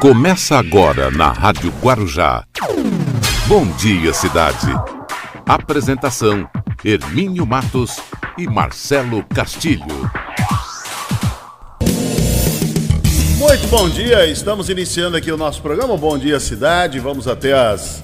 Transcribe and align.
Começa 0.00 0.56
agora 0.56 1.10
na 1.10 1.32
Rádio 1.32 1.72
Guarujá. 1.82 2.44
Bom 3.48 3.66
dia, 3.72 4.14
cidade. 4.14 4.68
Apresentação: 5.44 6.48
Hermínio 6.84 7.44
Matos 7.44 7.98
e 8.38 8.46
Marcelo 8.46 9.24
Castilho. 9.24 10.08
Muito 13.38 13.66
bom 13.68 13.88
dia, 13.88 14.24
estamos 14.26 14.68
iniciando 14.68 15.16
aqui 15.16 15.32
o 15.32 15.36
nosso 15.36 15.60
programa 15.60 15.96
Bom 15.96 16.16
Dia 16.16 16.38
Cidade. 16.38 17.00
Vamos 17.00 17.26
até 17.26 17.52
as 17.52 18.00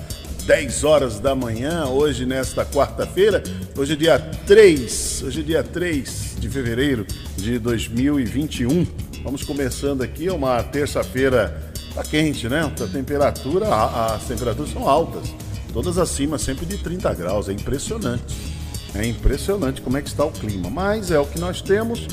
10 0.46 0.82
horas 0.82 1.20
da 1.20 1.36
manhã, 1.36 1.84
hoje 1.86 2.26
nesta 2.26 2.64
quarta-feira. 2.64 3.40
Hoje 3.79 3.92
é 3.92 3.96
dia 3.96 4.18
3, 4.18 5.22
hoje 5.26 5.40
é 5.40 5.42
dia 5.45 5.62
3 5.62 6.38
de 6.40 6.48
fevereiro 6.48 7.06
de 7.36 7.56
2021. 7.61 8.84
Vamos 9.22 9.45
começando 9.45 10.02
aqui 10.02 10.29
uma 10.29 10.61
terça-feira 10.61 11.72
Tá 11.95 12.02
quente, 12.02 12.48
né? 12.48 12.62
A 12.64 12.86
temperatura, 12.89 13.68
as 14.14 14.25
temperaturas 14.25 14.72
são 14.72 14.89
altas, 14.89 15.32
todas 15.72 15.96
acima 15.96 16.39
sempre 16.39 16.67
de 16.67 16.79
30 16.79 17.14
graus. 17.14 17.48
É 17.48 17.53
impressionante. 17.53 18.36
É 18.94 19.07
impressionante 19.07 19.80
como 19.80 19.96
é 19.96 20.03
que 20.03 20.08
está 20.08 20.25
o 20.25 20.32
clima. 20.32 20.68
Mas 20.68 21.11
é 21.11 21.18
o 21.18 21.26
que 21.26 21.39
nós 21.39 21.62
temos 21.62 22.07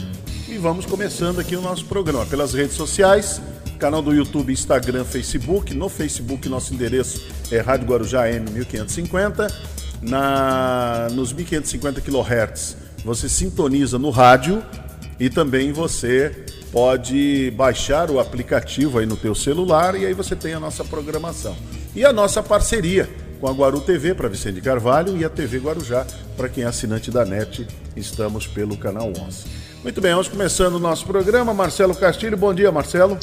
e 0.48 0.58
vamos 0.58 0.86
começando 0.86 1.40
aqui 1.40 1.56
o 1.56 1.62
nosso 1.62 1.86
programa 1.86 2.26
pelas 2.26 2.54
redes 2.54 2.76
sociais, 2.76 3.42
canal 3.80 4.02
do 4.02 4.14
YouTube, 4.14 4.52
Instagram, 4.52 5.04
Facebook. 5.04 5.74
No 5.74 5.90
Facebook 5.90 6.48
nosso 6.48 6.74
endereço 6.74 7.26
é 7.50 7.60
Rádio 7.60 7.88
Guarujá 7.88 8.26
M1550. 8.28 9.52
Na 10.02 11.08
nos 11.12 11.32
1550 11.34 12.02
kHz 12.02 12.78
você 13.04 13.30
sintoniza 13.30 13.98
no 13.98 14.10
rádio 14.10 14.64
e 15.20 15.30
também 15.30 15.72
você 15.72 16.46
pode 16.72 17.52
baixar 17.52 18.10
o 18.10 18.20
aplicativo 18.20 19.00
aí 19.00 19.06
no 19.06 19.18
teu 19.18 19.36
celular 19.36 19.96
e 19.96 20.06
aí 20.06 20.14
você 20.14 20.36
tem 20.36 20.54
a 20.54 20.60
nossa 20.60 20.84
programação. 20.84 21.56
E 21.96 22.06
a 22.06 22.14
nossa 22.14 22.42
parceria 22.42 23.10
com 23.40 23.48
a 23.48 23.52
Guaru 23.52 23.82
TV 23.82 24.14
para 24.14 24.30
Vicente 24.30 24.62
Carvalho 24.62 25.18
e 25.18 25.26
a 25.26 25.30
TV 25.30 25.58
Guarujá 25.58 26.06
para 26.38 26.48
quem 26.48 26.64
é 26.64 26.68
assinante 26.68 27.12
da 27.12 27.26
NET, 27.26 27.68
estamos 27.96 28.48
pelo 28.48 28.78
canal 28.78 29.10
11. 29.10 29.46
Muito 29.84 30.00
bem, 30.00 30.12
vamos 30.12 30.28
começando 30.28 30.76
o 30.76 30.80
nosso 30.80 31.06
programa. 31.06 31.54
Marcelo 31.54 31.96
Castilho, 31.96 32.38
bom 32.38 32.54
dia, 32.54 32.72
Marcelo. 32.72 33.18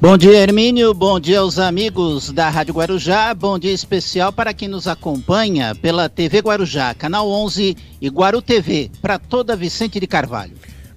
Bom 0.00 0.18
dia, 0.18 0.38
Hermínio. 0.38 0.92
Bom 0.92 1.18
dia 1.18 1.40
aos 1.40 1.58
amigos 1.58 2.30
da 2.30 2.50
Rádio 2.50 2.74
Guarujá. 2.74 3.32
Bom 3.32 3.58
dia 3.58 3.72
especial 3.72 4.30
para 4.30 4.52
quem 4.52 4.68
nos 4.68 4.86
acompanha 4.86 5.74
pela 5.74 6.08
TV 6.10 6.40
Guarujá, 6.40 6.92
canal 6.92 7.26
11 7.26 7.74
e 8.02 8.08
Guaru 8.08 8.42
TV, 8.42 8.90
para 9.00 9.18
toda 9.18 9.56
Vicente 9.56 9.98
de 9.98 10.06
Carvalho. 10.06 10.52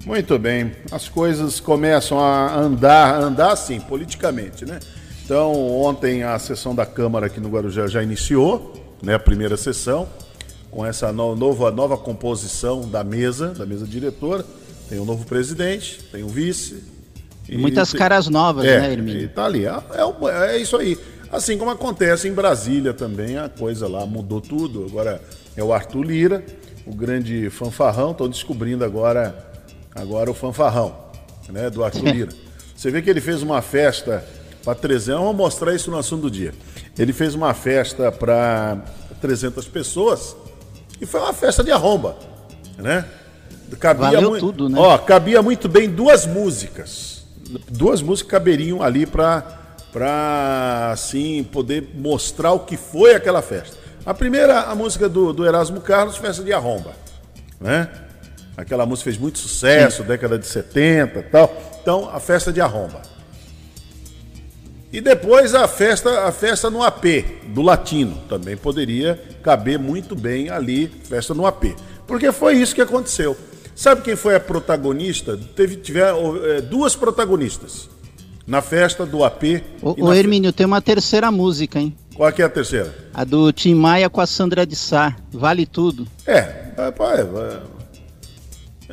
Muito 0.07 0.39
bem. 0.39 0.71
As 0.89 1.09
coisas 1.09 1.59
começam 1.59 2.17
a 2.17 2.57
andar, 2.57 3.21
andar 3.21 3.57
sim, 3.57 3.77
politicamente, 3.81 4.65
né? 4.65 4.79
Então, 5.25 5.51
ontem 5.81 6.23
a 6.23 6.39
sessão 6.39 6.73
da 6.73 6.85
Câmara 6.85 7.25
aqui 7.25 7.41
no 7.41 7.49
Guarujá 7.49 7.87
já 7.87 8.01
iniciou, 8.01 8.73
né, 9.03 9.15
a 9.15 9.19
primeira 9.19 9.57
sessão, 9.57 10.07
com 10.71 10.85
essa 10.85 11.11
no, 11.11 11.35
nova, 11.35 11.71
nova 11.71 11.97
composição 11.97 12.87
da 12.87 13.03
mesa, 13.03 13.49
da 13.49 13.65
mesa 13.65 13.85
diretora. 13.85 14.45
Tem 14.87 14.97
um 14.97 15.03
novo 15.03 15.25
presidente, 15.25 16.01
tem 16.09 16.23
um 16.23 16.29
vice. 16.29 16.81
E 17.49 17.57
muitas 17.57 17.91
tem, 17.91 17.99
caras 17.99 18.29
novas, 18.29 18.63
é, 18.63 18.79
né, 18.79 18.93
Hermínio? 18.93 19.23
E 19.23 19.27
tá 19.27 19.43
ali. 19.43 19.65
É, 19.65 19.71
é, 19.71 20.55
é 20.55 20.57
isso 20.57 20.77
aí. 20.77 20.97
Assim 21.29 21.57
como 21.57 21.69
acontece 21.69 22.29
em 22.29 22.33
Brasília 22.33 22.93
também, 22.93 23.37
a 23.37 23.49
coisa 23.49 23.89
lá 23.89 24.05
mudou 24.05 24.39
tudo. 24.39 24.85
Agora 24.85 25.21
é 25.53 25.61
o 25.61 25.73
Arthur 25.73 26.03
Lira, 26.03 26.45
o 26.85 26.95
grande 26.95 27.49
fanfarrão. 27.49 28.11
Estão 28.11 28.29
descobrindo 28.29 28.85
agora 28.85 29.46
Agora 29.97 30.29
o 30.29 30.33
fanfarrão, 30.33 30.95
né, 31.49 31.69
do 31.69 31.83
Arthur 31.83 32.05
Lira. 32.13 32.31
Você 32.75 32.91
vê 32.91 33.01
que 33.01 33.09
ele 33.09 33.19
fez 33.19 33.41
uma 33.41 33.61
festa 33.61 34.23
para 34.63 34.75
300, 34.75 35.19
vamos 35.19 35.35
mostrar 35.35 35.73
isso 35.73 35.89
no 35.89 35.97
assunto 35.97 36.23
do 36.23 36.31
dia. 36.31 36.53
Ele 36.97 37.11
fez 37.11 37.33
uma 37.33 37.53
festa 37.53 38.11
para 38.11 38.77
300 39.19 39.67
pessoas 39.67 40.35
e 41.01 41.05
foi 41.05 41.19
uma 41.19 41.33
festa 41.33 41.63
de 41.63 41.71
arromba, 41.71 42.15
né? 42.77 43.05
Cabia 43.79 44.11
Valeu 44.11 44.29
muito, 44.29 44.45
tudo, 44.45 44.69
né? 44.69 44.79
Ó, 44.79 44.97
cabia 44.99 45.41
muito 45.41 45.67
bem 45.67 45.89
duas 45.89 46.25
músicas. 46.25 47.25
Duas 47.69 48.01
músicas 48.01 48.31
caberiam 48.31 48.81
ali 48.81 49.05
para 49.05 49.55
para 49.91 50.91
assim 50.91 51.43
poder 51.43 51.89
mostrar 51.95 52.51
o 52.51 52.59
que 52.59 52.77
foi 52.77 53.15
aquela 53.15 53.41
festa. 53.41 53.77
A 54.05 54.13
primeira, 54.13 54.61
a 54.61 54.75
música 54.75 55.09
do, 55.09 55.33
do 55.33 55.45
Erasmo 55.45 55.81
Carlos, 55.81 56.17
festa 56.17 56.43
de 56.43 56.53
arromba, 56.53 56.91
né? 57.59 57.89
Aquela 58.57 58.87
música 58.87 59.03
fez 59.03 59.19
muito 59.19 59.37
sucesso, 59.37 60.01
Sim. 60.01 60.07
década 60.07 60.39
de 60.39 60.47
70 60.47 61.21
tal. 61.31 61.55
Então, 61.79 62.09
a 62.11 62.19
festa 62.19 62.51
de 62.51 62.59
arromba. 62.59 63.03
E 64.91 64.99
depois 64.99 65.53
a 65.53 65.67
festa, 65.67 66.25
a 66.25 66.31
festa 66.31 66.67
no 66.67 66.81
AP, 66.81 67.05
do 67.53 67.61
latino. 67.61 68.17
Também 68.27 68.57
poderia 68.57 69.21
caber 69.43 69.77
muito 69.77 70.15
bem 70.15 70.49
ali, 70.49 70.87
festa 70.87 71.35
no 71.35 71.45
AP. 71.45 71.75
Porque 72.07 72.31
foi 72.31 72.55
isso 72.55 72.73
que 72.73 72.81
aconteceu. 72.81 73.37
Sabe 73.75 74.01
quem 74.01 74.15
foi 74.15 74.33
a 74.33 74.39
protagonista? 74.39 75.37
Teve 75.55 75.75
tiver, 75.75 76.11
é, 76.45 76.61
duas 76.61 76.95
protagonistas 76.95 77.87
na 78.47 78.59
festa 78.59 79.05
do 79.05 79.23
AP. 79.23 79.61
O, 79.83 80.05
o 80.07 80.13
Hermínio, 80.13 80.51
fe... 80.51 80.57
tem 80.57 80.65
uma 80.65 80.81
terceira 80.81 81.29
música, 81.31 81.77
hein? 81.77 81.95
Qual 82.15 82.31
que 82.31 82.41
é 82.41 82.45
a 82.45 82.49
terceira? 82.49 82.95
A 83.13 83.23
do 83.23 83.51
Tim 83.51 83.75
Maia 83.75 84.09
com 84.09 84.19
a 84.19 84.25
Sandra 84.25 84.65
de 84.65 84.75
Sá. 84.75 85.15
Vale 85.31 85.67
tudo. 85.67 86.07
É, 86.25 86.37
é, 86.37 86.73
é 86.77 87.76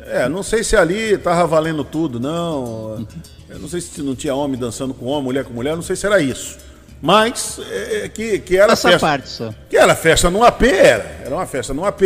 é, 0.05 0.29
não 0.29 0.43
sei 0.43 0.63
se 0.63 0.75
ali 0.75 1.17
tava 1.17 1.45
valendo 1.47 1.83
tudo, 1.83 2.19
não. 2.19 3.05
Eu 3.49 3.59
não 3.59 3.67
sei 3.67 3.81
se 3.81 4.01
não 4.01 4.15
tinha 4.15 4.33
homem 4.35 4.59
dançando 4.59 4.93
com 4.93 5.05
homem, 5.05 5.23
mulher 5.23 5.43
com 5.45 5.53
mulher, 5.53 5.75
não 5.75 5.81
sei 5.83 5.95
se 5.95 6.05
era 6.05 6.21
isso. 6.21 6.57
Mas 7.01 7.59
é, 7.69 8.05
é 8.05 8.09
que, 8.09 8.39
que 8.39 8.57
era 8.57 8.73
Essa 8.73 8.89
festa. 8.89 9.07
parte 9.07 9.29
só. 9.29 9.53
Que 9.69 9.77
era 9.77 9.95
festa 9.95 10.29
no 10.29 10.43
AP, 10.43 10.63
era. 10.63 11.21
Era 11.23 11.35
uma 11.35 11.45
festa 11.45 11.73
no 11.73 11.85
AP 11.85 12.01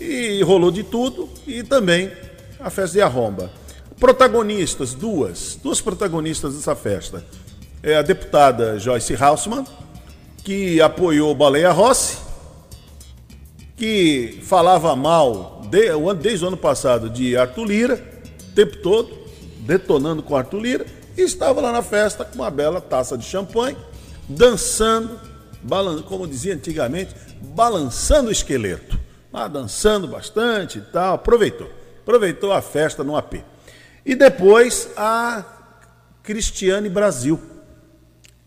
e 0.00 0.42
rolou 0.42 0.70
de 0.70 0.82
tudo. 0.82 1.28
E 1.46 1.62
também 1.62 2.10
a 2.60 2.70
festa 2.70 2.96
de 2.96 3.02
arromba. 3.02 3.50
Protagonistas, 3.98 4.94
duas. 4.94 5.58
Duas 5.62 5.80
protagonistas 5.80 6.54
dessa 6.54 6.74
festa. 6.74 7.24
É 7.82 7.96
a 7.96 8.02
deputada 8.02 8.78
Joyce 8.78 9.14
Hausmann, 9.14 9.64
que 10.44 10.80
apoiou 10.80 11.34
Baleia 11.34 11.70
Rossi, 11.70 12.16
que 13.82 14.38
falava 14.44 14.94
mal 14.94 15.60
desde 16.20 16.44
o 16.44 16.46
ano 16.46 16.56
passado 16.56 17.10
de 17.10 17.36
Arthur 17.36 17.64
Lira, 17.64 18.04
o 18.48 18.54
tempo 18.54 18.76
todo, 18.76 19.10
detonando 19.58 20.22
com 20.22 20.36
Arthur 20.36 20.60
Lira, 20.60 20.86
e 21.18 21.22
estava 21.22 21.60
lá 21.60 21.72
na 21.72 21.82
festa 21.82 22.24
com 22.24 22.36
uma 22.36 22.48
bela 22.48 22.80
taça 22.80 23.18
de 23.18 23.24
champanhe, 23.24 23.76
dançando, 24.28 25.18
balan 25.60 26.00
como 26.02 26.28
dizia 26.28 26.54
antigamente, 26.54 27.12
balançando 27.40 28.28
o 28.28 28.30
esqueleto. 28.30 29.00
Ah, 29.32 29.48
dançando 29.48 30.06
bastante 30.06 30.78
e 30.78 30.82
tal, 30.82 31.14
aproveitou. 31.14 31.68
Aproveitou 32.02 32.52
a 32.52 32.62
festa 32.62 33.02
no 33.02 33.16
AP. 33.16 33.42
E 34.06 34.14
depois 34.14 34.90
a 34.96 35.44
Cristiane 36.22 36.88
Brasil. 36.88 37.40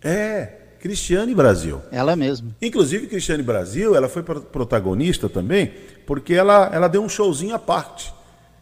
É, 0.02 0.59
Cristiane 0.85 1.34
Brasil. 1.34 1.81
Ela 1.91 2.16
mesma. 2.16 2.56
Inclusive, 2.62 3.07
Cristiane 3.07 3.41
Brasil, 3.41 3.96
ela 3.96 4.07
foi 4.07 4.22
protagonista 4.22 5.28
também, 5.28 5.73
porque 6.06 6.35
ela, 6.35 6.69
ela 6.72 6.88
deu 6.88 7.01
um 7.01 7.09
showzinho 7.09 7.56
à 7.56 7.57
parte. 7.57 8.13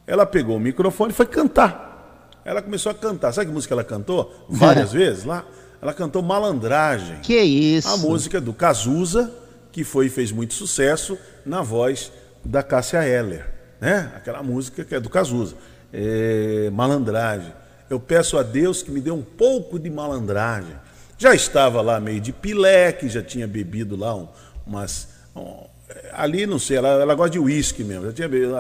Ela 0.07 0.25
pegou 0.25 0.55
o 0.55 0.59
microfone 0.59 1.11
e 1.11 1.13
foi 1.13 1.25
cantar. 1.25 2.31
Ela 2.45 2.61
começou 2.61 2.93
a 2.93 2.95
cantar. 2.95 3.33
Sabe 3.33 3.47
que 3.47 3.53
música 3.53 3.73
ela 3.73 3.83
cantou? 3.83 4.33
Várias 4.47 4.93
vezes 4.93 5.25
lá. 5.25 5.45
Ela 5.81 5.93
cantou 5.93 6.21
Malandragem. 6.21 7.19
Que 7.19 7.41
isso? 7.41 7.89
A 7.89 7.97
música 7.97 8.39
do 8.39 8.53
Cazuza, 8.53 9.29
que 9.69 9.83
foi 9.83 10.07
fez 10.07 10.31
muito 10.31 10.53
sucesso 10.53 11.17
na 11.45 11.61
voz 11.61 12.09
da 12.41 12.63
Cássia 12.63 13.05
Eller. 13.05 13.45
Né? 13.81 14.09
Aquela 14.15 14.41
música 14.41 14.85
que 14.85 14.95
é 14.95 14.99
do 15.01 15.09
Cazuza. 15.09 15.57
É, 15.91 16.69
malandragem. 16.71 17.51
Eu 17.89 17.99
peço 17.99 18.37
a 18.37 18.43
Deus 18.43 18.81
que 18.81 18.91
me 18.91 19.01
dê 19.01 19.11
um 19.11 19.21
pouco 19.21 19.77
de 19.77 19.89
malandragem 19.89 20.77
já 21.23 21.33
estava 21.33 21.81
lá 21.81 22.01
meio 22.01 22.19
de 22.19 22.33
pileque, 22.33 23.07
já 23.07 23.23
tinha 23.23 23.47
bebido 23.47 23.95
lá 23.95 24.13
um, 24.13 24.27
umas. 24.67 25.07
Um, 25.33 25.63
ali, 26.11 26.45
não 26.45 26.59
sei, 26.59 26.75
ela, 26.75 26.89
ela 26.89 27.15
gosta 27.15 27.31
de 27.31 27.39
uísque 27.39 27.81
mesmo. 27.81 28.07
Já 28.07 28.11
tinha 28.11 28.27
bebido 28.27 28.53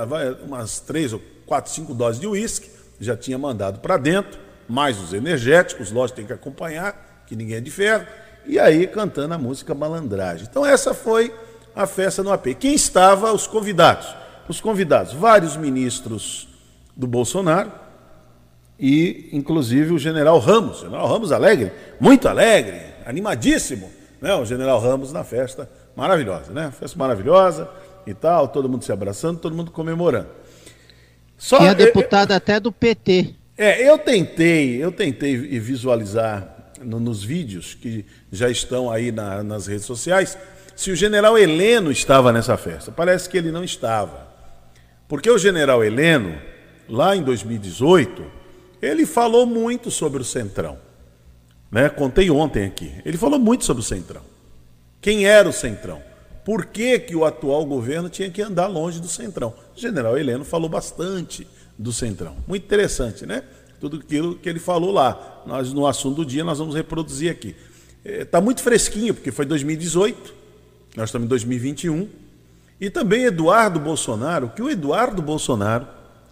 umas 0.45 0.79
três 0.79 1.11
ou 1.11 1.21
quatro, 1.45 1.69
cinco 1.69 1.93
doses 1.93 2.21
de 2.21 2.25
uísque, 2.27 2.71
já 3.01 3.17
tinha 3.17 3.37
mandado 3.37 3.81
para 3.81 3.97
dentro, 3.97 4.39
mais 4.65 4.97
os 4.97 5.11
energéticos, 5.11 5.91
lógico, 5.91 6.15
tem 6.15 6.25
que 6.25 6.31
acompanhar, 6.31 7.25
que 7.27 7.35
ninguém 7.35 7.57
é 7.57 7.59
de 7.59 7.69
ferro. 7.69 8.07
E 8.45 8.57
aí 8.57 8.87
cantando 8.87 9.33
a 9.33 9.37
música 9.37 9.75
Malandragem. 9.75 10.47
Então, 10.49 10.65
essa 10.65 10.93
foi 10.93 11.35
a 11.75 11.85
festa 11.85 12.23
no 12.23 12.31
AP. 12.31 12.55
Quem 12.57 12.73
estava? 12.73 13.33
Os 13.33 13.45
convidados. 13.45 14.15
Os 14.47 14.61
convidados, 14.61 15.11
vários 15.11 15.57
ministros 15.57 16.47
do 16.95 17.07
Bolsonaro, 17.07 17.73
e 18.79 19.29
inclusive 19.31 19.93
o 19.93 19.99
general 19.99 20.39
Ramos, 20.39 20.79
general 20.79 21.07
Ramos 21.07 21.31
alegre, 21.31 21.71
muito 21.99 22.27
alegre, 22.27 22.79
animadíssimo, 23.05 23.89
né? 24.21 24.33
O 24.35 24.45
general 24.45 24.79
Ramos 24.79 25.11
na 25.11 25.23
festa 25.23 25.69
maravilhosa, 25.95 26.51
né? 26.51 26.71
Festa 26.77 26.97
maravilhosa 26.97 27.69
e 28.05 28.13
tal, 28.13 28.47
todo 28.47 28.67
mundo 28.67 28.83
se 28.83 28.91
abraçando, 28.91 29.39
todo 29.39 29.55
mundo 29.55 29.71
comemorando. 29.71 30.29
Só, 31.37 31.57
Tinha 31.57 31.75
deputada 31.75 32.35
até 32.35 32.59
do 32.59 32.71
PT. 32.71 33.35
É, 33.57 33.87
eu 33.87 33.97
tentei, 33.97 34.83
eu 34.83 34.91
tentei 34.91 35.35
visualizar 35.37 36.73
no, 36.81 36.99
nos 36.99 37.23
vídeos 37.23 37.73
que 37.73 38.05
já 38.31 38.49
estão 38.49 38.89
aí 38.89 39.11
na, 39.11 39.43
nas 39.43 39.67
redes 39.67 39.85
sociais 39.85 40.37
se 40.75 40.89
o 40.91 40.95
general 40.95 41.37
Heleno 41.37 41.91
estava 41.91 42.31
nessa 42.31 42.57
festa. 42.57 42.91
Parece 42.91 43.29
que 43.29 43.37
ele 43.37 43.51
não 43.51 43.63
estava. 43.63 44.27
Porque 45.07 45.29
o 45.29 45.37
general 45.37 45.83
Heleno, 45.83 46.35
lá 46.89 47.15
em 47.15 47.21
2018, 47.21 48.25
ele 48.83 49.05
falou 49.05 49.45
muito 49.45 49.89
sobre 49.89 50.21
o 50.21 50.25
Centrão. 50.25 50.77
Né? 51.71 51.87
Contei 51.89 52.29
ontem 52.29 52.65
aqui. 52.65 52.93
Ele 53.05 53.17
falou 53.17 53.39
muito 53.39 53.63
sobre 53.63 53.81
o 53.81 53.85
Centrão. 53.85 54.21
Quem 55.01 55.25
era 55.25 55.47
o 55.47 55.53
Centrão? 55.53 56.01
Por 56.43 56.65
que, 56.65 56.99
que 56.99 57.15
o 57.15 57.23
atual 57.23 57.65
governo 57.65 58.09
tinha 58.09 58.29
que 58.29 58.41
andar 58.41 58.67
longe 58.67 58.99
do 58.99 59.07
Centrão? 59.07 59.53
O 59.75 59.79
general 59.79 60.17
Heleno 60.17 60.43
falou 60.43 60.67
bastante 60.67 61.47
do 61.77 61.93
Centrão. 61.93 62.35
Muito 62.45 62.65
interessante, 62.65 63.25
né? 63.25 63.43
Tudo 63.79 63.97
aquilo 63.97 64.35
que 64.35 64.49
ele 64.49 64.59
falou 64.59 64.91
lá. 64.91 65.41
Nós, 65.45 65.71
no 65.71 65.87
assunto 65.87 66.17
do 66.17 66.25
dia, 66.25 66.43
nós 66.43 66.59
vamos 66.59 66.75
reproduzir 66.75 67.31
aqui. 67.31 67.55
Está 68.03 68.39
é, 68.39 68.41
muito 68.41 68.61
fresquinho, 68.61 69.13
porque 69.13 69.31
foi 69.31 69.45
2018, 69.45 70.33
nós 70.97 71.07
estamos 71.07 71.25
em 71.25 71.29
2021. 71.29 72.09
E 72.81 72.89
também 72.89 73.23
Eduardo 73.23 73.79
Bolsonaro, 73.79 74.49
que 74.49 74.61
o 74.61 74.69
Eduardo 74.69 75.21
Bolsonaro, 75.21 75.87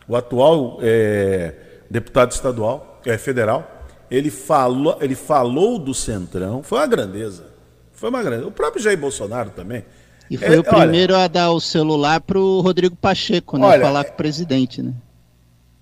o 0.05 0.17
atual 0.17 0.79
é, 0.81 1.70
deputado 1.91 2.31
estadual, 2.31 3.01
é, 3.05 3.17
federal, 3.17 3.69
ele 4.09 4.31
falou, 4.31 4.97
ele 5.01 5.15
falou 5.15 5.77
do 5.77 5.93
Centrão, 5.93 6.63
foi 6.63 6.79
uma 6.79 6.87
grandeza. 6.87 7.45
Foi 7.91 8.09
uma 8.09 8.23
grandeza. 8.23 8.47
O 8.47 8.51
próprio 8.51 8.81
Jair 8.81 8.97
Bolsonaro 8.97 9.51
também. 9.51 9.83
E 10.29 10.37
foi 10.37 10.55
é, 10.55 10.59
o 10.59 10.63
primeiro 10.63 11.13
olha, 11.13 11.25
a 11.25 11.27
dar 11.27 11.51
o 11.51 11.59
celular 11.59 12.21
para 12.21 12.39
o 12.39 12.61
Rodrigo 12.61 12.95
Pacheco, 12.95 13.57
né? 13.57 13.67
Olha, 13.67 13.85
falar 13.85 14.05
com 14.05 14.13
o 14.13 14.17
presidente, 14.17 14.81
né? 14.81 14.93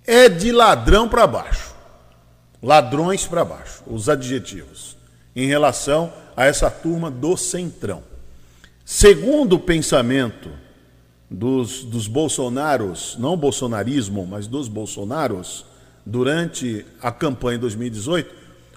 É 0.06 0.28
de 0.28 0.52
ladrão 0.52 1.08
para 1.08 1.28
baixo. 1.28 1.76
Ladrões 2.62 3.26
para 3.26 3.46
baixo, 3.46 3.84
os 3.88 4.10
adjetivos, 4.10 4.98
em 5.36 5.48
relação 5.48 6.12
a 6.36 6.46
essa 6.46 6.70
turma 6.70 7.10
do 7.10 7.38
Centrão. 7.38 8.04
Segundo 8.84 9.54
o 9.54 9.60
pensamento 9.60 10.50
dos, 11.30 11.84
dos 11.84 12.08
bolsonaros, 12.08 13.16
não 13.20 13.38
bolsonarismo, 13.38 14.26
mas 14.26 14.48
dos 14.48 14.68
bolsonaros, 14.68 15.69
durante 16.06 16.86
a 17.02 17.12
campanha 17.12 17.58
de 17.58 17.62
2018, 17.62 18.34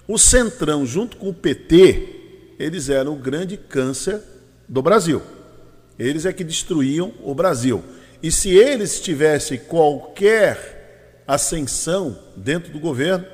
o 0.07 0.17
Centrão, 0.17 0.85
junto 0.85 1.17
com 1.17 1.29
o 1.29 1.33
PT, 1.33 2.55
eles 2.59 2.89
eram 2.89 3.13
o 3.13 3.19
grande 3.19 3.57
câncer 3.57 4.21
do 4.67 4.81
Brasil. 4.81 5.21
Eles 5.97 6.25
é 6.25 6.33
que 6.33 6.43
destruíam 6.43 7.13
o 7.23 7.33
Brasil. 7.33 7.83
E 8.21 8.31
se 8.31 8.49
eles 8.49 9.01
tivessem 9.01 9.57
qualquer 9.57 11.23
ascensão 11.27 12.17
dentro 12.35 12.71
do 12.71 12.79
governo, 12.79 13.25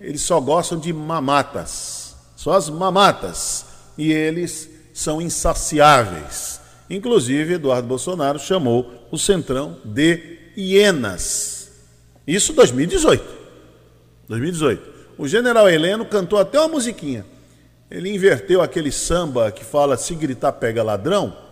eles 0.00 0.22
só 0.22 0.40
gostam 0.40 0.78
de 0.78 0.92
mamatas. 0.92 2.16
Só 2.36 2.52
as 2.52 2.68
mamatas. 2.68 3.66
E 3.96 4.12
eles 4.12 4.70
são 4.94 5.20
insaciáveis. 5.20 6.60
Inclusive, 6.88 7.54
Eduardo 7.54 7.88
Bolsonaro 7.88 8.38
chamou 8.38 9.08
o 9.10 9.18
Centrão 9.18 9.76
de 9.84 10.38
hienas. 10.56 11.57
Isso 12.28 12.52
2018. 12.52 13.24
2018. 14.28 14.98
O 15.18 15.26
general 15.26 15.68
Heleno 15.68 16.04
cantou 16.04 16.38
até 16.38 16.60
uma 16.60 16.68
musiquinha. 16.68 17.24
Ele 17.90 18.14
inverteu 18.14 18.62
aquele 18.62 18.92
samba 18.92 19.50
que 19.50 19.64
fala 19.64 19.96
se 19.96 20.14
gritar 20.14 20.52
pega 20.52 20.82
ladrão 20.82 21.48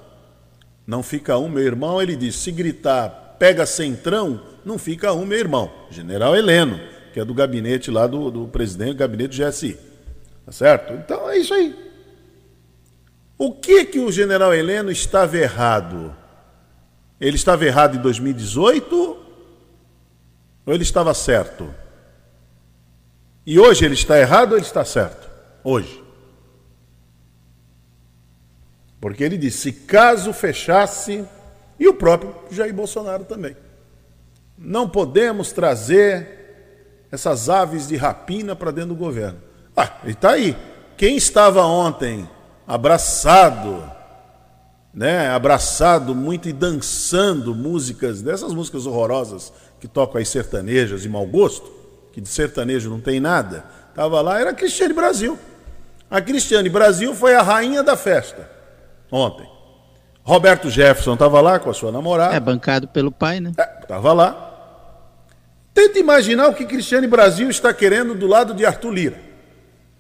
não 0.87 1.02
fica 1.02 1.37
um, 1.37 1.49
meu 1.49 1.64
irmão. 1.64 2.00
Ele 2.00 2.14
diz: 2.14 2.37
se 2.37 2.52
gritar, 2.52 3.37
pega 3.38 3.67
centrão, 3.67 4.40
não 4.64 4.78
fica 4.78 5.12
um, 5.12 5.26
meu 5.26 5.38
irmão. 5.38 5.70
General 5.90 6.37
Heleno, 6.37 6.78
que 7.12 7.19
é 7.19 7.25
do 7.25 7.34
gabinete 7.34 7.90
lá 7.90 8.06
do, 8.06 8.31
do 8.31 8.46
presidente 8.46 8.94
gabinete 8.94 9.37
do 9.37 9.44
GSI. 9.44 9.76
Tá 10.44 10.52
certo? 10.52 10.93
Então 10.94 11.28
é 11.28 11.38
isso 11.38 11.52
aí. 11.52 11.75
O 13.37 13.52
que 13.52 13.84
que 13.84 13.99
o 13.99 14.12
general 14.12 14.55
Heleno 14.55 14.90
estava 14.90 15.37
errado? 15.37 16.14
Ele 17.20 17.37
estava 17.37 17.64
errado 17.64 17.96
em 17.96 18.00
2018 18.00 19.25
ou 20.67 20.75
ele 20.75 20.83
estava 20.83 21.15
certo? 21.15 21.73
E 23.47 23.61
hoje 23.61 23.85
ele 23.85 23.95
está 23.95 24.19
errado 24.19 24.51
ou 24.51 24.59
ele 24.59 24.67
está 24.67 24.85
certo? 24.85 25.31
Hoje. 25.63 26.03
Porque 29.01 29.23
ele 29.23 29.39
disse: 29.39 29.71
caso 29.71 30.33
fechasse, 30.33 31.25
e 31.79 31.87
o 31.87 31.95
próprio 31.95 32.35
Jair 32.51 32.75
Bolsonaro 32.75 33.25
também. 33.25 33.57
Não 34.59 34.89
podemos 34.89 35.53
trazer 35.53 37.07
essas 37.12 37.49
aves 37.49 37.87
de 37.87 37.97
rapina 37.97 38.57
para 38.57 38.73
dentro 38.73 38.91
do 38.91 38.97
governo. 38.97 39.39
Ah, 39.77 39.99
ele 40.03 40.12
está 40.12 40.31
aí. 40.31 40.57
Quem 40.97 41.17
estava 41.17 41.62
ontem 41.62 42.29
abraçado, 42.67 43.89
né, 44.93 45.29
abraçado 45.29 46.15
muito 46.15 46.49
e 46.49 46.53
dançando 46.53 47.55
músicas, 47.55 48.23
dessas 48.23 48.53
músicas 48.55 48.87
horrorosas 48.87 49.53
que 49.81 49.88
tocam 49.88 50.19
aí 50.19 50.26
sertanejas 50.26 51.02
de 51.02 51.08
mau 51.08 51.26
gosto, 51.26 51.70
que 52.12 52.20
de 52.20 52.28
sertanejo 52.28 52.88
não 52.88 53.00
tem 53.00 53.20
nada, 53.20 53.64
estava 53.90 54.20
lá, 54.20 54.40
era 54.40 54.50
a 54.50 54.55
Cristiane 54.55 54.94
Brasil. 54.94 55.38
A 56.11 56.20
Cristiane 56.20 56.69
Brasil 56.69 57.14
foi 57.14 57.34
a 57.34 57.43
rainha 57.43 57.82
da 57.82 57.96
festa 57.96 58.49
ontem. 59.11 59.49
Roberto 60.23 60.69
Jefferson 60.69 61.14
estava 61.14 61.40
lá 61.40 61.58
com 61.58 61.70
a 61.70 61.75
sua 61.75 61.93
namorada. 61.93 62.34
É, 62.34 62.40
bancado 62.40 62.88
pelo 62.88 63.12
pai, 63.12 63.38
né? 63.38 63.52
Estava 63.81 64.08
é, 64.08 64.12
lá. 64.12 64.46
Tenta 65.73 65.99
imaginar 65.99 66.49
o 66.49 66.55
que 66.55 66.64
Cristiane 66.64 67.06
Brasil 67.06 67.49
está 67.49 67.73
querendo 67.73 68.14
do 68.14 68.26
lado 68.26 68.55
de 68.55 68.64
Arthur 68.64 68.90
Lira. 68.90 69.20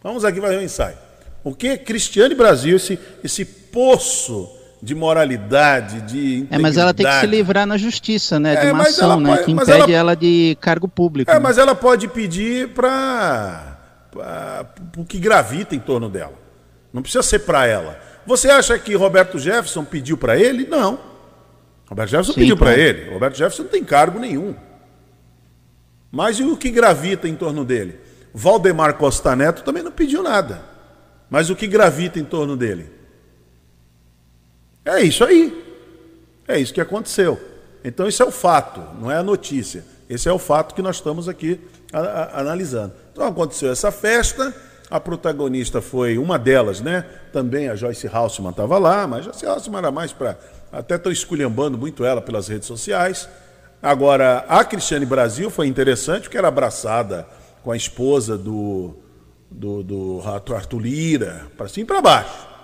Vamos 0.02 0.24
aqui 0.24 0.40
fazer 0.40 0.56
um 0.56 0.62
ensaio. 0.62 0.96
O 1.44 1.54
que 1.54 1.76
Cristiane 1.76 2.34
Brasil, 2.34 2.76
esse, 2.76 2.98
esse 3.22 3.44
poço 3.44 4.55
de 4.82 4.94
moralidade, 4.94 6.02
de 6.02 6.46
É, 6.50 6.58
mas 6.58 6.76
ela 6.76 6.92
tem 6.92 7.06
que 7.06 7.20
se 7.20 7.26
livrar 7.26 7.66
na 7.66 7.76
justiça, 7.76 8.38
né? 8.38 8.56
De 8.56 8.66
é, 8.66 8.72
uma 8.72 8.82
ação, 8.82 9.20
né? 9.20 9.30
Pode, 9.30 9.44
que 9.44 9.52
impede 9.52 9.70
ela, 9.70 9.92
ela, 9.92 10.16
de 10.16 10.56
cargo 10.60 10.86
público. 10.86 11.30
É, 11.30 11.34
né? 11.34 11.40
mas 11.40 11.58
ela 11.58 11.74
pode 11.74 12.08
pedir 12.08 12.68
para 12.68 13.78
o 14.96 15.04
que 15.04 15.18
gravita 15.18 15.74
em 15.74 15.80
torno 15.80 16.08
dela. 16.08 16.34
Não 16.92 17.02
precisa 17.02 17.22
ser 17.22 17.40
para 17.40 17.66
ela. 17.66 17.98
Você 18.26 18.50
acha 18.50 18.78
que 18.78 18.94
Roberto 18.94 19.38
Jefferson 19.38 19.84
pediu 19.84 20.16
para 20.16 20.36
ele? 20.36 20.66
Não. 20.66 20.98
Roberto 21.88 22.10
Jefferson 22.10 22.32
Sim, 22.32 22.40
pediu 22.40 22.56
para 22.56 22.76
ele. 22.76 23.10
Roberto 23.10 23.36
Jefferson 23.36 23.62
não 23.64 23.70
tem 23.70 23.84
cargo 23.84 24.18
nenhum. 24.18 24.54
Mas 26.10 26.38
e 26.38 26.42
o 26.42 26.56
que 26.56 26.70
gravita 26.70 27.28
em 27.28 27.34
torno 27.34 27.64
dele? 27.64 28.00
Valdemar 28.34 28.94
Costa 28.94 29.34
Neto 29.36 29.62
também 29.62 29.82
não 29.82 29.92
pediu 29.92 30.22
nada. 30.22 30.62
Mas 31.30 31.50
o 31.50 31.56
que 31.56 31.66
gravita 31.66 32.18
em 32.18 32.24
torno 32.24 32.56
dele? 32.56 32.95
É 34.86 35.02
isso 35.02 35.22
aí. 35.24 35.64
É 36.48 36.58
isso 36.58 36.72
que 36.72 36.80
aconteceu. 36.80 37.38
Então, 37.84 38.08
isso 38.08 38.22
é 38.22 38.26
o 38.26 38.30
fato, 38.30 38.80
não 38.98 39.10
é 39.10 39.16
a 39.16 39.22
notícia. 39.22 39.84
Esse 40.08 40.28
é 40.28 40.32
o 40.32 40.38
fato 40.38 40.74
que 40.74 40.80
nós 40.80 40.96
estamos 40.96 41.28
aqui 41.28 41.60
a, 41.92 41.98
a, 41.98 42.40
analisando. 42.40 42.94
Então, 43.12 43.26
aconteceu 43.26 43.70
essa 43.70 43.90
festa 43.90 44.54
a 44.90 45.00
protagonista 45.00 45.82
foi 45.82 46.16
uma 46.16 46.38
delas, 46.38 46.80
né? 46.80 47.04
Também 47.32 47.68
a 47.68 47.74
Joyce 47.74 48.06
Halseman 48.06 48.50
estava 48.50 48.78
lá, 48.78 49.06
mas 49.06 49.24
Joyce 49.24 49.44
Halseman 49.44 49.78
era 49.78 49.90
mais 49.90 50.12
para. 50.12 50.38
Até 50.70 50.94
estou 50.94 51.10
esculhambando 51.10 51.76
muito 51.76 52.04
ela 52.04 52.20
pelas 52.20 52.48
redes 52.48 52.68
sociais. 52.68 53.28
Agora, 53.82 54.44
a 54.48 54.64
Cristiane 54.64 55.04
Brasil 55.04 55.50
foi 55.50 55.66
interessante, 55.66 56.22
porque 56.22 56.38
era 56.38 56.48
abraçada 56.48 57.26
com 57.62 57.72
a 57.72 57.76
esposa 57.76 58.38
do, 58.38 58.96
do, 59.50 59.82
do 59.82 60.22
Arthur 60.54 60.80
Lira, 60.80 61.46
para 61.56 61.68
cima 61.68 61.84
e 61.84 61.86
para 61.86 62.00
baixo. 62.00 62.55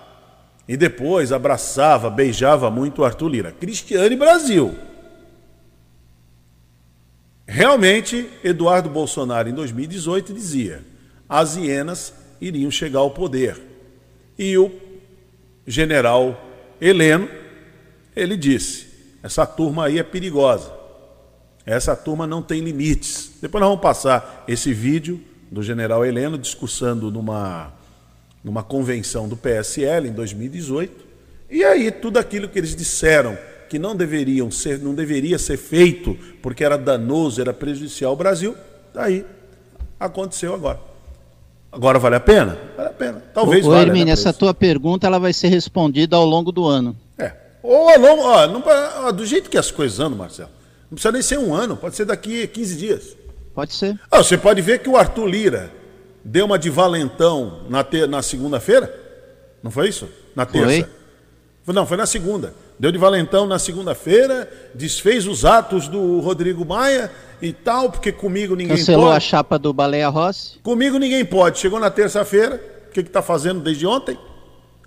E 0.67 0.77
depois 0.77 1.33
abraçava, 1.33 2.09
beijava 2.09 2.71
muito 2.71 3.05
Arthur 3.05 3.29
Lira. 3.29 3.53
Cristiane 3.53 4.17
Brasil. 4.17 4.75
Realmente, 7.47 8.29
Eduardo 8.43 8.89
Bolsonaro, 8.89 9.49
em 9.49 9.53
2018, 9.53 10.33
dizia 10.33 10.83
as 11.29 11.57
hienas 11.57 12.15
iriam 12.41 12.71
chegar 12.71 13.01
ao 13.01 13.11
poder. 13.11 13.61
E 14.39 14.57
o 14.57 14.71
general 15.67 16.41
Heleno, 16.81 17.29
ele 18.15 18.37
disse: 18.37 18.89
essa 19.23 19.47
turma 19.47 19.87
aí 19.87 19.99
é 19.99 20.03
perigosa. 20.03 20.73
Essa 21.65 21.95
turma 21.95 22.27
não 22.27 22.43
tem 22.43 22.61
limites. 22.61 23.33
Depois 23.41 23.61
nós 23.61 23.69
vamos 23.69 23.83
passar 23.83 24.45
esse 24.49 24.73
vídeo 24.73 25.21
do 25.51 25.63
general 25.63 26.05
Heleno 26.05 26.37
discursando 26.37 27.11
numa, 27.11 27.73
numa 28.43 28.63
convenção 28.63 29.29
do 29.29 29.37
PSL 29.37 30.09
em 30.09 30.13
2018. 30.13 31.05
E 31.51 31.65
aí 31.65 31.91
tudo 31.91 32.19
aquilo 32.19 32.49
que 32.49 32.59
eles 32.59 32.75
disseram 32.75 33.37
que 33.69 33.79
não 33.79 33.97
deveriam 33.97 34.51
ser, 34.51 34.79
não 34.79 34.95
deveria 34.95 35.39
ser 35.39 35.57
feito 35.57 36.17
porque 36.43 36.65
era 36.65 36.77
danoso, 36.77 37.41
era 37.41 37.55
prejudicial 37.55 38.11
ao 38.11 38.17
Brasil, 38.17 38.55
daí 38.93 39.25
aconteceu 39.99 40.55
agora. 40.55 40.79
Agora 41.71 41.99
vale 41.99 42.17
a 42.17 42.21
pena? 42.21 42.59
Vale 42.77 42.89
a 42.89 42.93
pena. 42.93 43.23
Talvez 43.33 43.65
valha. 43.65 43.87
Hermínio, 43.87 44.07
né, 44.07 44.13
essa 44.13 44.31
tua 44.31 44.53
pergunta 44.53 45.07
ela 45.07 45.19
vai 45.19 45.33
ser 45.33 45.49
respondida 45.49 46.17
ao 46.17 46.27
longo 46.27 46.53
do 46.53 46.67
ano. 46.67 46.95
É. 47.17 47.33
Ou 47.63 47.89
ao 47.89 47.99
longo, 47.99 48.23
ó, 48.23 48.47
não, 48.47 48.63
ó, 49.07 49.11
do 49.11 49.25
jeito 49.25 49.49
que 49.49 49.57
as 49.57 49.71
coisas 49.71 49.99
andam, 49.99 50.19
Marcelo, 50.19 50.51
não 50.91 50.97
precisa 50.97 51.13
nem 51.13 51.23
ser 51.23 51.39
um 51.39 51.55
ano, 51.55 51.75
pode 51.75 51.97
ser 51.97 52.05
daqui 52.05 52.47
15 52.47 52.77
dias. 52.77 53.17
Pode 53.55 53.73
ser. 53.73 53.99
Ah, 54.11 54.19
você 54.19 54.37
pode 54.37 54.61
ver 54.61 54.81
que 54.81 54.89
o 54.91 54.99
Arthur 54.99 55.27
Lira, 55.27 55.71
deu 56.25 56.47
uma 56.47 56.59
de 56.59 56.71
valentão 56.71 57.63
na, 57.69 57.83
te... 57.85 58.07
na 58.07 58.23
segunda-feira? 58.23 58.93
Não 59.63 59.71
foi 59.71 59.89
isso? 59.89 60.09
Na 60.35 60.47
terça. 60.47 60.89
Foi? 61.65 61.75
Não, 61.75 61.87
foi 61.87 61.97
na 61.97 62.07
segunda. 62.07 62.55
Deu 62.79 62.91
de 62.91 62.99
valentão 62.99 63.47
na 63.47 63.59
segunda-feira, 63.59 64.51
desfez 64.75 65.27
os 65.27 65.45
atos 65.45 65.87
do 65.87 66.19
Rodrigo 66.21 66.65
Maia 66.65 67.13
e 67.41 67.53
tal, 67.53 67.91
porque 67.91 68.11
comigo 68.11 68.57
ninguém 68.57 68.77
Cancelou 68.77 69.07
pode. 69.07 69.15
Cancelou 69.15 69.17
a 69.17 69.21
chapa 69.21 69.59
do 69.59 69.73
Baleia 69.73 70.09
Rossi? 70.09 70.59
Comigo 70.61 70.99
ninguém 70.99 71.25
pode. 71.25 71.61
Chegou 71.61 71.79
na 71.79 71.91
terça-feira, 71.91 72.61
o 72.89 72.93
que 72.93 73.01
está 73.01 73.23
fazendo 73.23 73.61
desde 73.61 73.87
ontem? 73.87 74.19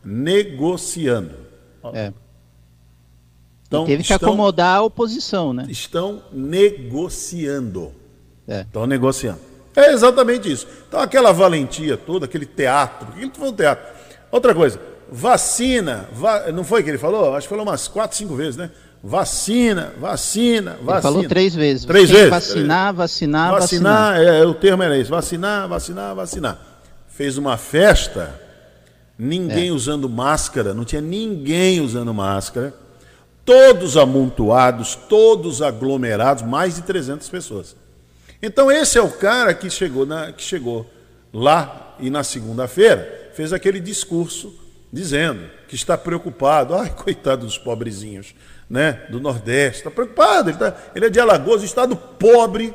Negociando. 0.04 1.36
É. 1.94 2.12
Então, 3.68 3.86
teve 3.86 4.04
que 4.04 4.14
estão, 4.14 4.30
acomodar 4.30 4.78
a 4.78 4.84
oposição, 4.84 5.54
né? 5.54 5.66
Estão 5.70 6.22
negociando. 6.32 7.94
É. 8.48 8.62
Estão 8.62 8.86
negociando. 8.86 9.40
É 9.76 9.92
exatamente 9.92 10.52
isso. 10.52 10.68
Então, 10.88 11.00
aquela 11.00 11.32
valentia 11.32 11.98
toda, 11.98 12.26
aquele 12.26 12.46
teatro, 12.46 13.10
o 13.10 13.12
que 13.12 13.22
ele 13.22 13.32
falou 13.36 13.54
teatro? 13.54 13.86
Outra 14.32 14.56
coisa, 14.56 14.80
vacina, 15.12 16.08
va... 16.14 16.52
não 16.52 16.64
foi 16.64 16.82
que 16.82 16.90
ele 16.90 16.98
falou? 16.98 17.36
Acho 17.36 17.48
que 17.48 17.50
falou 17.50 17.66
umas 17.66 17.88
quatro, 17.88 18.18
cinco 18.18 18.36
vezes, 18.36 18.56
né? 18.56 18.72
Vacina, 19.04 19.94
vacina, 20.00 20.72
vacina. 20.82 20.94
Ele 20.94 21.02
falou 21.02 21.28
três 21.28 21.54
vezes. 21.54 21.86
Três 21.86 22.10
vezes? 22.10 22.30
Vacinar, 22.30 22.94
vacinar, 22.94 23.52
vacinar. 23.52 24.16
Vacinar, 24.16 24.22
é, 24.22 24.46
o 24.46 24.54
termo 24.54 24.82
era 24.82 24.98
esse. 24.98 25.12
Vacinar, 25.12 25.68
vacinar, 25.68 26.16
vacinar. 26.16 26.60
Fez 27.08 27.38
uma 27.38 27.56
festa, 27.56 28.34
ninguém 29.18 29.70
é. 29.70 29.72
usando 29.72 30.10
máscara, 30.10 30.74
não 30.74 30.84
tinha 30.84 31.02
ninguém 31.02 31.82
usando 31.82 32.14
máscara. 32.14 32.74
Todos 33.46 33.96
amontoados, 33.96 34.96
todos 35.08 35.62
aglomerados, 35.62 36.42
mais 36.42 36.76
de 36.76 36.82
300 36.82 37.30
pessoas. 37.30 37.76
Então 38.42 38.72
esse 38.72 38.98
é 38.98 39.02
o 39.02 39.10
cara 39.10 39.54
que 39.54 39.70
chegou, 39.70 40.06
na, 40.06 40.32
que 40.32 40.44
chegou 40.44 40.90
lá 41.34 41.96
e 42.00 42.10
na 42.10 42.24
segunda-feira 42.24 43.32
fez 43.34 43.52
aquele 43.52 43.80
discurso 43.80 44.54
dizendo 44.92 45.50
que 45.68 45.76
está 45.76 45.98
preocupado. 45.98 46.76
Ai, 46.76 46.90
coitado 46.90 47.46
dos 47.46 47.58
pobrezinhos, 47.58 48.34
né? 48.70 49.04
Do 49.10 49.20
Nordeste. 49.20 49.80
Está 49.80 49.92
preocupado. 49.92 50.50
Ele, 50.50 50.58
tá, 50.58 50.76
ele 50.96 51.06
é 51.06 51.10
de 51.10 51.20
Alagoas, 51.20 51.62
um 51.62 51.66
estado 51.66 51.96
pobre. 51.96 52.74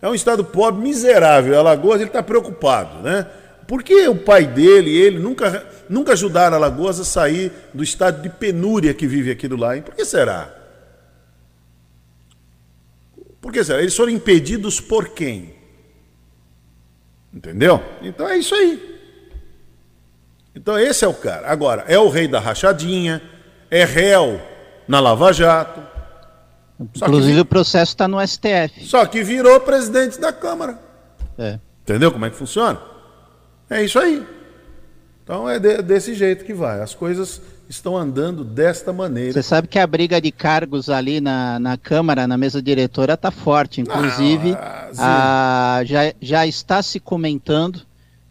É 0.00 0.08
um 0.08 0.14
estado 0.14 0.44
pobre, 0.44 0.80
miserável. 0.80 1.58
Alagoas, 1.58 2.00
ele 2.00 2.08
está 2.08 2.22
preocupado, 2.22 3.02
né? 3.02 3.26
Porque 3.66 4.08
o 4.08 4.16
pai 4.16 4.46
dele 4.46 4.96
ele 4.96 5.18
nunca, 5.18 5.64
nunca 5.88 6.12
ajudaram 6.12 6.56
Alagoas 6.56 6.98
a 6.98 7.04
sair 7.04 7.52
do 7.72 7.84
estado 7.84 8.22
de 8.22 8.28
penúria 8.28 8.94
que 8.94 9.06
vive 9.06 9.30
aquilo 9.30 9.56
lá. 9.56 9.76
E 9.76 9.82
por 9.82 9.94
que 9.94 10.04
será? 10.04 10.59
Por 13.40 13.52
que 13.52 13.64
será? 13.64 13.80
Eles 13.80 13.96
foram 13.96 14.12
impedidos 14.12 14.80
por 14.80 15.08
quem? 15.08 15.54
Entendeu? 17.32 17.82
Então 18.02 18.28
é 18.28 18.36
isso 18.36 18.54
aí. 18.54 19.00
Então 20.54 20.78
esse 20.78 21.04
é 21.04 21.08
o 21.08 21.14
cara. 21.14 21.48
Agora, 21.48 21.84
é 21.86 21.98
o 21.98 22.08
rei 22.08 22.28
da 22.28 22.40
rachadinha, 22.40 23.22
é 23.70 23.84
réu 23.84 24.40
na 24.86 25.00
Lava 25.00 25.32
Jato. 25.32 25.80
Inclusive 26.96 27.34
que... 27.34 27.40
o 27.40 27.44
processo 27.44 27.92
está 27.92 28.08
no 28.08 28.26
STF. 28.26 28.84
Só 28.84 29.06
que 29.06 29.22
virou 29.22 29.60
presidente 29.60 30.18
da 30.18 30.32
Câmara. 30.32 30.78
É. 31.38 31.58
Entendeu 31.82 32.10
como 32.10 32.24
é 32.26 32.30
que 32.30 32.36
funciona? 32.36 32.80
É 33.68 33.82
isso 33.82 33.98
aí. 33.98 34.26
Então 35.22 35.48
é 35.48 35.58
de, 35.58 35.82
desse 35.82 36.14
jeito 36.14 36.44
que 36.44 36.52
vai. 36.52 36.80
As 36.80 36.94
coisas 36.94 37.40
estão 37.70 37.96
andando 37.96 38.42
desta 38.42 38.92
maneira. 38.92 39.32
Você 39.32 39.42
sabe 39.42 39.68
que 39.68 39.78
a 39.78 39.86
briga 39.86 40.20
de 40.20 40.32
cargos 40.32 40.90
ali 40.90 41.20
na, 41.20 41.58
na 41.60 41.76
Câmara, 41.76 42.26
na 42.26 42.36
mesa 42.36 42.60
diretora, 42.60 43.14
está 43.14 43.30
forte. 43.30 43.80
Inclusive, 43.80 44.56
ah, 44.98 45.76
a, 45.78 45.84
já, 45.84 46.12
já 46.20 46.46
está 46.46 46.82
se 46.82 46.98
comentando 46.98 47.82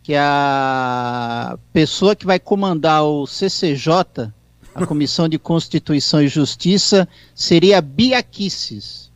que 0.04 0.14
a 0.14 1.58
pessoa 1.72 2.16
que 2.16 2.26
vai 2.26 2.38
comandar 2.38 3.04
o 3.06 3.26
CCJ, 3.26 4.30
a 4.76 4.86
Comissão 4.86 5.30
de 5.30 5.40
Constituição 5.40 6.22
e 6.22 6.28
Justiça, 6.28 7.08
seria 7.34 7.82
Bia 7.82 8.22
Kicis, 8.22 9.10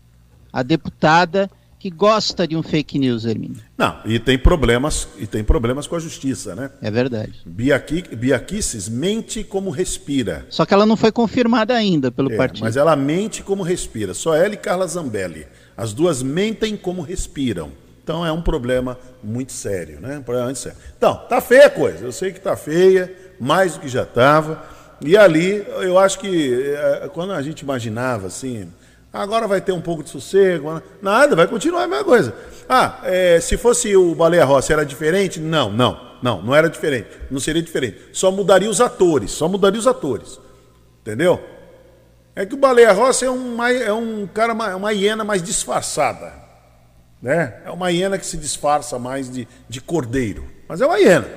a 0.52 0.64
deputada 0.64 1.52
que 1.84 1.90
gosta 1.90 2.48
de 2.48 2.56
um 2.56 2.64
fake 2.64 2.98
news, 2.98 3.26
Hermínio. 3.26 3.58
Não, 3.78 4.00
e 4.06 4.18
tem 4.18 4.40
problemas, 4.40 5.06
e 5.20 5.28
tem 5.28 5.44
problemas 5.44 5.86
com 5.86 5.98
a 5.98 6.00
justiça, 6.00 6.56
né? 6.56 6.72
É 6.82 6.90
verdade. 6.90 7.34
Bia, 7.46 7.84
Bia 8.16 8.40
Kicis 8.40 8.88
mente 8.88 9.44
como 9.44 9.70
respira. 9.70 10.46
Só 10.50 10.66
que 10.66 10.74
ela 10.74 10.86
não 10.86 10.96
foi 10.96 11.12
confirmada 11.12 11.74
ainda 11.74 12.10
pelo 12.10 12.32
é, 12.32 12.38
partido. 12.38 12.64
Mas 12.64 12.78
ela 12.78 12.96
mente 12.96 13.44
como 13.44 13.64
respira. 13.64 14.14
Só 14.14 14.34
ela 14.34 14.54
e 14.54 14.58
Carla 14.58 14.88
Zambelli. 14.88 15.46
As 15.76 15.92
duas 15.92 16.24
mentem 16.24 16.78
como 16.78 17.02
respiram. 17.02 17.74
Então 18.02 18.26
é 18.26 18.32
um 18.32 18.42
problema 18.42 18.98
muito 19.22 19.52
sério, 19.52 20.00
né? 20.00 20.20
Um 20.20 20.24
problema 20.24 20.46
muito 20.46 20.60
sério. 20.60 20.78
Então, 20.98 21.16
tá 21.28 21.42
feia 21.42 21.66
a 21.66 21.70
coisa. 21.70 22.06
Eu 22.06 22.14
sei 22.14 22.32
que 22.32 22.40
tá 22.40 22.56
feia, 22.56 23.14
mais 23.38 23.74
do 23.74 23.82
que 23.82 23.90
já 23.90 24.04
estava. 24.04 24.64
E 25.02 25.18
ali, 25.18 25.66
eu 25.82 26.00
acho 26.00 26.18
que 26.18 26.64
é, 26.64 27.10
quando 27.14 27.34
a 27.34 27.42
gente 27.42 27.60
imaginava 27.60 28.28
assim, 28.28 28.70
agora 29.14 29.48
vai 29.48 29.62
ter 29.62 29.72
um 29.72 29.82
pouco 29.82 30.04
de 30.04 30.10
sossego, 30.10 30.82
nada, 31.02 31.36
vai 31.36 31.48
continuar 31.48 31.84
a 31.84 31.88
mesma 31.88 32.04
coisa. 32.04 32.36
Ah, 32.68 33.00
é, 33.04 33.40
se 33.40 33.56
fosse 33.58 33.96
o 33.96 34.16
Baleia 34.16 34.44
Rossi, 34.44 34.74
era 34.74 34.84
diferente? 34.84 35.40
Não, 35.40 35.72
não, 35.72 36.00
não, 36.22 36.42
não 36.42 36.56
era 36.56 36.68
diferente. 36.68 37.10
Não 37.30 37.40
seria 37.40 37.62
diferente. 37.62 37.98
Só 38.12 38.32
mudaria 38.32 38.70
os 38.70 38.82
atores, 38.82 39.32
só 39.32 39.48
mudaria 39.48 39.80
os 39.80 39.86
atores. 39.86 40.40
Entendeu? 41.02 41.40
É 42.36 42.46
que 42.46 42.56
o 42.56 42.58
Baleia 42.58 42.92
Rossi 42.92 43.26
é 43.26 43.30
um, 43.30 43.64
é 43.64 43.94
um 43.94 44.26
cara, 44.26 44.54
uma 44.54 44.92
hiena 44.92 45.24
mais 45.24 45.44
disfarçada. 45.44 46.34
Né? 47.22 47.62
É 47.66 47.70
uma 47.70 47.92
hiena 47.92 48.18
que 48.18 48.26
se 48.26 48.36
disfarça 48.36 48.98
mais 48.98 49.30
de, 49.30 49.48
de 49.70 49.80
cordeiro. 49.80 50.50
Mas 50.68 50.82
é 50.82 50.86
uma 50.86 50.98
hiena. 50.98 51.28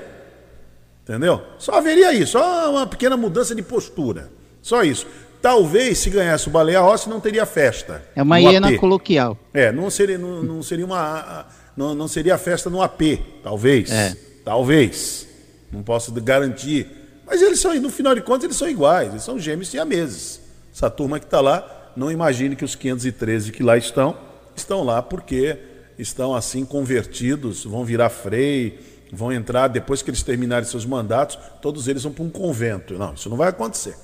Entendeu? 1.03 1.43
Só 1.59 1.75
haveria 1.75 2.13
isso, 2.13 2.33
só 2.33 2.71
uma 2.71 2.87
pequena 2.87 3.17
mudança 3.17 3.55
de 3.55 3.63
postura. 3.63 4.31
Só 4.61 4.83
isso. 4.83 5.07
Talvez, 5.47 5.99
se 5.99 6.11
ganhasse 6.11 6.49
o 6.49 6.51
Baleia 6.51 6.81
Rossi, 6.81 7.09
não 7.09 7.21
teria 7.21 7.47
festa. 7.47 8.03
É 8.17 8.21
uma 8.21 8.41
hiena 8.41 8.67
AP. 8.67 8.79
coloquial. 8.79 9.39
É, 9.55 9.71
não 9.71 9.89
seria, 9.89 10.19
não, 10.19 10.43
não 10.43 10.61
seria 10.61 10.85
uma. 10.85 11.47
Não, 11.77 11.95
não 11.95 12.09
seria 12.09 12.37
festa 12.37 12.69
no 12.69 12.83
AP, 12.83 13.01
talvez. 13.45 13.89
É. 13.89 14.17
Talvez. 14.45 15.25
Não 15.71 15.85
posso 15.85 16.11
garantir. 16.15 16.89
Mas 17.25 17.41
eles 17.41 17.61
são, 17.61 17.73
no 17.77 17.91
final 17.91 18.13
de 18.13 18.23
contas, 18.23 18.43
eles 18.43 18.57
são 18.57 18.69
iguais, 18.69 19.11
eles 19.11 19.23
são 19.23 19.39
gêmeos 19.39 19.69
siameses. 19.69 20.41
Essa 20.75 20.91
turma 20.91 21.21
que 21.21 21.27
está 21.27 21.41
lá, 21.41 21.93
não 21.95 22.11
imagine 22.11 22.57
que 22.57 22.65
os 22.65 22.75
513 22.75 23.53
que 23.53 23.63
lá 23.63 23.77
estão, 23.77 24.19
estão 24.57 24.83
lá 24.83 25.01
porque 25.01 25.57
estão 25.97 26.35
assim 26.35 26.65
convertidos, 26.65 27.65
vão 27.65 27.85
virar 27.85 28.09
frei, 28.09 28.81
vão 29.13 29.33
entrar, 29.33 29.69
depois 29.69 30.03
que 30.03 30.11
eles 30.11 30.25
terminarem 30.25 30.69
seus 30.69 30.85
mandatos, 30.85 31.39
todos 31.63 31.87
eles 31.87 32.03
vão 32.03 32.13
para 32.13 32.25
um 32.25 32.31
convento. 32.31 32.95
Não, 32.95 33.15
isso 33.15 33.31
não 33.31 33.37
vai 33.37 33.51
acontecer. 33.51 33.95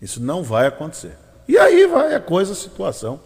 Isso 0.00 0.22
não 0.22 0.42
vai 0.42 0.66
acontecer. 0.66 1.16
E 1.46 1.58
aí 1.58 1.86
vai 1.86 2.14
a 2.14 2.20
coisa, 2.20 2.52
a 2.52 2.56
situação. 2.56 3.20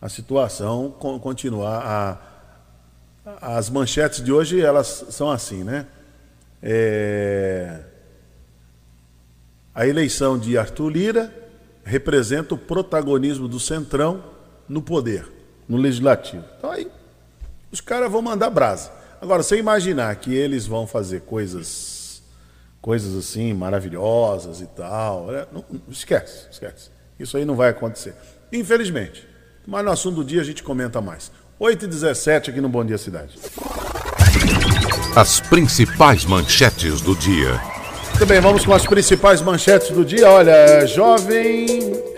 A 0.00 0.08
situação 0.08 0.90
continuar. 1.20 2.18
A, 3.26 3.56
as 3.56 3.70
manchetes 3.70 4.22
de 4.22 4.32
hoje, 4.32 4.60
elas 4.60 5.06
são 5.10 5.30
assim, 5.30 5.64
né? 5.64 5.86
É, 6.62 7.80
a 9.74 9.86
eleição 9.86 10.38
de 10.38 10.56
Arthur 10.56 10.88
Lira 10.88 11.34
representa 11.84 12.54
o 12.54 12.58
protagonismo 12.58 13.46
do 13.46 13.60
Centrão 13.60 14.24
no 14.68 14.80
poder 14.80 15.34
no 15.68 15.76
legislativo. 15.76 16.44
Então 16.58 16.70
aí 16.70 16.90
os 17.72 17.80
caras 17.80 18.10
vão 18.10 18.22
mandar 18.22 18.50
brasa. 18.50 18.92
Agora, 19.20 19.42
você 19.42 19.56
imaginar 19.56 20.14
que 20.16 20.34
eles 20.34 20.66
vão 20.66 20.86
fazer 20.86 21.22
coisas, 21.22 21.66
coisas 22.84 23.16
assim 23.16 23.54
maravilhosas 23.54 24.60
e 24.60 24.66
tal, 24.66 25.28
né? 25.28 25.46
não, 25.50 25.64
não, 25.70 25.80
esquece, 25.90 26.48
esquece. 26.50 26.90
Isso 27.18 27.34
aí 27.38 27.42
não 27.46 27.56
vai 27.56 27.70
acontecer. 27.70 28.14
Infelizmente. 28.52 29.26
Mas 29.66 29.82
no 29.82 29.90
assunto 29.90 30.16
do 30.16 30.24
dia 30.24 30.42
a 30.42 30.44
gente 30.44 30.62
comenta 30.62 31.00
mais. 31.00 31.32
8 31.58 31.86
e 31.86 31.88
17 31.88 32.50
aqui 32.50 32.60
no 32.60 32.68
Bom 32.68 32.84
Dia 32.84 32.98
Cidade. 32.98 33.38
As 35.16 35.40
principais 35.40 36.26
manchetes 36.26 37.00
do 37.00 37.16
dia. 37.16 37.58
Muito 38.10 38.26
bem, 38.26 38.38
vamos 38.42 38.66
com 38.66 38.74
as 38.74 38.86
principais 38.86 39.40
manchetes 39.40 39.88
do 39.88 40.04
dia. 40.04 40.28
Olha, 40.28 40.86
jovem. 40.86 41.66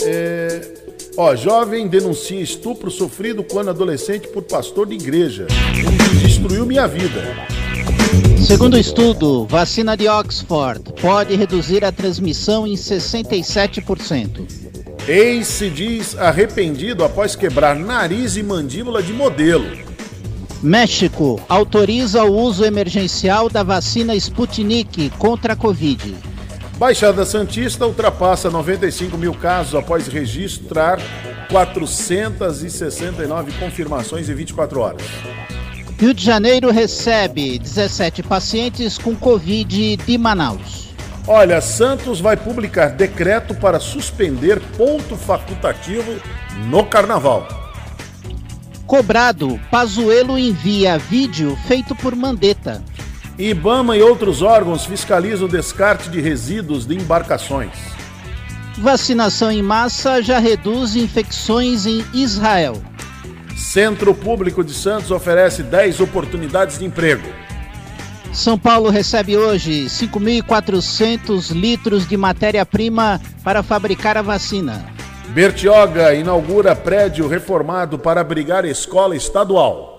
É 0.03 0.77
Ó, 1.19 1.35
jovem 1.35 1.89
denuncia 1.89 2.43
estupro 2.43 2.91
sofrido 2.91 3.43
quando 3.43 3.71
adolescente 3.71 4.29
por 4.29 4.43
pastor 4.43 4.87
de 4.87 4.97
igreja. 4.97 5.47
Ele 5.75 6.27
destruiu 6.27 6.67
minha 6.67 6.87
vida. 6.87 7.56
Segundo 8.45 8.79
estudo, 8.79 9.47
vacina 9.47 9.97
de 9.97 10.09
Oxford 10.09 10.93
pode 11.01 11.35
reduzir 11.35 11.85
a 11.85 11.93
transmissão 11.93 12.67
em 12.67 12.75
67%. 12.75 14.47
Ex 15.09 15.47
se 15.47 15.71
diz 15.71 16.17
arrependido 16.17 17.05
após 17.05 17.37
quebrar 17.37 17.77
nariz 17.77 18.37
e 18.37 18.43
mandíbula 18.43 19.03
de 19.03 19.13
modelo. 19.13 19.67
México 20.63 21.41
autoriza 21.49 22.25
o 22.25 22.35
uso 22.35 22.65
emergencial 22.65 23.49
da 23.49 23.63
vacina 23.63 24.15
Sputnik 24.17 25.11
contra 25.11 25.53
a 25.53 25.57
Covid. 25.57 26.17
Baixada 26.79 27.25
Santista 27.25 27.87
ultrapassa 27.87 28.51
95 28.51 29.17
mil 29.17 29.35
casos 29.35 29.75
após 29.75 30.09
registrar 30.09 30.99
469 31.49 33.53
confirmações 33.53 34.29
em 34.29 34.35
24 34.35 34.81
horas. 34.81 35.03
Rio 35.99 36.13
de 36.13 36.23
Janeiro 36.23 36.71
recebe 36.71 37.59
17 37.59 38.23
pacientes 38.23 38.99
com 38.99 39.17
Covid 39.17 39.97
de 39.97 40.19
Manaus. 40.19 40.95
Olha, 41.27 41.59
Santos 41.63 42.21
vai 42.21 42.37
publicar 42.37 42.91
decreto 42.91 43.55
para 43.55 43.81
suspender 43.81 44.61
ponto 44.77 45.17
facultativo 45.17 46.21
no 46.67 46.85
carnaval. 46.85 47.49
Cobrado, 48.87 49.59
Pazuello 49.71 50.39
envia 50.39 50.99
vídeo 50.99 51.57
feito 51.67 51.95
por 51.97 52.15
Mandetta. 52.15 52.85
Ibama 53.39 53.97
e 53.97 54.03
outros 54.03 54.43
órgãos 54.43 54.85
fiscalizam 54.85 55.47
o 55.47 55.51
descarte 55.51 56.11
de 56.11 56.21
resíduos 56.21 56.87
de 56.87 56.95
embarcações. 56.95 57.73
Vacinação 58.79 59.51
em 59.51 59.63
massa 59.63 60.23
já 60.23 60.39
reduz 60.39 60.95
infecções 60.95 61.87
em 61.87 62.05
Israel. 62.13 62.83
Centro 63.57 64.15
Público 64.15 64.63
de 64.63 64.75
Santos 64.75 65.11
oferece 65.11 65.63
10 65.63 66.01
oportunidades 66.01 66.79
de 66.79 66.85
emprego. 66.85 67.27
São 68.31 68.59
Paulo 68.59 68.91
recebe 68.91 69.35
hoje 69.35 69.87
5.400 69.87 71.53
litros 71.53 72.07
de 72.07 72.19
matéria-prima 72.19 73.19
para 73.43 73.63
fabricar 73.63 74.19
a 74.19 74.23
vacina. 74.23 74.85
Bertioga 75.29 76.15
inaugura 76.15 76.77
prédio 76.77 77.27
reformado 77.27 77.99
para 77.99 78.21
abrigar 78.21 78.67
escola 78.67 79.17
estadual. 79.17 79.97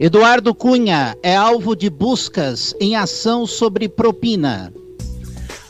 Eduardo 0.00 0.52
Cunha 0.52 1.16
é 1.22 1.34
alvo 1.34 1.76
de 1.76 1.88
buscas 1.88 2.74
em 2.80 2.96
ação 2.96 3.46
sobre 3.46 3.88
propina. 3.88 4.72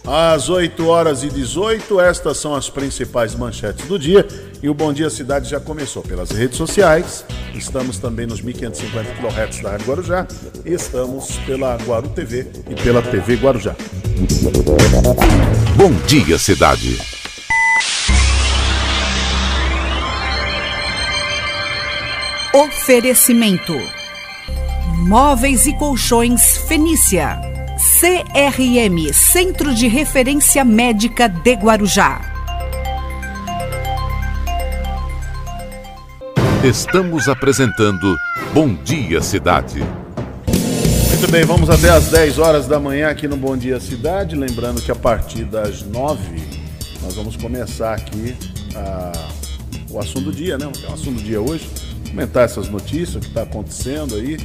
Às 0.06 0.48
8 0.48 0.86
horas 0.86 1.24
e 1.24 1.28
18, 1.28 2.00
estas 2.00 2.36
são 2.36 2.54
as 2.54 2.70
principais 2.70 3.34
manchetes 3.34 3.86
do 3.86 3.98
dia. 3.98 4.24
E 4.62 4.68
o 4.68 4.74
Bom 4.74 4.92
Dia 4.92 5.10
Cidade 5.10 5.48
já 5.48 5.58
começou 5.58 6.00
pelas 6.00 6.30
redes 6.30 6.56
sociais. 6.56 7.24
Estamos 7.52 7.98
também 7.98 8.24
nos 8.24 8.40
1550 8.40 9.14
kHz 9.14 9.62
da 9.62 9.70
Rádio 9.72 9.86
Guarujá. 9.86 10.26
E 10.64 10.72
estamos 10.72 11.36
pela 11.38 11.76
Guaru 11.76 12.08
TV 12.10 12.46
e 12.70 12.74
pela 12.76 13.02
TV 13.02 13.34
Guarujá. 13.34 13.74
Bom 15.76 15.90
Dia 16.06 16.38
Cidade. 16.38 16.98
Oferecimento: 22.54 23.74
Móveis 25.08 25.66
e 25.66 25.76
Colchões 25.76 26.58
Fenícia. 26.68 27.45
CRM 27.86 29.12
Centro 29.12 29.72
de 29.72 29.86
Referência 29.86 30.64
Médica 30.64 31.28
de 31.28 31.52
Guarujá. 31.52 32.20
Estamos 36.64 37.28
apresentando 37.28 38.16
Bom 38.52 38.74
Dia 38.74 39.22
Cidade. 39.22 39.84
Muito 41.10 41.30
bem, 41.30 41.44
vamos 41.44 41.70
até 41.70 41.88
às 41.88 42.08
10 42.08 42.40
horas 42.40 42.66
da 42.66 42.80
manhã 42.80 43.08
aqui 43.08 43.28
no 43.28 43.36
Bom 43.36 43.56
Dia 43.56 43.78
Cidade. 43.78 44.34
Lembrando 44.34 44.82
que 44.82 44.90
a 44.90 44.96
partir 44.96 45.44
das 45.44 45.82
9 45.82 46.20
nós 47.02 47.14
vamos 47.14 47.36
começar 47.36 47.94
aqui 47.94 48.36
a, 48.74 49.12
o 49.90 50.00
assunto 50.00 50.24
do 50.24 50.32
dia, 50.32 50.58
né? 50.58 50.66
O 50.66 50.92
assunto 50.92 51.18
do 51.18 51.22
dia 51.22 51.40
hoje. 51.40 51.70
Comentar 52.10 52.44
essas 52.44 52.68
notícias, 52.68 53.14
o 53.14 53.20
que 53.20 53.28
está 53.28 53.42
acontecendo 53.42 54.16
aí, 54.16 54.38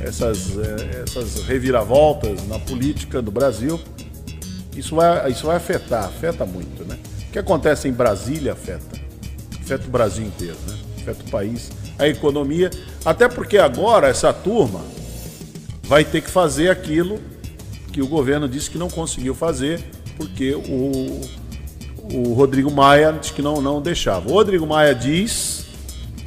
essas, 0.00 0.56
eh, 0.56 1.04
essas 1.06 1.42
reviravoltas 1.44 2.46
na 2.46 2.58
política 2.58 3.20
do 3.20 3.30
Brasil. 3.30 3.78
Isso 4.76 4.96
vai, 4.96 5.30
isso 5.30 5.46
vai 5.46 5.56
afetar, 5.56 6.04
afeta 6.04 6.46
muito, 6.46 6.84
né? 6.84 6.98
O 7.28 7.32
que 7.32 7.38
acontece 7.38 7.88
em 7.88 7.92
Brasília 7.92 8.52
afeta. 8.52 8.98
Afeta 9.60 9.86
o 9.86 9.90
Brasil 9.90 10.24
inteiro, 10.24 10.56
né? 10.66 10.78
Afeta 11.00 11.22
o 11.22 11.30
país, 11.30 11.70
a 11.98 12.08
economia. 12.08 12.70
Até 13.04 13.28
porque 13.28 13.58
agora 13.58 14.08
essa 14.08 14.32
turma 14.32 14.80
vai 15.82 16.04
ter 16.04 16.22
que 16.22 16.30
fazer 16.30 16.70
aquilo 16.70 17.20
que 17.92 18.00
o 18.00 18.06
governo 18.06 18.48
disse 18.48 18.70
que 18.70 18.78
não 18.78 18.88
conseguiu 18.88 19.34
fazer, 19.34 19.84
porque 20.16 20.54
o, 20.54 21.20
o 22.12 22.32
Rodrigo 22.32 22.70
Maia 22.70 23.12
disse 23.12 23.32
que 23.32 23.42
não, 23.42 23.60
não 23.60 23.82
deixava. 23.82 24.28
O 24.28 24.32
Rodrigo 24.32 24.66
Maia 24.66 24.94
diz, 24.94 25.66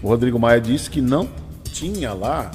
o 0.01 0.07
Rodrigo 0.07 0.37
Maia 0.37 0.59
disse 0.59 0.89
que 0.89 1.01
não 1.01 1.29
tinha 1.63 2.13
lá 2.13 2.51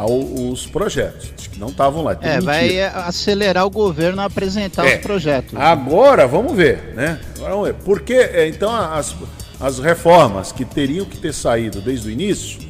os 0.00 0.66
projetos, 0.66 1.46
que 1.48 1.58
não 1.58 1.68
estavam 1.68 2.02
lá. 2.02 2.16
É, 2.22 2.40
vai 2.40 2.80
acelerar 2.82 3.66
o 3.66 3.70
governo 3.70 4.22
a 4.22 4.24
apresentar 4.24 4.86
é. 4.86 4.96
os 4.96 5.02
projetos. 5.02 5.54
Agora 5.54 6.26
vamos 6.26 6.54
ver, 6.54 6.94
né? 6.94 7.20
Vamos 7.38 7.66
ver. 7.66 7.74
Porque 7.74 8.14
é, 8.14 8.48
então 8.48 8.74
as, 8.74 9.14
as 9.60 9.78
reformas 9.78 10.50
que 10.50 10.64
teriam 10.64 11.04
que 11.04 11.18
ter 11.18 11.34
saído 11.34 11.80
desde 11.80 12.08
o 12.08 12.10
início, 12.10 12.60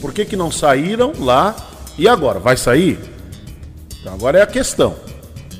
por 0.00 0.12
que, 0.12 0.24
que 0.24 0.36
não 0.36 0.50
saíram 0.50 1.12
lá 1.18 1.54
e 1.96 2.08
agora? 2.08 2.40
Vai 2.40 2.56
sair? 2.56 2.98
Então 4.00 4.12
agora 4.12 4.38
é 4.38 4.42
a 4.42 4.46
questão. 4.46 4.96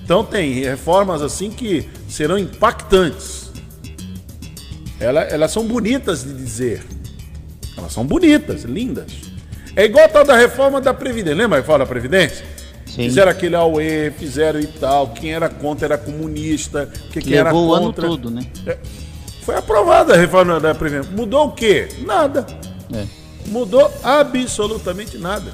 Então 0.02 0.24
tem 0.24 0.52
reformas 0.52 1.22
assim 1.22 1.50
que 1.50 1.88
serão 2.08 2.38
impactantes. 2.38 3.52
Elas, 4.98 5.32
elas 5.32 5.52
são 5.52 5.64
bonitas 5.64 6.24
de 6.24 6.32
dizer. 6.32 6.84
Elas 7.76 7.92
são 7.92 8.04
bonitas, 8.04 8.62
lindas. 8.62 9.25
É 9.76 9.84
igual 9.84 10.06
a 10.06 10.08
tal 10.08 10.24
da 10.24 10.34
reforma 10.34 10.80
da 10.80 10.94
Previdência. 10.94 11.36
Lembra 11.36 11.58
a 11.58 11.60
reforma 11.60 11.80
da 11.80 11.86
Previdência? 11.86 12.44
Sim. 12.86 13.02
Fizeram 13.02 13.30
aquele 13.30 13.54
AUE, 13.54 14.10
fizeram 14.18 14.58
e 14.58 14.66
tal. 14.66 15.08
Quem 15.08 15.34
era 15.34 15.50
contra 15.50 15.86
era 15.86 15.98
comunista. 15.98 16.90
Que 17.12 17.20
quem 17.20 17.34
era 17.34 17.50
contra... 17.50 17.68
o 17.68 17.74
ano 17.74 17.92
todo, 17.92 18.30
né? 18.30 18.40
É. 18.66 18.78
Foi 19.42 19.54
aprovada 19.54 20.14
a 20.14 20.16
reforma 20.16 20.58
da 20.58 20.74
Previdência. 20.74 21.12
Mudou 21.14 21.48
o 21.48 21.52
quê? 21.52 21.88
Nada. 22.06 22.46
É. 22.92 23.04
Mudou 23.48 23.92
absolutamente 24.02 25.18
nada. 25.18 25.52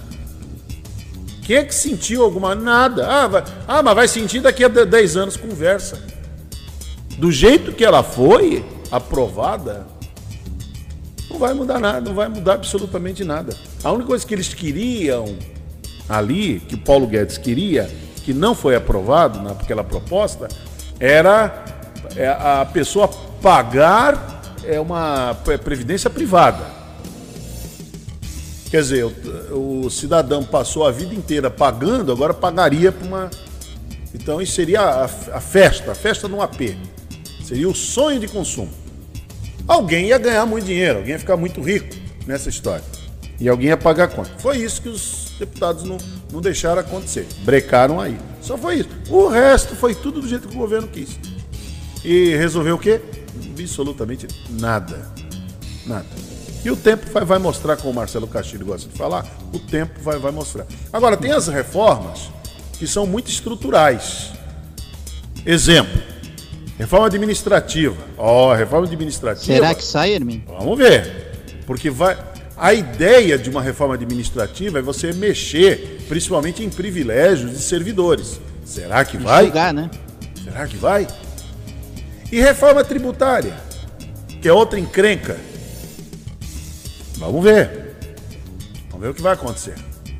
Quem 1.42 1.56
é 1.56 1.64
que 1.64 1.74
sentiu 1.74 2.22
alguma? 2.22 2.54
Nada. 2.54 3.06
Ah, 3.06 3.26
vai... 3.26 3.44
ah, 3.66 3.82
mas 3.82 3.94
vai 3.94 4.06
sentir 4.06 4.40
daqui 4.40 4.64
a 4.64 4.68
10 4.68 5.16
anos. 5.16 5.36
Conversa. 5.36 6.00
Do 7.18 7.32
jeito 7.32 7.72
que 7.72 7.84
ela 7.84 8.04
foi 8.04 8.64
aprovada, 8.90 9.84
não 11.32 11.38
vai 11.38 11.54
mudar 11.54 11.80
nada, 11.80 12.00
não 12.00 12.14
vai 12.14 12.28
mudar 12.28 12.54
absolutamente 12.54 13.24
nada. 13.24 13.56
A 13.82 13.90
única 13.90 14.08
coisa 14.08 14.26
que 14.26 14.34
eles 14.34 14.52
queriam 14.52 15.36
ali, 16.08 16.60
que 16.60 16.74
o 16.74 16.78
Paulo 16.78 17.06
Guedes 17.06 17.38
queria, 17.38 17.90
que 18.16 18.34
não 18.34 18.54
foi 18.54 18.76
aprovado 18.76 19.40
naquela 19.40 19.82
proposta, 19.82 20.48
era 21.00 21.64
é, 22.14 22.28
a 22.28 22.66
pessoa 22.70 23.08
pagar 23.40 24.42
é 24.64 24.78
uma 24.78 25.36
previdência 25.64 26.08
privada. 26.08 26.64
Quer 28.70 28.82
dizer, 28.82 29.04
o, 29.04 29.82
o 29.86 29.90
cidadão 29.90 30.44
passou 30.44 30.86
a 30.86 30.90
vida 30.90 31.14
inteira 31.14 31.50
pagando, 31.50 32.12
agora 32.12 32.32
pagaria 32.32 32.92
para 32.92 33.06
uma. 33.06 33.30
Então 34.14 34.40
isso 34.40 34.52
seria 34.52 34.80
a, 34.80 35.04
a 35.04 35.40
festa, 35.40 35.92
a 35.92 35.94
festa 35.94 36.28
no 36.28 36.40
AP. 36.40 36.76
Seria 37.42 37.68
o 37.68 37.74
sonho 37.74 38.20
de 38.20 38.28
consumo 38.28 38.81
alguém 39.72 40.06
ia 40.08 40.18
ganhar 40.18 40.46
muito 40.46 40.64
dinheiro, 40.64 40.98
alguém 40.98 41.12
ia 41.12 41.18
ficar 41.18 41.36
muito 41.36 41.60
rico 41.60 41.94
nessa 42.26 42.48
história. 42.48 42.84
E 43.40 43.48
alguém 43.48 43.68
ia 43.68 43.76
pagar 43.76 44.04
a 44.04 44.08
conta. 44.08 44.30
Foi 44.38 44.58
isso 44.58 44.80
que 44.80 44.88
os 44.88 45.32
deputados 45.38 45.82
não, 45.82 45.98
não 46.32 46.40
deixaram 46.40 46.80
acontecer. 46.80 47.26
Brecaram 47.44 48.00
aí. 48.00 48.16
Só 48.40 48.56
foi 48.56 48.76
isso. 48.76 48.88
O 49.08 49.26
resto 49.26 49.74
foi 49.74 49.94
tudo 49.94 50.20
do 50.20 50.28
jeito 50.28 50.46
que 50.46 50.54
o 50.54 50.58
governo 50.58 50.86
quis. 50.86 51.18
E 52.04 52.36
resolveu 52.36 52.76
o 52.76 52.78
quê? 52.78 53.00
Absolutamente 53.58 54.28
nada. 54.48 55.10
Nada. 55.86 56.06
E 56.64 56.70
o 56.70 56.76
tempo 56.76 57.10
vai, 57.10 57.24
vai 57.24 57.38
mostrar, 57.38 57.76
como 57.76 57.90
o 57.90 57.94
Marcelo 57.94 58.28
Castilho 58.28 58.64
gosta 58.64 58.88
de 58.88 58.96
falar, 58.96 59.26
o 59.52 59.58
tempo 59.58 60.00
vai, 60.00 60.18
vai 60.18 60.30
mostrar. 60.30 60.64
Agora, 60.92 61.16
tem 61.16 61.32
as 61.32 61.48
reformas 61.48 62.30
que 62.78 62.86
são 62.86 63.06
muito 63.06 63.28
estruturais. 63.28 64.30
Exemplo, 65.44 66.00
Reforma 66.82 67.06
administrativa. 67.06 67.96
Ó, 68.18 68.50
oh, 68.50 68.54
reforma 68.54 68.86
administrativa. 68.88 69.54
Será 69.54 69.72
que 69.72 69.84
sai, 69.84 70.14
Hermin? 70.14 70.42
Vamos 70.48 70.76
ver. 70.76 71.30
Porque 71.64 71.88
vai. 71.88 72.18
A 72.56 72.74
ideia 72.74 73.38
de 73.38 73.48
uma 73.48 73.62
reforma 73.62 73.94
administrativa 73.94 74.80
é 74.80 74.82
você 74.82 75.12
mexer, 75.12 76.04
principalmente 76.08 76.64
em 76.64 76.68
privilégios 76.68 77.52
de 77.52 77.58
servidores. 77.58 78.40
Será 78.64 79.04
que 79.04 79.16
vai? 79.16 79.44
Enxugar, 79.44 79.72
né? 79.72 79.88
Será 80.42 80.66
que 80.66 80.76
vai? 80.76 81.06
E 82.32 82.40
reforma 82.40 82.82
tributária, 82.82 83.54
que 84.40 84.48
é 84.48 84.52
outra 84.52 84.76
encrenca. 84.76 85.36
Vamos 87.16 87.44
ver. 87.44 87.94
Vamos 88.90 89.02
ver 89.02 89.10
o 89.10 89.14
que 89.14 89.22
vai 89.22 89.34
acontecer. 89.34 89.76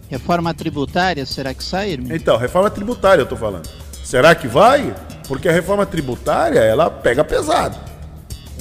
Reforma 0.09 0.55
tributária, 0.55 1.27
será 1.27 1.53
que 1.53 1.65
sai, 1.65 1.95
Hermin? 1.95 2.15
Então, 2.15 2.37
reforma 2.37 2.71
tributária 2.71 3.23
eu 3.23 3.25
estou 3.25 3.37
falando. 3.37 3.69
Será 4.05 4.33
que 4.37 4.47
vai? 4.47 4.95
Porque 5.33 5.49
a 5.49 5.53
reforma 5.53 5.87
tributária, 5.87 6.59
ela 6.59 6.91
pega 6.91 7.25
pesado. 7.25 7.75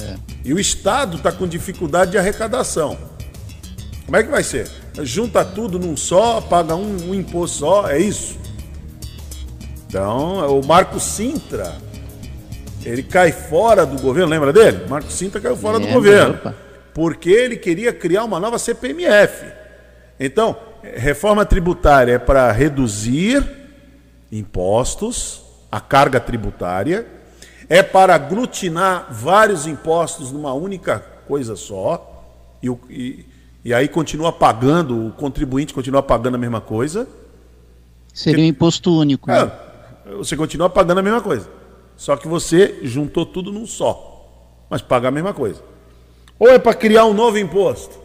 É. 0.00 0.14
E 0.42 0.54
o 0.54 0.58
Estado 0.58 1.18
está 1.18 1.30
com 1.30 1.46
dificuldade 1.46 2.12
de 2.12 2.16
arrecadação. 2.16 2.96
Como 4.06 4.16
é 4.16 4.22
que 4.22 4.30
vai 4.30 4.42
ser? 4.42 4.70
Junta 5.02 5.44
tudo 5.44 5.78
num 5.78 5.98
só, 5.98 6.40
paga 6.40 6.74
um, 6.74 7.10
um 7.10 7.14
imposto 7.14 7.58
só, 7.58 7.90
é 7.90 7.98
isso? 7.98 8.38
Então, 9.86 10.58
o 10.58 10.66
Marco 10.66 10.98
Sintra, 10.98 11.74
ele 12.82 13.02
cai 13.02 13.32
fora 13.32 13.84
do 13.84 14.00
governo, 14.00 14.30
lembra 14.30 14.50
dele? 14.50 14.86
Marco 14.88 15.12
Sintra 15.12 15.42
caiu 15.42 15.58
fora 15.58 15.78
do 15.78 15.86
governo. 15.88 16.36
Opa. 16.36 16.54
Porque 16.94 17.28
ele 17.28 17.58
queria 17.58 17.92
criar 17.92 18.24
uma 18.24 18.40
nova 18.40 18.58
CPMF. 18.58 19.44
Então, 20.18 20.56
reforma 20.82 21.44
tributária 21.44 22.12
é 22.14 22.18
para 22.18 22.50
reduzir 22.50 23.46
impostos, 24.32 25.41
a 25.72 25.80
carga 25.80 26.20
tributária, 26.20 27.06
é 27.66 27.82
para 27.82 28.14
aglutinar 28.14 29.08
vários 29.10 29.66
impostos 29.66 30.30
numa 30.30 30.52
única 30.52 30.98
coisa 31.26 31.56
só, 31.56 32.26
e, 32.62 32.68
e, 32.90 33.26
e 33.64 33.72
aí 33.72 33.88
continua 33.88 34.30
pagando, 34.30 35.06
o 35.06 35.12
contribuinte 35.12 35.72
continua 35.72 36.02
pagando 36.02 36.34
a 36.34 36.38
mesma 36.38 36.60
coisa. 36.60 37.08
Seria 38.12 38.44
um 38.44 38.48
imposto 38.48 38.94
único. 38.94 39.30
É, 39.30 39.46
né? 39.46 39.52
você 40.18 40.36
continua 40.36 40.68
pagando 40.68 40.98
a 40.98 41.02
mesma 41.02 41.22
coisa. 41.22 41.48
Só 41.96 42.18
que 42.18 42.28
você 42.28 42.80
juntou 42.82 43.24
tudo 43.24 43.50
num 43.50 43.66
só, 43.66 44.66
mas 44.68 44.82
paga 44.82 45.08
a 45.08 45.10
mesma 45.10 45.32
coisa. 45.32 45.62
Ou 46.38 46.48
é 46.48 46.58
para 46.58 46.74
criar 46.74 47.06
um 47.06 47.14
novo 47.14 47.38
imposto, 47.38 47.98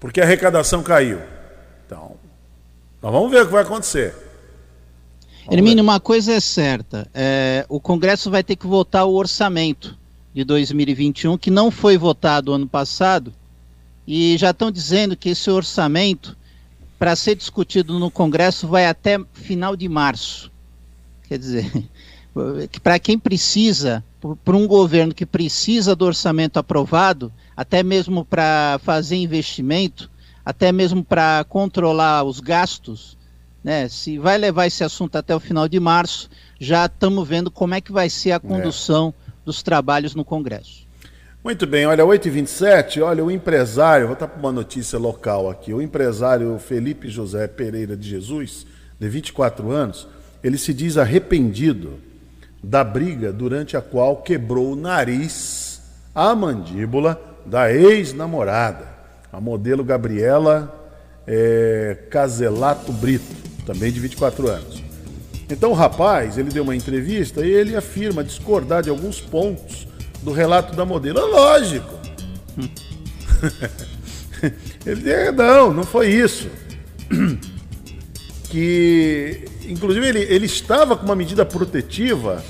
porque 0.00 0.20
a 0.20 0.24
arrecadação 0.24 0.82
caiu. 0.82 1.20
Então, 1.86 2.16
nós 3.00 3.12
vamos 3.12 3.30
ver 3.30 3.42
o 3.42 3.46
que 3.46 3.52
vai 3.52 3.62
acontecer. 3.62 4.29
Hermínio, 5.50 5.82
uma 5.82 5.98
coisa 5.98 6.32
é 6.32 6.40
certa: 6.40 7.10
é, 7.12 7.66
o 7.68 7.80
Congresso 7.80 8.30
vai 8.30 8.44
ter 8.44 8.54
que 8.54 8.68
votar 8.68 9.04
o 9.04 9.14
orçamento 9.14 9.98
de 10.32 10.44
2021, 10.44 11.36
que 11.36 11.50
não 11.50 11.72
foi 11.72 11.98
votado 11.98 12.52
ano 12.52 12.68
passado, 12.68 13.32
e 14.06 14.38
já 14.38 14.50
estão 14.50 14.70
dizendo 14.70 15.16
que 15.16 15.30
esse 15.30 15.50
orçamento, 15.50 16.36
para 16.96 17.16
ser 17.16 17.34
discutido 17.34 17.98
no 17.98 18.12
Congresso, 18.12 18.68
vai 18.68 18.86
até 18.86 19.18
final 19.32 19.74
de 19.74 19.88
março. 19.88 20.52
Quer 21.28 21.38
dizer, 21.38 21.88
para 22.80 23.00
quem 23.00 23.18
precisa, 23.18 24.04
para 24.44 24.56
um 24.56 24.68
governo 24.68 25.12
que 25.12 25.26
precisa 25.26 25.96
do 25.96 26.04
orçamento 26.04 26.58
aprovado, 26.58 27.32
até 27.56 27.82
mesmo 27.82 28.24
para 28.24 28.78
fazer 28.84 29.16
investimento, 29.16 30.08
até 30.44 30.70
mesmo 30.70 31.02
para 31.04 31.44
controlar 31.48 32.22
os 32.22 32.38
gastos, 32.38 33.18
né? 33.62 33.88
Se 33.88 34.18
vai 34.18 34.38
levar 34.38 34.66
esse 34.66 34.82
assunto 34.82 35.16
até 35.16 35.34
o 35.34 35.40
final 35.40 35.68
de 35.68 35.78
março, 35.78 36.28
já 36.58 36.86
estamos 36.86 37.26
vendo 37.28 37.50
como 37.50 37.74
é 37.74 37.80
que 37.80 37.92
vai 37.92 38.08
ser 38.08 38.32
a 38.32 38.36
é. 38.36 38.38
condução 38.38 39.14
é. 39.26 39.32
dos 39.44 39.62
trabalhos 39.62 40.14
no 40.14 40.24
Congresso. 40.24 40.88
Muito 41.42 41.66
bem, 41.66 41.86
olha, 41.86 42.04
8h27, 42.04 43.02
olha, 43.02 43.24
o 43.24 43.30
empresário, 43.30 44.06
vou 44.06 44.12
estar 44.12 44.28
para 44.28 44.38
uma 44.38 44.52
notícia 44.52 44.98
local 44.98 45.48
aqui, 45.48 45.72
o 45.72 45.80
empresário 45.80 46.58
Felipe 46.58 47.08
José 47.08 47.48
Pereira 47.48 47.96
de 47.96 48.06
Jesus, 48.06 48.66
de 48.98 49.08
24 49.08 49.70
anos, 49.70 50.06
ele 50.44 50.58
se 50.58 50.74
diz 50.74 50.98
arrependido 50.98 51.98
da 52.62 52.84
briga 52.84 53.32
durante 53.32 53.74
a 53.74 53.80
qual 53.80 54.18
quebrou 54.18 54.72
o 54.72 54.76
nariz, 54.76 55.80
a 56.14 56.34
mandíbula 56.34 57.18
da 57.46 57.72
ex-namorada, 57.72 58.86
a 59.32 59.40
modelo 59.40 59.82
Gabriela 59.82 60.78
é, 61.26 61.96
Caselato 62.10 62.92
Brito, 62.92 63.49
também 63.64 63.92
de 63.92 64.00
24 64.00 64.48
anos. 64.48 64.82
Então 65.48 65.70
o 65.70 65.74
rapaz, 65.74 66.38
ele 66.38 66.50
deu 66.50 66.62
uma 66.62 66.76
entrevista 66.76 67.44
e 67.44 67.50
ele 67.50 67.76
afirma 67.76 68.22
discordar 68.22 68.82
de 68.82 68.90
alguns 68.90 69.20
pontos 69.20 69.86
do 70.22 70.32
relato 70.32 70.76
da 70.76 70.84
modelo. 70.84 71.18
É 71.18 71.22
lógico. 71.22 71.98
ele 74.86 75.02
diz, 75.02 75.34
não, 75.36 75.72
não 75.72 75.84
foi 75.84 76.08
isso. 76.08 76.48
Que, 78.48 79.44
inclusive, 79.68 80.06
ele, 80.06 80.20
ele 80.20 80.46
estava 80.46 80.96
com 80.96 81.04
uma 81.04 81.16
medida 81.16 81.44
protetiva 81.44 82.42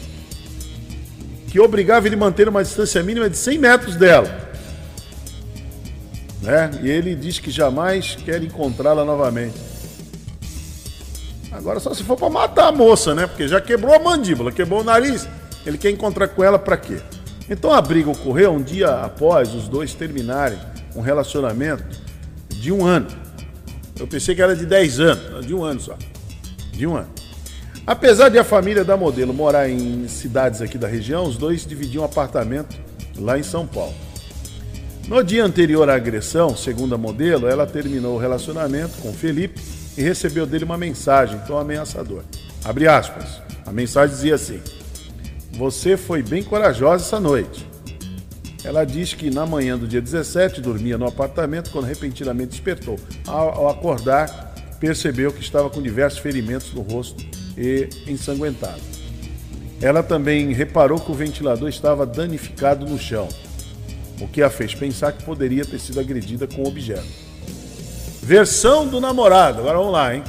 que 1.49 1.61
obrigava 1.61 2.07
ele 2.07 2.15
a 2.15 2.19
manter 2.19 2.49
uma 2.49 2.63
distância 2.63 3.03
mínima 3.03 3.29
de 3.29 3.37
100 3.37 3.59
metros 3.59 3.97
dela. 3.97 4.51
Né? 6.41 6.71
E 6.83 6.89
ele 6.89 7.15
diz 7.15 7.39
que 7.39 7.51
jamais 7.51 8.17
quer 8.25 8.43
encontrá-la 8.43 9.05
novamente. 9.05 9.70
Agora 11.53 11.81
só 11.81 11.93
se 11.93 12.05
for 12.05 12.17
para 12.17 12.31
matar 12.31 12.69
a 12.69 12.73
moça, 12.73 13.15
né? 13.15 13.27
Porque 13.27 13.49
já 13.49 13.61
quebrou 13.61 13.95
a 13.95 13.99
mandíbula, 13.99 14.53
quebrou 14.53 14.81
o 14.81 14.85
nariz. 14.85 15.29
Ele 15.67 15.77
quer 15.77 15.91
encontrar 15.91 16.29
com 16.29 16.43
ela 16.45 16.59
para 16.59 16.77
quê? 16.77 16.99
Então 17.49 17.73
a 17.73 17.81
briga 17.83 18.11
ocorreu 18.11 18.53
um 18.53 18.63
dia 18.63 18.89
após 18.89 19.53
os 19.53 19.69
dois 19.69 19.93
terminarem 19.93 20.59
um 20.95 21.01
relacionamento 21.01 21.85
de 22.49 22.71
um 22.71 22.87
ano. 22.87 23.09
Eu 23.99 24.07
pensei 24.07 24.35
que 24.35 24.41
era 24.41 24.55
de 24.55 24.65
10 24.65 25.01
anos, 25.01 25.47
de 25.47 25.55
um 25.55 25.65
ano 25.65 25.81
só. 25.81 25.97
De 26.73 26.87
um 26.87 26.97
ano. 26.97 27.11
Apesar 27.87 28.29
de 28.29 28.39
a 28.39 28.45
família 28.45 28.85
da 28.85 28.97
modelo 28.97 29.35
morar 29.35 29.69
em 29.69 30.07
cidades 30.07 30.63
aqui 30.63 30.79
da 30.79 30.87
região, 30.87 31.25
os 31.25 31.37
dois 31.37 31.67
dividiam 31.67 32.03
um 32.03 32.07
apartamento 32.07 32.79
lá 33.19 33.39
em 33.39 33.43
São 33.43 33.67
Paulo. 33.67 33.95
No 35.09 35.25
dia 35.25 35.45
anterior 35.45 35.91
à 35.91 35.97
agressão, 35.97 36.57
segundo 36.57 36.95
a 36.95 36.99
modelo, 36.99 37.49
ela 37.49 37.67
terminou 37.67 38.15
o 38.15 38.19
relacionamento 38.19 38.99
com 39.03 39.13
Felipe 39.13 39.61
e 40.01 40.03
recebeu 40.03 40.47
dele 40.47 40.65
uma 40.65 40.79
mensagem 40.79 41.39
tão 41.47 41.59
ameaçadora. 41.59 42.25
Abre 42.65 42.89
aspas. 42.89 43.43
A 43.67 43.71
mensagem 43.71 44.17
dizia 44.17 44.35
assim: 44.35 44.59
você 45.53 45.95
foi 45.95 46.23
bem 46.23 46.43
corajosa 46.43 47.05
essa 47.05 47.21
noite. 47.21 47.69
Ela 48.65 48.85
diz 48.85 49.13
que 49.13 49.29
na 49.31 49.45
manhã 49.45 49.77
do 49.77 49.87
dia 49.87 50.01
17 50.01 50.63
dormia 50.63 50.97
no 50.97 51.07
apartamento 51.07 51.71
quando 51.71 51.85
repentinamente 51.85 52.53
despertou. 52.53 52.99
Ao, 53.27 53.69
acordar, 53.69 54.55
percebeu 54.81 55.33
que 55.33 55.43
estava 55.43 55.69
com 55.69 55.83
diversos 55.83 56.19
ferimentos 56.19 56.73
no 56.73 56.81
rosto 56.81 57.23
e 57.57 57.91
ensanguentado. 58.07 58.81
Ela 59.83 60.03
também 60.03 60.51
reparou 60.55 60.99
que 60.99 61.11
o 61.11 61.15
ventilador 61.15 61.69
estava 61.69 62.07
danificado 62.07 62.87
no 62.87 62.99
chão, 62.99 63.29
o 64.19 64.27
que 64.27 64.43
a 64.43 64.49
fez 64.49 64.75
pensar 64.75 65.13
que 65.13 65.25
poderia 65.25 65.65
ter 65.65 65.79
sido 65.79 66.01
agredida 66.01 66.47
com 66.47 66.63
o 66.63 66.69
objeto. 66.69 67.30
Versão 68.23 68.87
do 68.87 69.01
namorado, 69.01 69.61
agora 69.61 69.79
vamos 69.79 69.93
lá, 69.93 70.15
hein? 70.15 70.23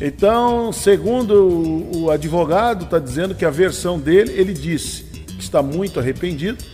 Então, 0.00 0.72
segundo 0.72 1.90
o 1.96 2.10
advogado, 2.10 2.84
está 2.84 3.00
dizendo 3.00 3.34
que 3.34 3.44
a 3.44 3.50
versão 3.50 3.98
dele, 3.98 4.32
ele 4.32 4.52
disse 4.52 5.02
que 5.02 5.40
está 5.40 5.60
muito 5.60 5.98
arrependido. 5.98 6.64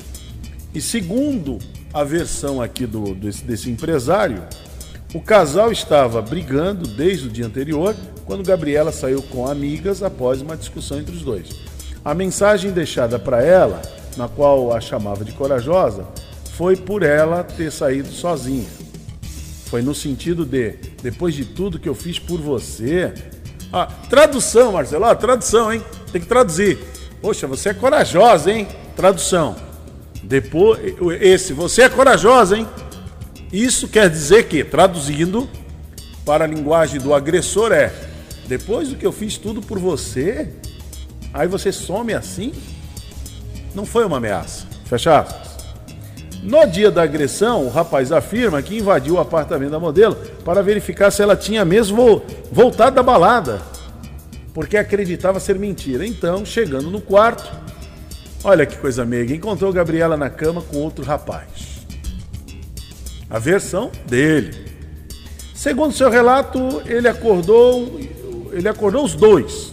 E 0.74 0.81
segundo 0.81 1.59
a 1.92 2.05
versão 2.05 2.61
aqui 2.61 2.87
do, 2.87 3.14
desse, 3.14 3.44
desse 3.44 3.70
empresário, 3.70 4.42
o 5.14 5.20
casal 5.20 5.72
estava 5.72 6.20
brigando 6.20 6.87
desde 6.87 7.29
o 7.29 7.31
dia 7.31 7.46
anterior, 7.46 7.96
quando 8.27 8.44
Gabriela 8.44 8.92
saiu 8.92 9.22
com 9.22 9.46
amigas 9.46 10.03
após 10.03 10.42
uma 10.42 10.57
discussão 10.57 10.98
entre 10.98 11.14
os 11.14 11.22
dois. 11.22 11.48
A 12.05 12.12
mensagem 12.12 12.72
deixada 12.72 13.18
para 13.18 13.42
ela, 13.42 13.81
na 14.16 14.29
qual 14.29 14.74
a 14.74 14.81
chamava 14.81 15.24
de 15.24 15.33
corajosa, 15.33 16.05
foi 16.57 16.77
por 16.77 17.03
ela 17.03 17.42
ter 17.42 17.72
saído 17.72 18.09
sozinha. 18.09 18.84
Foi 19.75 19.83
no 19.83 19.93
sentido 19.93 20.47
de, 20.47 20.77
depois 21.03 21.35
de 21.35 21.45
tudo 21.45 21.81
que 21.81 21.89
eu 21.89 21.97
fiz 21.97 22.17
por 22.17 22.41
você. 22.41 23.13
Ah, 23.73 23.87
tradução, 24.09 24.71
Marcelo, 24.71 25.05
ah, 25.05 25.17
tradução, 25.17 25.73
hein? 25.73 25.83
Tem 26.13 26.21
que 26.21 26.29
traduzir. 26.29 26.79
Poxa, 27.21 27.49
você 27.49 27.71
é 27.71 27.75
corajosa, 27.75 28.53
hein? 28.53 28.69
Tradução. 28.95 29.57
Depois, 30.23 30.79
esse, 31.21 31.53
você 31.53 31.83
é 31.83 31.89
corajosa, 31.89 32.57
hein? 32.57 32.69
Isso 33.53 33.89
quer 33.89 34.09
dizer 34.09 34.45
que, 34.45 34.63
traduzindo 34.63 35.51
para 36.25 36.45
a 36.45 36.47
linguagem 36.47 37.01
do 37.01 37.13
agressor, 37.13 37.73
é: 37.73 37.93
depois 38.47 38.91
do 38.91 38.95
que 38.95 39.05
eu 39.05 39.11
fiz 39.11 39.37
tudo 39.37 39.61
por 39.61 39.81
você, 39.81 40.53
aí 41.33 41.49
você 41.49 41.73
some 41.73 42.15
assim? 42.15 42.53
Não 43.75 43.85
foi 43.85 44.05
uma 44.05 44.19
ameaça. 44.19 44.69
Fecha 44.85 45.19
aspas. 45.19 45.54
No 46.45 46.67
dia 46.67 46.91
da 46.91 47.03
agressão, 47.03 47.65
o 47.65 47.71
rapaz 47.71 48.13
afirma 48.13 48.61
que 48.61 48.77
invadiu 48.77 49.15
o 49.15 49.19
apartamento 49.19 49.71
da 49.71 49.81
modelo 49.81 50.15
para 50.45 50.63
verificar 50.63 51.11
se 51.11 51.23
ela 51.23 51.35
tinha 51.35 51.65
mesmo 51.65 52.23
voltado 52.53 52.97
da 52.97 53.03
balada, 53.03 53.63
porque 54.53 54.77
acreditava 54.77 55.41
ser 55.41 55.59
mentira. 55.59 56.07
Então, 56.07 56.45
chegando 56.45 56.91
no 56.91 57.01
quarto, 57.01 57.51
olha 58.45 58.67
que 58.67 58.77
coisa 58.77 59.07
meiga, 59.07 59.35
encontrou 59.35 59.73
Gabriela 59.73 60.19
na 60.19 60.29
cama 60.29 60.61
com 60.61 60.77
outro 60.77 61.03
rapaz. 61.03 61.49
A 63.31 63.39
versão 63.39 63.91
dele. 64.07 64.55
Segundo 65.55 65.95
seu 65.95 66.11
relato, 66.11 66.83
ele 66.85 67.09
acordou, 67.09 67.99
ele 68.53 68.69
acordou 68.69 69.03
os 69.03 69.15
dois. 69.15 69.73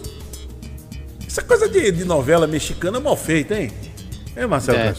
Essa 1.26 1.42
coisa 1.42 1.68
de, 1.68 1.92
de 1.92 2.04
novela 2.06 2.46
mexicana 2.46 2.96
é 2.96 3.00
mal 3.00 3.16
feita, 3.16 3.60
hein? 3.60 3.70
É, 4.34 4.46
Marcelo 4.46 4.78
é. 4.78 4.94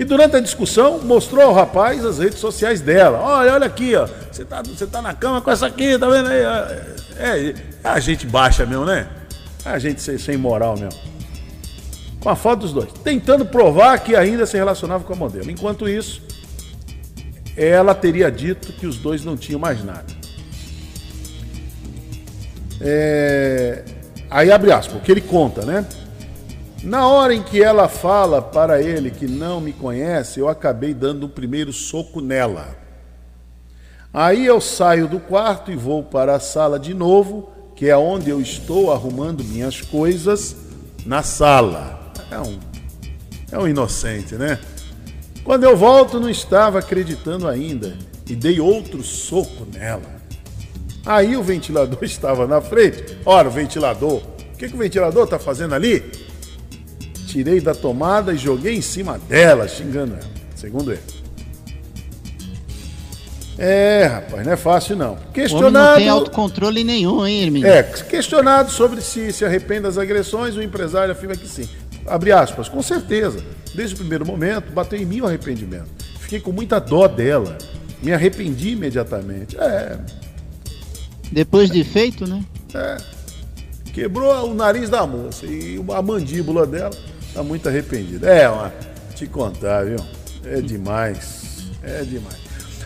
E 0.00 0.04
durante 0.04 0.34
a 0.34 0.40
discussão, 0.40 0.98
mostrou 1.00 1.44
ao 1.44 1.52
rapaz 1.52 2.06
as 2.06 2.18
redes 2.18 2.38
sociais 2.38 2.80
dela. 2.80 3.18
Olha, 3.18 3.52
olha 3.52 3.66
aqui, 3.66 3.94
ó. 3.94 4.08
Você 4.32 4.46
tá, 4.46 4.62
você 4.62 4.86
tá 4.86 5.02
na 5.02 5.12
cama 5.12 5.42
com 5.42 5.50
essa 5.50 5.66
aqui, 5.66 5.98
tá 5.98 6.08
vendo 6.08 6.26
aí? 6.26 6.40
É, 7.18 7.48
é 7.50 7.54
a 7.84 8.00
gente 8.00 8.26
baixa 8.26 8.64
mesmo, 8.64 8.86
né? 8.86 9.06
A 9.62 9.78
gente 9.78 10.00
sem, 10.00 10.16
sem 10.16 10.38
moral 10.38 10.74
mesmo. 10.74 10.98
Com 12.18 12.30
a 12.30 12.34
foto 12.34 12.60
dos 12.60 12.72
dois. 12.72 12.90
Tentando 13.04 13.44
provar 13.44 13.98
que 13.98 14.16
ainda 14.16 14.46
se 14.46 14.56
relacionava 14.56 15.04
com 15.04 15.12
a 15.12 15.16
modelo. 15.16 15.50
Enquanto 15.50 15.86
isso, 15.86 16.22
ela 17.54 17.94
teria 17.94 18.32
dito 18.32 18.72
que 18.72 18.86
os 18.86 18.96
dois 18.96 19.22
não 19.22 19.36
tinham 19.36 19.60
mais 19.60 19.84
nada. 19.84 20.06
É... 22.80 23.84
Aí 24.30 24.50
abre 24.50 24.72
aspas, 24.72 24.96
o 24.96 25.00
que 25.00 25.12
ele 25.12 25.20
conta, 25.20 25.66
né? 25.66 25.84
Na 26.82 27.06
hora 27.06 27.34
em 27.34 27.42
que 27.42 27.62
ela 27.62 27.88
fala 27.88 28.40
para 28.40 28.80
ele 28.80 29.10
que 29.10 29.26
não 29.26 29.60
me 29.60 29.72
conhece, 29.72 30.40
eu 30.40 30.48
acabei 30.48 30.94
dando 30.94 31.24
o 31.24 31.28
primeiro 31.28 31.72
soco 31.74 32.22
nela. 32.22 32.74
Aí 34.12 34.46
eu 34.46 34.60
saio 34.60 35.06
do 35.06 35.20
quarto 35.20 35.70
e 35.70 35.76
vou 35.76 36.02
para 36.02 36.34
a 36.34 36.40
sala 36.40 36.78
de 36.78 36.94
novo, 36.94 37.50
que 37.76 37.88
é 37.88 37.96
onde 37.96 38.30
eu 38.30 38.40
estou 38.40 38.92
arrumando 38.92 39.44
minhas 39.44 39.82
coisas 39.82 40.56
na 41.04 41.22
sala. 41.22 42.12
É 42.30 42.38
um, 42.38 42.58
é 43.52 43.58
um 43.58 43.68
inocente, 43.68 44.34
né? 44.36 44.58
Quando 45.44 45.64
eu 45.64 45.76
volto, 45.76 46.18
não 46.18 46.30
estava 46.30 46.78
acreditando 46.78 47.46
ainda 47.46 47.96
e 48.26 48.34
dei 48.34 48.58
outro 48.58 49.02
soco 49.02 49.66
nela. 49.70 50.20
Aí 51.04 51.36
o 51.36 51.42
ventilador 51.42 51.98
estava 52.04 52.46
na 52.46 52.62
frente. 52.62 53.18
Ora, 53.26 53.48
o 53.48 53.50
ventilador. 53.50 54.22
O 54.54 54.56
que, 54.56 54.68
que 54.68 54.74
o 54.74 54.78
ventilador 54.78 55.24
está 55.24 55.38
fazendo 55.38 55.74
ali? 55.74 56.29
Tirei 57.30 57.60
da 57.60 57.72
tomada 57.76 58.32
e 58.32 58.36
joguei 58.36 58.74
em 58.74 58.82
cima 58.82 59.16
dela, 59.16 59.68
xingando 59.68 60.14
ela, 60.14 60.30
segundo 60.56 60.90
ele. 60.90 61.00
É, 63.56 64.04
rapaz, 64.06 64.44
não 64.44 64.52
é 64.52 64.56
fácil 64.56 64.96
não. 64.96 65.16
Questionado. 65.32 65.72
não 65.72 65.94
tem 65.94 66.08
autocontrole 66.08 66.82
nenhum, 66.82 67.24
hein, 67.24 67.44
Hermínio? 67.44 67.68
É, 67.68 67.84
questionado 67.84 68.72
sobre 68.72 69.00
se 69.00 69.32
se 69.32 69.44
arrepende 69.44 69.82
das 69.82 69.96
agressões, 69.96 70.56
o 70.56 70.62
empresário 70.62 71.12
afirma 71.12 71.36
que 71.36 71.46
sim. 71.46 71.68
Abre 72.04 72.32
aspas, 72.32 72.68
com 72.68 72.82
certeza. 72.82 73.44
Desde 73.76 73.94
o 73.94 73.98
primeiro 73.98 74.26
momento, 74.26 74.72
bateu 74.72 74.98
em 74.98 75.04
mim 75.04 75.20
o 75.20 75.26
arrependimento. 75.26 75.88
Fiquei 76.18 76.40
com 76.40 76.50
muita 76.50 76.80
dó 76.80 77.06
dela. 77.06 77.56
Me 78.02 78.12
arrependi 78.12 78.70
imediatamente. 78.70 79.56
É. 79.56 79.96
Depois 81.30 81.70
de 81.70 81.84
feito, 81.84 82.26
né? 82.26 82.44
É. 82.74 82.96
Quebrou 83.92 84.50
o 84.50 84.54
nariz 84.54 84.90
da 84.90 85.06
moça 85.06 85.46
e 85.46 85.80
a 85.94 86.02
mandíbula 86.02 86.66
dela 86.66 86.90
tá 87.34 87.42
muito 87.42 87.68
arrependida. 87.68 88.28
É, 88.28 88.48
te 89.14 89.26
contar, 89.26 89.84
viu? 89.84 89.98
É 90.44 90.60
demais. 90.60 91.58
É 91.82 92.02
demais. 92.02 92.38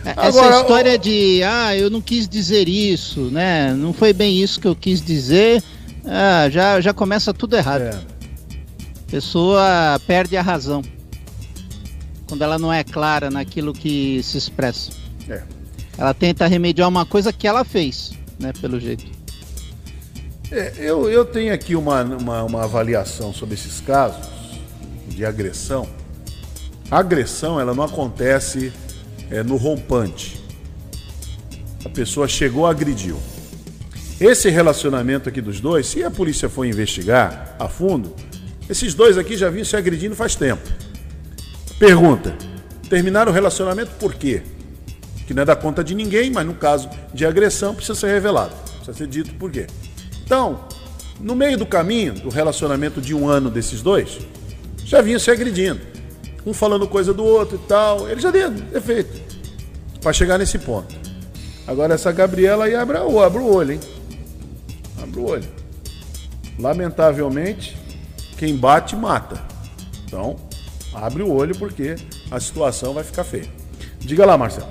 É, 0.03 0.11
essa 0.11 0.27
Agora, 0.27 0.61
história 0.61 0.97
de, 0.97 1.41
ah, 1.43 1.75
eu 1.75 1.89
não 1.89 2.01
quis 2.01 2.27
dizer 2.27 2.67
isso, 2.67 3.21
né? 3.31 3.73
Não 3.73 3.93
foi 3.93 4.13
bem 4.13 4.41
isso 4.41 4.59
que 4.59 4.67
eu 4.67 4.75
quis 4.75 5.01
dizer, 5.01 5.63
ah, 6.05 6.49
já, 6.49 6.79
já 6.81 6.93
começa 6.93 7.33
tudo 7.33 7.55
errado. 7.55 7.81
É. 7.81 7.99
Pessoa 9.07 9.99
perde 10.05 10.35
a 10.35 10.41
razão 10.41 10.81
quando 12.27 12.43
ela 12.43 12.59
não 12.59 12.73
é 12.73 12.83
clara 12.83 13.29
naquilo 13.29 13.71
que 13.71 14.21
se 14.23 14.37
expressa. 14.37 14.91
É. 15.29 15.41
Ela 15.97 16.13
tenta 16.13 16.45
remediar 16.47 16.89
uma 16.89 17.05
coisa 17.05 17.31
que 17.31 17.47
ela 17.47 17.63
fez, 17.63 18.11
né, 18.37 18.51
pelo 18.59 18.79
jeito. 18.79 19.05
É, 20.51 20.73
eu, 20.77 21.09
eu 21.09 21.23
tenho 21.23 21.53
aqui 21.53 21.75
uma, 21.75 22.03
uma, 22.03 22.43
uma 22.43 22.63
avaliação 22.63 23.33
sobre 23.33 23.55
esses 23.55 23.79
casos 23.79 24.34
de 25.15 25.25
agressão. 25.25 25.87
A 26.91 26.99
agressão, 26.99 27.59
ela 27.59 27.73
não 27.73 27.83
acontece 27.83 28.71
é, 29.31 29.41
no 29.41 29.55
rompante. 29.55 30.43
A 31.83 31.89
pessoa 31.89 32.27
chegou, 32.27 32.67
agrediu. 32.67 33.17
Esse 34.19 34.49
relacionamento 34.49 35.29
aqui 35.29 35.41
dos 35.41 35.59
dois, 35.59 35.87
se 35.87 36.03
a 36.03 36.11
polícia 36.11 36.47
for 36.47 36.65
investigar 36.65 37.55
a 37.57 37.67
fundo, 37.67 38.13
esses 38.69 38.93
dois 38.93 39.17
aqui 39.17 39.35
já 39.35 39.49
vinham 39.49 39.65
se 39.65 39.75
agredindo 39.75 40.15
faz 40.15 40.35
tempo. 40.35 40.63
Pergunta: 41.79 42.35
terminaram 42.89 43.31
o 43.31 43.35
relacionamento 43.35 43.91
por 43.99 44.13
quê? 44.13 44.41
Que 45.27 45.33
não 45.33 45.41
é 45.41 45.45
da 45.45 45.55
conta 45.55 45.83
de 45.83 45.95
ninguém, 45.95 46.29
mas 46.29 46.45
no 46.45 46.53
caso 46.53 46.89
de 47.13 47.25
agressão 47.25 47.73
precisa 47.73 47.99
ser 47.99 48.07
revelado. 48.07 48.55
Precisa 48.77 48.93
ser 48.93 49.07
dito 49.07 49.33
por 49.35 49.51
quê. 49.51 49.67
Então, 50.23 50.65
no 51.19 51.35
meio 51.35 51.57
do 51.57 51.65
caminho 51.65 52.13
do 52.13 52.29
relacionamento 52.29 53.01
de 53.01 53.13
um 53.13 53.27
ano 53.27 53.49
desses 53.49 53.81
dois, 53.81 54.19
já 54.85 55.01
vinham 55.01 55.19
se 55.19 55.29
agredindo 55.29 55.95
um 56.45 56.53
falando 56.53 56.87
coisa 56.87 57.13
do 57.13 57.25
outro 57.25 57.55
e 57.55 57.67
tal. 57.67 58.07
Ele 58.07 58.21
já 58.21 58.29
deu 58.29 58.51
defeito. 58.51 59.25
Para 60.01 60.13
chegar 60.13 60.37
nesse 60.37 60.59
ponto. 60.59 60.95
Agora 61.65 61.95
essa 61.95 62.11
Gabriela 62.11 62.65
aí 62.65 62.75
abre, 62.75 62.97
abre 62.97 63.39
o 63.39 63.51
olho, 63.51 63.73
hein? 63.73 63.79
Abre 65.01 65.19
o 65.19 65.27
olho. 65.27 65.47
Lamentavelmente, 66.59 67.75
quem 68.37 68.55
bate 68.55 68.95
mata. 68.95 69.41
Então, 70.05 70.35
abre 70.93 71.23
o 71.23 71.33
olho 71.33 71.57
porque 71.57 71.95
a 72.29 72.39
situação 72.39 72.93
vai 72.93 73.03
ficar 73.03 73.23
feia. 73.23 73.49
Diga 73.99 74.25
lá, 74.25 74.37
Marcelo. 74.37 74.69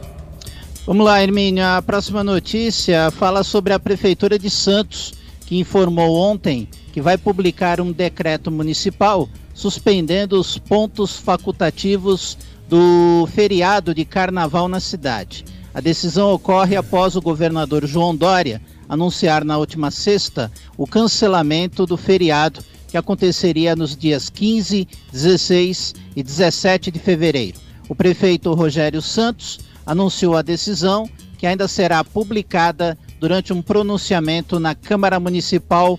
Vamos 0.87 1.05
lá, 1.05 1.21
Hermínio. 1.21 1.65
A 1.65 1.83
próxima 1.83 2.23
notícia 2.23 3.11
fala 3.11 3.43
sobre 3.43 3.73
a 3.73 3.81
Prefeitura 3.81 4.39
de 4.39 4.49
Santos, 4.49 5.15
que 5.41 5.59
informou 5.59 6.15
ontem 6.15 6.69
que 6.93 7.01
vai 7.01 7.19
publicar 7.19 7.81
um 7.81 7.91
decreto 7.91 8.53
municipal 8.53 9.29
suspendendo 9.55 10.39
os 10.39 10.59
pontos 10.59 11.17
facultativos 11.17 12.37
do 12.69 13.27
feriado 13.33 13.95
de 13.95 14.05
carnaval 14.05 14.69
na 14.69 14.81
cidade. 14.81 15.45
A 15.73 15.81
decisão 15.81 16.33
ocorre 16.33 16.77
após 16.77 17.17
o 17.17 17.23
governador 17.23 17.87
João 17.87 18.15
Dória 18.15 18.61
anunciar 18.89 19.45
na 19.45 19.57
última 19.57 19.91
sexta 19.91 20.51
o 20.77 20.87
cancelamento 20.87 21.87
do 21.87 21.97
feriado 21.97 22.63
que 22.89 22.97
aconteceria 22.97 23.75
nos 23.75 23.97
dias 23.97 24.31
15, 24.31 24.87
16 25.11 25.95
e 26.15 26.23
17 26.23 26.91
de 26.91 26.99
fevereiro. 26.99 27.59
O 27.89 27.95
prefeito 27.95 28.53
Rogério 28.55 29.03
Santos 29.03 29.59
anunciou 29.85 30.37
a 30.37 30.43
decisão, 30.43 31.09
que 31.37 31.47
ainda 31.47 31.67
será 31.67 32.05
publicada 32.05 32.97
durante 33.19 33.53
um 33.53 33.61
pronunciamento 33.61 34.61
na 34.61 34.75
Câmara 34.75 35.19
Municipal 35.19 35.99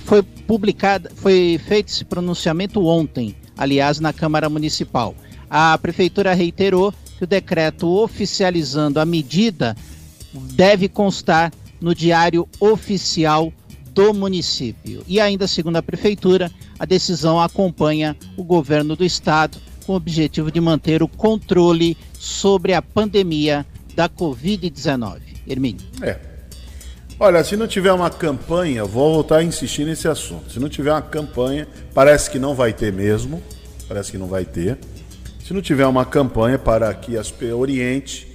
foi 0.00 0.22
publicado, 0.22 1.10
foi 1.14 1.60
feito 1.66 1.88
esse 1.88 2.04
pronunciamento 2.04 2.84
ontem, 2.84 3.34
aliás, 3.56 4.00
na 4.00 4.12
Câmara 4.12 4.48
Municipal. 4.48 5.14
A 5.48 5.76
Prefeitura 5.78 6.34
reiterou 6.34 6.92
que 7.16 7.24
o 7.24 7.26
decreto 7.26 7.88
oficializando 7.88 9.00
a 9.00 9.04
medida 9.04 9.76
deve 10.32 10.88
constar 10.88 11.52
no 11.80 11.94
Diário 11.94 12.48
Oficial 12.58 13.52
do 13.92 14.12
município. 14.12 15.04
E 15.06 15.20
ainda, 15.20 15.46
segundo 15.46 15.76
a 15.76 15.82
Prefeitura, 15.82 16.50
a 16.78 16.84
decisão 16.84 17.40
acompanha 17.40 18.16
o 18.36 18.42
governo 18.42 18.96
do 18.96 19.04
Estado 19.04 19.58
com 19.86 19.92
o 19.92 19.96
objetivo 19.96 20.50
de 20.50 20.60
manter 20.60 21.02
o 21.02 21.08
controle 21.08 21.96
sobre 22.18 22.74
a 22.74 22.82
pandemia 22.82 23.64
da 23.94 24.08
Covid-19. 24.08 25.20
Hermínio. 25.46 25.86
É, 26.02 26.18
Olha, 27.18 27.44
se 27.44 27.56
não 27.56 27.68
tiver 27.68 27.92
uma 27.92 28.10
campanha, 28.10 28.84
vou 28.84 29.14
voltar 29.14 29.36
a 29.36 29.42
insistir 29.44 29.84
nesse 29.84 30.08
assunto. 30.08 30.50
Se 30.50 30.58
não 30.58 30.68
tiver 30.68 30.90
uma 30.90 31.00
campanha, 31.00 31.68
parece 31.94 32.28
que 32.28 32.40
não 32.40 32.56
vai 32.56 32.72
ter 32.72 32.92
mesmo, 32.92 33.40
parece 33.86 34.10
que 34.10 34.18
não 34.18 34.26
vai 34.26 34.44
ter. 34.44 34.76
Se 35.44 35.54
não 35.54 35.62
tiver 35.62 35.86
uma 35.86 36.04
campanha 36.04 36.58
para 36.58 36.92
que 36.92 37.16
as 37.16 37.32
oriente, 37.56 38.26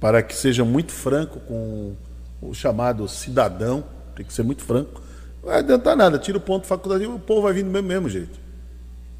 para 0.00 0.24
que 0.24 0.34
seja 0.34 0.64
muito 0.64 0.90
franco 0.90 1.38
com 1.40 1.94
o 2.42 2.52
chamado 2.52 3.06
cidadão, 3.06 3.84
tem 4.16 4.26
que 4.26 4.32
ser 4.32 4.42
muito 4.42 4.64
franco, 4.64 5.00
não 5.40 5.50
vai 5.50 5.60
adiantar 5.60 5.96
nada, 5.96 6.18
tira 6.18 6.36
o 6.36 6.40
ponto 6.40 6.66
facultativo, 6.66 7.14
o 7.14 7.20
povo 7.20 7.42
vai 7.42 7.52
vir 7.52 7.62
do 7.62 7.70
mesmo, 7.70 7.88
mesmo 7.88 8.08
jeito. 8.08 8.40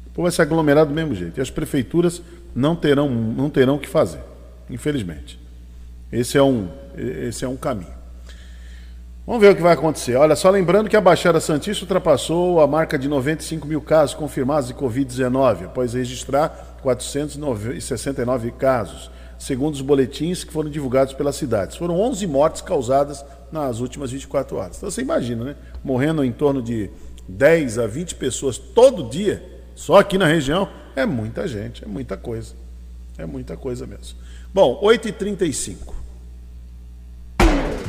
O 0.05 0.09
povo 0.09 0.23
vai 0.23 0.31
se 0.31 0.41
aglomerar 0.41 0.85
do 0.85 0.93
mesmo 0.93 1.15
jeito. 1.15 1.37
E 1.37 1.41
as 1.41 1.49
prefeituras 1.49 2.21
não 2.53 2.75
terão, 2.75 3.09
não 3.09 3.49
terão 3.49 3.75
o 3.75 3.79
que 3.79 3.87
fazer, 3.87 4.19
infelizmente. 4.69 5.39
Esse 6.11 6.37
é 6.37 6.43
um, 6.43 6.67
esse 6.97 7.45
é 7.45 7.47
um 7.47 7.55
caminho. 7.55 8.00
Vamos 9.31 9.45
ver 9.45 9.53
o 9.53 9.55
que 9.55 9.61
vai 9.61 9.71
acontecer. 9.71 10.17
Olha, 10.17 10.35
só 10.35 10.49
lembrando 10.49 10.89
que 10.89 10.97
a 10.97 10.99
Baixada 10.99 11.39
Santista 11.39 11.85
ultrapassou 11.85 12.59
a 12.59 12.67
marca 12.67 12.99
de 12.99 13.07
95 13.07 13.65
mil 13.65 13.79
casos 13.79 14.13
confirmados 14.13 14.67
de 14.67 14.73
Covid-19, 14.73 15.67
após 15.67 15.93
registrar 15.93 16.75
469 16.81 18.51
casos, 18.51 19.09
segundo 19.39 19.75
os 19.75 19.79
boletins 19.79 20.43
que 20.43 20.51
foram 20.51 20.69
divulgados 20.69 21.13
pelas 21.13 21.37
cidades. 21.37 21.77
Foram 21.77 21.97
11 21.97 22.27
mortes 22.27 22.61
causadas 22.61 23.23
nas 23.49 23.79
últimas 23.79 24.11
24 24.11 24.57
horas. 24.57 24.75
Então 24.75 24.91
você 24.91 25.01
imagina, 25.01 25.45
né? 25.45 25.55
Morrendo 25.81 26.25
em 26.25 26.31
torno 26.33 26.61
de 26.61 26.89
10 27.25 27.79
a 27.79 27.87
20 27.87 28.15
pessoas 28.15 28.57
todo 28.57 29.09
dia, 29.09 29.41
só 29.73 29.97
aqui 29.97 30.17
na 30.17 30.27
região, 30.27 30.67
é 30.93 31.05
muita 31.05 31.47
gente, 31.47 31.85
é 31.85 31.87
muita 31.87 32.17
coisa. 32.17 32.53
É 33.17 33.25
muita 33.25 33.55
coisa 33.55 33.87
mesmo. 33.87 34.17
Bom, 34.53 34.81
8h35. 34.83 36.00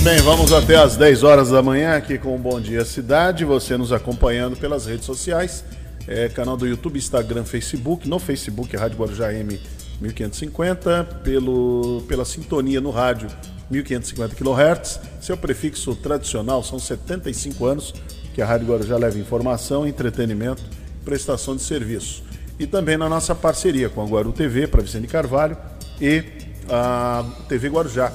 Muito 0.00 0.14
bem, 0.14 0.22
vamos 0.22 0.50
até 0.50 0.76
às 0.76 0.96
10 0.96 1.22
horas 1.24 1.50
da 1.50 1.60
manhã 1.60 1.94
aqui 1.94 2.16
com 2.16 2.34
o 2.34 2.38
Bom 2.38 2.58
Dia 2.58 2.86
Cidade. 2.86 3.44
Você 3.44 3.76
nos 3.76 3.92
acompanhando 3.92 4.56
pelas 4.56 4.86
redes 4.86 5.04
sociais, 5.04 5.62
é, 6.08 6.26
canal 6.26 6.56
do 6.56 6.66
YouTube, 6.66 6.98
Instagram, 6.98 7.44
Facebook. 7.44 8.08
No 8.08 8.18
Facebook, 8.18 8.74
Rádio 8.74 8.96
Guarujá 8.96 9.30
M 9.34 9.60
1550, 10.00 11.04
pelo, 11.22 12.02
pela 12.08 12.24
sintonia 12.24 12.80
no 12.80 12.90
rádio 12.90 13.28
1550 13.70 14.36
kHz. 14.36 15.00
Seu 15.20 15.36
prefixo 15.36 15.94
tradicional 15.94 16.64
são 16.64 16.78
75 16.78 17.66
anos 17.66 17.92
que 18.32 18.40
a 18.40 18.46
Rádio 18.46 18.68
Guarujá 18.68 18.96
leva 18.96 19.18
informação, 19.18 19.86
entretenimento, 19.86 20.62
prestação 21.04 21.54
de 21.54 21.60
serviço. 21.60 22.24
E 22.58 22.66
também 22.66 22.96
na 22.96 23.06
nossa 23.06 23.34
parceria 23.34 23.90
com 23.90 24.00
a 24.00 24.06
Guaru 24.06 24.32
TV 24.32 24.66
para 24.66 24.80
Vicente 24.80 25.08
Carvalho 25.08 25.58
e 26.00 26.24
a 26.70 27.22
TV 27.50 27.68
Guarujá 27.68 28.10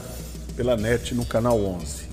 pela 0.56 0.76
NET 0.78 1.14
no 1.14 1.26
canal 1.26 1.60
11. 1.60 2.06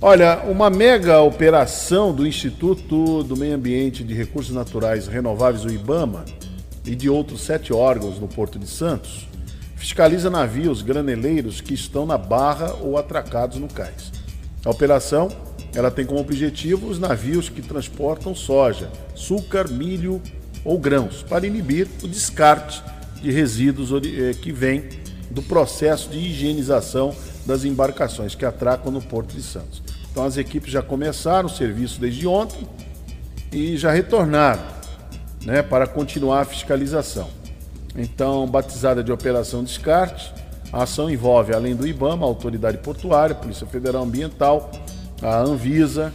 Olha, 0.00 0.42
uma 0.44 0.68
mega 0.68 1.20
operação 1.20 2.14
do 2.14 2.26
Instituto 2.26 3.22
do 3.22 3.36
Meio 3.36 3.54
Ambiente 3.54 4.04
de 4.04 4.12
Recursos 4.12 4.54
Naturais 4.54 5.06
Renováveis, 5.06 5.64
o 5.64 5.70
IBAMA, 5.70 6.24
e 6.84 6.94
de 6.94 7.08
outros 7.08 7.40
sete 7.40 7.72
órgãos 7.72 8.18
no 8.18 8.28
Porto 8.28 8.58
de 8.58 8.66
Santos, 8.66 9.26
fiscaliza 9.76 10.28
navios 10.28 10.82
graneleiros 10.82 11.60
que 11.60 11.72
estão 11.72 12.04
na 12.04 12.18
barra 12.18 12.74
ou 12.74 12.98
atracados 12.98 13.58
no 13.58 13.68
cais. 13.68 14.12
A 14.64 14.70
operação 14.70 15.28
ela 15.74 15.90
tem 15.90 16.06
como 16.06 16.20
objetivo 16.20 16.86
os 16.86 16.98
navios 16.98 17.48
que 17.48 17.60
transportam 17.60 18.34
soja, 18.34 18.90
açúcar, 19.12 19.68
milho 19.68 20.22
ou 20.64 20.78
grãos, 20.78 21.22
para 21.22 21.46
inibir 21.46 21.88
o 22.02 22.08
descarte 22.08 22.82
de 23.20 23.30
resíduos 23.30 23.90
eh, 23.90 24.34
que 24.34 24.52
vem 24.52 24.84
do 25.30 25.42
processo 25.42 26.10
de 26.10 26.18
higienização 26.18 27.14
das 27.46 27.64
embarcações 27.64 28.34
que 28.34 28.44
atracam 28.44 28.90
no 28.90 29.02
Porto 29.02 29.34
de 29.34 29.42
Santos. 29.42 29.82
Então 30.10 30.24
as 30.24 30.36
equipes 30.36 30.72
já 30.72 30.82
começaram 30.82 31.46
o 31.46 31.50
serviço 31.50 32.00
desde 32.00 32.26
ontem 32.26 32.66
e 33.52 33.76
já 33.76 33.90
retornaram 33.90 34.62
né, 35.44 35.62
para 35.62 35.86
continuar 35.86 36.40
a 36.40 36.44
fiscalização. 36.44 37.28
Então, 37.96 38.46
batizada 38.46 39.04
de 39.04 39.12
Operação 39.12 39.62
Descarte, 39.62 40.32
a 40.72 40.82
ação 40.82 41.08
envolve, 41.08 41.54
além 41.54 41.76
do 41.76 41.86
IBAMA, 41.86 42.26
a 42.26 42.28
Autoridade 42.28 42.78
Portuária, 42.78 43.34
Polícia 43.34 43.66
Federal 43.66 44.02
Ambiental, 44.02 44.70
a 45.22 45.38
Anvisa 45.38 46.12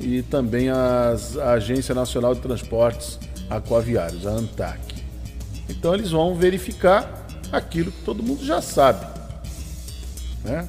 e 0.00 0.22
também 0.22 0.68
as, 0.70 1.36
a 1.36 1.52
Agência 1.52 1.94
Nacional 1.94 2.34
de 2.34 2.40
Transportes 2.40 3.18
Aquaviários, 3.50 4.26
a 4.26 4.30
ANTAC. 4.30 4.78
Então, 5.68 5.92
eles 5.94 6.12
vão 6.12 6.34
verificar 6.36 7.26
aquilo 7.50 7.90
que 7.90 8.02
todo 8.04 8.22
mundo 8.22 8.44
já 8.44 8.62
sabe. 8.62 9.17
Né? 10.48 10.66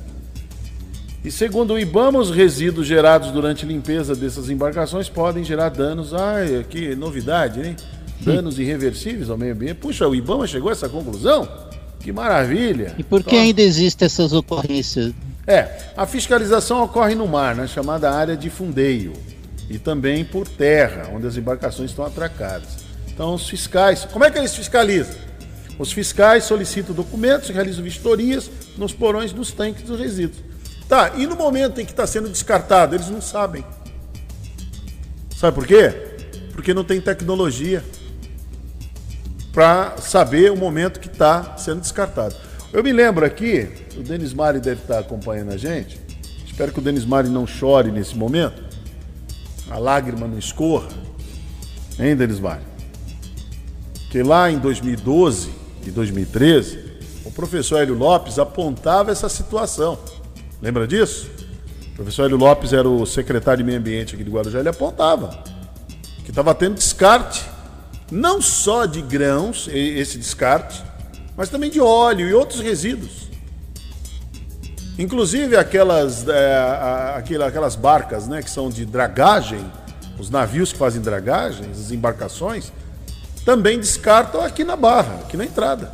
E 1.24 1.32
segundo 1.32 1.74
o 1.74 1.80
IBAMA, 1.80 2.20
os 2.20 2.32
resíduos 2.32 2.88
gerados 2.88 3.32
durante 3.32 3.65
limpeza 3.65 4.15
dessas 4.15 4.50
embarcações 4.50 5.10
podem 5.10 5.44
gerar 5.44 5.70
danos. 5.70 6.13
Ai, 6.13 6.65
que 6.70 6.96
novidade, 6.96 7.62
hein? 7.62 7.76
Danos 8.22 8.60
irreversíveis 8.60 9.30
ao 9.30 9.38
meio 9.38 9.54
ambiente. 9.54 9.76
Puxa, 9.76 10.08
o 10.08 10.15
IBAMA 10.15 10.48
chegou 10.48 10.70
a 10.70 10.72
essa 10.72 10.88
conclusão? 10.88 11.48
Que 12.00 12.12
maravilha! 12.12 12.96
E 12.98 13.04
por 13.04 13.24
que 13.24 13.36
ainda 13.36 13.62
existem 13.62 14.06
essas 14.06 14.32
ocorrências? 14.32 15.13
É, 15.46 15.92
a 15.98 16.06
fiscalização 16.06 16.84
ocorre 16.84 17.15
no 17.15 17.28
mar, 17.28 17.56
na 17.56 17.68
chamada 17.68 18.12
área 18.12 18.38
de 18.38 18.50
fundeio, 18.50 19.13
e 19.70 19.78
também 19.78 20.24
por 20.24 20.48
terra, 20.48 21.10
onde 21.13 21.28
as 21.28 21.36
embarcações 21.36 21.89
estão 21.89 22.06
atracadas. 22.06 22.86
Então, 23.08 23.34
os 23.34 23.50
fiscais, 23.50 24.06
como 24.06 24.24
é 24.24 24.32
que 24.32 24.38
eles 24.38 24.56
fiscalizam? 24.56 25.29
Os 25.80 25.94
fiscais 25.94 26.44
solicitam 26.44 26.94
documentos, 26.94 27.48
realizam 27.50 27.82
vistorias 27.82 28.52
nos 28.78 28.92
porões 28.92 29.32
dos 29.32 29.54
tanques 29.54 29.84
dos 29.84 29.98
resíduos. 29.98 30.44
Tá, 30.89 31.13
e 31.15 31.26
no 31.26 31.38
momento 31.38 31.80
em 31.80 31.86
que 31.86 31.92
está 31.92 32.06
sendo 32.06 32.28
descartado, 32.28 32.96
eles 32.96 33.10
não 33.10 33.22
sabem. 33.22 33.63
Sabe 35.38 35.56
por 35.56 35.65
quê? 35.65 35.94
Porque 36.52 36.74
não 36.74 36.84
tem 36.84 37.00
tecnologia 37.00 37.82
para 39.54 39.96
saber 39.98 40.52
o 40.52 40.58
momento 40.58 41.00
que 41.00 41.08
está 41.08 41.56
sendo 41.58 41.80
descartado. 41.80 42.36
Eu 42.74 42.84
me 42.84 42.92
lembro 42.92 43.26
aqui, 43.26 43.70
o 43.98 44.04
Denis 44.04 44.34
Mari 44.34 44.60
deve 44.60 44.82
estar 44.82 44.96
tá 44.96 45.00
acompanhando 45.00 45.54
a 45.54 45.58
gente. 45.58 45.98
Espero 46.46 46.74
que 46.74 46.80
o 46.80 46.82
Denis 46.82 47.06
Mari 47.06 47.30
não 47.30 47.48
chore 47.48 47.89
nesse 47.89 48.18
momento. 48.18 48.62
A 49.70 49.78
lágrima 49.78 50.28
não 50.28 50.38
escorra. 50.38 50.89
Hein, 51.98 52.18
Denis 52.18 52.39
Mari? 52.39 52.63
Que 54.12 54.22
lá 54.24 54.52
em 54.52 54.58
2012 54.58 55.59
e 55.89 55.91
2013, 55.91 56.80
o 57.25 57.32
professor 57.32 57.82
Hélio 57.82 57.95
Lopes 57.95 58.39
apontava 58.39 59.12
essa 59.12 59.28
situação. 59.28 59.99
Lembra 60.62 60.88
disso? 60.88 61.30
O 61.93 61.95
professor 61.95 62.25
Hélio 62.25 62.38
Lopes 62.38 62.71
era 62.71 62.88
o 62.88 63.06
secretário 63.06 63.63
de 63.63 63.63
Meio 63.63 63.80
Ambiente 63.80 64.15
aqui 64.15 64.23
de 64.23 64.30
Guarujá, 64.30 64.60
ele 64.60 64.69
apontava 64.69 65.43
que 66.23 66.32
estava 66.32 66.54
tendo 66.54 66.75
descarte, 66.75 67.43
não 68.12 68.39
só 68.39 68.86
de 68.86 69.02
grãos, 69.02 69.67
esse 69.71 70.17
descarte, 70.17 70.84
mas 71.36 71.49
também 71.49 71.71
de 71.71 71.82
óleo 71.82 72.30
e 72.30 72.34
outros 72.34 72.60
resíduos. 72.60 73.30
Inclusive 74.97 75.56
aquelas, 75.56 76.28
é, 76.28 77.15
aquelas 77.47 77.75
barcas 77.75 78.28
né, 78.28 78.43
que 78.43 78.49
são 78.49 78.69
de 78.69 78.86
dragagem, 78.86 79.65
os 80.19 80.30
navios 80.30 80.71
que 80.71 80.78
fazem 80.78 81.02
dragagem, 81.02 81.71
as 81.71 81.89
embarcações, 81.89 82.71
também 83.45 83.80
descartam 83.80 84.41
aqui 84.41 84.63
na 84.63 84.75
barra, 84.75 85.15
aqui 85.21 85.36
na 85.36 85.45
entrada. 85.45 85.91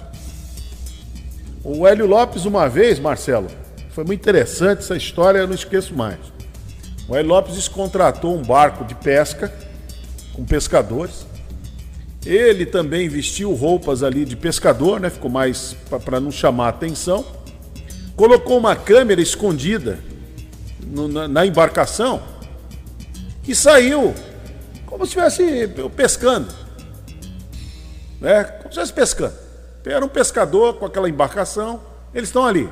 O 1.63 1.87
Hélio 1.87 2.05
Lopes, 2.05 2.45
uma 2.45 2.69
vez, 2.69 2.99
Marcelo, 2.99 3.47
foi 3.89 4.03
muito 4.03 4.21
interessante 4.21 4.79
essa 4.79 4.95
história, 4.95 5.39
eu 5.39 5.47
não 5.47 5.55
esqueço 5.55 5.95
mais. 5.95 6.19
O 7.07 7.15
Hélio 7.15 7.29
Lopes 7.29 7.67
contratou 7.67 8.37
um 8.37 8.41
barco 8.41 8.83
de 8.83 8.93
pesca 8.95 9.51
com 10.33 10.43
pescadores. 10.43 11.25
Ele 12.25 12.65
também 12.65 13.07
vestiu 13.07 13.53
roupas 13.53 14.03
ali 14.03 14.25
de 14.25 14.35
pescador, 14.35 14.99
né? 14.99 15.09
Ficou 15.09 15.29
mais 15.29 15.75
para 16.03 16.19
não 16.19 16.31
chamar 16.31 16.69
atenção. 16.69 17.25
Colocou 18.15 18.57
uma 18.57 18.75
câmera 18.75 19.21
escondida 19.21 19.99
no, 20.85 21.07
na, 21.07 21.27
na 21.27 21.45
embarcação 21.45 22.21
e 23.47 23.53
saiu 23.53 24.13
como 24.85 25.05
se 25.05 25.19
estivesse 25.19 25.67
pescando. 25.95 26.64
Né? 28.25 28.43
Como 28.43 28.73
se 28.73 28.81
estivesse 28.81 28.91
pescando. 28.93 29.35
Era 29.85 30.03
um 30.03 30.09
pescador 30.09 30.73
com 30.79 30.85
aquela 30.87 31.07
embarcação, 31.07 31.79
eles 32.11 32.29
estão 32.29 32.43
ali. 32.43 32.67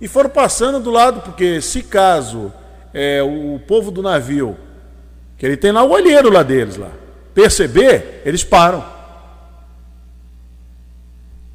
E 0.00 0.08
foram 0.08 0.28
passando 0.28 0.80
do 0.80 0.90
lado, 0.90 1.20
porque 1.20 1.62
se 1.62 1.84
caso 1.84 2.52
é, 2.92 3.22
o 3.22 3.60
povo 3.60 3.92
do 3.92 4.02
navio, 4.02 4.56
que 5.38 5.46
ele 5.46 5.56
tem 5.56 5.70
lá 5.70 5.84
o 5.84 5.90
olheiro 5.92 6.32
lá 6.32 6.42
deles 6.42 6.76
lá, 6.76 6.90
perceber, 7.32 8.22
eles 8.24 8.42
param. 8.42 8.84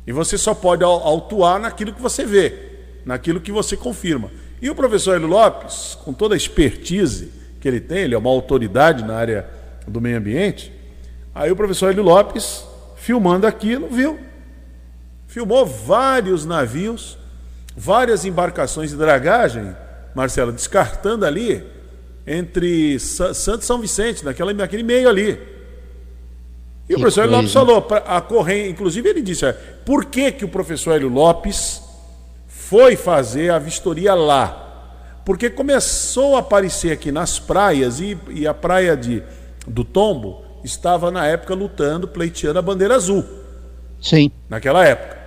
E 0.05 0.13
você 0.13 0.37
só 0.37 0.53
pode 0.53 0.85
autuar 0.85 1.59
naquilo 1.59 1.91
que 1.91 2.01
você 2.01 2.25
vê, 2.25 2.53
naquilo 3.05 3.41
que 3.41 3.51
você 3.51 3.75
confirma. 3.75 4.31
E 4.61 4.69
o 4.69 4.75
professor 4.75 5.17
Hélio 5.17 5.27
Lopes, 5.27 5.97
com 6.05 6.13
toda 6.13 6.33
a 6.33 6.37
expertise 6.37 7.33
que 7.59 7.67
ele 7.67 7.81
tem, 7.81 8.03
ele 8.03 8.15
é 8.15 8.17
uma 8.17 8.29
autoridade 8.29 9.03
na 9.03 9.15
área 9.15 9.49
do 9.85 9.99
meio 9.99 10.17
ambiente, 10.17 10.71
aí 11.35 11.51
o 11.51 11.57
professor 11.57 11.89
Hélio 11.89 12.03
Lopes, 12.03 12.65
filmando 13.07 13.47
aquilo, 13.47 13.87
viu. 13.87 14.19
Filmou 15.27 15.65
vários 15.65 16.45
navios 16.45 17.17
várias 17.77 18.25
embarcações 18.25 18.89
de 18.89 18.97
dragagem, 18.97 19.75
Marcelo, 20.15 20.51
descartando 20.51 21.23
ali 21.23 21.63
entre 22.25 22.99
Santo 22.99 23.61
e 23.61 23.65
São 23.65 23.79
Vicente, 23.79 24.25
naquela, 24.25 24.51
naquele 24.51 24.81
meio 24.81 25.07
ali. 25.07 25.39
E 26.89 26.93
que 26.93 26.95
o 26.95 26.99
professor 26.99 27.29
Lopes 27.29 27.53
falou, 27.53 27.87
a 28.05 28.19
corrente, 28.19 28.69
inclusive 28.71 29.07
ele 29.07 29.21
disse, 29.21 29.45
por 29.85 30.05
que, 30.05 30.31
que 30.31 30.43
o 30.43 30.49
professor 30.49 30.93
Hélio 30.95 31.07
Lopes 31.07 31.83
foi 32.47 32.95
fazer 32.95 33.51
a 33.51 33.59
vistoria 33.59 34.15
lá? 34.15 34.63
Porque 35.23 35.49
começou 35.49 36.35
a 36.35 36.39
aparecer 36.39 36.91
aqui 36.91 37.11
nas 37.11 37.37
praias, 37.37 37.99
e, 37.99 38.17
e 38.29 38.47
a 38.47 38.53
praia 38.53 38.97
de, 38.97 39.21
do 39.67 39.83
Tombo 39.83 40.46
estava 40.67 41.09
na 41.09 41.25
época 41.25 41.55
lutando, 41.55 42.07
pleiteando 42.07 42.59
a 42.59 42.61
bandeira 42.61 42.95
azul. 42.95 43.25
Sim. 44.01 44.31
Naquela 44.47 44.85
época. 44.85 45.17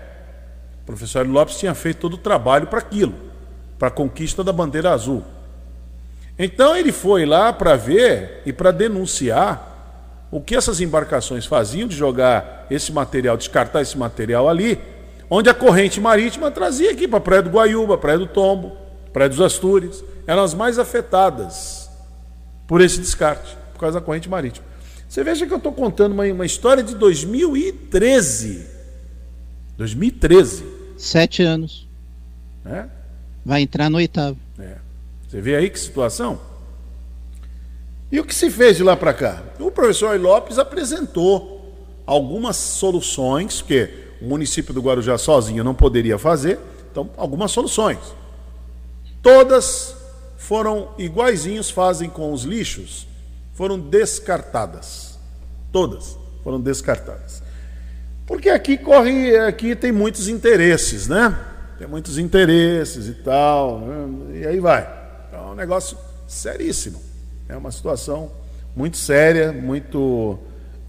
O 0.83 0.87
professor 0.87 1.27
Lopes 1.27 1.59
tinha 1.59 1.75
feito 1.75 1.99
todo 1.99 2.15
o 2.15 2.19
trabalho 2.19 2.67
para 2.67 2.79
aquilo, 2.79 3.15
para 3.79 3.89
a 3.89 3.91
conquista 3.91 4.45
da 4.45 4.53
bandeira 4.53 4.93
azul. 4.93 5.25
Então 6.39 6.77
ele 6.77 6.93
foi 6.93 7.27
lá 7.27 7.53
para 7.53 7.77
ver 7.77 8.43
e 8.47 8.53
para 8.53 8.71
denunciar 8.71 10.29
o 10.31 10.41
que 10.41 10.55
essas 10.55 10.81
embarcações 10.81 11.45
faziam 11.45 11.89
de 11.89 11.97
jogar 11.97 12.67
esse 12.71 12.93
material, 12.93 13.37
descartar 13.37 13.83
esse 13.83 13.99
material 13.99 14.49
ali, 14.49 14.81
onde 15.29 15.51
a 15.51 15.55
corrente 15.55 16.01
marítima 16.01 16.51
trazia 16.51 16.93
aqui 16.93 17.09
para 17.09 17.19
a 17.19 17.23
Praia 17.23 17.43
do 17.43 17.51
Guaiúba, 17.51 17.99
Praia 17.99 18.19
do 18.19 18.27
Tombo, 18.27 18.77
Praia 19.13 19.29
dos 19.29 19.41
Astures, 19.41 20.05
eram 20.27 20.43
as 20.43 20.55
mais 20.55 20.79
afetadas 20.79 21.91
por 22.67 22.81
esse 22.81 23.01
descarte, 23.01 23.57
por 23.73 23.81
causa 23.81 23.99
da 23.99 24.05
corrente 24.05 24.29
marítima. 24.29 24.70
Você 25.11 25.25
veja 25.25 25.45
que 25.45 25.53
eu 25.53 25.57
estou 25.57 25.73
contando 25.73 26.13
uma, 26.13 26.25
uma 26.27 26.47
história 26.47 26.85
de 26.85 26.95
2013 26.95 28.71
2013. 29.77 30.63
Sete 30.97 31.43
anos. 31.43 31.89
É? 32.65 32.85
Vai 33.45 33.63
entrar 33.63 33.91
no 33.91 33.97
oitavo. 33.97 34.39
É. 34.57 34.77
Você 35.27 35.41
vê 35.41 35.57
aí 35.57 35.69
que 35.69 35.81
situação? 35.81 36.39
E 38.13 38.21
o 38.21 38.25
que 38.25 38.35
se 38.35 38.51
fez 38.51 38.77
de 38.77 38.85
lá 38.85 38.95
para 38.95 39.13
cá? 39.13 39.43
O 39.59 39.71
professor 39.71 40.21
Lopes 40.21 40.59
apresentou 40.59 41.75
algumas 42.07 42.57
soluções, 42.57 43.63
porque 43.63 43.91
o 44.21 44.27
município 44.27 44.73
do 44.73 44.81
Guarujá 44.81 45.19
sozinho 45.19 45.65
não 45.65 45.75
poderia 45.75 46.19
fazer, 46.19 46.61
então 46.93 47.11
algumas 47.17 47.51
soluções. 47.51 47.99
Todas 49.21 49.97
foram 50.37 50.91
iguaizinhos 50.99 51.69
fazem 51.69 52.09
com 52.09 52.33
os 52.33 52.45
lixos, 52.45 53.07
foram 53.55 53.79
descartadas. 53.79 55.19
Todas 55.73 56.17
foram 56.43 56.61
descartadas. 56.61 57.43
Porque 58.27 58.49
aqui 58.49 58.79
corre, 58.79 59.37
aqui 59.37 59.75
tem 59.75 59.93
muitos 59.93 60.29
interesses, 60.29 61.09
né? 61.09 61.37
Tem 61.79 61.89
muitos 61.89 62.19
interesses 62.19 63.09
e 63.09 63.15
tal, 63.15 63.81
né? 63.81 64.41
e 64.41 64.47
aí 64.47 64.61
vai. 64.61 64.89
Então 65.29 65.49
é 65.49 65.53
um 65.53 65.55
negócio 65.55 65.97
seríssimo. 66.29 67.01
É 67.49 67.57
uma 67.57 67.71
situação 67.71 68.31
muito 68.77 68.97
séria, 68.97 69.53
muito 69.53 70.39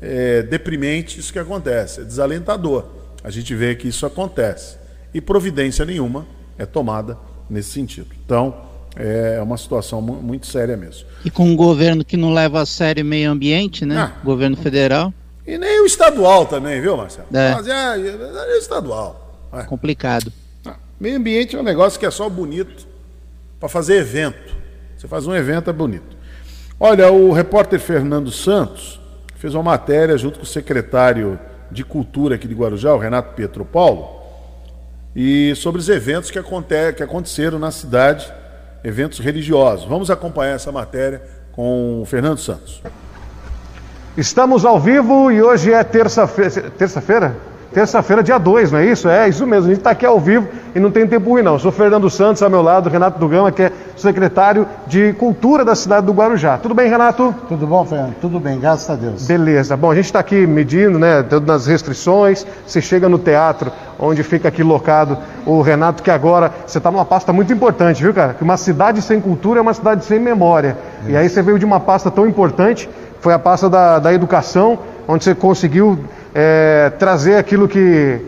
é, 0.02 0.44
deprimente 0.44 1.20
isso 1.20 1.34
que 1.34 1.40
acontece. 1.40 2.02
É 2.02 2.04
desalentador. 2.04 2.86
A 3.24 3.30
gente 3.30 3.56
vê 3.56 3.76
que 3.76 3.88
isso 3.88 4.06
acontece. 4.06 4.78
E 5.14 5.20
providência 5.20 5.86
nenhuma 5.86 6.28
é 6.58 6.66
tomada 6.66 7.18
nesse 7.50 7.72
sentido. 7.72 8.08
Então, 8.24 8.71
é 8.96 9.42
uma 9.42 9.58
situação 9.58 10.02
muito 10.02 10.48
séria 10.48 10.76
mesmo. 10.76 11.08
E 11.24 11.30
com 11.30 11.46
um 11.46 11.56
governo 11.56 12.04
que 12.04 12.18
não 12.18 12.34
leva 12.34 12.62
a 12.62 12.66
sério 12.66 13.04
o 13.04 13.08
meio 13.08 13.32
ambiente, 13.32 13.86
né? 13.86 13.98
Ah, 13.98 14.12
governo 14.24 14.58
federal. 14.58 15.14
E 15.46 15.58
nem 15.58 15.82
o 15.82 15.86
estadual 15.86 16.46
também, 16.46 16.82
viu, 16.82 16.96
Marcelo? 16.98 17.28
É. 17.34 17.52
Mas 17.54 17.68
é, 17.68 18.00
é, 18.00 18.54
é 18.54 18.58
estadual. 18.58 19.50
É. 19.54 19.64
Complicado. 19.64 20.32
Ah, 20.66 20.76
meio 21.00 21.18
ambiente 21.18 21.56
é 21.56 21.60
um 21.60 21.64
negócio 21.64 22.00
que 22.00 22.06
é 22.06 22.12
só 22.12 22.30
bonito 22.30 22.88
para 23.60 23.70
fazer 23.70 23.98
evento. 23.98 24.56
Você 24.98 25.08
faz 25.08 25.26
um 25.26 25.36
evento, 25.36 25.70
é 25.70 25.74
bonito. 25.74 26.18
Olha, 26.80 27.12
o 27.12 27.32
repórter 27.32 27.80
Fernando 27.80 28.32
Santos 28.32 29.00
fez 29.36 29.54
uma 29.54 29.64
matéria 29.64 30.18
junto 30.18 30.40
com 30.40 30.44
o 30.44 30.48
secretário 30.48 31.40
de 31.72 31.84
Cultura 31.84 32.36
aqui 32.36 32.48
de 32.48 32.54
Guarujá, 32.54 32.94
o 32.94 32.98
Renato 32.98 33.34
Pietro 33.34 33.64
Paulo, 33.64 34.22
e 35.16 35.54
sobre 35.56 35.80
os 35.80 35.90
eventos 35.90 36.30
que, 36.30 36.38
aconte 36.38 36.94
que 36.94 37.04
aconteceram 37.04 37.58
na 37.58 37.72
cidade, 37.72 38.32
eventos 38.84 39.20
religiosos. 39.20 39.86
Vamos 39.86 40.10
acompanhar 40.10 40.56
essa 40.56 40.72
matéria 40.72 41.22
com 41.52 42.02
o 42.02 42.06
Fernando 42.06 42.40
Santos. 42.40 42.82
Estamos 44.18 44.66
ao 44.66 44.80
vivo 44.80 45.32
e 45.32 45.42
hoje 45.42 45.72
é 45.72 45.84
terça-feira. 45.84 46.70
Terça-feira? 46.72 47.51
Terça-feira, 47.74 48.22
dia 48.22 48.38
2, 48.38 48.74
não 48.74 48.80
é 48.80 48.86
isso? 48.86 49.08
É, 49.08 49.30
isso 49.30 49.48
mesmo. 49.48 49.68
A 49.68 49.70
gente 49.70 49.78
está 49.78 49.92
aqui 49.92 50.06
ao 50.06 50.20
vivo 50.20 50.46
e 50.76 50.80
não 50.80 50.92
tem 50.92 51.08
tempo 51.08 51.30
ruim, 51.30 51.42
não. 51.42 51.54
Eu 51.54 51.60
sou 51.60 51.72
Fernando 51.72 52.10
Santos, 52.10 52.44
ao 52.44 52.50
meu 52.50 52.62
lado, 52.62 52.90
Renato 52.90 53.18
Dugama, 53.18 53.50
que 53.50 53.64
é 53.64 53.72
secretário 53.96 54.68
de 54.88 55.14
Cultura 55.14 55.64
da 55.64 55.74
cidade 55.74 56.06
do 56.06 56.12
Guarujá. 56.12 56.58
Tudo 56.58 56.76
bem, 56.76 56.90
Renato? 56.90 57.34
Tudo 57.48 57.66
bom, 57.66 57.86
Fernando? 57.86 58.16
Tudo 58.20 58.42
bem, 58.42 58.60
graças 58.60 58.90
a 58.90 58.96
Deus. 58.96 59.26
Beleza. 59.26 59.78
Bom, 59.78 59.90
a 59.90 59.96
gente 59.96 60.06
está 60.06 60.20
aqui 60.20 60.46
medindo, 60.46 61.00
né, 61.00 61.24
dando 61.24 61.50
as 61.50 61.66
restrições. 61.66 62.46
Você 62.68 62.82
chega 62.82 63.08
no 63.08 63.18
teatro, 63.18 63.72
onde 63.98 64.22
fica 64.22 64.50
aqui 64.50 64.64
locado 64.64 65.18
o 65.46 65.62
Renato, 65.62 66.04
que 66.04 66.12
agora 66.12 66.52
você 66.68 66.78
está 66.78 66.92
numa 66.92 67.06
pasta 67.06 67.32
muito 67.32 67.54
importante, 67.54 68.04
viu, 68.04 68.14
cara? 68.14 68.34
Que 68.34 68.44
uma 68.44 68.58
cidade 68.58 69.02
sem 69.02 69.22
cultura 69.22 69.60
é 69.60 69.62
uma 69.62 69.74
cidade 69.74 70.04
sem 70.04 70.20
memória. 70.20 70.78
E 71.08 71.16
aí 71.16 71.30
você 71.30 71.42
veio 71.42 71.58
de 71.58 71.64
uma 71.64 71.80
pasta 71.80 72.12
tão 72.12 72.28
importante 72.28 72.90
foi 73.22 73.34
a 73.34 73.40
pasta 73.40 73.70
da, 73.70 74.00
da 74.00 74.12
educação, 74.12 74.80
onde 75.08 75.24
você 75.24 75.36
conseguiu 75.36 76.00
é, 76.34 76.92
trazer 76.98 77.36
aquilo 77.36 77.68
que 77.68 78.22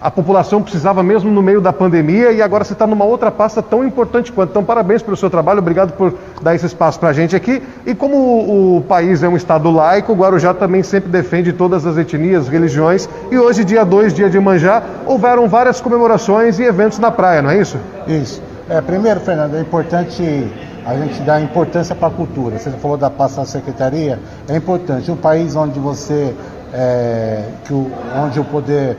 a 0.00 0.10
população 0.10 0.62
precisava 0.62 1.02
mesmo 1.02 1.30
no 1.30 1.42
meio 1.42 1.60
da 1.60 1.72
pandemia 1.72 2.30
e 2.30 2.42
agora 2.42 2.62
você 2.64 2.74
está 2.74 2.86
numa 2.86 3.04
outra 3.04 3.30
pasta 3.30 3.62
tão 3.62 3.84
importante 3.84 4.30
quanto. 4.30 4.50
Então, 4.50 4.62
parabéns 4.62 5.02
pelo 5.02 5.16
seu 5.16 5.30
trabalho, 5.30 5.60
obrigado 5.60 5.92
por 5.92 6.14
dar 6.42 6.54
esse 6.54 6.66
espaço 6.66 7.00
para 7.00 7.08
a 7.08 7.12
gente 7.12 7.34
aqui. 7.34 7.62
E 7.84 7.94
como 7.94 8.76
o, 8.76 8.82
país 8.82 9.22
é 9.22 9.28
um 9.28 9.36
estado 9.36 9.70
laico, 9.70 10.12
o 10.12 10.16
Guarujá 10.16 10.52
também 10.52 10.82
sempre 10.82 11.10
defende 11.10 11.52
todas 11.52 11.86
as 11.86 11.96
etnias, 11.96 12.46
religiões. 12.46 13.08
E 13.30 13.38
hoje, 13.38 13.64
dia 13.64 13.84
2, 13.84 14.12
dia 14.12 14.28
de 14.28 14.38
Manjá, 14.38 14.82
houveram 15.06 15.48
várias 15.48 15.80
comemorações 15.80 16.58
e 16.58 16.62
eventos 16.62 16.98
na 16.98 17.10
praia, 17.10 17.40
não 17.40 17.50
é 17.50 17.58
isso? 17.58 17.78
Isso. 18.06 18.42
É, 18.68 18.80
primeiro, 18.80 19.20
Fernando, 19.20 19.56
é 19.56 19.60
importante 19.60 20.22
a 20.86 20.94
gente 20.94 21.20
dá 21.22 21.40
importância 21.40 21.96
para 21.96 22.06
a 22.06 22.10
cultura. 22.12 22.56
Você 22.56 22.70
falou 22.70 22.96
da 22.96 23.10
pasta 23.10 23.40
da 23.40 23.46
secretaria, 23.46 24.20
é 24.48 24.56
importante. 24.56 25.10
Um 25.10 25.16
país 25.16 25.56
onde 25.56 25.80
você, 25.80 26.32
é, 26.76 27.48
que 27.64 27.72
o, 27.72 27.90
onde 28.22 28.38
o 28.38 28.44
poder 28.44 28.98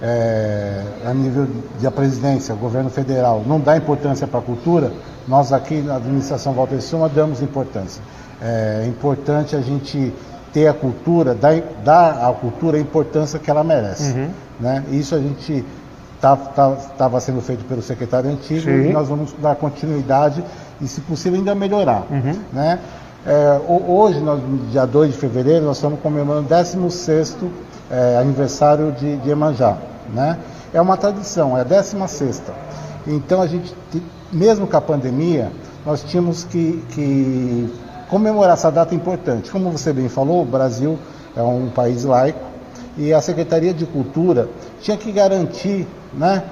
é, 0.00 0.82
a 1.04 1.12
nível 1.12 1.48
da 1.80 1.90
presidência, 1.90 2.54
governo 2.54 2.88
federal, 2.88 3.42
não 3.44 3.58
dá 3.58 3.76
importância 3.76 4.26
para 4.26 4.38
a 4.38 4.42
cultura, 4.42 4.92
nós 5.26 5.52
aqui 5.52 5.82
na 5.82 5.96
administração 5.96 6.52
Walter 6.52 6.80
Suma 6.80 7.08
damos 7.08 7.42
importância. 7.42 8.00
É 8.40 8.86
importante 8.86 9.56
a 9.56 9.60
gente 9.60 10.12
ter 10.52 10.68
a 10.68 10.74
cultura, 10.74 11.34
dar, 11.34 11.60
dar 11.84 12.28
à 12.28 12.32
cultura 12.32 12.76
a 12.76 12.80
importância 12.80 13.38
que 13.38 13.50
ela 13.50 13.64
merece. 13.64 14.12
Uhum. 14.12 14.28
Né? 14.60 14.84
Isso 14.90 15.14
a 15.14 15.18
gente 15.18 15.64
estava 16.14 16.46
tá, 16.46 17.08
tá, 17.10 17.20
sendo 17.20 17.40
feito 17.40 17.64
pelo 17.64 17.82
secretário 17.82 18.30
antigo 18.30 18.62
Sim. 18.62 18.88
e 18.88 18.92
nós 18.92 19.08
vamos 19.08 19.34
dar 19.40 19.56
continuidade 19.56 20.44
e, 20.80 20.86
se 20.86 21.00
possível, 21.00 21.38
ainda 21.38 21.54
melhorar. 21.54 22.06
Uhum. 22.10 22.38
Né? 22.52 22.78
É, 23.28 23.60
hoje, 23.68 24.20
nós, 24.20 24.40
dia 24.70 24.86
2 24.86 25.10
de 25.10 25.18
fevereiro, 25.18 25.64
nós 25.64 25.78
estamos 25.78 25.98
comemorando 25.98 26.46
o 26.46 26.48
16 26.48 27.36
é, 27.90 28.18
aniversário 28.18 28.92
de, 28.92 29.16
de 29.16 29.30
Emanjá. 29.30 29.76
Né? 30.14 30.38
É 30.72 30.80
uma 30.80 30.96
tradição, 30.96 31.58
é 31.58 31.62
a 31.62 31.64
16. 31.64 32.40
Então, 33.04 33.42
a 33.42 33.48
gente, 33.48 33.74
mesmo 34.32 34.68
com 34.68 34.76
a 34.76 34.80
pandemia, 34.80 35.50
nós 35.84 36.04
tínhamos 36.04 36.44
que, 36.44 36.84
que 36.90 37.68
comemorar 38.08 38.52
essa 38.52 38.70
data 38.70 38.94
importante. 38.94 39.50
Como 39.50 39.72
você 39.72 39.92
bem 39.92 40.08
falou, 40.08 40.42
o 40.42 40.46
Brasil 40.46 40.96
é 41.36 41.42
um 41.42 41.68
país 41.68 42.04
laico 42.04 42.38
e 42.96 43.12
a 43.12 43.20
Secretaria 43.20 43.74
de 43.74 43.86
Cultura 43.86 44.48
tinha 44.80 44.96
que 44.96 45.10
garantir 45.10 45.84
né, 46.14 46.44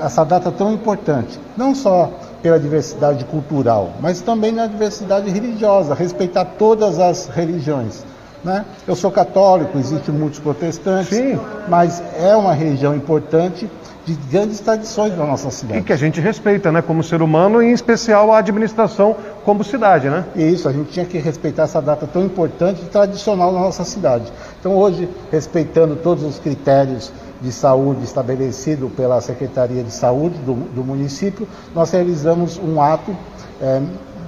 essa 0.00 0.24
data 0.24 0.50
tão 0.50 0.72
importante, 0.72 1.38
não 1.56 1.72
só 1.72 2.10
pela 2.42 2.58
diversidade 2.58 3.24
cultural, 3.24 3.92
mas 4.00 4.20
também 4.20 4.52
na 4.52 4.66
diversidade 4.66 5.30
religiosa, 5.30 5.94
respeitar 5.94 6.44
todas 6.44 6.98
as 6.98 7.26
religiões. 7.26 8.04
Né? 8.44 8.64
Eu 8.86 8.94
sou 8.94 9.10
católico, 9.10 9.76
existem 9.78 10.14
muitos 10.14 10.38
protestantes, 10.38 11.16
Sim. 11.16 11.38
mas 11.68 12.02
é 12.16 12.36
uma 12.36 12.52
religião 12.52 12.94
importante 12.94 13.68
de 14.06 14.14
grandes 14.30 14.60
tradições 14.60 15.12
da 15.14 15.26
nossa 15.26 15.50
cidade. 15.50 15.80
E 15.80 15.82
que 15.82 15.92
a 15.92 15.96
gente 15.96 16.20
respeita, 16.20 16.70
né, 16.70 16.80
como 16.80 17.02
ser 17.02 17.20
humano 17.20 17.60
e 17.60 17.66
em 17.66 17.72
especial 17.72 18.32
a 18.32 18.38
administração 18.38 19.16
como 19.44 19.64
cidade, 19.64 20.08
né? 20.08 20.24
Isso, 20.36 20.68
a 20.68 20.72
gente 20.72 20.92
tinha 20.92 21.04
que 21.04 21.18
respeitar 21.18 21.64
essa 21.64 21.82
data 21.82 22.06
tão 22.06 22.24
importante 22.24 22.82
e 22.82 22.84
tradicional 22.84 23.50
na 23.50 23.58
nossa 23.58 23.82
cidade. 23.82 24.32
Então 24.60 24.76
hoje, 24.76 25.08
respeitando 25.32 25.96
todos 25.96 26.22
os 26.22 26.38
critérios 26.38 27.12
de 27.40 27.52
saúde 27.52 28.04
estabelecido 28.04 28.88
pela 28.88 29.20
Secretaria 29.20 29.82
de 29.82 29.90
Saúde 29.90 30.38
do, 30.38 30.54
do 30.54 30.84
município, 30.84 31.46
nós 31.74 31.90
realizamos 31.90 32.58
um 32.58 32.80
ato 32.80 33.16
é, 33.60 33.82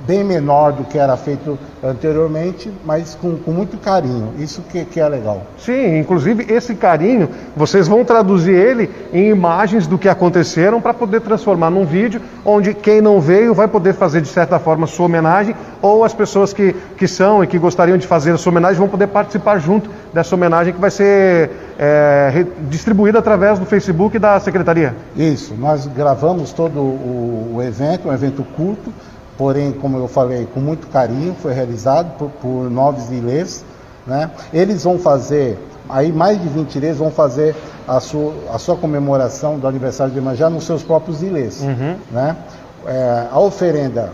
bem 0.09 0.25
menor 0.25 0.73
do 0.73 0.85
que 0.85 0.97
era 0.97 1.15
feito 1.19 1.59
anteriormente, 1.85 2.73
mas 2.83 3.15
com, 3.15 3.37
com 3.37 3.51
muito 3.51 3.77
carinho. 3.77 4.33
Isso 4.39 4.63
que, 4.63 4.83
que, 4.87 4.99
é 4.99 5.07
legal. 5.07 5.43
Sim, 5.59 5.99
inclusive 5.99 6.51
esse 6.51 6.75
carinho, 6.75 7.29
vocês 7.55 7.87
vão 7.87 8.03
traduzir 8.07 8.55
ele 8.55 8.91
em 9.13 9.29
imagens 9.29 9.87
do 9.87 9.99
que 9.99 10.09
aconteceram 10.09 10.81
para 10.81 10.95
poder 10.95 11.21
transformar 11.21 11.69
num 11.69 11.85
vídeo 11.85 12.23
onde 12.43 12.73
quem 12.73 13.03
não 13.03 13.21
veio 13.21 13.53
vai 13.53 13.69
poder 13.69 13.93
fazer 13.93 14.23
de 14.23 14.29
certa 14.29 14.59
forma 14.59 14.87
sua 14.87 15.05
homenagem 15.05 15.55
ou 15.83 16.03
as 16.03 16.15
pessoas 16.15 16.55
que, 16.55 16.75
que 16.97 17.07
são 17.07 17.45
e 17.45 17.47
que 17.47 17.59
gostariam 17.59 17.99
de 17.99 18.07
fazer 18.07 18.33
a 18.33 18.39
sua 18.39 18.51
homenagem 18.51 18.79
vão 18.79 18.89
poder 18.89 19.09
participar 19.09 19.59
junto 19.59 19.91
dessa 20.15 20.35
homenagem 20.35 20.73
que 20.73 20.81
vai 20.81 20.91
ser 20.91 21.51
é, 21.79 22.47
distribuída 22.71 23.19
através 23.19 23.59
do 23.59 23.67
Facebook 23.67 24.19
da 24.19 24.41
Secretaria. 24.41 24.97
Isso, 25.15 25.55
nós 25.55 25.87
gravamos 25.87 26.51
todo 26.53 26.79
o, 26.81 27.57
o 27.57 27.63
evento, 27.63 28.09
um 28.09 28.13
evento 28.13 28.43
curto, 28.57 28.91
porém, 29.39 29.72
como 29.72 29.97
eu 29.97 30.09
falei, 30.09 30.47
com 30.53 30.59
muito 30.59 30.89
carinho, 30.89 31.34
foi 31.41 31.55
realizado 31.55 32.18
por, 32.18 32.28
por 32.43 32.70
noves 32.70 33.09
ilês. 33.11 33.64
Né? 34.05 34.30
Eles 34.53 34.82
vão 34.82 34.99
fazer, 34.99 35.57
aí 35.89 36.11
mais 36.11 36.43
de 36.43 36.49
20 36.49 36.74
ilês 36.74 36.99
vão 36.99 37.11
fazer 37.11 37.55
a 37.86 38.01
sua, 38.01 38.34
a 38.53 38.59
sua 38.59 38.76
comemoração 38.76 39.59
do 39.59 39.68
aniversário 39.68 40.12
de 40.12 40.18
Emanjá 40.18 40.51
nos 40.51 40.64
seus 40.64 40.82
próprios 40.82 41.22
ilês. 41.22 41.62
Uhum. 41.62 41.97
Né? 42.11 42.36
É, 42.84 43.26
a 43.30 43.39
oferenda 43.39 44.12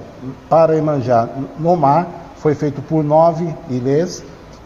para 0.48 0.76
Emanjá 0.76 1.28
no 1.58 1.74
mar 1.76 2.06
foi 2.36 2.54
feita 2.54 2.82
por 2.82 3.02
nove 3.02 3.48
ilês, 3.70 4.22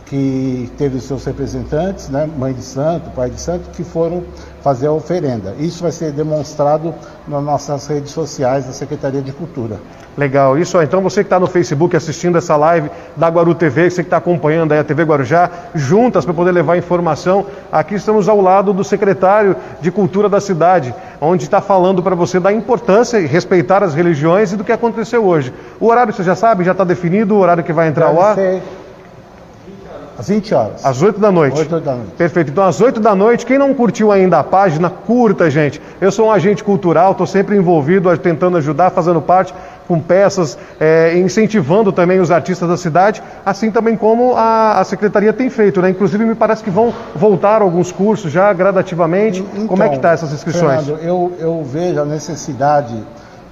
que 0.06 0.70
teve 0.78 0.96
os 0.96 1.04
seus 1.04 1.24
representantes, 1.24 2.08
né, 2.08 2.28
mãe 2.38 2.54
de 2.54 2.62
santo, 2.62 3.10
pai 3.10 3.28
de 3.30 3.40
santo, 3.40 3.68
que 3.70 3.84
foram 3.84 4.24
fazer 4.62 4.86
a 4.86 4.92
oferenda. 4.92 5.54
Isso 5.58 5.82
vai 5.82 5.92
ser 5.92 6.12
demonstrado 6.12 6.94
nas 7.26 7.42
nossas 7.42 7.86
redes 7.86 8.10
sociais 8.10 8.66
da 8.66 8.72
Secretaria 8.72 9.22
de 9.22 9.32
Cultura. 9.32 9.78
Legal, 10.16 10.58
isso. 10.58 10.82
Então 10.82 11.00
você 11.00 11.22
que 11.22 11.26
está 11.26 11.38
no 11.38 11.46
Facebook 11.46 11.96
assistindo 11.96 12.36
essa 12.36 12.56
live 12.56 12.90
da 13.16 13.28
Guaru 13.28 13.54
TV, 13.54 13.88
você 13.88 14.02
que 14.02 14.08
está 14.08 14.16
acompanhando 14.16 14.72
a 14.72 14.82
TV 14.82 15.04
Guarujá, 15.04 15.48
juntas 15.76 16.24
para 16.24 16.34
poder 16.34 16.50
levar 16.50 16.76
informação, 16.76 17.46
aqui 17.70 17.94
estamos 17.94 18.28
ao 18.28 18.40
lado 18.40 18.72
do 18.72 18.82
secretário 18.82 19.54
de 19.80 19.92
Cultura 19.92 20.28
da 20.28 20.40
cidade, 20.40 20.92
onde 21.20 21.44
está 21.44 21.60
falando 21.60 22.02
para 22.02 22.16
você 22.16 22.40
da 22.40 22.52
importância 22.52 23.18
e 23.20 23.26
respeitar 23.26 23.84
as 23.84 23.94
religiões 23.94 24.52
e 24.52 24.56
do 24.56 24.64
que 24.64 24.72
aconteceu 24.72 25.24
hoje. 25.24 25.54
O 25.78 25.86
horário 25.86 26.12
você 26.12 26.24
já 26.24 26.34
sabe, 26.34 26.64
já 26.64 26.72
está 26.72 26.82
definido, 26.82 27.36
o 27.36 27.38
horário 27.38 27.62
que 27.62 27.72
vai 27.72 27.86
entrar 27.86 28.06
ao 28.06 28.20
ar? 28.20 28.34
Ser 28.34 28.60
Às 30.18 30.28
20 30.28 30.54
horas. 30.54 30.84
Às 30.84 31.00
8 31.00 31.20
da 31.20 31.30
noite. 31.30 31.60
8 31.60 31.80
da 31.80 31.94
noite. 31.94 32.10
Perfeito. 32.18 32.50
Então, 32.50 32.64
às 32.64 32.80
8 32.80 32.98
da 32.98 33.14
noite, 33.14 33.46
quem 33.46 33.56
não 33.56 33.72
curtiu 33.72 34.10
ainda 34.10 34.40
a 34.40 34.44
página, 34.44 34.90
curta, 34.90 35.48
gente. 35.48 35.80
Eu 36.00 36.10
sou 36.10 36.26
um 36.26 36.32
agente 36.32 36.64
cultural, 36.64 37.12
estou 37.12 37.26
sempre 37.26 37.56
envolvido, 37.56 38.14
tentando 38.18 38.56
ajudar, 38.56 38.90
fazendo 38.90 39.22
parte 39.22 39.54
com 39.86 40.00
peças, 40.00 40.58
é, 40.78 41.16
incentivando 41.16 41.92
também 41.92 42.20
os 42.20 42.30
artistas 42.30 42.68
da 42.68 42.76
cidade, 42.76 43.22
assim 43.46 43.70
também 43.70 43.96
como 43.96 44.34
a, 44.36 44.80
a, 44.80 44.84
Secretaria 44.84 45.32
tem 45.32 45.48
feito, 45.48 45.80
né? 45.80 45.88
Inclusive, 45.88 46.26
me 46.26 46.34
parece 46.34 46.62
que 46.62 46.68
vão 46.68 46.92
voltar 47.14 47.62
alguns 47.62 47.90
cursos 47.90 48.30
já 48.30 48.52
gradativamente. 48.52 49.42
Então, 49.54 49.66
como 49.66 49.82
é 49.82 49.88
que 49.88 49.96
está 49.96 50.10
essas 50.10 50.32
inscrições? 50.32 50.84
Fernando, 50.84 51.02
eu, 51.02 51.32
eu 51.38 51.64
vejo 51.64 52.02
a 52.02 52.04
necessidade 52.04 53.02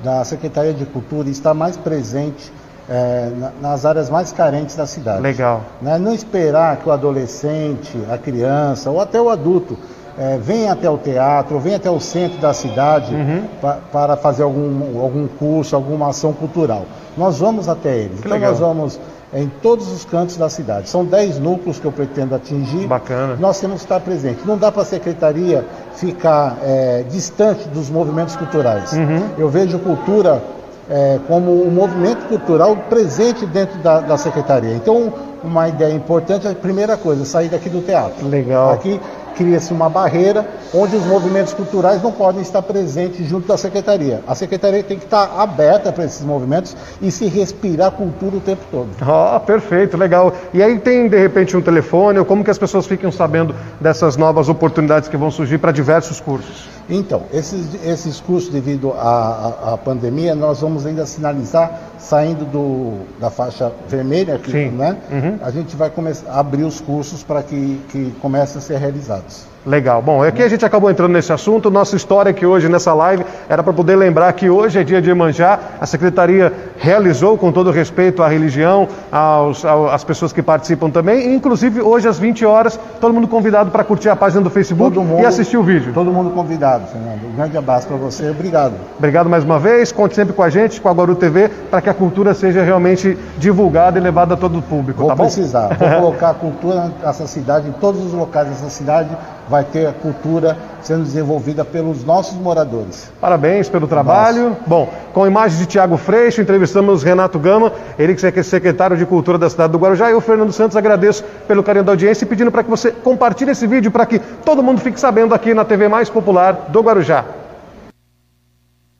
da 0.04 0.22
Secretaria 0.24 0.74
de 0.74 0.84
Cultura 0.84 1.28
estar 1.30 1.54
mais 1.54 1.76
presente 1.76 2.52
é, 2.88 3.30
nas 3.60 3.84
áreas 3.84 4.08
mais 4.08 4.32
carentes 4.32 4.76
da 4.76 4.86
cidade. 4.86 5.20
Legal. 5.20 5.62
Né? 5.82 5.98
Não 5.98 6.14
esperar 6.14 6.76
que 6.76 6.88
o 6.88 6.92
adolescente, 6.92 7.98
a 8.10 8.16
criança 8.16 8.90
ou 8.90 9.00
até 9.00 9.20
o 9.20 9.28
adulto 9.28 9.76
é, 10.18 10.38
venha 10.38 10.72
até 10.72 10.88
o 10.88 10.96
teatro, 10.96 11.58
venha 11.58 11.76
até 11.76 11.90
o 11.90 12.00
centro 12.00 12.38
da 12.38 12.52
cidade 12.52 13.14
uhum. 13.14 13.44
pa, 13.60 13.78
para 13.92 14.16
fazer 14.16 14.44
algum, 14.44 15.00
algum 15.00 15.26
curso, 15.26 15.76
alguma 15.76 16.08
ação 16.08 16.32
cultural. 16.32 16.86
Nós 17.16 17.38
vamos 17.38 17.68
até 17.68 17.96
eles. 17.96 18.20
Que 18.20 18.26
então 18.26 18.32
legal. 18.32 18.50
nós 18.50 18.60
vamos 18.60 19.00
em 19.34 19.48
todos 19.60 19.88
os 19.92 20.04
cantos 20.04 20.36
da 20.36 20.48
cidade. 20.48 20.88
São 20.88 21.04
10 21.04 21.38
núcleos 21.40 21.78
que 21.78 21.84
eu 21.84 21.92
pretendo 21.92 22.34
atingir. 22.34 22.86
Bacana. 22.86 23.36
Nós 23.38 23.60
temos 23.60 23.78
que 23.78 23.84
estar 23.84 24.00
presente. 24.00 24.40
Não 24.46 24.56
dá 24.56 24.70
para 24.70 24.82
a 24.82 24.84
secretaria 24.84 25.64
ficar 25.94 26.56
é, 26.62 27.04
distante 27.10 27.68
dos 27.68 27.90
movimentos 27.90 28.36
culturais. 28.36 28.92
Uhum. 28.92 29.28
Eu 29.36 29.48
vejo 29.48 29.78
cultura 29.80 30.40
é, 30.88 31.18
como 31.26 31.66
um 31.66 31.70
movimento 31.70 32.26
cultural 32.28 32.76
presente 32.88 33.44
dentro 33.46 33.78
da, 33.78 34.00
da, 34.00 34.16
secretaria. 34.16 34.74
Então, 34.74 35.12
uma 35.42 35.68
ideia 35.68 35.92
importante, 35.92 36.46
a 36.46 36.54
primeira 36.54 36.96
coisa, 36.96 37.24
sair 37.24 37.48
daqui 37.48 37.68
do 37.68 37.80
teatro. 37.80 38.26
Legal. 38.28 38.72
Aqui 38.72 39.00
cria-se 39.36 39.72
uma 39.72 39.88
barreira 39.88 40.46
onde 40.72 40.96
os 40.96 41.04
movimentos 41.04 41.52
culturais 41.52 42.02
não 42.02 42.10
podem 42.10 42.40
estar 42.40 42.62
presentes 42.62 43.26
junto 43.26 43.46
da 43.46 43.56
secretaria. 43.56 44.20
A 44.26 44.34
secretaria 44.34 44.82
tem 44.82 44.98
que 44.98 45.04
estar 45.04 45.38
aberta 45.38 45.92
para 45.92 46.04
esses 46.04 46.22
movimentos 46.22 46.74
e 47.02 47.10
se 47.10 47.26
respirar 47.26 47.90
cultura 47.92 48.36
o 48.36 48.40
tempo 48.40 48.62
todo. 48.70 48.88
Ah, 49.02 49.40
perfeito, 49.44 49.96
legal. 49.96 50.32
E 50.54 50.62
aí 50.62 50.78
tem 50.78 51.08
de 51.08 51.18
repente 51.18 51.56
um 51.56 51.60
telefone, 51.60 52.18
ou 52.18 52.24
como 52.24 52.42
que 52.42 52.50
as 52.50 52.58
pessoas 52.58 52.86
ficam 52.86 53.12
sabendo 53.12 53.54
dessas 53.80 54.16
novas 54.16 54.48
oportunidades 54.48 55.08
que 55.08 55.16
vão 55.16 55.30
surgir 55.30 55.58
para 55.58 55.70
diversos 55.70 56.18
cursos? 56.18 56.75
Então, 56.88 57.22
esses, 57.32 57.74
esses 57.84 58.20
cursos, 58.20 58.50
devido 58.50 58.92
à, 58.92 59.72
à, 59.72 59.78
pandemia, 59.78 60.34
nós 60.34 60.60
vamos 60.60 60.86
ainda 60.86 61.04
sinalizar, 61.04 61.80
saindo 61.98 62.44
do, 62.44 63.20
da 63.20 63.28
faixa 63.28 63.72
vermelha, 63.88 64.36
aqui, 64.36 64.52
Sim. 64.52 64.70
né? 64.70 64.96
Uhum. 65.10 65.38
A 65.42 65.50
gente 65.50 65.74
vai 65.74 65.90
começar 65.90 66.32
abrir 66.32 66.62
os 66.62 66.80
cursos 66.80 67.24
para 67.24 67.42
que, 67.42 67.80
que 67.88 68.12
comecem 68.20 68.58
a 68.58 68.60
ser 68.60 68.78
realizados. 68.78 69.46
Legal. 69.66 70.00
Bom, 70.00 70.22
aqui 70.22 70.44
a 70.44 70.48
gente 70.48 70.64
acabou 70.64 70.88
entrando 70.88 71.12
nesse 71.12 71.32
assunto. 71.32 71.72
Nossa 71.72 71.96
história 71.96 72.30
aqui 72.30 72.46
hoje 72.46 72.68
nessa 72.68 72.94
live 72.94 73.24
era 73.48 73.64
para 73.64 73.72
poder 73.72 73.96
lembrar 73.96 74.32
que 74.32 74.48
hoje 74.48 74.78
é 74.78 74.84
dia 74.84 75.02
de 75.02 75.08
Iemanjá. 75.08 75.58
A 75.80 75.86
secretaria 75.86 76.52
realizou 76.78 77.36
com 77.36 77.50
todo 77.50 77.72
respeito 77.72 78.22
à 78.22 78.28
religião, 78.28 78.86
aos, 79.10 79.64
às 79.64 80.04
pessoas 80.04 80.32
que 80.32 80.40
participam 80.40 80.88
também. 80.88 81.32
E, 81.32 81.34
inclusive, 81.34 81.80
hoje 81.80 82.06
às 82.06 82.16
20 82.16 82.46
horas, 82.46 82.78
todo 83.00 83.12
mundo 83.12 83.26
convidado 83.26 83.72
para 83.72 83.82
curtir 83.82 84.08
a 84.08 84.14
página 84.14 84.40
do 84.40 84.50
Facebook 84.50 84.96
mundo, 84.96 85.20
e 85.20 85.26
assistir 85.26 85.56
o 85.56 85.64
vídeo. 85.64 85.92
Todo 85.92 86.12
mundo 86.12 86.30
convidado, 86.30 86.86
Fernando. 86.86 87.26
Um 87.26 87.34
grande 87.34 87.58
abraço 87.58 87.88
para 87.88 87.96
você. 87.96 88.30
Obrigado. 88.30 88.74
Obrigado 88.96 89.28
mais 89.28 89.42
uma 89.42 89.58
vez. 89.58 89.90
Conte 89.90 90.14
sempre 90.14 90.32
com 90.32 90.44
a 90.44 90.48
gente, 90.48 90.80
com 90.80 90.88
a 90.88 90.92
Guaru 90.92 91.16
TV, 91.16 91.48
para 91.48 91.80
que 91.80 91.90
a 91.90 91.94
cultura 91.94 92.34
seja 92.34 92.62
realmente 92.62 93.18
divulgada 93.36 93.98
e 93.98 94.00
levada 94.00 94.34
a 94.34 94.36
todo 94.36 94.58
o 94.58 94.62
público. 94.62 95.00
Vou 95.00 95.08
tá 95.08 95.16
bom? 95.16 95.24
precisar. 95.24 95.74
Vou 95.76 95.90
colocar 95.98 96.30
a 96.30 96.34
cultura 96.34 96.92
nessa 97.02 97.26
cidade, 97.26 97.68
em 97.68 97.72
todos 97.72 98.04
os 98.04 98.12
locais 98.12 98.48
dessa 98.48 98.70
cidade 98.70 99.10
vai 99.48 99.64
ter 99.64 99.86
a 99.86 99.92
cultura 99.92 100.56
sendo 100.82 101.02
desenvolvida 101.02 101.64
pelos 101.64 102.04
nossos 102.04 102.36
moradores. 102.36 103.10
Parabéns 103.20 103.68
pelo 103.68 103.86
trabalho. 103.86 104.50
Nossa. 104.50 104.60
Bom, 104.66 104.92
com 105.12 105.26
imagens 105.26 105.58
de 105.58 105.66
Tiago 105.66 105.96
Freixo, 105.96 106.40
entrevistamos 106.40 107.02
Renato 107.02 107.38
Gama, 107.38 107.72
ele 107.98 108.14
que 108.14 108.26
é 108.26 108.42
secretário 108.42 108.96
de 108.96 109.06
Cultura 109.06 109.38
da 109.38 109.48
cidade 109.48 109.72
do 109.72 109.78
Guarujá, 109.78 110.10
e 110.10 110.14
o 110.14 110.20
Fernando 110.20 110.52
Santos 110.52 110.76
agradeço 110.76 111.24
pelo 111.46 111.62
carinho 111.62 111.84
da 111.84 111.92
audiência 111.92 112.24
e 112.24 112.28
pedindo 112.28 112.50
para 112.50 112.62
que 112.62 112.70
você 112.70 112.90
compartilhe 112.90 113.50
esse 113.50 113.66
vídeo 113.66 113.90
para 113.90 114.06
que 114.06 114.18
todo 114.18 114.62
mundo 114.62 114.80
fique 114.80 114.98
sabendo 114.98 115.34
aqui 115.34 115.54
na 115.54 115.64
TV 115.64 115.88
mais 115.88 116.08
popular 116.08 116.66
do 116.68 116.80
Guarujá. 116.80 117.24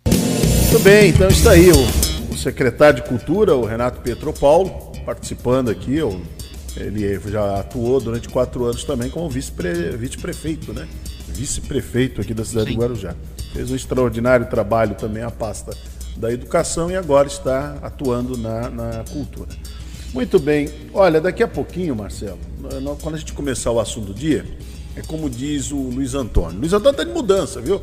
Muito 0.07 0.79
bem, 0.81 1.11
então 1.11 1.29
está 1.29 1.53
aí 1.53 1.71
o, 1.71 2.33
o 2.33 2.37
secretário 2.37 3.03
de 3.03 3.09
Cultura, 3.09 3.55
o 3.55 3.65
Renato 3.65 4.01
Petropaulo, 4.01 4.71
participando 5.05 5.71
aqui, 5.71 6.03
o 6.03 6.21
ele 6.77 7.19
já 7.31 7.61
atuou 7.61 8.01
durante 8.01 8.29
quatro 8.29 8.65
anos 8.65 8.85
também 8.85 9.11
como 9.11 9.29
vice-prefeito, 9.29 10.73
né? 10.73 10.87
Vice-prefeito 11.29 12.21
aqui 12.21 12.35
da 12.35 12.45
cidade 12.45 12.69
Sim. 12.69 12.75
de 12.75 12.81
Guarujá. 12.81 13.15
Fez 13.53 13.71
um 13.71 13.77
extraordinário 13.77 14.47
trabalho 14.47 14.95
também 14.95 15.23
a 15.23 15.31
pasta 15.31 15.77
da 16.17 16.33
educação 16.33 16.91
e 16.91 16.97
agora 16.97 17.29
está 17.29 17.77
atuando 17.83 18.37
na, 18.37 18.71
na 18.71 19.05
cultura. 19.11 19.49
Muito 20.13 20.39
bem. 20.39 20.71
Olha, 20.95 21.21
daqui 21.21 21.43
a 21.43 21.49
pouquinho, 21.49 21.95
Marcelo, 21.95 22.39
quando 23.03 23.17
a 23.17 23.19
gente 23.19 23.33
começar 23.33 23.71
o 23.71 23.81
assunto 23.81 24.07
do 24.09 24.15
dia, 24.15 24.47
é 24.95 25.03
como 25.03 25.29
diz 25.29 25.71
o 25.73 25.77
Luiz 25.77 26.15
Antônio. 26.15 26.59
Luiz 26.59 26.73
Antônio 26.73 26.93
está 26.93 27.05
de 27.05 27.13
mudança, 27.13 27.61
viu? 27.61 27.81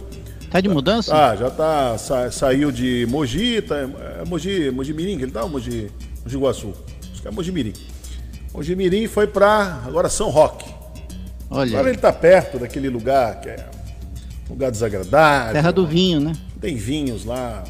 Tá 0.50 0.60
de 0.60 0.70
mudança? 0.70 1.16
Ah, 1.16 1.36
já 1.36 1.50
tá. 1.50 1.98
Sa, 1.98 2.32
saiu 2.32 2.72
de 2.72 3.08
Mogi, 3.10 3.62
tá, 3.62 3.78
é 3.78 4.26
Mogi, 4.26 4.72
Mogi 4.72 4.94
Mirim, 4.94 5.22
ele 5.22 5.32
tá? 5.32 5.48
Mogi, 5.48 5.92
Mogi 6.24 6.38
Guaçu. 6.38 6.74
Acho 7.12 7.22
que 7.22 7.28
é 7.28 7.32
Mogi 7.32 7.52
Mirim. 7.52 7.74
O 8.54 8.62
Jimirim 8.62 9.08
foi 9.08 9.26
para 9.26 9.82
agora 9.86 10.08
São 10.10 10.30
Roque. 10.30 10.70
Olha. 11.50 11.72
Agora 11.72 11.90
ele 11.90 11.98
está 11.98 12.14
perto 12.14 12.60
daquele 12.60 12.88
lugar 12.88 13.42
que 13.42 13.50
é 13.50 13.66
um 14.48 14.54
lugar 14.54 14.70
desagradável. 14.70 15.54
Terra 15.54 15.72
do 15.72 15.88
vinho, 15.88 16.20
né? 16.20 16.34
Tem 16.62 16.76
vinhos 16.76 17.26
lá. 17.26 17.64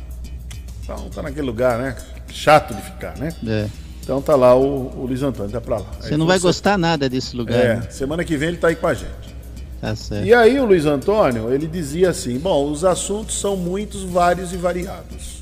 Então 0.84 1.10
tá 1.10 1.22
naquele 1.22 1.46
lugar, 1.46 1.80
né? 1.80 1.96
Chato 2.28 2.74
de 2.74 2.82
ficar, 2.82 3.18
né? 3.18 3.34
É. 3.48 3.68
Então 4.02 4.22
tá 4.22 4.36
lá 4.36 4.54
o, 4.56 4.92
o 5.00 5.06
Luiz 5.06 5.24
Antônio, 5.24 5.52
tá 5.52 5.62
para 5.62 5.78
lá. 5.78 5.86
Você 6.02 6.14
aí 6.14 6.18
não 6.18 6.26
vai 6.26 6.38
você... 6.38 6.48
gostar 6.48 6.78
nada 6.78 7.08
desse 7.08 7.36
lugar. 7.36 7.60
É, 7.60 7.76
né? 7.76 7.88
semana 7.90 8.24
que 8.26 8.36
vem 8.36 8.50
ele 8.50 8.58
tá 8.58 8.68
aí 8.68 8.76
com 8.76 8.88
a 8.88 8.94
gente. 8.94 9.34
Tá 9.80 9.96
certo. 9.96 10.26
E 10.26 10.34
aí 10.34 10.60
o 10.60 10.66
Luiz 10.66 10.86
Antônio, 10.86 11.54
ele 11.54 11.68
dizia 11.68 12.10
assim: 12.10 12.38
bom, 12.38 12.70
os 12.70 12.84
assuntos 12.84 13.40
são 13.40 13.56
muitos, 13.56 14.04
vários 14.04 14.52
e 14.52 14.58
variados. 14.58 15.42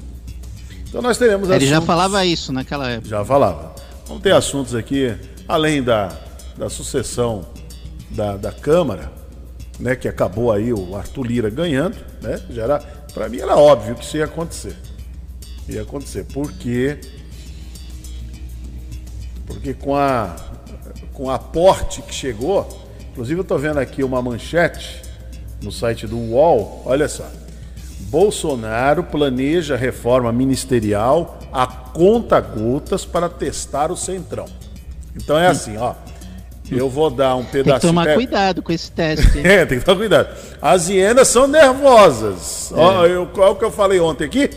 Então 0.87 1.01
nós 1.01 1.17
teremos 1.17 1.47
Ele 1.49 1.55
assuntos... 1.57 1.69
já 1.69 1.81
falava 1.81 2.25
isso 2.25 2.51
naquela 2.51 2.89
época. 2.89 3.09
Já 3.09 3.25
falava. 3.25 3.73
Vamos 4.07 4.21
ter 4.21 4.33
assuntos 4.33 4.75
aqui 4.75 5.15
além 5.51 5.83
da, 5.83 6.09
da 6.57 6.69
sucessão 6.69 7.45
da, 8.09 8.37
da 8.37 8.53
Câmara, 8.53 9.11
né, 9.77 9.97
que 9.97 10.07
acabou 10.07 10.49
aí 10.49 10.71
o 10.71 10.95
Arthur 10.95 11.25
Lira 11.25 11.49
ganhando, 11.49 11.97
né, 12.21 12.41
já 12.49 12.63
era, 12.63 12.79
para 13.13 13.27
mim 13.27 13.39
era 13.39 13.57
óbvio 13.57 13.95
que 13.95 14.05
isso 14.05 14.15
ia 14.15 14.23
acontecer. 14.23 14.77
Ia 15.67 15.81
acontecer, 15.81 16.25
porque 16.33 16.99
porque 19.45 19.73
com 19.73 19.93
a 19.93 20.33
com 21.11 21.29
a 21.29 21.35
aporte 21.35 22.01
que 22.01 22.13
chegou, 22.13 22.87
inclusive 23.11 23.39
eu 23.39 23.43
estou 23.43 23.59
vendo 23.59 23.77
aqui 23.77 24.05
uma 24.05 24.21
manchete 24.21 25.01
no 25.61 25.71
site 25.71 26.07
do 26.07 26.17
UOL, 26.17 26.81
olha 26.85 27.09
só. 27.09 27.29
Bolsonaro 28.09 29.03
planeja 29.03 29.75
reforma 29.75 30.31
ministerial 30.31 31.37
a 31.51 31.67
conta 31.67 32.39
gotas 32.39 33.03
para 33.03 33.27
testar 33.27 33.91
o 33.91 33.97
Centrão. 33.97 34.47
Então 35.15 35.37
é 35.37 35.47
assim, 35.47 35.77
ó. 35.77 35.93
Eu 36.69 36.89
vou 36.89 37.09
dar 37.09 37.35
um 37.35 37.43
pedacinho. 37.43 37.63
Tem 37.63 37.79
que 37.81 37.87
tomar 37.87 38.07
é, 38.07 38.13
cuidado 38.15 38.61
com 38.61 38.71
esse 38.71 38.89
teste. 38.91 39.39
é, 39.45 39.65
tem 39.65 39.79
que 39.79 39.85
tomar 39.85 39.97
cuidado. 39.97 40.29
As 40.61 40.87
hienas 40.87 41.27
são 41.27 41.45
nervosas. 41.45 42.71
É. 42.71 42.79
Ó, 42.79 43.05
eu, 43.05 43.25
qual 43.27 43.55
que 43.57 43.65
eu 43.65 43.71
falei 43.71 43.99
ontem 43.99 44.23
aqui? 44.23 44.49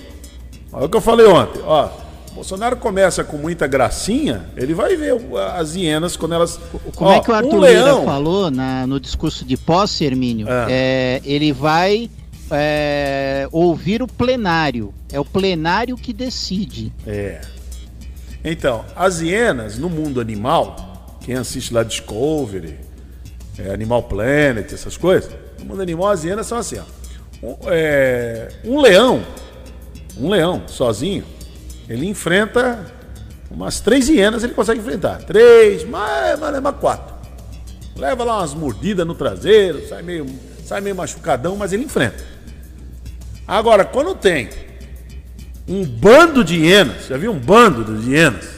Olha 0.72 0.86
o 0.86 0.88
que 0.88 0.96
eu 0.96 1.00
falei 1.00 1.26
ontem. 1.26 1.60
Ó, 1.66 1.88
Bolsonaro 2.34 2.76
começa 2.76 3.22
com 3.22 3.36
muita 3.36 3.66
gracinha, 3.66 4.46
ele 4.56 4.74
vai 4.74 4.96
ver 4.96 5.14
as 5.54 5.76
hienas 5.76 6.16
quando 6.16 6.34
elas. 6.34 6.58
Como 6.96 7.10
ó, 7.10 7.14
é 7.14 7.20
que 7.20 7.30
o 7.30 7.34
Arthur 7.34 7.54
um 7.54 7.64
Lira 7.64 7.96
falou 8.02 8.50
na, 8.50 8.86
no 8.86 8.98
discurso 8.98 9.44
de 9.44 9.56
posse, 9.56 10.04
Hermínio? 10.04 10.48
É. 10.48 10.66
É, 10.68 11.22
ele 11.24 11.52
vai 11.52 12.10
é, 12.50 13.48
ouvir 13.52 14.02
o 14.02 14.08
plenário. 14.08 14.92
É 15.12 15.20
o 15.20 15.24
plenário 15.24 15.96
que 15.96 16.12
decide. 16.12 16.92
É. 17.06 17.40
Então, 18.44 18.84
as 18.94 19.22
hienas 19.22 19.78
no 19.78 19.88
mundo 19.88 20.20
animal, 20.20 21.16
quem 21.22 21.34
assiste 21.34 21.72
lá 21.72 21.82
Discovery, 21.82 22.78
é, 23.58 23.72
Animal 23.72 24.02
Planet, 24.02 24.70
essas 24.70 24.98
coisas, 24.98 25.32
no 25.58 25.64
mundo 25.64 25.80
animal 25.80 26.10
as 26.10 26.24
hienas 26.24 26.46
são 26.46 26.58
assim, 26.58 26.78
ó. 26.78 26.84
Um, 27.42 27.56
é, 27.68 28.48
um 28.64 28.80
leão, 28.80 29.24
um 30.18 30.28
leão 30.28 30.62
sozinho, 30.66 31.24
ele 31.88 32.06
enfrenta 32.06 32.84
umas 33.50 33.80
três 33.80 34.08
hienas, 34.08 34.44
ele 34.44 34.52
consegue 34.52 34.80
enfrentar. 34.80 35.22
Três, 35.24 35.84
mas, 35.84 36.38
mas 36.38 36.52
leva 36.52 36.72
quatro. 36.72 37.14
Leva 37.96 38.24
lá 38.24 38.38
umas 38.38 38.52
mordidas 38.52 39.06
no 39.06 39.14
traseiro, 39.14 39.86
sai 39.88 40.02
meio, 40.02 40.26
sai 40.64 40.82
meio 40.82 40.96
machucadão, 40.96 41.56
mas 41.56 41.72
ele 41.72 41.84
enfrenta. 41.84 42.22
Agora, 43.46 43.84
quando 43.84 44.14
tem 44.14 44.48
um 45.66 45.84
bando 45.84 46.44
de 46.44 46.56
hienas, 46.56 47.06
já 47.06 47.16
viu 47.16 47.32
um 47.32 47.38
bando 47.38 47.84
de 47.98 48.10
hienas? 48.10 48.54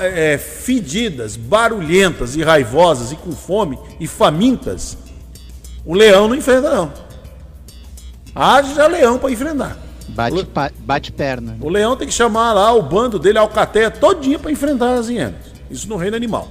é, 0.00 0.38
fedidas, 0.38 1.36
barulhentas 1.36 2.34
e 2.36 2.42
raivosas 2.42 3.12
e 3.12 3.16
com 3.16 3.32
fome 3.32 3.78
e 4.00 4.06
famintas, 4.06 4.98
o 5.84 5.94
leão 5.94 6.28
não 6.28 6.34
enfrenta, 6.34 6.70
não. 6.70 6.92
Haja 8.34 8.86
leão 8.86 9.18
para 9.18 9.30
enfrentar. 9.30 9.78
Bate, 10.08 10.48
bate 10.78 11.12
perna. 11.12 11.56
O 11.60 11.68
leão 11.68 11.96
tem 11.96 12.08
que 12.08 12.14
chamar 12.14 12.52
lá 12.52 12.72
o 12.72 12.82
bando 12.82 13.18
dele, 13.18 13.38
a 13.38 13.42
alcateia, 13.42 13.90
todinha 13.90 14.38
para 14.38 14.50
enfrentar 14.50 14.94
as 14.94 15.08
hienas. 15.08 15.52
Isso 15.70 15.88
no 15.88 15.96
reino 15.96 16.16
animal. 16.16 16.48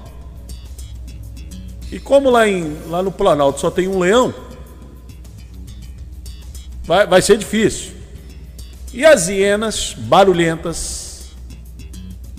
E 1.91 1.99
como 1.99 2.30
lá, 2.30 2.47
em, 2.47 2.78
lá 2.89 3.03
no 3.03 3.12
Planalto 3.12 3.59
só 3.59 3.70
tem 3.70 3.88
um 3.88 3.99
leão, 3.99 4.34
vai, 6.84 7.05
vai 7.05 7.22
ser 7.22 7.38
difícil. 7.38 7.91
E 8.93 9.05
as 9.05 9.29
hienas 9.29 9.95
barulhentas 9.97 11.31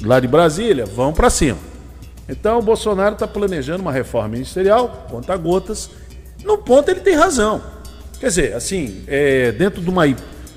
lá 0.03 0.21
de 0.21 0.29
Brasília 0.29 0.85
vão 0.85 1.13
para 1.13 1.31
cima. 1.31 1.59
Então 2.29 2.59
o 2.59 2.63
Bolsonaro 2.63 3.15
está 3.15 3.27
planejando 3.27 3.83
uma 3.83 3.93
reforma 3.93 4.29
ministerial, 4.29 5.07
conta 5.11 5.37
gotas. 5.37 5.91
No 6.45 6.59
ponto 6.59 6.91
ele 6.91 7.01
tem 7.01 7.15
razão. 7.15 7.63
Quer 8.21 8.29
dizer, 8.29 8.55
assim, 8.55 9.03
é, 9.07 9.53
dentro 9.53 9.81
de 9.81 9.89
uma. 9.89 10.05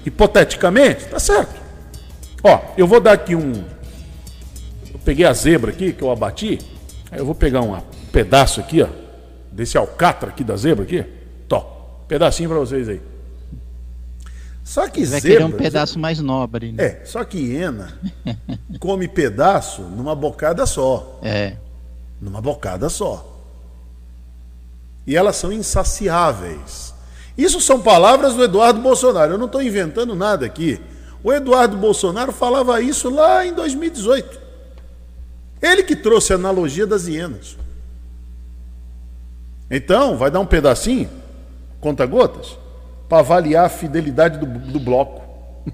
Hipoteticamente, 0.06 1.06
tá 1.06 1.18
certo. 1.18 1.60
Ó, 2.44 2.62
eu 2.78 2.86
vou 2.86 3.00
dar 3.00 3.14
aqui 3.14 3.36
um. 3.36 3.54
Eu 4.94 5.00
peguei 5.04 5.26
a 5.26 5.34
zebra 5.34 5.72
aqui 5.72 5.92
que 5.92 6.04
eu 6.04 6.12
abati. 6.12 6.60
Aí 7.10 7.18
eu 7.18 7.26
vou 7.26 7.34
pegar 7.34 7.62
um 7.62 7.82
pedaço 8.12 8.60
aqui, 8.60 8.84
ó. 8.84 8.88
Desse 9.52 9.78
alcatra 9.78 10.30
aqui 10.30 10.44
da 10.44 10.56
zebra 10.56 10.84
aqui. 10.84 11.04
Tó. 11.48 12.04
Pedacinho 12.08 12.50
para 12.50 12.60
vocês 12.60 12.88
aí. 12.88 13.02
Só 14.66 14.90
que 14.90 15.06
Vai 15.06 15.22
zebra. 15.22 15.38
Querer 15.38 15.46
um 15.46 15.52
pedaço 15.52 16.00
mais 16.00 16.20
nobre. 16.20 16.72
Né? 16.72 16.84
É, 16.84 17.06
só 17.06 17.24
que 17.24 17.38
hiena 17.38 17.94
come 18.80 19.08
pedaço 19.08 19.84
numa 19.84 20.16
bocada 20.16 20.66
só. 20.66 21.20
É. 21.22 21.56
Numa 22.20 22.42
bocada 22.42 22.90
só. 22.90 23.32
E 25.06 25.16
elas 25.16 25.36
são 25.36 25.54
insaciáveis. 25.54 26.96
Isso 27.38 27.62
são 27.62 27.80
palavras 27.80 28.34
do 28.34 28.44
Eduardo 28.44 28.82
Bolsonaro. 28.82 29.34
Eu 29.34 29.38
não 29.38 29.46
estou 29.46 29.62
inventando 29.62 30.16
nada 30.16 30.48
aqui. 30.48 30.82
O 31.24 31.32
Eduardo 31.32 31.78
Bolsonaro 31.78 32.32
falava 32.32 32.82
isso 32.82 33.08
lá 33.12 33.46
em 33.46 33.54
2018. 33.54 34.40
Ele 35.62 35.84
que 35.84 35.96
trouxe 35.96 36.34
a 36.34 36.38
analogia 36.38 36.88
das 36.88 37.08
hienas. 37.08 37.56
Então, 39.70 40.18
vai 40.18 40.32
dar 40.32 40.40
um 40.40 40.46
pedacinho, 40.46 41.10
conta 41.80 42.06
gotas, 42.06 42.58
para 43.08 43.20
avaliar 43.20 43.66
a 43.66 43.70
fidelidade 43.70 44.40
do, 44.40 44.46
do 44.46 44.80
bloco. 44.80 45.22
o 45.68 45.72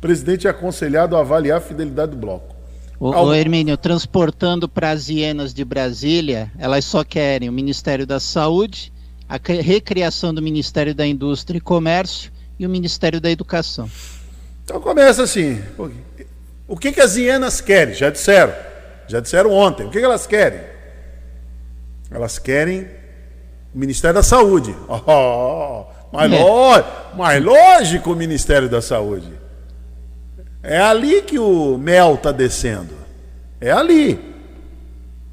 presidente 0.00 0.46
é 0.46 0.50
aconselhado 0.50 1.16
a 1.16 1.20
avaliar 1.20 1.58
a 1.58 1.60
fidelidade 1.60 2.12
do 2.12 2.18
bloco. 2.18 2.54
O, 2.98 3.10
o 3.10 3.34
Hermínio, 3.34 3.76
transportando 3.76 4.68
para 4.68 4.90
as 4.90 5.08
hienas 5.08 5.52
de 5.52 5.64
Brasília, 5.64 6.50
elas 6.58 6.84
só 6.84 7.04
querem 7.04 7.48
o 7.48 7.52
Ministério 7.52 8.06
da 8.06 8.20
Saúde, 8.20 8.92
a 9.28 9.36
recriação 9.36 10.32
do 10.32 10.40
Ministério 10.40 10.94
da 10.94 11.06
Indústria 11.06 11.58
e 11.58 11.60
Comércio 11.60 12.30
e 12.58 12.66
o 12.66 12.70
Ministério 12.70 13.20
da 13.20 13.30
Educação. 13.30 13.90
Então 14.64 14.80
começa 14.80 15.22
assim. 15.22 15.62
O 16.66 16.76
que, 16.76 16.92
que 16.92 17.00
as 17.00 17.16
hienas 17.16 17.60
querem? 17.60 17.94
Já 17.94 18.10
disseram. 18.10 18.54
Já 19.06 19.20
disseram 19.20 19.50
ontem. 19.50 19.86
O 19.86 19.90
que, 19.90 19.98
que 19.98 20.04
elas 20.04 20.26
querem? 20.26 20.60
Elas 22.10 22.38
querem 22.38 22.88
Ministério 23.74 24.14
da 24.14 24.22
Saúde. 24.22 24.74
Oh, 24.88 25.84
mais, 26.12 26.32
é. 26.32 27.16
mais 27.16 27.44
lógico 27.44 28.12
o 28.12 28.16
Ministério 28.16 28.68
da 28.68 28.80
Saúde. 28.80 29.32
É 30.62 30.78
ali 30.78 31.22
que 31.22 31.38
o 31.38 31.76
mel 31.76 32.14
está 32.14 32.30
descendo. 32.30 32.94
É 33.60 33.72
ali. 33.72 34.18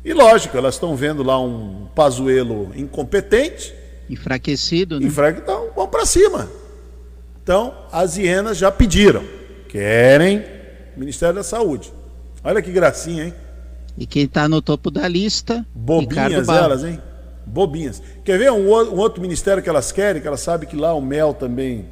E 0.04 0.14
lógico, 0.14 0.58
elas 0.58 0.74
estão 0.74 0.96
vendo 0.96 1.22
lá 1.22 1.39
um 1.39 1.88
Pazuelo 1.94 2.72
incompetente. 2.76 3.74
Enfraquecido, 4.10 5.00
né? 5.00 5.06
Enfraquecido, 5.06 5.44
então 5.52 5.70
vão 5.76 5.88
para 5.88 6.06
cima. 6.06 6.50
Então, 7.44 7.74
as 7.92 8.18
hienas 8.18 8.58
já 8.58 8.72
pediram. 8.72 9.24
Querem 9.70 10.44
Ministério 10.98 11.36
da 11.36 11.44
Saúde. 11.44 11.94
Olha 12.44 12.62
que 12.62 12.72
gracinha, 12.72 13.26
hein? 13.26 13.34
E 13.98 14.06
quem 14.06 14.24
está 14.24 14.50
no 14.50 14.62
topo 14.62 14.89
da 14.89 15.08
lista? 15.08 15.66
Bobinhas 15.76 16.48
elas, 16.50 16.84
hein? 16.84 17.00
Bobinhas. 17.52 18.02
Quer 18.24 18.39
ver 18.39 18.52
um, 18.52 18.70
um, 18.70 18.97
outro 18.97 19.22
ministério 19.22 19.62
que 19.62 19.70
elas 19.70 19.91
querem, 19.91 20.22
que 20.22 20.28
elas 20.28 20.39
sabem 20.39 20.68
que 20.68 20.76
lá 20.76 20.93
o 20.93 21.02
mel 21.02 21.34
também 21.34 21.89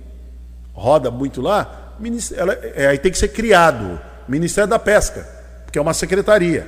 roda 0.73 1.11
muito 1.11 1.41
lá? 1.41 1.95
Ela, 2.35 2.53
é, 2.53 2.87
aí 2.87 2.97
tem 2.97 3.11
que 3.11 3.17
ser 3.17 3.27
criado. 3.27 3.99
Ministério 4.27 4.69
da 4.69 4.79
Pesca, 4.79 5.27
que 5.71 5.77
é 5.77 5.81
uma 5.81 5.93
secretaria. 5.93 6.65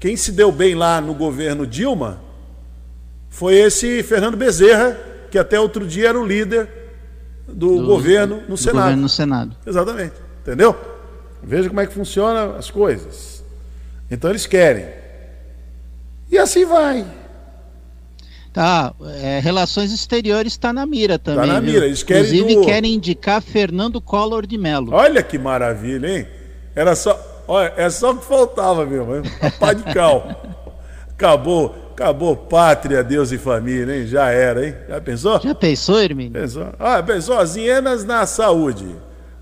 Quem 0.00 0.16
se 0.16 0.32
deu 0.32 0.50
bem 0.50 0.74
lá 0.74 1.00
no 1.00 1.14
governo 1.14 1.66
Dilma 1.66 2.20
foi 3.28 3.56
esse 3.56 4.02
Fernando 4.02 4.36
Bezerra, 4.36 4.96
que 5.30 5.38
até 5.38 5.60
outro 5.60 5.86
dia 5.86 6.08
era 6.08 6.18
o 6.18 6.24
líder 6.24 6.68
do, 7.46 7.78
do 7.78 7.86
governo 7.86 8.36
no 8.42 8.48
do 8.48 8.56
Senado. 8.56 8.84
Governo 8.84 9.02
no 9.02 9.08
Senado. 9.08 9.56
Exatamente. 9.66 10.14
Entendeu? 10.40 10.74
Veja 11.42 11.68
como 11.68 11.80
é 11.80 11.86
que 11.86 11.92
funciona 11.92 12.56
as 12.56 12.70
coisas. 12.70 13.44
Então 14.10 14.30
eles 14.30 14.46
querem. 14.46 14.86
E 16.30 16.38
assim 16.38 16.64
vai. 16.64 17.04
Tá, 18.52 18.92
é, 19.22 19.40
relações 19.40 19.90
exteriores 19.92 20.52
está 20.52 20.74
na 20.74 20.84
mira 20.84 21.18
também. 21.18 21.44
Está 21.44 21.54
na 21.54 21.60
mira, 21.60 21.86
eles 21.86 22.02
querem 22.02 22.22
Inclusive 22.22 22.54
do... 22.56 22.60
querem 22.66 22.94
indicar 22.94 23.40
Fernando 23.40 23.98
Collor 23.98 24.46
de 24.46 24.58
Mello. 24.58 24.92
Olha 24.92 25.22
que 25.22 25.38
maravilha, 25.38 26.06
hein? 26.06 26.26
Era 26.74 26.94
só, 26.94 27.18
olha, 27.48 27.72
é 27.78 27.88
só 27.88 28.10
o 28.10 28.18
que 28.18 28.26
faltava 28.26 28.84
mesmo, 28.84 29.22
pá 29.58 29.72
de 29.72 29.82
cal. 29.84 30.42
Acabou, 31.08 31.74
acabou 31.92 32.36
pátria, 32.36 33.02
Deus 33.02 33.32
e 33.32 33.38
família, 33.38 33.96
hein? 33.96 34.06
Já 34.06 34.28
era, 34.28 34.66
hein? 34.66 34.74
Já 34.86 35.00
pensou? 35.00 35.40
Já 35.40 35.54
pensou, 35.54 35.98
Hermínio? 35.98 36.32
Pensou? 36.32 36.66
Ah, 36.78 37.02
pensou, 37.02 37.38
as 37.38 37.56
hienas 37.56 38.04
na 38.04 38.26
saúde, 38.26 38.94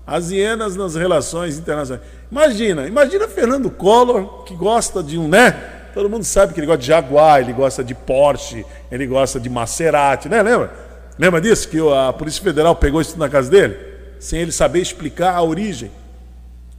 as 0.07 0.31
hienas 0.31 0.77
nas 0.77 0.95
relações 0.95 1.57
internacionais. 1.57 2.05
Imagina, 2.31 2.87
imagina 2.87 3.27
Fernando 3.27 3.69
Collor, 3.69 4.43
que 4.45 4.55
gosta 4.55 5.03
de 5.03 5.17
um, 5.17 5.27
né? 5.27 5.80
Todo 5.93 6.09
mundo 6.09 6.23
sabe 6.23 6.53
que 6.53 6.59
ele 6.59 6.67
gosta 6.67 6.81
de 6.81 6.87
Jaguar, 6.87 7.41
ele 7.41 7.53
gosta 7.53 7.83
de 7.83 7.93
Porsche, 7.93 8.65
ele 8.91 9.05
gosta 9.05 9.39
de 9.39 9.49
Maserati, 9.49 10.29
né? 10.29 10.41
Lembra? 10.41 10.73
Lembra 11.17 11.41
disso? 11.41 11.67
Que 11.67 11.77
a 11.79 12.13
Polícia 12.13 12.41
Federal 12.41 12.75
pegou 12.75 13.01
isso 13.01 13.17
na 13.17 13.29
casa 13.29 13.49
dele? 13.49 13.77
Sem 14.19 14.39
ele 14.39 14.51
saber 14.51 14.81
explicar 14.81 15.35
a 15.35 15.41
origem. 15.41 15.91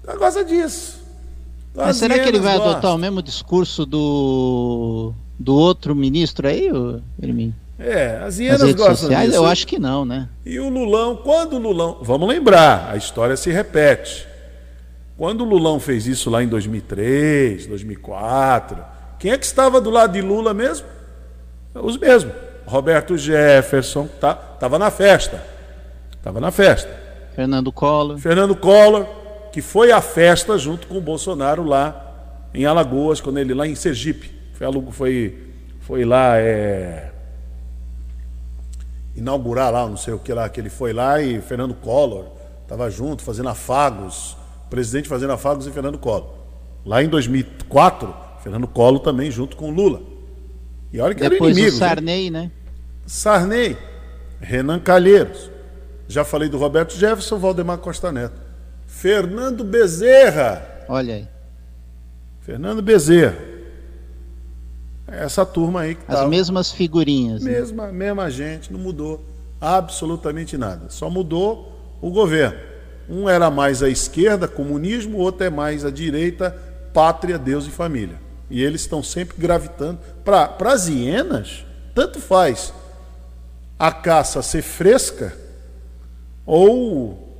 Ele 0.07 0.17
gosta 0.17 0.45
disso. 0.45 1.01
Mas 1.75 1.97
será 1.97 2.19
que 2.19 2.29
ele 2.29 2.39
vai 2.41 2.57
gostam. 2.57 2.73
adotar 2.73 2.95
o 2.95 2.99
mesmo 2.99 3.23
discurso 3.23 3.87
do, 3.87 5.13
do 5.39 5.55
outro 5.55 5.95
ministro 5.95 6.49
aí, 6.49 6.69
Hermínio? 7.23 7.55
É, 7.79 8.23
as 8.25 8.39
hienas 8.39 8.61
gostam 8.75 8.97
sociais, 8.97 9.31
disso. 9.31 9.43
Eu 9.43 9.47
acho 9.47 9.67
que 9.67 9.79
não, 9.79 10.05
né? 10.05 10.29
E 10.45 10.59
o 10.61 10.69
Lulão, 10.69 11.17
quando 11.17 11.55
o 11.55 11.59
Lulão. 11.59 11.99
Vamos 12.03 12.29
lembrar, 12.29 12.91
a 12.91 12.97
história 12.97 13.37
se 13.37 13.51
repete. 13.51 14.27
Quando 15.17 15.43
o 15.43 15.45
Lulão 15.45 15.81
fez 15.81 16.07
isso 16.07 16.31
lá 16.31 16.43
em 16.43 16.49
2003, 16.49 17.67
2004, 17.67 18.85
quem 19.23 19.31
é 19.31 19.39
que 19.39 19.47
estava 19.47 19.81
do 19.81 19.89
lado 19.89 20.14
de 20.14 20.20
Lula 20.20 20.53
mesmo? 20.53 20.85
Os 21.77 21.97
mesmos. 21.97 22.35
Roberto 22.66 23.16
Jefferson, 23.16 24.09
tá, 24.20 24.35
tava 24.35 24.81
na 24.81 24.91
festa. 24.91 25.41
Tava 26.20 26.41
na 26.41 26.51
festa. 26.51 26.91
Fernando 27.33 27.70
Collor. 27.70 28.18
Fernando 28.18 28.57
Collor, 28.57 29.07
que 29.53 29.62
foi 29.62 29.93
à 29.93 30.01
festa 30.01 30.59
junto 30.59 30.89
com 30.89 30.99
o 30.99 31.01
Bolsonaro 31.01 31.62
lá 31.62 32.49
em 32.53 32.66
Alagoas, 32.66 33.20
quando 33.20 33.39
ele 33.39 33.55
lá 33.55 33.64
em 33.64 33.77
Sergipe. 33.77 34.37
Foi, 34.55 34.66
foi, 34.91 35.39
foi 35.83 36.05
lá 36.05 36.37
é, 36.39 37.12
inaugurar 39.14 39.73
lá, 39.73 39.87
não 39.87 39.97
sei 39.97 40.14
o 40.14 40.18
que 40.18 40.35
lá, 40.35 40.49
que 40.49 40.61
ele 40.61 40.68
foi 40.68 40.93
lá 40.93 41.23
e 41.23 41.41
Fernando 41.41 41.75
Collor 41.75 42.25
estava 42.64 42.91
junto, 42.91 43.23
fazendo 43.23 43.51
afagos, 43.51 44.37
o 44.66 44.68
presidente 44.68 45.09
fazendo 45.09 45.33
afagos 45.33 45.64
e 45.64 45.70
Fernando 45.70 45.99
Collor. 45.99 46.31
Lá 46.85 47.01
em 47.05 47.09
2004, 47.09 48.22
Fernando 48.43 48.66
Collor 48.66 49.01
também 49.01 49.30
junto 49.30 49.57
com 49.57 49.70
Lula. 49.70 50.03
E 50.93 51.01
olha 51.01 51.14
que 51.14 51.20
Depois 51.20 51.57
era 51.57 51.61
inimigo. 51.61 51.76
O 51.76 51.78
Sarney, 51.78 52.30
né? 52.30 52.51
Sarney, 53.07 53.76
Renan 54.40 54.78
Calheiros. 54.78 55.51
Já 56.09 56.24
falei 56.24 56.49
do 56.49 56.59
Roberto 56.59 56.93
Jefferson, 56.95 57.38
Valdemar 57.38 57.78
Costa 57.78 58.11
Neto. 58.12 58.40
Fernando 58.86 59.64
Bezerra. 59.64 60.84
Olha 60.88 61.14
aí. 61.14 61.28
Fernando 62.40 62.82
Bezerra. 62.82 63.38
Essa 65.07 65.47
turma 65.47 65.82
aí 65.82 65.95
que 65.95 66.03
As 66.09 66.28
mesmas 66.28 66.72
figurinhas. 66.72 67.43
Né? 67.43 67.53
Mesma, 67.53 67.86
né? 67.86 67.93
mesma 67.93 68.30
gente, 68.30 68.72
não 68.72 68.80
mudou 68.80 69.24
absolutamente 69.61 70.57
nada. 70.59 70.90
Só 70.90 71.09
mudou 71.09 71.97
o 72.01 72.11
governo. 72.11 72.59
Um 73.09 73.28
era 73.28 73.51
mais 73.51 73.82
à 73.82 73.88
esquerda, 73.88 74.49
comunismo, 74.49 75.18
o 75.18 75.20
outro 75.20 75.45
é 75.45 75.51
mais 75.51 75.84
à 75.84 75.90
direita, 75.90 76.57
pátria, 76.93 77.38
Deus 77.38 77.66
e 77.66 77.70
família. 77.70 78.20
E 78.53 78.63
eles 78.63 78.83
estão 78.83 79.03
sempre 79.03 79.35
gravitando. 79.39 79.99
Para 80.23 80.73
as 80.73 80.87
hienas, 80.87 81.65
tanto 81.95 82.21
faz 82.21 82.75
a 83.79 83.91
caça 83.91 84.43
ser 84.43 84.61
fresca 84.61 85.35
ou, 86.45 87.35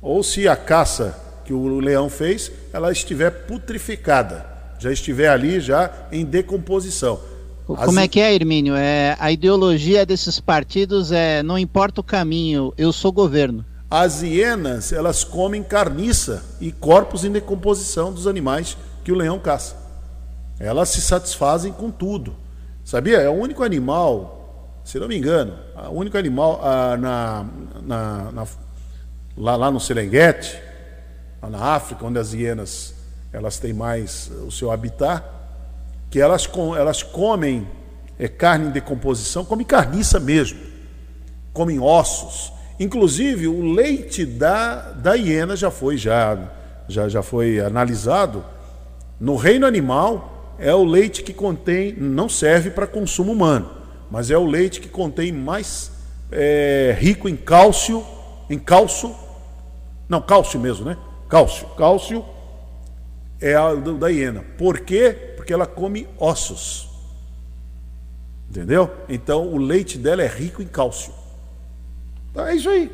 ou 0.00 0.22
se 0.22 0.48
a 0.48 0.56
caça 0.56 1.14
que 1.44 1.52
o 1.52 1.78
leão 1.78 2.08
fez, 2.08 2.50
ela 2.72 2.90
estiver 2.90 3.30
putrificada, 3.46 4.46
já 4.78 4.90
estiver 4.90 5.28
ali 5.28 5.60
já 5.60 5.90
em 6.10 6.24
decomposição. 6.24 7.20
Como 7.66 7.98
As... 7.98 8.04
é 8.04 8.08
que 8.08 8.18
é, 8.18 8.34
Hermínio? 8.34 8.74
É, 8.74 9.18
a 9.20 9.30
ideologia 9.30 10.06
desses 10.06 10.40
partidos 10.40 11.12
é 11.12 11.42
não 11.42 11.58
importa 11.58 12.00
o 12.00 12.04
caminho, 12.04 12.72
eu 12.78 12.90
sou 12.90 13.12
governo. 13.12 13.66
As 13.90 14.22
hienas, 14.22 14.92
elas 14.92 15.24
comem 15.24 15.62
carniça 15.62 16.42
e 16.58 16.72
corpos 16.72 17.22
em 17.22 17.30
decomposição 17.30 18.10
dos 18.10 18.26
animais 18.26 18.78
que 19.04 19.12
o 19.12 19.14
leão 19.14 19.38
caça. 19.38 19.87
Elas 20.58 20.88
se 20.88 21.00
satisfazem 21.00 21.72
com 21.72 21.90
tudo. 21.90 22.34
Sabia? 22.84 23.18
É 23.18 23.28
o 23.28 23.34
único 23.34 23.62
animal, 23.62 24.80
se 24.84 24.98
não 24.98 25.08
me 25.08 25.16
engano, 25.16 25.54
o 25.90 25.94
único 25.94 26.16
animal 26.16 26.60
ah, 26.62 26.96
na, 26.96 27.46
na, 27.82 28.32
na, 28.32 28.46
lá, 29.36 29.56
lá 29.56 29.70
no 29.70 29.78
Serengeti, 29.78 30.58
lá 31.42 31.50
na 31.50 31.58
África, 31.58 32.04
onde 32.04 32.18
as 32.18 32.32
hienas 32.32 32.94
elas 33.32 33.58
têm 33.58 33.72
mais 33.72 34.30
o 34.46 34.50
seu 34.50 34.70
habitat, 34.70 35.22
que 36.10 36.20
elas, 36.20 36.48
elas 36.76 37.02
comem 37.02 37.68
é, 38.18 38.26
carne 38.26 38.68
em 38.68 38.70
decomposição, 38.70 39.44
comem 39.44 39.66
carniça 39.66 40.18
mesmo, 40.18 40.58
comem 41.52 41.78
ossos. 41.78 42.52
Inclusive, 42.80 43.48
o 43.48 43.72
leite 43.72 44.24
da, 44.24 44.92
da 44.92 45.14
hiena 45.14 45.56
já 45.56 45.70
foi, 45.70 45.96
já, 45.96 46.38
já, 46.88 47.08
já 47.08 47.22
foi 47.22 47.60
analisado. 47.60 48.44
No 49.20 49.36
reino 49.36 49.66
animal, 49.66 50.37
é 50.58 50.74
o 50.74 50.84
leite 50.84 51.22
que 51.22 51.32
contém, 51.32 51.92
não 51.92 52.28
serve 52.28 52.70
para 52.70 52.86
consumo 52.86 53.32
humano, 53.32 53.70
mas 54.10 54.30
é 54.30 54.36
o 54.36 54.44
leite 54.44 54.80
que 54.80 54.88
contém 54.88 55.32
mais 55.32 55.92
é, 56.32 56.96
rico 56.98 57.28
em 57.28 57.36
cálcio, 57.36 58.04
em 58.50 58.58
cálcio, 58.58 59.14
não, 60.08 60.20
cálcio 60.20 60.58
mesmo, 60.58 60.86
né? 60.86 60.96
Cálcio. 61.28 61.66
Cálcio 61.76 62.24
é 63.40 63.54
a 63.54 63.74
da 63.74 64.08
hiena. 64.08 64.42
Por 64.56 64.80
quê? 64.80 65.34
Porque 65.36 65.52
ela 65.52 65.66
come 65.66 66.08
ossos. 66.18 66.88
Entendeu? 68.48 68.90
Então 69.08 69.46
o 69.46 69.58
leite 69.58 69.98
dela 69.98 70.22
é 70.22 70.26
rico 70.26 70.62
em 70.62 70.66
cálcio. 70.66 71.12
Então 72.30 72.46
é 72.46 72.54
isso 72.54 72.70
aí. 72.70 72.90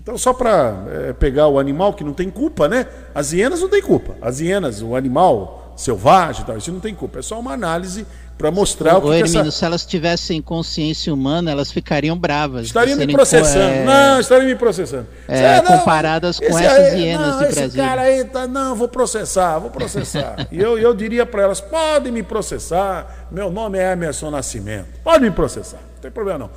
Então, 0.00 0.18
só 0.18 0.32
para 0.32 0.84
é, 0.90 1.12
pegar 1.12 1.46
o 1.46 1.60
animal 1.60 1.94
que 1.94 2.02
não 2.02 2.12
tem 2.12 2.28
culpa, 2.28 2.66
né? 2.66 2.88
As 3.14 3.32
hienas 3.32 3.60
não 3.60 3.68
tem 3.68 3.80
culpa. 3.80 4.16
As 4.20 4.40
hienas, 4.40 4.82
o 4.82 4.96
animal 4.96 5.61
selvagem, 5.76 6.44
tal, 6.44 6.56
isso 6.56 6.72
não 6.72 6.80
tem 6.80 6.94
culpa. 6.94 7.18
É 7.18 7.22
só 7.22 7.38
uma 7.38 7.52
análise 7.52 8.06
para 8.42 8.50
mostrar 8.50 8.96
o, 8.96 8.98
o 8.98 9.02
que, 9.02 9.18
Hermínio, 9.18 9.40
essa... 9.42 9.50
se 9.52 9.64
elas 9.64 9.86
tivessem 9.86 10.42
consciência 10.42 11.14
humana, 11.14 11.50
elas 11.50 11.70
ficariam 11.70 12.18
bravas. 12.18 12.66
Estariam 12.66 12.98
me 12.98 13.12
processando. 13.12 13.72
É... 13.72 13.84
Não, 13.84 14.20
estariam 14.20 14.48
me 14.48 14.56
processando. 14.56 15.06
É, 15.28 15.62
não, 15.62 15.78
comparadas 15.78 16.40
com 16.40 16.46
essas 16.46 16.92
aí, 16.92 17.00
hienas 17.02 17.28
não, 17.28 17.38
de 17.38 17.44
esse 17.44 17.54
Brasil. 17.54 17.82
cara 17.82 18.02
aí 18.02 18.24
tá, 18.24 18.46
não, 18.46 18.74
vou 18.74 18.88
processar, 18.88 19.58
vou 19.58 19.70
processar. 19.70 20.46
e 20.50 20.58
eu, 20.58 20.76
eu 20.78 20.92
diria 20.94 21.24
para 21.24 21.42
elas, 21.42 21.60
podem 21.60 22.12
me 22.12 22.22
processar, 22.22 23.28
meu 23.30 23.50
nome 23.50 23.78
é 23.78 23.92
Emerson 23.92 24.30
Nascimento, 24.30 24.88
pode 25.04 25.22
me 25.22 25.30
processar, 25.30 25.78
não 25.94 26.00
tem 26.00 26.10
problema 26.10 26.40
não. 26.40 26.50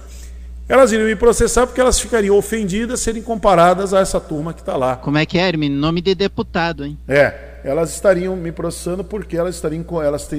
Elas 0.68 0.92
iriam 0.92 1.06
me 1.06 1.16
processar 1.16 1.68
porque 1.68 1.80
elas 1.80 2.00
ficariam 2.00 2.36
ofendidas 2.36 3.00
serem 3.00 3.22
comparadas 3.22 3.94
a 3.94 4.00
essa 4.00 4.20
turma 4.20 4.52
que 4.52 4.62
está 4.62 4.76
lá. 4.76 4.96
Como 4.96 5.16
é 5.16 5.24
que 5.24 5.38
é, 5.38 5.48
Hermínio? 5.48 5.78
Nome 5.78 6.02
de 6.02 6.16
deputado, 6.16 6.84
hein? 6.84 6.98
É, 7.08 7.55
elas 7.66 7.92
estariam 7.92 8.36
me 8.36 8.52
processando 8.52 9.04
porque 9.04 9.36
elas 9.36 9.56
estariam 9.56 9.84
elas 10.04 10.30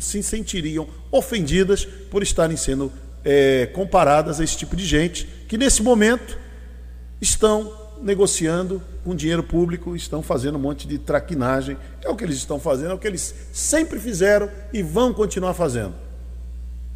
se 0.00 0.22
sentiriam 0.22 0.88
ofendidas 1.10 1.84
por 1.84 2.22
estarem 2.22 2.56
sendo 2.56 2.92
é, 3.24 3.66
comparadas 3.66 4.40
a 4.40 4.44
esse 4.44 4.56
tipo 4.56 4.74
de 4.74 4.84
gente 4.84 5.26
que 5.48 5.56
nesse 5.56 5.82
momento 5.82 6.36
estão 7.20 7.72
negociando 8.02 8.82
com 9.04 9.14
dinheiro 9.14 9.42
público, 9.42 9.94
estão 9.94 10.20
fazendo 10.20 10.56
um 10.56 10.60
monte 10.60 10.88
de 10.88 10.98
traquinagem. 10.98 11.76
É 12.02 12.10
o 12.10 12.16
que 12.16 12.24
eles 12.24 12.36
estão 12.36 12.58
fazendo, 12.58 12.90
é 12.90 12.94
o 12.94 12.98
que 12.98 13.06
eles 13.06 13.34
sempre 13.52 14.00
fizeram 14.00 14.50
e 14.72 14.82
vão 14.82 15.14
continuar 15.14 15.54
fazendo. 15.54 15.94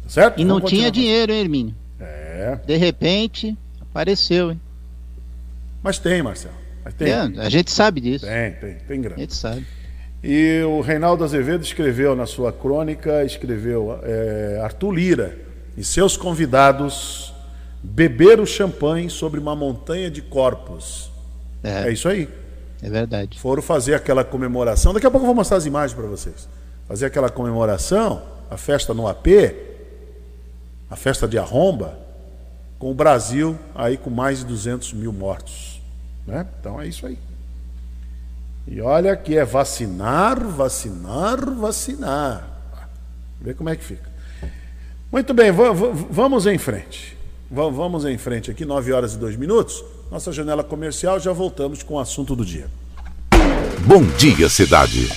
Certo? 0.07 0.41
E 0.41 0.43
não 0.43 0.59
tinha 0.59 0.91
dinheiro, 0.91 1.31
hein, 1.31 1.39
Hermínio? 1.39 1.75
É. 1.99 2.59
De 2.65 2.75
repente, 2.75 3.57
apareceu, 3.81 4.51
hein? 4.51 4.59
Mas 5.81 5.99
tem, 5.99 6.21
Marcelo. 6.21 6.55
Mas 6.83 6.93
tem. 6.93 7.09
É, 7.11 7.19
a 7.37 7.49
gente 7.49 7.71
sabe 7.71 8.01
disso. 8.01 8.25
Tem, 8.25 8.51
tem, 8.53 8.75
tem 8.87 9.01
grande. 9.01 9.21
A 9.21 9.23
gente 9.23 9.35
sabe. 9.35 9.65
E 10.23 10.61
o 10.63 10.81
Reinaldo 10.81 11.23
Azevedo 11.23 11.63
escreveu 11.63 12.15
na 12.15 12.25
sua 12.25 12.51
crônica, 12.51 13.23
escreveu 13.23 13.99
é, 14.03 14.59
Arthur 14.61 14.91
Lira 14.91 15.37
e 15.77 15.83
seus 15.83 16.17
convidados 16.17 17.33
beberam 17.81 18.45
champanhe 18.45 19.09
sobre 19.09 19.39
uma 19.39 19.55
montanha 19.55 20.11
de 20.11 20.21
corpos. 20.21 21.09
É, 21.63 21.87
é 21.87 21.91
isso 21.91 22.07
aí. 22.09 22.27
É 22.81 22.89
verdade. 22.89 23.39
Foram 23.39 23.61
fazer 23.61 23.93
aquela 23.93 24.23
comemoração. 24.23 24.93
Daqui 24.93 25.05
a 25.05 25.11
pouco 25.11 25.23
eu 25.23 25.27
vou 25.27 25.35
mostrar 25.35 25.57
as 25.57 25.65
imagens 25.65 25.93
para 25.93 26.07
vocês. 26.07 26.47
Fazer 26.87 27.05
aquela 27.05 27.29
comemoração, 27.29 28.21
a 28.49 28.57
festa 28.57 28.93
no 28.93 29.07
AP, 29.07 29.27
a 30.89 30.95
festa 30.95 31.27
de 31.27 31.37
arromba, 31.37 31.97
com 32.77 32.89
o 32.89 32.93
Brasil 32.93 33.57
aí 33.75 33.97
com 33.97 34.09
mais 34.09 34.39
de 34.39 34.45
200 34.45 34.93
mil 34.93 35.11
mortos. 35.13 35.68
Né? 36.29 36.45
Então 36.59 36.79
é 36.79 36.87
isso 36.87 37.07
aí. 37.07 37.17
E 38.67 38.79
olha 38.81 39.17
que 39.17 39.35
é 39.35 39.43
vacinar, 39.43 40.39
vacinar, 40.47 41.43
vacinar. 41.55 42.47
Vê 43.41 43.55
como 43.55 43.69
é 43.69 43.75
que 43.75 43.83
fica. 43.83 44.07
Muito 45.11 45.33
bem, 45.33 45.51
vamos 45.51 46.45
em 46.45 46.59
frente. 46.59 47.17
Vamos 47.49 48.05
em 48.05 48.15
frente 48.15 48.51
aqui, 48.51 48.63
9 48.63 48.93
horas 48.93 49.15
e 49.15 49.17
2 49.17 49.35
minutos. 49.37 49.83
Nossa 50.11 50.31
janela 50.31 50.63
comercial, 50.63 51.19
já 51.19 51.33
voltamos 51.33 51.81
com 51.81 51.95
o 51.95 51.99
assunto 51.99 52.35
do 52.35 52.45
dia. 52.45 52.67
Bom 53.87 54.03
dia, 54.03 54.47
cidade. 54.49 55.09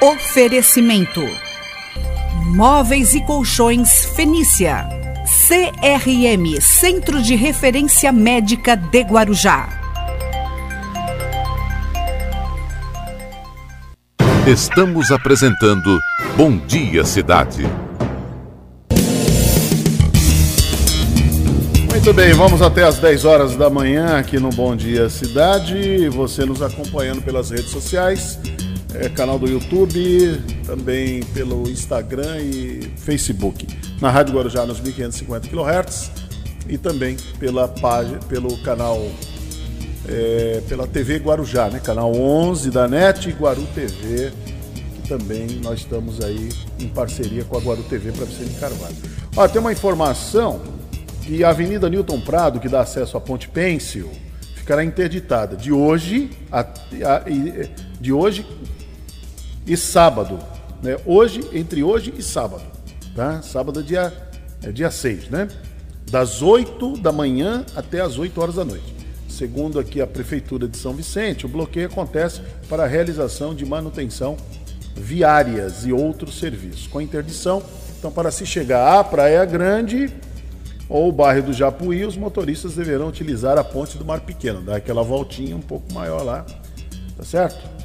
Oferecimento: 0.00 1.20
Móveis 2.54 3.12
e 3.12 3.20
Colchões 3.26 4.06
Fenícia. 4.06 4.95
CRM 5.46 6.60
Centro 6.60 7.22
de 7.22 7.36
Referência 7.36 8.10
Médica 8.10 8.74
de 8.74 9.00
Guarujá. 9.02 9.68
Estamos 14.44 15.12
apresentando 15.12 16.00
Bom 16.36 16.56
Dia 16.66 17.04
Cidade. 17.04 17.62
Muito 21.92 22.12
bem, 22.12 22.32
vamos 22.32 22.60
até 22.60 22.82
às 22.82 22.98
10 22.98 23.24
horas 23.24 23.54
da 23.54 23.70
manhã 23.70 24.18
aqui 24.18 24.40
no 24.40 24.50
Bom 24.50 24.74
Dia 24.74 25.08
Cidade. 25.08 26.08
Você 26.08 26.44
nos 26.44 26.60
acompanhando 26.60 27.22
pelas 27.22 27.50
redes 27.50 27.70
sociais 27.70 28.36
é, 29.00 29.08
canal 29.08 29.38
do 29.38 29.46
YouTube, 29.46 30.40
também 30.66 31.22
pelo 31.34 31.68
Instagram 31.68 32.38
e 32.38 32.92
Facebook. 32.96 33.66
Na 34.00 34.10
Rádio 34.10 34.34
Guarujá 34.34 34.64
nos 34.64 34.80
1550 34.80 35.48
kHz 35.48 36.10
e 36.68 36.78
também 36.78 37.16
pela 37.38 37.68
página, 37.68 38.18
pelo 38.20 38.56
canal 38.62 39.00
é, 40.08 40.62
pela 40.68 40.86
TV 40.86 41.16
Guarujá, 41.18 41.68
né? 41.68 41.80
Canal 41.80 42.14
11 42.14 42.70
da 42.70 42.88
NET 42.88 43.28
e 43.28 43.32
Guaru 43.32 43.66
TV, 43.74 44.32
que 44.94 45.08
também 45.08 45.46
nós 45.62 45.80
estamos 45.80 46.22
aí 46.24 46.48
em 46.78 46.88
parceria 46.88 47.44
com 47.44 47.56
a 47.56 47.60
Guaru 47.60 47.82
TV 47.84 48.12
para 48.12 48.24
Vicente 48.24 48.58
Carvalho. 48.58 48.96
Ó, 49.36 49.46
tem 49.48 49.60
uma 49.60 49.72
informação 49.72 50.60
que 51.22 51.42
a 51.42 51.50
Avenida 51.50 51.88
Newton 51.88 52.20
Prado, 52.20 52.60
que 52.60 52.68
dá 52.68 52.80
acesso 52.80 53.16
à 53.16 53.20
Ponte 53.20 53.48
Pêncil, 53.48 54.10
ficará 54.54 54.84
interditada 54.84 55.56
de 55.56 55.72
hoje 55.72 56.30
a, 56.50 56.60
a, 56.60 56.66
de 58.00 58.12
hoje 58.12 58.46
e 59.66 59.76
sábado. 59.76 60.38
Né? 60.82 60.96
Hoje, 61.04 61.40
entre 61.52 61.82
hoje 61.82 62.14
e 62.16 62.22
sábado. 62.22 62.62
Tá? 63.14 63.42
Sábado 63.42 63.80
é 63.80 63.82
dia, 63.82 64.12
é 64.62 64.70
dia 64.70 64.90
6, 64.90 65.30
né? 65.30 65.48
Das 66.10 66.42
8 66.42 66.98
da 66.98 67.10
manhã 67.10 67.64
até 67.74 68.00
as 68.00 68.18
8 68.18 68.40
horas 68.40 68.54
da 68.56 68.64
noite. 68.64 68.94
Segundo 69.28 69.78
aqui 69.78 70.00
a 70.00 70.06
Prefeitura 70.06 70.68
de 70.68 70.76
São 70.76 70.94
Vicente, 70.94 71.46
o 71.46 71.48
bloqueio 71.48 71.86
acontece 71.86 72.40
para 72.68 72.84
a 72.84 72.86
realização 72.86 73.54
de 73.54 73.66
manutenção 73.66 74.36
viárias 74.94 75.84
e 75.84 75.92
outros 75.92 76.38
serviços. 76.38 76.86
Com 76.86 77.00
interdição, 77.00 77.62
então 77.98 78.10
para 78.10 78.30
se 78.30 78.46
chegar 78.46 78.98
à 78.98 79.04
Praia 79.04 79.44
Grande 79.44 80.10
ou 80.88 81.08
o 81.08 81.12
bairro 81.12 81.46
do 81.46 81.52
Japuí, 81.52 82.04
os 82.04 82.16
motoristas 82.16 82.74
deverão 82.74 83.08
utilizar 83.08 83.58
a 83.58 83.64
ponte 83.64 83.98
do 83.98 84.04
Mar 84.04 84.20
Pequeno, 84.20 84.62
dar 84.62 84.76
aquela 84.76 85.02
voltinha 85.02 85.56
um 85.56 85.60
pouco 85.60 85.92
maior 85.92 86.22
lá, 86.22 86.46
tá 87.16 87.24
certo? 87.24 87.75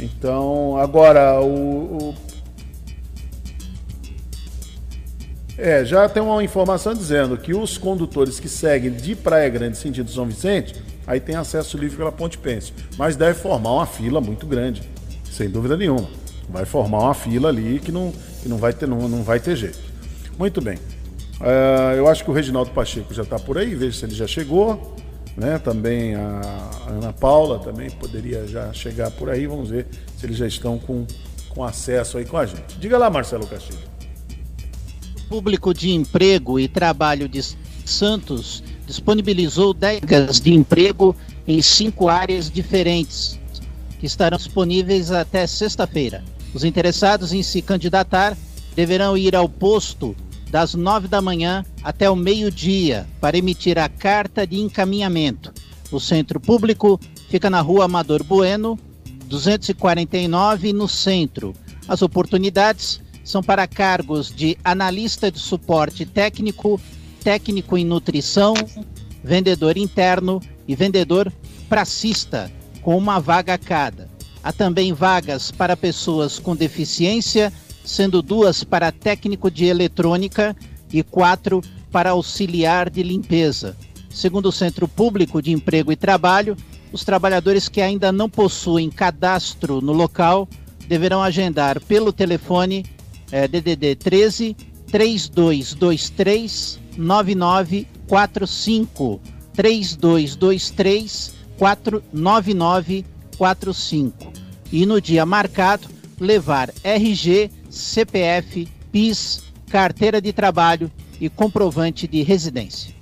Então, 0.00 0.76
agora 0.76 1.40
o, 1.40 1.98
o, 1.98 2.14
É, 5.62 5.84
já 5.84 6.08
tem 6.08 6.22
uma 6.22 6.42
informação 6.42 6.94
dizendo 6.94 7.36
que 7.36 7.52
os 7.52 7.76
condutores 7.76 8.40
que 8.40 8.48
seguem 8.48 8.90
de 8.90 9.14
Praia 9.14 9.46
Grande 9.50 9.76
sentido 9.76 10.10
São 10.10 10.24
Vicente, 10.24 10.74
aí 11.06 11.20
tem 11.20 11.36
acesso 11.36 11.76
livre 11.76 11.98
pela 11.98 12.10
Ponte 12.10 12.38
Pêncil, 12.38 12.72
mas 12.96 13.14
deve 13.14 13.38
formar 13.38 13.72
uma 13.74 13.84
fila 13.84 14.22
muito 14.22 14.46
grande, 14.46 14.82
sem 15.30 15.50
dúvida 15.50 15.76
nenhuma. 15.76 16.08
Vai 16.48 16.64
formar 16.64 17.00
uma 17.00 17.12
fila 17.12 17.50
ali 17.50 17.78
que 17.78 17.92
não, 17.92 18.10
que 18.42 18.48
não, 18.48 18.56
vai, 18.56 18.72
ter, 18.72 18.88
não, 18.88 19.06
não 19.06 19.22
vai 19.22 19.38
ter 19.38 19.54
jeito. 19.54 19.78
Muito 20.38 20.62
bem. 20.62 20.78
Uh, 21.38 21.94
eu 21.94 22.08
acho 22.08 22.24
que 22.24 22.30
o 22.30 22.32
Reginaldo 22.32 22.70
Pacheco 22.70 23.12
já 23.12 23.22
está 23.22 23.38
por 23.38 23.58
aí, 23.58 23.74
veja 23.74 23.98
se 23.98 24.06
ele 24.06 24.14
já 24.14 24.26
chegou. 24.26 24.96
Né? 25.36 25.58
Também 25.58 26.14
a 26.14 26.70
Ana 26.88 27.12
Paula 27.12 27.58
também 27.58 27.90
poderia 27.90 28.46
já 28.46 28.72
chegar 28.72 29.10
por 29.10 29.30
aí. 29.30 29.46
Vamos 29.46 29.70
ver 29.70 29.86
se 30.16 30.26
eles 30.26 30.36
já 30.36 30.46
estão 30.46 30.78
com, 30.78 31.06
com 31.48 31.64
acesso 31.64 32.18
aí 32.18 32.24
com 32.24 32.36
a 32.36 32.46
gente. 32.46 32.78
Diga 32.78 32.98
lá, 32.98 33.08
Marcelo 33.08 33.46
Castilho. 33.46 33.90
Público 35.28 35.72
de 35.72 35.90
Emprego 35.90 36.58
e 36.58 36.66
Trabalho 36.66 37.28
de 37.28 37.40
Santos 37.84 38.62
disponibilizou 38.86 39.72
10 39.72 40.40
de 40.40 40.52
emprego 40.52 41.14
em 41.46 41.62
cinco 41.62 42.08
áreas 42.08 42.50
diferentes, 42.50 43.38
que 43.98 44.06
estarão 44.06 44.36
disponíveis 44.36 45.12
até 45.12 45.46
sexta-feira. 45.46 46.24
Os 46.52 46.64
interessados 46.64 47.32
em 47.32 47.42
se 47.42 47.62
candidatar 47.62 48.36
deverão 48.74 49.16
ir 49.16 49.36
ao 49.36 49.48
posto 49.48 50.16
das 50.50 50.74
nove 50.74 51.06
da 51.06 51.22
manhã 51.22 51.64
até 51.82 52.10
o 52.10 52.16
meio-dia 52.16 53.06
para 53.20 53.38
emitir 53.38 53.78
a 53.78 53.88
carta 53.88 54.46
de 54.46 54.58
encaminhamento. 54.58 55.52
O 55.90 56.00
centro 56.00 56.40
público 56.40 57.00
fica 57.28 57.48
na 57.48 57.60
rua 57.60 57.84
Amador 57.84 58.24
Bueno, 58.24 58.78
249, 59.26 60.72
no 60.72 60.88
centro. 60.88 61.54
As 61.86 62.02
oportunidades 62.02 63.00
são 63.24 63.42
para 63.42 63.66
cargos 63.66 64.34
de 64.34 64.58
analista 64.64 65.30
de 65.30 65.38
suporte 65.38 66.04
técnico, 66.04 66.80
técnico 67.22 67.78
em 67.78 67.84
nutrição, 67.84 68.54
vendedor 69.22 69.76
interno 69.76 70.40
e 70.66 70.74
vendedor 70.74 71.32
pracista, 71.68 72.50
com 72.82 72.96
uma 72.96 73.20
vaga 73.20 73.54
a 73.54 73.58
cada. 73.58 74.08
Há 74.42 74.52
também 74.52 74.92
vagas 74.92 75.50
para 75.50 75.76
pessoas 75.76 76.38
com 76.38 76.56
deficiência, 76.56 77.52
sendo 77.84 78.22
duas 78.22 78.64
para 78.64 78.92
técnico 78.92 79.50
de 79.50 79.66
eletrônica 79.66 80.56
e 80.92 81.02
quatro 81.02 81.62
para 81.90 82.10
auxiliar 82.10 82.90
de 82.90 83.02
limpeza. 83.02 83.76
Segundo 84.10 84.46
o 84.46 84.52
Centro 84.52 84.88
Público 84.88 85.40
de 85.40 85.52
Emprego 85.52 85.92
e 85.92 85.96
Trabalho, 85.96 86.56
os 86.92 87.04
trabalhadores 87.04 87.68
que 87.68 87.80
ainda 87.80 88.10
não 88.10 88.28
possuem 88.28 88.90
cadastro 88.90 89.80
no 89.80 89.92
local 89.92 90.48
deverão 90.88 91.22
agendar 91.22 91.80
pelo 91.80 92.12
telefone 92.12 92.84
é, 93.30 93.46
DDD 93.46 93.94
13 93.94 94.56
3223 94.88 96.80
9945 96.96 99.20
3223 99.54 101.34
49945 101.56 104.32
e 104.72 104.84
no 104.86 105.00
dia 105.00 105.26
marcado 105.26 105.88
levar 106.18 106.72
RG, 106.82 107.48
CPF, 107.70 108.68
PIS, 108.92 109.44
carteira 109.70 110.20
de 110.20 110.32
trabalho 110.32 110.90
e 111.20 111.28
comprovante 111.28 112.06
de 112.08 112.22
residência. 112.22 112.92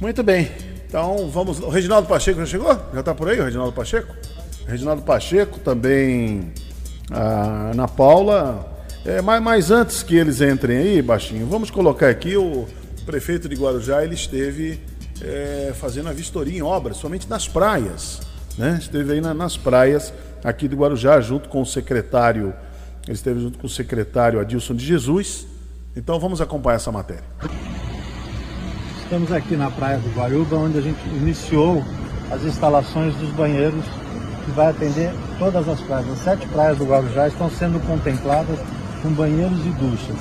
Muito 0.00 0.22
bem. 0.22 0.50
Então 0.88 1.28
vamos. 1.30 1.60
O 1.60 1.68
Reginaldo 1.68 2.08
Pacheco 2.08 2.40
já 2.40 2.46
chegou? 2.46 2.74
Já 2.92 3.00
está 3.00 3.14
por 3.14 3.28
aí, 3.28 3.38
o 3.38 3.44
Reginaldo 3.44 3.72
Pacheco? 3.72 4.14
Reginaldo 4.66 5.02
Pacheco, 5.02 5.58
também 5.60 6.52
a 7.10 7.70
Ana 7.70 7.86
Paula. 7.86 8.68
É, 9.04 9.20
mas, 9.20 9.42
mas 9.42 9.70
antes 9.70 10.02
que 10.02 10.16
eles 10.16 10.40
entrem 10.40 10.78
aí, 10.78 11.02
baixinho, 11.02 11.46
vamos 11.46 11.70
colocar 11.70 12.08
aqui 12.08 12.36
o 12.36 12.66
prefeito 13.04 13.48
de 13.48 13.56
Guarujá, 13.56 14.04
ele 14.04 14.14
esteve 14.14 14.80
é, 15.20 15.72
fazendo 15.74 16.08
a 16.08 16.12
vistoria 16.12 16.56
em 16.56 16.62
obras, 16.62 16.96
somente 16.98 17.28
nas 17.28 17.48
praias. 17.48 18.20
Né? 18.56 18.78
Esteve 18.80 19.14
aí 19.14 19.20
na, 19.20 19.34
nas 19.34 19.56
praias 19.56 20.12
aqui 20.44 20.68
de 20.68 20.76
Guarujá, 20.76 21.20
junto 21.20 21.48
com 21.48 21.62
o 21.62 21.66
secretário, 21.66 22.54
ele 23.06 23.14
esteve 23.14 23.40
junto 23.40 23.58
com 23.58 23.66
o 23.66 23.70
secretário 23.70 24.40
Adilson 24.40 24.74
de 24.74 24.84
Jesus. 24.84 25.46
Então 25.96 26.18
vamos 26.18 26.40
acompanhar 26.40 26.76
essa 26.76 26.92
matéria. 26.92 27.24
Estamos 29.02 29.32
aqui 29.32 29.56
na 29.56 29.70
praia 29.70 29.98
do 29.98 30.08
Guaruba, 30.10 30.56
onde 30.56 30.78
a 30.78 30.80
gente 30.80 31.00
iniciou 31.08 31.84
as 32.30 32.42
instalações 32.44 33.14
dos 33.16 33.28
banheiros 33.30 33.84
que 34.44 34.50
vai 34.52 34.70
atender 34.70 35.12
todas 35.38 35.68
as 35.68 35.80
praias. 35.80 36.08
As 36.10 36.18
sete 36.20 36.46
praias 36.48 36.78
do 36.78 36.86
Guarujá 36.86 37.28
estão 37.28 37.50
sendo 37.50 37.78
contempladas 37.86 38.58
com 39.02 39.10
banheiros 39.10 39.58
e 39.66 39.70
duchas. 39.70 40.16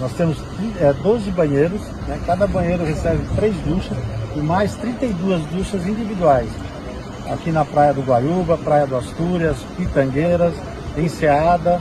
Nós 0.00 0.12
temos 0.12 0.36
é, 0.80 0.92
12 0.92 1.30
banheiros, 1.30 1.80
né? 2.06 2.20
cada 2.26 2.46
banheiro 2.46 2.84
recebe 2.84 3.24
três 3.36 3.56
duchas 3.58 3.96
e 4.36 4.40
mais 4.40 4.74
32 4.74 5.42
duchas 5.46 5.86
individuais. 5.86 6.50
Aqui 7.30 7.50
na 7.50 7.64
Praia 7.64 7.94
do 7.94 8.02
Guaruba, 8.02 8.58
Praia 8.58 8.86
do 8.86 8.96
Astúrias, 8.96 9.56
Pitangueiras, 9.76 10.54
Enseada, 10.96 11.80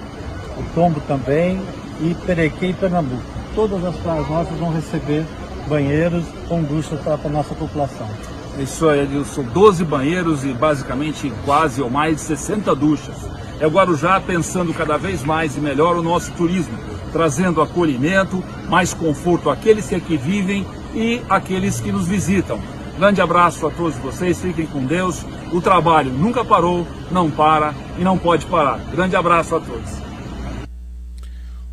o 0.57 0.63
Tombo 0.73 0.99
também 1.01 1.61
e 2.01 2.15
Perequê 2.25 2.67
e 2.67 2.73
Pernambuco. 2.73 3.23
Todas 3.55 3.83
as 3.85 3.95
praias 3.97 4.27
nossas 4.29 4.57
vão 4.57 4.71
receber 4.71 5.25
banheiros 5.67 6.23
com 6.47 6.63
duchas 6.63 6.99
para 7.01 7.19
a 7.23 7.29
nossa 7.29 7.53
população. 7.53 8.07
Isso 8.57 8.87
aí, 8.87 9.01
Edilson, 9.01 9.43
12 9.43 9.83
banheiros 9.83 10.43
e 10.43 10.53
basicamente 10.53 11.31
quase 11.43 11.81
ou 11.81 11.89
mais 11.89 12.17
de 12.17 12.21
60 12.21 12.75
duchas. 12.75 13.15
É 13.59 13.65
o 13.65 13.69
Guarujá 13.69 14.19
pensando 14.19 14.73
cada 14.73 14.97
vez 14.97 15.23
mais 15.23 15.57
e 15.57 15.59
melhor 15.59 15.95
o 15.95 16.03
nosso 16.03 16.31
turismo, 16.33 16.77
trazendo 17.11 17.61
acolhimento, 17.61 18.43
mais 18.69 18.93
conforto 18.93 19.49
àqueles 19.49 19.87
que 19.87 19.95
aqui 19.95 20.17
vivem 20.17 20.65
e 20.93 21.21
aqueles 21.29 21.79
que 21.79 21.91
nos 21.91 22.07
visitam. 22.07 22.59
Grande 22.97 23.21
abraço 23.21 23.65
a 23.65 23.71
todos 23.71 23.95
vocês, 23.97 24.39
fiquem 24.39 24.67
com 24.67 24.85
Deus. 24.85 25.25
O 25.51 25.59
trabalho 25.59 26.11
nunca 26.11 26.45
parou, 26.45 26.85
não 27.11 27.29
para 27.29 27.73
e 27.97 28.03
não 28.03 28.17
pode 28.17 28.45
parar. 28.45 28.79
Grande 28.91 29.15
abraço 29.15 29.55
a 29.55 29.59
todos. 29.59 30.12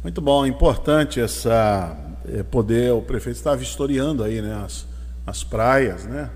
Muito 0.02 0.20
bom, 0.22 0.46
importante 0.46 1.20
essa 1.20 1.94
é, 2.26 2.42
poder, 2.42 2.90
o 2.92 3.02
prefeito 3.02 3.36
está 3.36 3.54
vistoriando 3.54 4.24
aí, 4.24 4.40
né, 4.40 4.62
as, 4.64 4.86
as 5.26 5.44
praias, 5.44 6.04
né, 6.04 6.30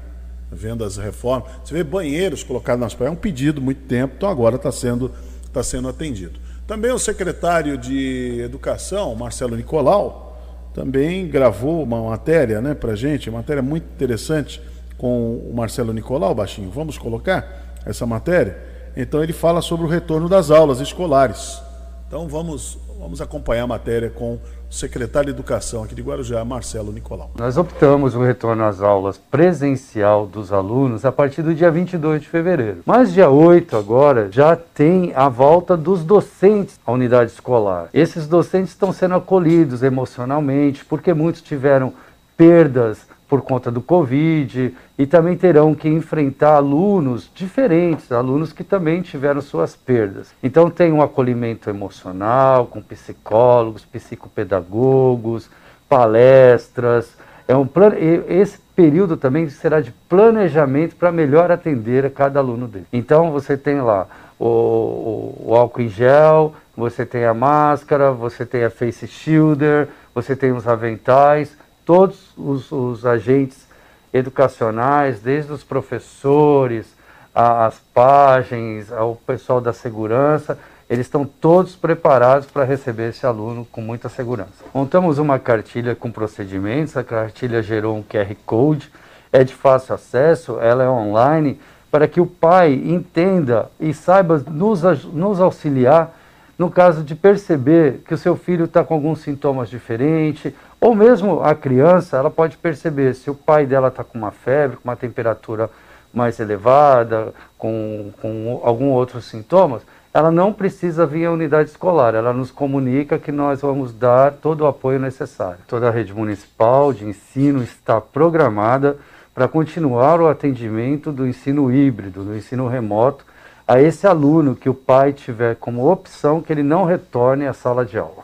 vendo 0.53 0.85
as 0.85 0.99
reformas. 0.99 1.51
Você 1.65 1.73
vê 1.73 1.83
banheiros 1.83 2.43
colocados 2.43 2.81
nas 2.81 2.95
praias, 2.95 3.15
é 3.15 3.17
um 3.17 3.21
pedido 3.21 3.63
muito 3.63 3.81
tempo, 3.87 4.15
então 4.19 4.29
agora 4.29 4.57
está 4.57 4.71
sendo, 4.71 5.11
tá 5.51 5.63
sendo 5.63 5.89
atendido. 5.89 6.39
Também 6.67 6.93
o 6.93 6.99
secretário 6.99 7.79
de 7.79 8.41
Educação, 8.41 9.15
Marcelo 9.15 9.57
Nicolau, 9.57 10.39
também 10.75 11.27
gravou 11.27 11.83
uma 11.83 12.03
matéria 12.03 12.61
né, 12.61 12.75
para 12.75 12.95
gente, 12.95 13.31
uma 13.31 13.39
matéria 13.39 13.63
muito 13.63 13.85
interessante 13.85 14.61
com 14.99 15.37
o 15.37 15.55
Marcelo 15.55 15.93
Nicolau, 15.93 16.35
baixinho. 16.35 16.71
Vamos 16.71 16.99
colocar 16.99 17.77
essa 17.87 18.05
matéria? 18.05 18.59
Então 18.97 19.23
ele 19.23 19.33
fala 19.33 19.63
sobre 19.63 19.87
o 19.87 19.89
retorno 19.89 20.29
das 20.29 20.51
aulas 20.51 20.81
escolares. 20.81 21.63
Então 22.07 22.29
vamos, 22.29 22.79
vamos 23.05 23.21
acompanhar 23.21 23.65
a 23.65 23.67
matéria 23.67 24.09
com 24.09 24.37
o 24.37 24.41
secretário 24.71 25.27
de 25.27 25.35
Educação 25.39 25.85
aqui 25.85 25.95
de 25.95 26.01
Guarujá, 26.01 26.43
Marcelo 26.43 26.91
Nicolau. 26.91 27.31
Nós 27.39 27.59
optamos 27.59 28.15
o 28.15 28.23
retorno 28.23 28.65
às 28.65 28.81
aulas 28.81 29.19
presencial 29.19 30.27
dos 30.27 30.51
alunos 30.51 31.05
a 31.05 31.13
partir 31.13 31.43
do 31.43 31.55
dia 31.55 31.71
22 31.71 32.23
de 32.23 32.29
fevereiro. 32.29 32.79
Mas 32.87 33.13
dia 33.13 33.29
8 33.29 33.77
agora 33.77 34.33
já 34.33 34.57
tem 34.57 35.13
a 35.15 35.29
volta 35.29 35.77
dos 35.77 36.03
docentes 36.03 36.81
à 36.85 36.93
unidade 36.93 37.31
escolar. 37.31 37.91
Esses 37.93 38.27
docentes 38.27 38.71
estão 38.71 38.91
sendo 38.91 39.17
acolhidos 39.17 39.83
emocionalmente 39.83 40.83
porque 40.83 41.13
muitos 41.13 41.43
tiveram 41.43 41.93
perdas 42.39 43.07
por 43.35 43.43
conta 43.43 43.69
do 43.69 43.83
Covid 43.83 44.73
e 44.97 45.07
também 45.09 45.37
terão 45.37 45.75
que 45.75 45.89
enfrentar 45.89 46.55
alunos 46.55 47.29
diferentes, 47.35 48.13
alunos 48.13 48.53
que 48.53 48.63
também 48.63 49.03
tiveram 49.03 49.41
suas 49.41 49.75
perdas. 49.75 50.33
Então 50.41 50.71
tem 50.71 50.93
um 50.93 51.03
acolhimento 51.03 51.69
emocional 51.69 52.67
com 52.67 52.81
psicólogos, 52.81 53.85
psicopedagogos, 53.85 55.51
palestras. 55.89 57.17
É 57.49 57.57
um 57.57 57.67
plan... 57.67 57.93
Esse 58.29 58.61
período 58.77 59.17
também 59.17 59.49
será 59.49 59.81
de 59.81 59.91
planejamento 60.09 60.95
para 60.95 61.11
melhor 61.11 61.51
atender 61.51 62.07
a 62.07 62.11
cada 62.11 62.39
aluno 62.39 62.69
dele. 62.69 62.87
Então 62.93 63.33
você 63.33 63.57
tem 63.57 63.81
lá 63.81 64.07
o, 64.39 64.47
o, 64.47 65.45
o 65.47 65.55
álcool 65.57 65.83
em 65.83 65.89
gel, 65.89 66.55
você 66.77 67.05
tem 67.05 67.25
a 67.25 67.35
máscara, 67.35 68.13
você 68.13 68.47
tem 68.47 68.63
a 68.63 68.71
face 68.71 69.09
shielder, 69.09 69.89
você 70.15 70.37
tem 70.37 70.53
os 70.53 70.69
aventais 70.69 71.64
todos 71.85 72.33
os, 72.37 72.71
os 72.73 73.07
agentes 73.07 73.67
educacionais, 74.13 75.21
desde 75.21 75.53
os 75.53 75.65
professores, 75.65 76.87
as 77.35 77.81
páginas, 77.93 78.93
ao 78.93 79.17
pessoal 79.17 79.61
da 79.61 79.73
segurança, 79.73 80.59
eles 80.89 81.07
estão 81.07 81.25
todos 81.25 81.75
preparados 81.75 82.47
para 82.47 82.65
receber 82.65 83.09
esse 83.09 83.27
aluno 83.27 83.67
com 83.73 83.81
muita 83.81 84.09
segurança. 84.09 84.65
Montamos 84.73 85.19
uma 85.19 85.39
cartilha 85.39 85.95
com 85.95 86.11
procedimentos, 86.11 86.97
a 86.97 87.03
cartilha 87.03 87.63
gerou 87.63 87.97
um 87.97 88.03
QR 88.03 88.35
Code, 88.47 88.91
é 89.33 89.43
de 89.43 89.55
fácil 89.55 89.95
acesso, 89.95 90.61
ela 90.61 90.85
é 90.85 90.89
online, 90.89 91.59
para 91.91 92.07
que 92.07 92.21
o 92.21 92.27
pai 92.27 92.75
entenda 92.75 93.71
e 93.81 93.93
saiba 93.93 94.43
nos, 94.49 94.83
nos 95.13 95.41
auxiliar 95.41 96.15
no 96.59 96.71
caso 96.71 97.03
de 97.03 97.15
perceber 97.15 98.03
que 98.07 98.15
o 98.15 98.19
seu 98.19 98.37
filho 98.37 98.67
está 98.67 98.85
com 98.85 98.95
alguns 98.95 99.21
sintomas 99.21 99.69
diferentes, 99.69 100.53
ou 100.85 100.95
mesmo 100.95 101.43
a 101.43 101.55
criança, 101.55 102.19
ela 102.19 102.31
pode 102.31 102.59
perceber 102.59 103.15
se 103.15 103.31
o 103.31 103.35
pai 103.35 103.65
dela 103.65 103.89
está 103.89 104.05
com 104.05 104.19
uma 104.19 104.31
febre, 104.31 104.77
com 104.77 104.87
uma 104.87 104.95
temperatura 104.95 105.71
mais 106.13 106.39
elevada, 106.39 107.33
com, 107.57 108.11
com 108.21 108.61
algum 108.63 108.91
outros 108.91 109.25
sintomas, 109.25 109.81
ela 110.13 110.31
não 110.31 110.53
precisa 110.53 111.07
vir 111.07 111.25
à 111.25 111.33
unidade 111.33 111.71
escolar, 111.71 112.15
ela 112.15 112.35
nos 112.35 112.51
comunica 112.51 113.19
que 113.19 113.33
nós 113.33 113.63
vamos 113.63 113.95
dar 113.95 114.33
todo 114.33 114.61
o 114.61 114.67
apoio 114.67 115.01
necessário. 115.01 115.57
Toda 115.67 115.89
a 115.89 115.91
rede 115.91 116.13
municipal 116.13 116.93
de 116.93 117.07
ensino 117.07 117.63
está 117.63 117.99
programada 117.99 118.99
para 119.35 119.49
continuar 119.49 120.21
o 120.21 120.29
atendimento 120.29 121.11
do 121.11 121.27
ensino 121.27 121.73
híbrido, 121.73 122.25
do 122.25 122.37
ensino 122.37 122.69
remoto, 122.69 123.25
a 123.67 123.81
esse 123.81 124.07
aluno 124.07 124.55
que 124.55 124.69
o 124.69 124.75
pai 124.75 125.15
tiver 125.15 125.57
como 125.57 125.91
opção 125.91 126.43
que 126.43 126.53
ele 126.53 126.63
não 126.63 126.85
retorne 126.85 127.47
à 127.47 127.55
sala 127.55 127.87
de 127.87 127.97
aula. 127.97 128.24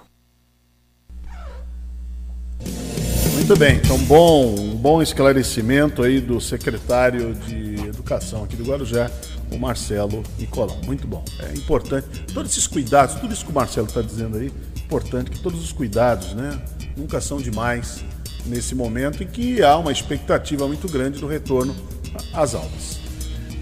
Muito 3.34 3.56
bem, 3.56 3.76
então 3.76 3.98
bom, 3.98 4.54
um 4.54 4.76
bom 4.76 5.02
esclarecimento 5.02 6.02
aí 6.02 6.20
do 6.20 6.40
secretário 6.40 7.34
de 7.34 7.70
Educação 7.86 8.44
aqui 8.44 8.56
do 8.56 8.64
Guarujá, 8.64 9.10
o 9.50 9.58
Marcelo 9.58 10.22
Nicolau. 10.38 10.78
Muito 10.84 11.06
bom. 11.06 11.24
É 11.40 11.52
importante. 11.56 12.06
Todos 12.32 12.52
esses 12.52 12.66
cuidados, 12.66 13.16
tudo 13.16 13.32
isso 13.32 13.44
que 13.44 13.50
o 13.50 13.54
Marcelo 13.54 13.86
está 13.86 14.02
dizendo 14.02 14.36
aí, 14.36 14.52
importante 14.76 15.30
que 15.30 15.40
todos 15.40 15.62
os 15.62 15.72
cuidados, 15.72 16.34
né? 16.34 16.60
Nunca 16.96 17.20
são 17.20 17.38
demais 17.38 18.04
nesse 18.46 18.74
momento 18.74 19.22
em 19.22 19.26
que 19.26 19.62
há 19.62 19.76
uma 19.76 19.92
expectativa 19.92 20.66
muito 20.66 20.88
grande 20.88 21.20
do 21.20 21.26
retorno 21.26 21.74
às 22.32 22.54
aulas. 22.54 22.99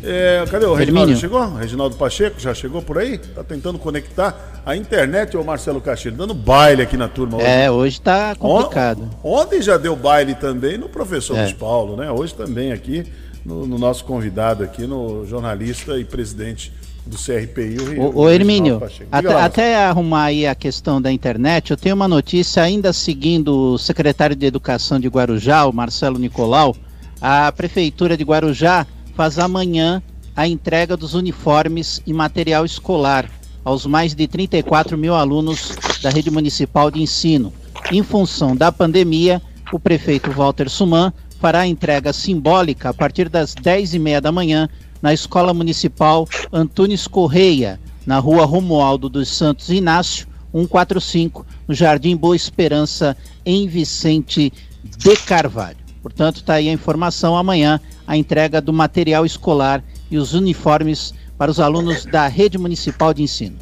É, 0.02 0.44
cadê 0.50 0.64
o 0.64 0.74
Reginaldo? 0.74 1.16
Chegou? 1.16 1.54
Reginaldo 1.54 1.96
Pacheco 1.96 2.38
já 2.40 2.54
chegou 2.54 2.80
por 2.82 2.98
aí? 2.98 3.18
Tá 3.18 3.42
tentando 3.42 3.78
conectar 3.78 4.62
a 4.64 4.76
internet 4.76 5.36
ou 5.36 5.44
Marcelo 5.44 5.80
Castilho? 5.80 6.16
Dando 6.16 6.34
baile 6.34 6.82
aqui 6.82 6.96
na 6.96 7.08
turma 7.08 7.38
hoje. 7.38 7.46
É, 7.46 7.70
hoje 7.70 8.00
tá 8.00 8.34
complicado. 8.36 9.08
Ontem 9.22 9.60
já 9.60 9.76
deu 9.76 9.96
baile 9.96 10.34
também 10.34 10.78
no 10.78 10.88
professor 10.88 11.36
é. 11.36 11.42
Luiz 11.42 11.52
Paulo, 11.52 11.96
né? 11.96 12.10
Hoje 12.10 12.34
também 12.34 12.72
aqui 12.72 13.04
no, 13.44 13.66
no, 13.66 13.78
nosso 13.78 14.04
convidado 14.04 14.62
aqui, 14.62 14.86
no 14.86 15.26
jornalista 15.26 15.98
e 15.98 16.04
presidente 16.04 16.72
do 17.06 17.16
CRPI, 17.16 17.98
o, 17.98 18.02
o, 18.02 18.20
o 18.24 18.28
Hermínio, 18.28 18.82
até, 19.10 19.34
até, 19.34 19.76
arrumar 19.76 20.24
aí 20.24 20.46
a 20.46 20.54
questão 20.54 21.00
da 21.00 21.10
internet, 21.10 21.70
eu 21.70 21.76
tenho 21.76 21.94
uma 21.94 22.06
notícia 22.06 22.62
ainda 22.62 22.92
seguindo 22.92 23.72
o 23.72 23.78
secretário 23.78 24.36
de 24.36 24.44
Educação 24.44 25.00
de 25.00 25.08
Guarujá, 25.08 25.64
o 25.64 25.72
Marcelo 25.72 26.18
Nicolau, 26.18 26.76
a 27.18 27.50
Prefeitura 27.50 28.14
de 28.14 28.24
Guarujá 28.24 28.86
faz 29.18 29.36
amanhã 29.36 30.00
a 30.36 30.46
entrega 30.46 30.96
dos 30.96 31.14
uniformes 31.14 32.00
e 32.06 32.12
material 32.12 32.64
escolar 32.64 33.28
aos 33.64 33.84
mais 33.84 34.14
de 34.14 34.28
34 34.28 34.96
mil 34.96 35.12
alunos 35.12 35.72
da 36.00 36.08
rede 36.08 36.30
municipal 36.30 36.88
de 36.88 37.02
ensino. 37.02 37.52
Em 37.90 38.00
função 38.04 38.54
da 38.54 38.70
pandemia, 38.70 39.42
o 39.72 39.80
prefeito 39.80 40.30
Walter 40.30 40.70
Suman 40.70 41.12
fará 41.40 41.62
a 41.62 41.66
entrega 41.66 42.12
simbólica 42.12 42.90
a 42.90 42.94
partir 42.94 43.28
das 43.28 43.56
10h30 43.56 44.20
da 44.20 44.30
manhã 44.30 44.68
na 45.02 45.12
Escola 45.12 45.52
Municipal 45.52 46.24
Antunes 46.52 47.08
Correia, 47.08 47.80
na 48.06 48.20
rua 48.20 48.44
Romualdo 48.44 49.08
dos 49.08 49.28
Santos 49.28 49.68
Inácio, 49.68 50.28
145, 50.52 51.44
no 51.66 51.74
Jardim 51.74 52.16
Boa 52.16 52.36
Esperança, 52.36 53.16
em 53.44 53.66
Vicente 53.66 54.52
de 54.96 55.16
Carvalho. 55.16 55.88
Portanto, 56.00 56.36
está 56.36 56.54
aí 56.54 56.68
a 56.68 56.72
informação 56.72 57.36
amanhã, 57.36 57.80
a 58.08 58.16
entrega 58.16 58.58
do 58.58 58.72
material 58.72 59.26
escolar 59.26 59.84
e 60.10 60.16
os 60.16 60.32
uniformes 60.32 61.12
para 61.36 61.50
os 61.50 61.60
alunos 61.60 62.06
da 62.06 62.26
Rede 62.26 62.56
Municipal 62.56 63.12
de 63.12 63.22
Ensino. 63.22 63.56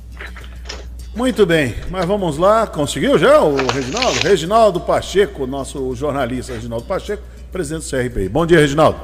Muito 1.17 1.45
bem, 1.45 1.75
mas 1.91 2.07
vamos 2.07 2.39
lá. 2.39 2.65
Conseguiu 2.65 3.19
já 3.19 3.43
o 3.43 3.57
Reginaldo? 3.57 4.21
Reginaldo 4.21 4.81
Pacheco, 4.81 5.49
nosso 5.49 5.93
jornalista 5.97 6.53
Reginaldo 6.53 6.85
Pacheco, 6.85 7.25
presidente 7.51 7.91
do 7.91 7.91
CRPI. 7.91 8.29
Bom 8.29 8.47
dia, 8.47 8.61
Reginaldo. 8.61 9.01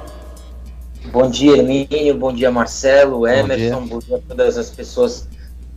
Bom 1.11 1.29
dia, 1.29 1.57
Hermínio. 1.57 2.15
Bom 2.17 2.33
dia, 2.33 2.51
Marcelo, 2.53 3.27
Emerson. 3.27 3.81
Bom 3.81 3.87
dia. 3.87 3.97
Bom 3.97 3.99
dia 3.99 4.17
a 4.19 4.21
todas 4.21 4.57
as 4.57 4.71
pessoas 4.71 5.29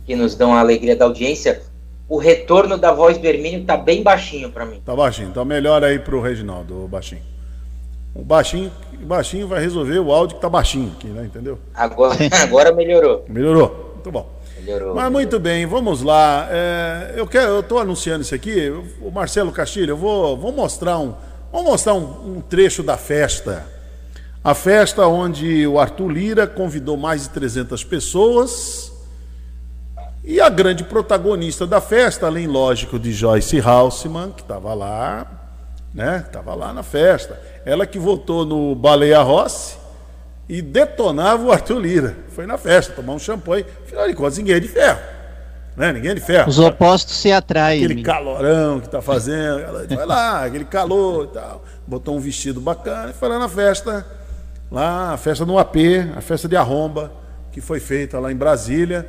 que 0.06 0.14
nos 0.14 0.36
dão 0.36 0.54
a 0.54 0.60
alegria 0.60 0.94
da 0.94 1.06
audiência. 1.06 1.60
O 2.08 2.18
retorno 2.18 2.78
da 2.78 2.92
voz 2.92 3.18
do 3.18 3.26
Hermínio 3.26 3.64
tá 3.64 3.76
bem 3.76 4.04
baixinho 4.04 4.52
para 4.52 4.64
mim. 4.64 4.80
Tá 4.84 4.94
baixinho. 4.94 5.28
Então 5.30 5.44
melhor 5.44 5.82
aí 5.82 5.98
pro 5.98 6.20
Reginaldo, 6.20 6.84
o 6.84 6.86
baixinho. 6.86 7.22
O 8.18 8.24
baixinho, 8.24 8.72
o 8.94 9.06
baixinho 9.06 9.46
vai 9.46 9.60
resolver 9.60 9.98
o 9.98 10.12
áudio 10.12 10.36
que 10.36 10.42
tá 10.42 10.48
baixinho 10.48 10.92
aqui, 10.96 11.08
né? 11.08 11.24
Entendeu? 11.24 11.58
Agora, 11.74 12.16
agora 12.42 12.72
melhorou. 12.72 13.24
Melhorou. 13.28 13.92
Muito 13.94 14.10
bom. 14.10 14.28
Melhorou, 14.58 14.88
Mas 14.88 14.96
melhorou. 14.96 15.12
muito 15.12 15.38
bem, 15.38 15.66
vamos 15.66 16.02
lá. 16.02 16.48
É, 16.50 17.14
eu 17.16 17.26
quero, 17.26 17.52
eu 17.52 17.62
tô 17.62 17.78
anunciando 17.78 18.22
isso 18.22 18.34
aqui. 18.34 18.70
O 19.00 19.10
Marcelo 19.10 19.52
Castilho, 19.52 19.92
eu 19.92 19.96
vou, 19.96 20.36
vou 20.36 20.52
mostrar 20.52 20.98
um, 20.98 21.14
vou 21.52 21.62
mostrar 21.62 21.94
um, 21.94 22.36
um 22.36 22.40
trecho 22.40 22.82
da 22.82 22.96
festa 22.96 23.76
a 24.46 24.54
festa 24.54 25.04
onde 25.08 25.66
o 25.66 25.76
Arthur 25.76 26.08
Lira 26.08 26.46
convidou 26.46 26.96
mais 26.96 27.24
de 27.24 27.30
300 27.30 27.82
pessoas. 27.82 28.92
E 30.22 30.40
a 30.40 30.48
grande 30.48 30.84
protagonista 30.84 31.66
da 31.66 31.80
festa, 31.80 32.26
além, 32.26 32.46
lógico, 32.46 32.96
de 32.96 33.12
Joyce 33.12 33.58
Halseman, 33.58 34.30
que 34.30 34.42
estava 34.42 34.72
lá, 34.72 35.26
né? 35.92 36.22
Estava 36.24 36.54
lá 36.54 36.72
na 36.72 36.84
festa. 36.84 37.40
Ela 37.66 37.84
que 37.84 37.98
votou 37.98 38.46
no 38.46 38.76
Baleia 38.76 39.20
Rossi 39.20 39.76
e 40.48 40.62
detonava 40.62 41.42
o 41.42 41.50
Arthur 41.50 41.80
Lira. 41.80 42.16
Foi 42.28 42.46
na 42.46 42.56
festa, 42.56 42.92
tomar 42.92 43.12
um 43.12 43.18
champanhe. 43.18 43.66
Afinal 43.84 44.06
de 44.06 44.14
contas, 44.14 44.38
ninguém 44.38 44.54
é 44.54 44.60
de 44.60 44.68
ferro. 44.68 45.00
Né? 45.76 45.92
Ninguém 45.92 46.12
é 46.12 46.14
de 46.14 46.20
ferro. 46.20 46.48
Os 46.48 46.60
opostos 46.60 47.16
se 47.16 47.32
atraem. 47.32 47.84
Aquele 47.84 48.04
calorão 48.04 48.78
que 48.78 48.86
está 48.86 49.02
fazendo. 49.02 49.62
Vai 49.96 50.06
lá, 50.06 50.44
aquele 50.44 50.64
calor 50.64 51.24
e 51.24 51.34
tal. 51.34 51.64
Botou 51.84 52.16
um 52.16 52.20
vestido 52.20 52.60
bacana 52.60 53.10
e 53.10 53.12
foi 53.12 53.28
lá 53.28 53.36
na 53.40 53.48
festa 53.48 54.06
lá 54.70 55.12
a 55.14 55.16
festa 55.16 55.44
no 55.44 55.58
AP, 55.58 55.76
a 56.16 56.20
festa 56.20 56.48
de 56.48 56.56
arromba, 56.56 57.10
que 57.50 57.60
foi 57.60 57.80
feita 57.80 58.20
lá 58.20 58.30
em 58.30 58.36
Brasília. 58.36 59.08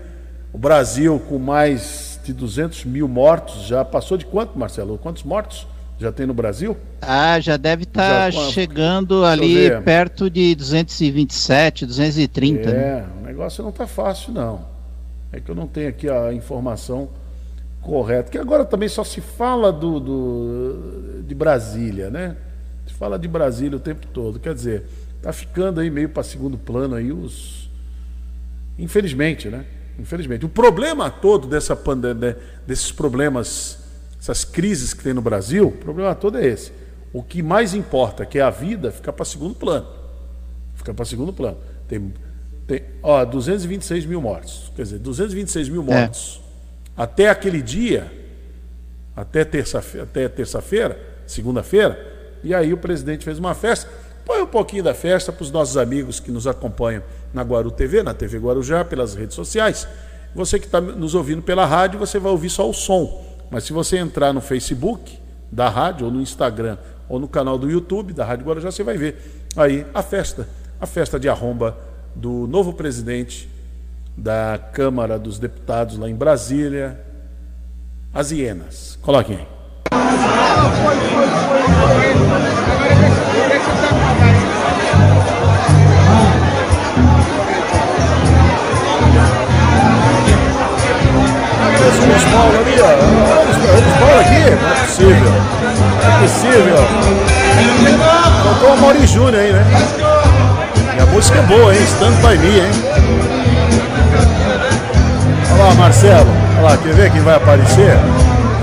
O 0.52 0.58
Brasil, 0.58 1.22
com 1.30 1.38
mais 1.38 2.20
de 2.24 2.34
200 2.34 2.86
mil 2.86 3.08
mortos, 3.08 3.68
já 3.68 3.86
passou 3.86 4.18
de 4.18 4.26
quanto, 4.26 4.58
Marcelo? 4.58 4.98
Quantos 4.98 5.22
mortos 5.22 5.68
já 6.00 6.12
tem 6.12 6.26
no 6.26 6.34
Brasil? 6.34 6.78
Ah, 7.02 7.40
já 7.40 7.58
deve 7.58 7.84
estar 7.84 8.32
tá 8.32 8.52
chegando 8.52 9.26
ali 9.26 9.70
perto 9.82 10.30
de 10.30 10.54
227, 10.56 11.86
230. 11.86 12.72
Né? 12.72 12.78
É, 12.78 12.82
né? 12.82 13.08
o 13.22 13.26
negócio 13.26 13.64
não 13.64 13.72
está 13.72 13.88
fácil, 13.88 14.34
não. 14.34 14.66
É 15.32 15.40
que 15.40 15.50
eu 15.50 15.56
não 15.56 15.68
tenho 15.68 15.90
aqui 15.90 16.10
a 16.10 16.34
informação 16.34 17.10
correta. 17.82 18.32
Que 18.32 18.38
agora 18.38 18.64
também 18.64 18.88
só 18.88 19.04
se 19.04 19.22
fala 19.22 19.72
do, 19.72 20.00
do 20.00 21.24
de 21.24 21.36
Brasília, 21.36 22.10
né? 22.10 22.38
Se 22.86 22.94
fala 22.94 23.20
de 23.20 23.28
Brasília 23.28 23.76
o 23.76 23.80
tempo 23.80 24.08
todo. 24.08 24.40
Quer 24.40 24.54
dizer, 24.54 24.86
Está 25.18 25.34
ficando 25.34 25.82
aí 25.82 25.90
meio 25.90 26.10
para 26.10 26.24
segundo 26.24 26.58
plano 26.58 26.96
aí 26.96 27.12
os. 27.12 27.70
Infelizmente, 28.78 29.50
né? 29.50 29.66
Infelizmente. 30.00 30.46
O 30.46 30.50
problema 30.50 31.10
todo 31.10 31.48
dessa 31.48 31.76
pandemia, 31.76 32.38
desses 32.66 32.92
problemas, 32.92 33.80
essas 34.20 34.44
crises 34.44 34.94
que 34.94 35.04
tem 35.04 35.14
no 35.14 35.22
Brasil, 35.22 35.68
o 35.68 35.72
problema 35.72 36.14
todo 36.16 36.38
é 36.38 36.46
esse. 36.46 36.72
O 37.14 37.24
que 37.24 37.42
mais 37.42 37.74
importa, 37.74 38.26
que 38.26 38.40
é 38.40 38.42
a 38.42 38.50
vida, 38.50 38.92
fica 38.92 39.14
para 39.14 39.26
segundo 39.26 39.56
plano. 39.56 39.88
Fica 40.76 40.94
para 40.94 41.06
segundo 41.06 41.32
plano. 41.32 41.58
Tem, 41.88 42.14
tem 42.66 42.84
ó, 43.02 43.24
226 43.24 44.06
mil 44.06 44.22
mortos. 44.22 44.72
Quer 44.76 44.84
dizer, 44.84 45.00
226 45.00 45.70
mil 45.70 45.82
é. 45.82 45.86
mortos. 45.86 46.42
É. 46.98 47.02
Até 47.02 47.30
aquele 47.30 47.62
dia, 47.62 48.12
até 49.16 49.46
terça-feira, 49.46 50.04
até 50.04 50.28
terça-feira, 50.28 51.00
segunda-feira, 51.26 52.16
e 52.44 52.54
aí 52.54 52.74
o 52.74 52.78
presidente 52.78 53.24
fez 53.24 53.40
uma 53.40 53.54
festa. 53.54 53.90
Põe 54.26 54.42
um 54.42 54.48
pouquinho 54.48 54.84
da 54.84 54.94
festa 54.94 55.32
para 55.32 55.44
os 55.44 55.52
nossos 55.52 55.78
amigos 55.78 56.20
que 56.20 56.32
nos 56.32 56.46
acompanham 56.48 57.02
na 57.34 57.44
Guaru 57.44 57.72
TV, 57.72 58.04
na 58.04 58.14
TV 58.14 58.38
Guarujá, 58.38 58.84
pelas 58.84 59.16
redes 59.16 59.36
sociais. 59.36 59.88
Você 60.36 60.60
que 60.60 60.66
está 60.66 60.82
nos 60.82 61.16
ouvindo 61.16 61.42
pela 61.42 61.66
rádio, 61.66 61.98
você 61.98 62.20
vai 62.20 62.32
ouvir 62.32 62.50
só 62.50 62.70
o 62.70 62.74
som. 62.74 63.27
Mas 63.50 63.64
se 63.64 63.74
você 63.74 63.98
entrar 63.98 64.34
no 64.34 64.42
Facebook 64.42 65.20
da 65.52 65.70
rádio, 65.70 66.06
ou 66.06 66.12
no 66.12 66.22
Instagram, 66.22 66.78
ou 67.08 67.20
no 67.20 67.28
canal 67.28 67.58
do 67.58 67.70
YouTube 67.70 68.14
da 68.14 68.26
Rádio 68.26 68.46
Guarujá, 68.46 68.72
você 68.72 68.84
vai 68.84 68.98
ver 68.98 69.46
aí 69.56 69.86
a 69.94 70.02
festa, 70.02 70.48
a 70.80 70.86
festa 70.86 71.20
de 71.20 71.30
arromba 71.30 71.78
do 72.14 72.48
novo 72.48 72.74
presidente 72.74 73.50
da 74.16 74.60
Câmara 74.74 75.18
dos 75.18 75.40
Deputados 75.40 75.98
lá 75.98 76.10
em 76.10 76.16
Brasília, 76.16 77.00
as 78.14 78.32
hienas. 78.32 78.98
Coloquem 79.02 79.38
aí. 79.38 79.48
Luiz 81.18 81.32
Paulo 81.42 82.67
ali, 92.42 92.82
ó. 92.82 92.88
Luiz 93.74 93.94
Paulo 94.00 94.20
aqui? 94.20 94.44
Não 94.50 94.70
é 94.72 94.86
possível. 94.86 95.32
Não 96.04 96.10
é 96.10 96.20
possível. 96.22 96.80
Faltou 98.44 98.74
o 98.74 98.82
Mauri 98.82 99.08
Júnior 99.08 99.36
aí, 99.36 99.54
né? 99.54 99.66
E 100.98 101.02
a 101.02 101.06
música 101.08 101.40
é 101.40 101.42
boa, 101.44 101.74
hein? 101.74 101.82
Stand 101.84 102.14
by 102.22 102.38
me, 102.38 102.60
hein? 102.60 102.72
Olha 105.52 105.64
lá, 105.64 105.74
Marcelo. 105.76 106.30
Olha 106.58 106.70
lá, 106.70 106.78
quer 106.78 106.94
ver 106.94 107.12
quem 107.12 107.22
vai 107.22 107.36
aparecer? 107.36 107.98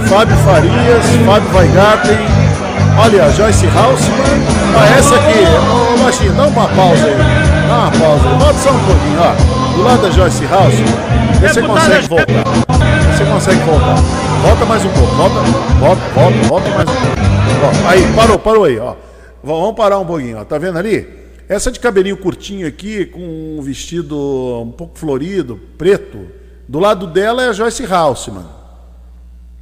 Fábio 0.06 0.36
Farias, 0.38 1.04
Fábio 1.26 1.56
Weigarten. 1.56 2.18
Olha, 2.98 3.30
Joyce 3.32 3.66
Hausmann. 3.66 4.54
Ah, 4.76 4.98
essa 4.98 5.14
aqui. 5.14 5.44
Ô, 5.70 5.96
Machinho, 6.04 6.32
dá 6.34 6.46
uma 6.46 6.68
pausa 6.68 7.04
aí. 7.06 7.16
Dá 7.68 7.74
uma 7.74 7.90
pausa 7.90 8.28
aí. 8.28 8.38
Volta 8.38 8.58
só 8.58 8.70
um 8.70 8.78
pouquinho, 8.80 9.18
ó. 9.20 9.74
Do 9.74 9.82
lado 9.82 10.02
da 10.02 10.10
Joyce 10.10 10.44
Hausmann 10.44 11.14
Vê 11.40 11.48
se 11.48 11.54
você 11.54 11.62
consegue 11.62 12.08
voltar. 12.08 12.93
Você 13.14 13.24
consegue 13.26 13.60
voltar. 13.60 13.94
Volta 14.42 14.66
mais 14.66 14.84
um 14.84 14.88
pouco. 14.90 15.14
Volta, 15.14 15.34
volta, 15.78 16.02
volta, 16.14 16.48
volta 16.48 16.70
mais 16.70 16.90
um 16.90 16.94
pouco. 16.94 17.16
Ó, 17.62 17.88
aí, 17.88 18.12
parou, 18.12 18.38
parou 18.40 18.64
aí, 18.64 18.76
ó. 18.76 18.96
Vamos 19.40 19.76
parar 19.76 20.00
um 20.00 20.04
pouquinho, 20.04 20.38
ó. 20.38 20.44
Tá 20.44 20.58
vendo 20.58 20.78
ali? 20.78 21.06
Essa 21.48 21.70
de 21.70 21.78
cabelinho 21.78 22.16
curtinho 22.16 22.66
aqui, 22.66 23.06
com 23.06 23.20
um 23.20 23.62
vestido 23.62 24.18
um 24.60 24.72
pouco 24.72 24.98
florido, 24.98 25.60
preto. 25.78 26.26
Do 26.68 26.80
lado 26.80 27.06
dela 27.06 27.44
é 27.44 27.48
a 27.50 27.52
Joyce 27.52 27.84
Haussmann, 27.84 28.46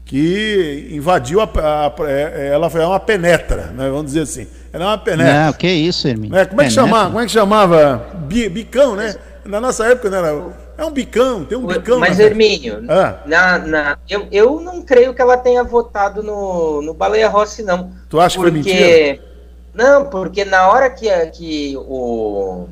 que 0.07 0.88
invadiu 0.90 1.42
a, 1.42 1.44
a, 1.44 1.86
a 1.88 1.92
é, 2.09 2.53
ela 2.55 2.70
foi 2.70 2.80
uma 2.82 3.00
penetra, 3.00 3.66
né? 3.76 3.90
vamos 3.90 4.07
dizer 4.07 4.22
assim. 4.22 4.46
Ela 4.72 4.84
é 4.84 4.86
uma 4.86 4.98
penetra. 4.98 5.46
Não, 5.46 5.53
que 5.53 5.68
isso, 5.68 6.09
Hermínio. 6.09 6.34
Né? 6.34 6.46
Como, 6.46 6.62
é 6.62 6.64
que 6.64 6.70
chamava, 6.70 7.07
como 7.07 7.20
é 7.20 7.26
que 7.26 7.32
chamava? 7.32 8.07
Bicão, 8.26 8.96
né? 8.96 9.14
Na 9.44 9.61
nossa 9.61 9.84
época 9.84 10.09
não 10.09 10.18
era. 10.18 10.62
É 10.82 10.84
um 10.84 10.90
bicão, 10.90 11.44
tem 11.44 11.56
um 11.56 11.64
bicão. 11.64 12.00
Mas, 12.00 12.18
Hermínio, 12.18 12.84
ah. 12.88 13.22
na, 13.24 13.58
na, 13.58 13.98
eu, 14.10 14.26
eu 14.32 14.60
não 14.60 14.82
creio 14.82 15.14
que 15.14 15.22
ela 15.22 15.36
tenha 15.36 15.62
votado 15.62 16.24
no, 16.24 16.82
no 16.82 16.92
Baleia 16.92 17.28
Rossi, 17.28 17.62
não. 17.62 17.92
Tu 18.08 18.18
acha 18.18 18.36
porque, 18.36 18.62
que 18.64 18.68
foi 18.68 18.74
mentira? 18.74 19.32
Não, 19.72 20.10
porque 20.10 20.44
na 20.44 20.68
hora 20.68 20.90
que, 20.90 21.08
que 21.26 21.76
o. 21.76 22.66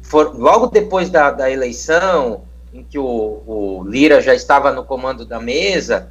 For, 0.00 0.32
logo 0.38 0.68
depois 0.68 1.10
da, 1.10 1.32
da 1.32 1.50
eleição, 1.50 2.42
em 2.72 2.84
que 2.84 3.00
o, 3.00 3.42
o 3.44 3.84
Lira 3.84 4.20
já 4.20 4.32
estava 4.32 4.70
no 4.70 4.84
comando 4.84 5.24
da 5.26 5.40
mesa, 5.40 6.08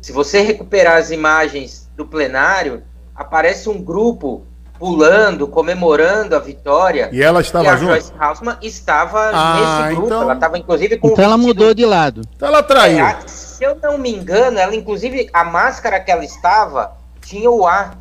se 0.00 0.12
você 0.12 0.40
recuperar 0.40 0.98
as 0.98 1.10
imagens 1.10 1.90
do 1.96 2.06
plenário, 2.06 2.84
aparece 3.12 3.68
um 3.68 3.82
grupo 3.82 4.46
pulando, 4.78 5.46
comemorando 5.48 6.36
a 6.36 6.38
vitória. 6.38 7.08
E 7.12 7.22
ela 7.22 7.40
estava 7.40 7.64
e 7.64 7.68
a 7.68 7.76
junto? 7.76 7.90
Joyce 7.92 8.12
Hausman 8.18 8.56
estava 8.62 9.30
ah, 9.32 9.80
nesse 9.82 9.94
grupo. 9.94 10.06
Então... 10.06 10.22
Ela 10.22 10.34
estava, 10.34 10.58
inclusive, 10.58 10.98
com. 10.98 11.08
Então 11.08 11.24
ela 11.24 11.36
mudou 11.36 11.74
de 11.74 11.84
lado. 11.84 12.22
Então 12.34 12.48
ela 12.48 12.62
traiu. 12.62 13.04
É, 13.04 13.18
se 13.26 13.64
eu 13.64 13.76
não 13.82 13.98
me 13.98 14.10
engano, 14.10 14.58
ela, 14.58 14.74
inclusive, 14.74 15.28
a 15.32 15.44
máscara 15.44 16.00
que 16.00 16.10
ela 16.10 16.24
estava 16.24 16.92
tinha 17.20 17.50
o 17.50 17.66
A 17.66 17.92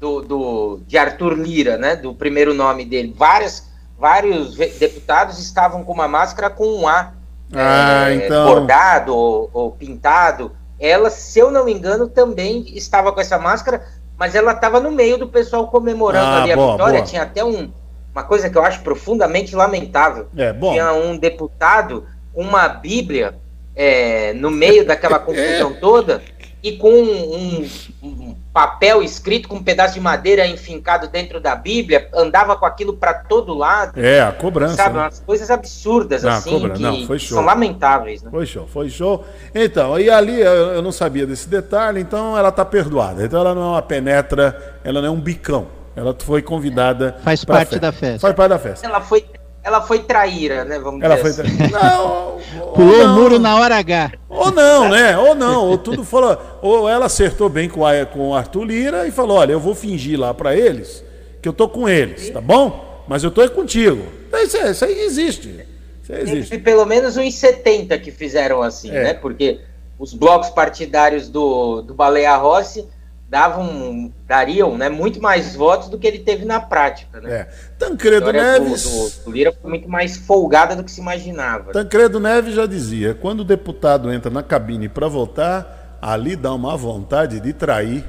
do, 0.00 0.20
do, 0.20 0.80
de 0.86 0.98
Arthur 0.98 1.34
Lira, 1.34 1.76
né? 1.76 1.96
Do 1.96 2.14
primeiro 2.14 2.52
nome 2.52 2.84
dele. 2.84 3.14
Várias, 3.16 3.68
vários 3.98 4.56
deputados 4.56 5.38
estavam 5.38 5.84
com 5.84 5.92
uma 5.92 6.08
máscara 6.08 6.50
com 6.50 6.66
um 6.66 6.88
A. 6.88 7.12
Ah, 7.54 8.10
é, 8.10 8.14
então... 8.26 8.46
Bordado 8.46 9.14
ou, 9.14 9.50
ou 9.52 9.70
pintado. 9.70 10.52
Ela, 10.80 11.10
se 11.10 11.38
eu 11.38 11.50
não 11.52 11.64
me 11.64 11.72
engano, 11.72 12.08
também 12.08 12.64
estava 12.76 13.12
com 13.12 13.20
essa 13.20 13.38
máscara 13.38 13.86
mas 14.22 14.36
ela 14.36 14.52
estava 14.52 14.78
no 14.78 14.92
meio 14.92 15.18
do 15.18 15.26
pessoal 15.26 15.66
comemorando 15.66 16.24
ah, 16.24 16.42
ali 16.42 16.52
a 16.52 16.54
boa, 16.54 16.72
vitória. 16.74 16.98
Boa. 16.98 17.04
Tinha 17.04 17.22
até 17.22 17.44
um, 17.44 17.72
uma 18.14 18.22
coisa 18.22 18.48
que 18.48 18.56
eu 18.56 18.62
acho 18.62 18.80
profundamente 18.82 19.56
lamentável. 19.56 20.28
É, 20.36 20.52
bom. 20.52 20.70
Tinha 20.70 20.92
um 20.92 21.16
deputado 21.16 22.06
com 22.32 22.40
uma 22.40 22.68
Bíblia 22.68 23.34
é, 23.74 24.32
no 24.34 24.48
meio 24.48 24.86
daquela 24.86 25.18
confusão 25.18 25.74
toda 25.74 26.22
e 26.62 26.76
com 26.76 26.92
um, 26.92 27.68
um, 28.00 28.36
papel 28.52 29.02
escrito 29.02 29.48
com 29.48 29.56
um 29.56 29.62
pedaço 29.62 29.94
de 29.94 30.00
madeira 30.00 30.46
enfincado 30.46 31.08
dentro 31.08 31.40
da 31.40 31.56
Bíblia, 31.56 32.08
andava 32.12 32.54
com 32.56 32.66
aquilo 32.66 32.92
para 32.94 33.14
todo 33.14 33.54
lado. 33.54 33.98
É, 33.98 34.20
a 34.20 34.32
cobrança. 34.32 34.76
Sabe, 34.76 34.96
né? 34.96 35.02
umas 35.04 35.20
coisas 35.20 35.50
absurdas, 35.50 36.22
não, 36.22 36.30
assim, 36.30 36.70
que 36.70 36.82
não, 36.82 37.06
foi 37.06 37.18
show. 37.18 37.38
são 37.38 37.44
lamentáveis. 37.44 38.22
Né? 38.22 38.30
Foi 38.30 38.44
show, 38.44 38.66
foi 38.66 38.90
show. 38.90 39.24
Então, 39.54 39.98
e 39.98 40.10
ali 40.10 40.40
eu 40.40 40.82
não 40.82 40.92
sabia 40.92 41.26
desse 41.26 41.48
detalhe, 41.48 42.00
então 42.00 42.36
ela 42.36 42.52
tá 42.52 42.64
perdoada. 42.64 43.24
Então 43.24 43.40
ela 43.40 43.54
não 43.54 43.62
é 43.62 43.66
uma 43.68 43.82
penetra, 43.82 44.78
ela 44.84 45.00
não 45.00 45.08
é 45.08 45.10
um 45.10 45.20
bicão. 45.20 45.68
Ela 45.94 46.16
foi 46.18 46.42
convidada. 46.42 47.16
Faz 47.22 47.44
parte 47.44 47.70
festa. 47.70 47.80
da 47.80 47.92
festa. 47.92 48.20
Faz 48.20 48.34
parte 48.34 48.48
da 48.48 48.58
festa. 48.58 48.86
Ela 48.86 49.00
foi 49.00 49.24
ela 49.62 49.80
foi 49.80 50.00
traíra, 50.00 50.64
né? 50.64 50.78
Vamos 50.78 51.02
ela 51.02 51.16
dizer 51.16 51.34
foi 51.34 51.46
assim. 51.46 51.72
Não, 51.72 52.38
Pulou 52.74 53.04
o 53.04 53.08
muro 53.08 53.38
na 53.38 53.56
hora 53.56 53.76
H. 53.76 54.12
Ou 54.28 54.50
não, 54.50 54.88
né? 54.88 55.16
Ou 55.16 55.34
não. 55.34 55.68
Ou 55.68 55.78
tudo 55.78 56.04
falou. 56.04 56.38
Ou 56.60 56.88
ela 56.88 57.06
acertou 57.06 57.48
bem 57.48 57.68
com, 57.68 57.86
a, 57.86 58.04
com 58.04 58.30
o 58.30 58.34
Arthur 58.34 58.64
Lira 58.64 59.06
e 59.06 59.10
falou: 59.10 59.38
olha, 59.38 59.52
eu 59.52 59.60
vou 59.60 59.74
fingir 59.74 60.18
lá 60.18 60.34
para 60.34 60.56
eles 60.56 61.04
que 61.42 61.48
eu 61.48 61.52
tô 61.52 61.68
com 61.68 61.88
eles, 61.88 62.30
tá 62.30 62.40
bom? 62.40 63.04
Mas 63.08 63.24
eu 63.24 63.30
tô 63.30 63.48
contigo. 63.50 64.04
Isso, 64.32 64.56
isso 64.56 64.84
aí 64.84 65.00
existe. 65.00 65.66
Isso 66.02 66.12
aí 66.12 66.22
existe. 66.22 66.58
pelo 66.58 66.86
menos 66.86 67.16
uns 67.16 67.34
70 67.34 67.98
que 67.98 68.12
fizeram 68.12 68.62
assim, 68.62 68.90
é. 68.90 69.02
né? 69.02 69.14
Porque 69.14 69.60
os 69.98 70.14
blocos 70.14 70.50
partidários 70.50 71.28
do, 71.28 71.82
do 71.82 71.94
Baleia 71.94 72.36
Rossi 72.36 72.86
davam, 73.32 74.12
dariam 74.28 74.76
né, 74.76 74.90
muito 74.90 75.18
mais 75.18 75.56
votos 75.56 75.88
do 75.88 75.98
que 75.98 76.06
ele 76.06 76.18
teve 76.18 76.44
na 76.44 76.60
prática. 76.60 77.18
Né? 77.18 77.32
É. 77.32 77.48
Tancredo 77.78 78.30
Neves. 78.30 78.84
Do, 78.84 78.90
do, 78.90 79.24
do, 79.24 79.30
Lira 79.30 79.54
foi 79.58 79.70
muito 79.70 79.88
mais 79.88 80.18
folgada 80.18 80.76
do 80.76 80.84
que 80.84 80.90
se 80.90 81.00
imaginava. 81.00 81.72
Tancredo 81.72 82.20
Neves 82.20 82.54
já 82.54 82.66
dizia: 82.66 83.14
quando 83.14 83.40
o 83.40 83.44
deputado 83.44 84.12
entra 84.12 84.30
na 84.30 84.42
cabine 84.42 84.86
para 84.86 85.08
votar, 85.08 85.96
ali 86.02 86.36
dá 86.36 86.52
uma 86.52 86.76
vontade 86.76 87.40
de 87.40 87.54
trair. 87.54 88.04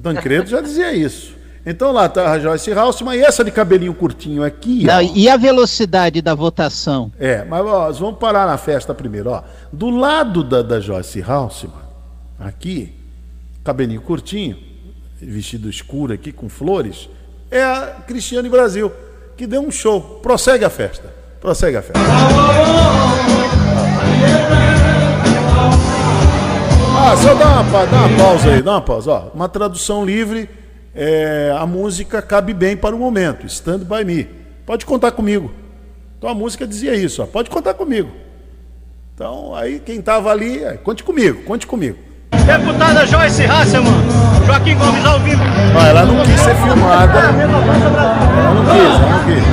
Tancredo 0.00 0.48
já 0.48 0.60
dizia 0.60 0.92
isso. 0.92 1.36
Então 1.66 1.90
lá 1.90 2.06
está 2.06 2.30
a 2.30 2.38
Joyce 2.38 2.72
Halsman 2.72 3.16
e 3.16 3.24
essa 3.24 3.42
de 3.42 3.50
cabelinho 3.50 3.92
curtinho 3.92 4.44
aqui. 4.44 4.84
Não, 4.84 5.02
e 5.02 5.28
a 5.28 5.36
velocidade 5.36 6.22
da 6.22 6.36
votação? 6.36 7.10
É, 7.18 7.44
mas 7.44 7.66
ó, 7.66 7.90
vamos 7.90 8.20
parar 8.20 8.46
na 8.46 8.56
festa 8.56 8.94
primeiro. 8.94 9.30
Ó. 9.30 9.42
Do 9.72 9.90
lado 9.90 10.44
da, 10.44 10.62
da 10.62 10.78
Joyce 10.78 11.20
Halsman, 11.20 11.74
aqui, 12.38 12.97
cabelinho 13.64 14.00
curtinho, 14.00 14.56
vestido 15.20 15.68
escuro 15.68 16.12
aqui 16.12 16.32
com 16.32 16.48
flores, 16.48 17.08
é 17.50 17.62
a 17.62 18.02
Cristiane 18.06 18.48
Brasil, 18.48 18.92
que 19.36 19.46
deu 19.46 19.60
um 19.60 19.70
show. 19.70 20.20
Prossegue 20.22 20.64
a 20.64 20.70
festa. 20.70 21.12
Prossegue 21.40 21.76
a 21.76 21.82
festa. 21.82 22.00
Ah, 27.00 27.16
só 27.16 27.34
dá 27.34 27.60
uma, 27.60 27.86
dá 27.86 28.06
uma 28.06 28.16
pausa 28.18 28.52
aí, 28.52 28.62
dá 28.62 28.72
uma 28.72 28.82
pausa. 28.82 29.10
Ó, 29.10 29.30
uma 29.34 29.48
tradução 29.48 30.04
livre, 30.04 30.48
é, 30.94 31.54
a 31.58 31.64
música 31.64 32.20
cabe 32.20 32.52
bem 32.52 32.76
para 32.76 32.94
o 32.94 32.98
momento. 32.98 33.46
Stand 33.46 33.78
by 33.78 34.04
me. 34.04 34.24
Pode 34.66 34.84
contar 34.84 35.12
comigo. 35.12 35.50
Então 36.18 36.28
a 36.28 36.34
música 36.34 36.66
dizia 36.66 36.94
isso, 36.94 37.22
ó, 37.22 37.26
pode 37.26 37.48
contar 37.48 37.74
comigo. 37.74 38.10
Então 39.14 39.54
aí 39.54 39.78
quem 39.78 40.00
estava 40.00 40.30
ali, 40.30 40.62
é, 40.62 40.76
conte 40.76 41.04
comigo, 41.04 41.44
conte 41.44 41.66
comigo. 41.66 42.07
Deputada 42.32 43.06
Joyce 43.06 43.44
Hasselman, 43.46 43.92
Joaquim 44.46 44.76
Gomes 44.76 45.04
ao 45.04 45.18
vivo. 45.20 45.42
Ah, 45.78 45.88
ela 45.88 46.04
não 46.04 46.22
quis 46.24 46.40
ser 46.40 46.54
filmada. 46.56 47.18
Ela 47.18 47.46
não 48.54 48.64
quis, 48.64 48.94
ela 48.94 49.08
não 49.10 49.24
quis. 49.24 49.44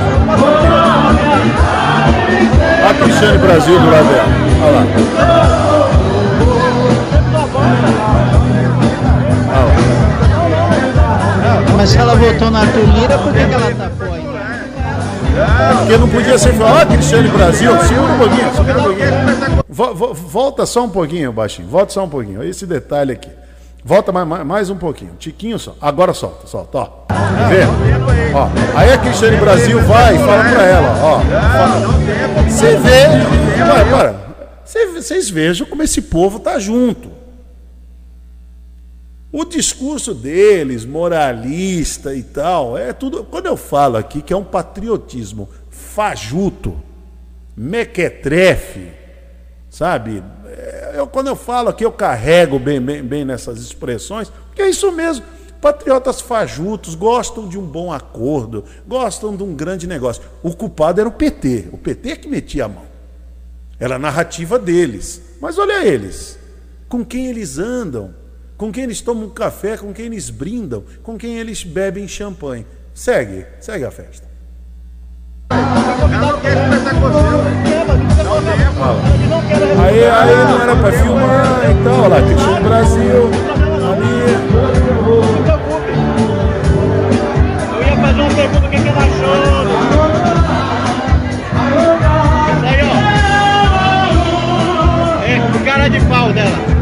Olha 2.82 2.90
a 2.90 2.94
Cristiane 2.94 3.38
Brasil 3.38 3.80
do 3.80 3.90
lado 3.90 4.08
dela. 4.08 4.28
Olha 4.62 4.72
lá. 4.72 4.86
Mas 11.76 11.90
se 11.90 11.98
ela 11.98 12.14
votou 12.14 12.50
na 12.50 12.60
Tulira, 12.66 13.18
por 13.18 13.32
que, 13.32 13.44
que 13.44 13.54
ela 13.54 13.74
tapou 13.74 14.12
aí? 14.12 14.35
Porque 15.78 15.96
não 15.98 16.08
podia 16.08 16.38
ser. 16.38 16.54
Ó, 16.60 16.82
oh, 16.82 16.86
Cristiane 16.86 17.28
Brasil, 17.28 17.70
segura 17.84 18.12
um 18.12 18.18
pouquinho, 18.18 18.54
segura 18.54 18.78
um 18.78 18.82
pouquinho. 18.82 20.14
Volta 20.14 20.66
só 20.66 20.84
um 20.84 20.88
pouquinho, 20.88 21.32
baixinho. 21.32 21.68
Volta 21.68 21.92
só 21.92 22.04
um 22.04 22.08
pouquinho. 22.08 22.42
Esse 22.42 22.66
detalhe 22.66 23.12
aqui. 23.12 23.30
Volta 23.84 24.10
mais, 24.10 24.44
mais 24.44 24.70
um 24.70 24.76
pouquinho. 24.76 25.12
Tiquinho 25.18 25.58
só. 25.58 25.76
Agora 25.80 26.12
solta, 26.12 26.46
solta, 26.46 26.78
ó. 26.78 26.88
Vê? 27.48 27.60
Ó. 28.34 28.48
Aí 28.74 28.92
a 28.92 28.98
Cristiane 28.98 29.36
Brasil 29.36 29.80
vai 29.82 30.16
e 30.16 30.18
fala 30.18 30.42
pra 30.42 30.62
ela, 30.64 30.98
ó. 31.02 31.20
Você 32.48 32.76
vê. 32.76 33.06
Para, 33.58 33.84
para. 33.84 34.26
Vocês 34.94 35.30
vejam 35.30 35.66
como 35.66 35.82
esse 35.82 36.02
povo 36.02 36.40
tá 36.40 36.58
junto. 36.58 37.15
O 39.36 39.44
discurso 39.44 40.14
deles, 40.14 40.86
moralista 40.86 42.14
e 42.14 42.22
tal, 42.22 42.78
é 42.78 42.94
tudo. 42.94 43.22
Quando 43.22 43.44
eu 43.44 43.54
falo 43.54 43.98
aqui 43.98 44.22
que 44.22 44.32
é 44.32 44.36
um 44.36 44.42
patriotismo 44.42 45.46
fajuto, 45.68 46.74
mequetrefe, 47.54 48.88
sabe? 49.68 50.24
É, 50.46 50.94
eu, 50.96 51.06
quando 51.06 51.26
eu 51.26 51.36
falo 51.36 51.68
aqui, 51.68 51.84
eu 51.84 51.92
carrego 51.92 52.58
bem, 52.58 52.80
bem, 52.80 53.02
bem 53.02 53.26
nessas 53.26 53.58
expressões, 53.60 54.30
porque 54.30 54.62
é 54.62 54.70
isso 54.70 54.90
mesmo. 54.90 55.26
Patriotas 55.60 56.22
fajutos 56.22 56.94
gostam 56.94 57.46
de 57.46 57.58
um 57.58 57.66
bom 57.66 57.92
acordo, 57.92 58.64
gostam 58.88 59.36
de 59.36 59.42
um 59.42 59.54
grande 59.54 59.86
negócio. 59.86 60.22
O 60.42 60.56
culpado 60.56 60.98
era 60.98 61.10
o 61.10 61.12
PT, 61.12 61.68
o 61.72 61.76
PT 61.76 62.10
é 62.10 62.16
que 62.16 62.26
metia 62.26 62.64
a 62.64 62.68
mão. 62.68 62.86
Era 63.78 63.96
a 63.96 63.98
narrativa 63.98 64.58
deles. 64.58 65.20
Mas 65.42 65.58
olha 65.58 65.86
eles, 65.86 66.38
com 66.88 67.04
quem 67.04 67.26
eles 67.26 67.58
andam 67.58 68.14
com 68.56 68.72
quem 68.72 68.84
eles 68.84 69.00
tomam 69.00 69.28
café, 69.28 69.76
com 69.76 69.92
quem 69.92 70.06
eles 70.06 70.30
brindam, 70.30 70.84
com 71.02 71.18
quem 71.18 71.38
eles 71.38 71.62
bebem 71.62 72.08
champanhe. 72.08 72.64
Segue, 72.94 73.44
segue 73.60 73.84
a 73.84 73.90
festa. 73.90 74.26
Aí, 79.78 80.04
aí 80.04 80.34
não 80.48 80.62
era 80.62 80.76
para 80.76 80.92
filmar, 80.92 81.70
então, 81.70 82.00
olha 82.00 82.08
lá, 82.08 82.22
Cristiano 82.22 82.68
Brasil, 82.68 83.30
ali. 83.92 84.16
Eu 87.72 87.82
ia 87.82 87.96
fazer 87.96 88.20
uma 88.20 88.30
pergunta, 88.34 88.66
o 88.66 88.70
que, 88.70 88.80
que 88.80 88.88
ela 88.88 89.02
achou? 89.02 89.36
Isso 92.52 92.66
aí, 92.66 92.80
ó. 95.62 95.64
cara 95.64 95.88
de 95.88 96.00
pau 96.06 96.32
dela. 96.32 96.75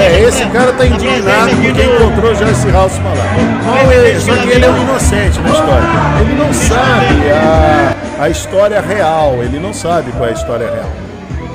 É, 0.00 0.20
esse 0.22 0.44
cara 0.46 0.72
tá 0.72 0.86
indignado 0.86 1.50
porque 1.56 1.82
encontrou 1.82 2.34
Joyce. 2.34 2.66
Não, 2.68 3.92
ele- 3.92 4.20
só 4.20 4.34
que 4.34 4.48
ele 4.48 4.64
é 4.64 4.70
um 4.70 4.82
inocente 4.82 5.38
na 5.40 5.50
história. 5.50 5.88
Ele 6.20 6.34
não 6.34 6.52
sabe 6.52 7.30
a, 7.30 7.94
a 8.24 8.28
história 8.28 8.80
real. 8.80 9.34
Ele 9.42 9.58
não 9.58 9.72
sabe 9.72 10.10
qual 10.12 10.26
é 10.26 10.30
a 10.30 10.34
história 10.34 10.70
real. 10.70 10.90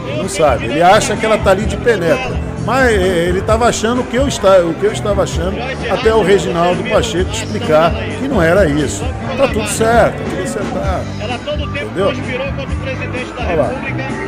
Ele 0.07 0.21
não 0.21 0.29
sabe. 0.29 0.65
Ele 0.65 0.81
acha 0.81 1.15
que 1.15 1.25
ela 1.25 1.37
tá 1.37 1.51
ali 1.51 1.65
de 1.65 1.77
penetra. 1.77 2.47
Mas 2.65 2.91
eh, 2.91 3.27
ele 3.29 3.39
estava 3.39 3.65
achando 3.67 4.01
o 4.01 4.03
que, 4.03 4.17
eu 4.17 4.27
está, 4.27 4.57
o 4.59 4.73
que 4.73 4.85
eu 4.85 4.91
estava 4.91 5.23
achando 5.23 5.55
até 5.89 6.13
o 6.13 6.21
Reginaldo 6.21 6.83
Pacheco 6.83 7.31
explicar 7.31 7.91
que 8.19 8.27
não 8.27 8.41
era 8.41 8.67
isso. 8.67 9.05
Tá 9.37 9.47
tudo 9.47 9.67
certo, 9.69 10.17
tudo 10.29 10.43
acertado. 10.43 11.01
Ela 11.21 11.37
todo 11.45 11.71
tempo 11.71 11.89
conspirou 12.07 12.47
contra 12.47 12.63
o 12.63 12.77
presidente 12.79 13.31
da. 13.37 13.43
República. 13.43 14.26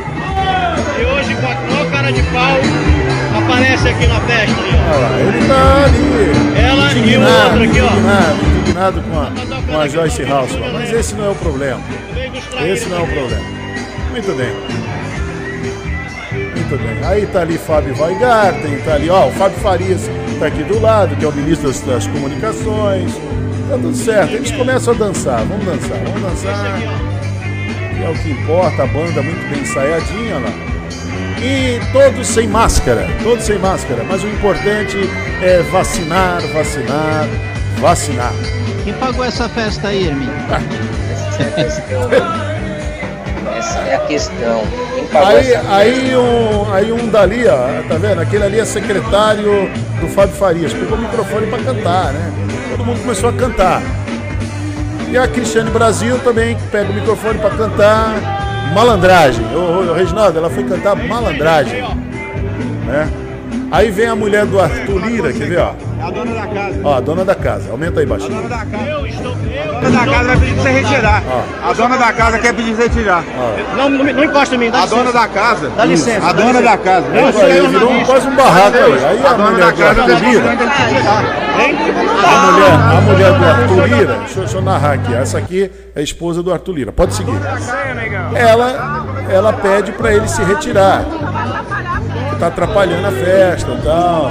E 1.00 1.04
hoje, 1.04 1.34
com 1.34 1.46
a 1.46 1.54
maior 1.54 1.90
cara 1.90 2.12
de 2.12 2.22
pau, 2.24 2.58
aparece 3.42 3.88
aqui 3.88 4.06
na 4.06 4.20
festa. 4.20 4.54
ó. 4.60 4.90
Olha 4.90 4.98
lá, 4.98 5.20
ele 5.20 5.46
tá 5.48 5.84
ali. 5.84 6.60
Ela 6.60 6.92
e 6.92 7.16
o 7.16 7.20
outro 7.22 7.62
aqui, 7.62 7.80
ó. 7.80 7.86
indignado, 7.86 8.38
indignado 8.60 9.02
com 9.02 9.18
a, 9.18 9.72
com 9.72 9.80
a 9.80 9.88
Joyce 9.88 10.22
Halseman. 10.24 10.72
Mas 10.74 10.92
esse 10.92 11.14
não 11.14 11.24
é 11.24 11.28
o 11.30 11.34
problema. 11.36 11.80
Esse 12.66 12.88
não 12.90 12.98
é 12.98 13.00
o 13.00 13.06
problema. 13.06 13.44
Muito 14.10 14.36
bem. 14.36 14.52
Muito 16.54 16.78
bem. 16.78 17.08
Aí 17.08 17.26
tá 17.26 17.40
ali 17.40 17.56
Fábio 17.56 17.96
Weigarten, 17.98 18.78
tá 18.84 18.94
ali, 18.94 19.08
ó, 19.08 19.28
o 19.28 19.32
Fábio 19.32 19.58
Farias 19.60 20.10
tá 20.38 20.46
aqui 20.46 20.62
do 20.64 20.80
lado, 20.80 21.16
que 21.16 21.24
é 21.24 21.28
o 21.28 21.32
ministro 21.32 21.68
das, 21.68 21.80
das 21.80 22.06
comunicações. 22.08 23.14
Tá 23.70 23.76
tudo 23.76 23.94
certo. 23.94 24.34
Eles 24.34 24.50
começam 24.50 24.92
a 24.92 24.96
dançar. 24.98 25.44
Vamos 25.46 25.64
dançar, 25.64 25.98
vamos 26.04 26.20
dançar. 26.20 26.78
Que 27.96 28.04
é 28.04 28.10
o 28.10 28.14
que 28.14 28.30
importa, 28.32 28.82
a 28.82 28.86
banda 28.86 29.22
muito 29.22 29.50
bem 29.50 29.62
ensaiadinha 29.62 30.38
lá. 30.38 30.79
E 31.42 31.80
todos 31.92 32.26
sem 32.26 32.46
máscara, 32.46 33.06
todos 33.22 33.44
sem 33.44 33.58
máscara. 33.58 34.04
Mas 34.04 34.22
o 34.22 34.28
importante 34.28 34.98
é 35.42 35.62
vacinar, 35.70 36.42
vacinar, 36.52 37.26
vacinar. 37.78 38.32
Quem 38.84 38.92
pagou 38.94 39.24
essa 39.24 39.48
festa 39.48 39.88
aí, 39.88 40.08
Hermínio? 40.08 40.34
Essa 43.56 43.78
é 43.80 43.94
a 43.94 43.98
questão. 44.00 44.62
Quem 44.94 45.04
pagou 45.06 45.28
Aí, 45.28 45.52
essa 45.52 45.74
aí, 45.74 46.16
um, 46.16 46.72
aí 46.72 46.92
um 46.92 47.08
dali, 47.08 47.46
ó, 47.46 47.82
tá 47.86 47.96
vendo? 47.96 48.22
Aquele 48.22 48.44
ali 48.44 48.58
é 48.58 48.64
secretário 48.64 49.70
do 50.00 50.08
Fábio 50.08 50.34
Farias. 50.34 50.72
Pegou 50.72 50.96
o 50.96 51.00
microfone 51.00 51.46
para 51.46 51.62
cantar, 51.62 52.12
né? 52.14 52.32
Todo 52.70 52.84
mundo 52.86 53.00
começou 53.02 53.28
a 53.28 53.32
cantar. 53.34 53.82
E 55.10 55.18
a 55.18 55.28
Cristiane 55.28 55.70
Brasil 55.70 56.18
também 56.20 56.56
pega 56.72 56.90
o 56.90 56.94
microfone 56.94 57.38
para 57.38 57.50
cantar 57.50 58.39
malandragem. 58.74 59.44
Ô, 59.54 59.92
Reginaldo, 59.92 60.38
ela 60.38 60.50
foi 60.50 60.64
cantar 60.64 60.96
malandragem. 60.96 61.82
Né? 62.86 63.08
Aí 63.70 63.90
vem 63.90 64.06
a 64.06 64.16
mulher 64.16 64.46
do 64.46 64.60
Arthur 64.60 64.98
Lira, 65.06 65.32
quer 65.32 65.48
ver, 65.48 65.58
ó? 65.60 65.72
É 66.00 66.02
a 66.06 66.10
dona 66.10 66.34
da 66.34 66.46
casa. 66.46 66.80
Ó, 66.82 66.94
a 66.96 67.00
dona 67.00 67.24
da 67.24 67.34
casa. 67.34 67.70
Aumenta 67.70 68.00
aí 68.00 68.06
baixinho. 68.06 68.42
Eu 68.42 69.06
estou. 69.06 69.30
A 69.30 69.80
dona 69.80 69.98
da 70.00 70.06
casa 70.12 70.24
vai 70.28 70.36
pedir 70.38 70.54
pra 70.54 70.62
você 70.62 70.70
retirar. 70.70 71.22
A 71.62 71.72
dona 71.72 71.96
da 71.98 72.12
casa 72.12 72.38
quer 72.38 72.54
pedir 72.54 72.74
pra 72.74 72.82
você 72.84 72.88
retirar. 72.88 73.24
Não, 73.76 73.90
não, 73.90 74.04
não 74.04 74.24
encosta 74.24 74.54
em 74.54 74.58
mim, 74.58 74.70
dá 74.70 74.78
A 74.78 74.82
licença. 74.82 74.96
dona 75.02 75.12
da 75.12 75.28
casa. 75.28 75.70
Dá 75.76 75.84
licença. 75.84 76.26
A 76.26 76.32
dona 76.32 76.62
da 76.62 76.76
casa. 76.78 77.06
Não, 77.08 77.14
Aí, 77.24 77.30
isso 77.30 77.40
aí 77.40 77.58
é 77.58 77.68
virou 77.68 77.92
um- 77.92 78.04
quase 78.04 78.28
um 78.28 78.34
barraco 78.36 78.76
aí. 78.76 79.04
Aí 79.04 79.20
A 79.24 79.30
a 79.30 79.32
dona 79.34 79.50
mulher 79.50 79.64
da 79.66 79.70
do 79.70 79.76
casa 79.76 80.00
Arthur 80.02 80.14
tá 80.14 80.20
Lira. 80.20 80.50
A 82.22 82.52
mulher, 82.52 82.72
a 82.72 83.00
mulher 83.00 83.32
do 83.32 83.44
Arthur 83.44 83.86
Lira, 83.86 84.14
deixa, 84.18 84.34
eu- 84.38 84.44
deixa 84.44 84.56
eu 84.58 84.62
narrar 84.62 84.92
aqui. 84.94 85.14
Essa 85.14 85.38
aqui 85.38 85.70
é 85.94 86.00
a 86.00 86.02
esposa 86.02 86.42
do 86.42 86.52
Arthur 86.52 86.72
Lira. 86.72 86.92
Pode 86.92 87.14
seguir. 87.14 87.34
Ela, 88.34 89.06
ela 89.30 89.52
pede 89.52 89.92
para 89.92 90.12
ele 90.14 90.26
se 90.28 90.42
retirar. 90.42 91.04
Tá 92.40 92.46
atrapalhando 92.46 93.06
a 93.06 93.12
festa 93.12 93.70
e 93.70 93.82
tal. 93.82 94.30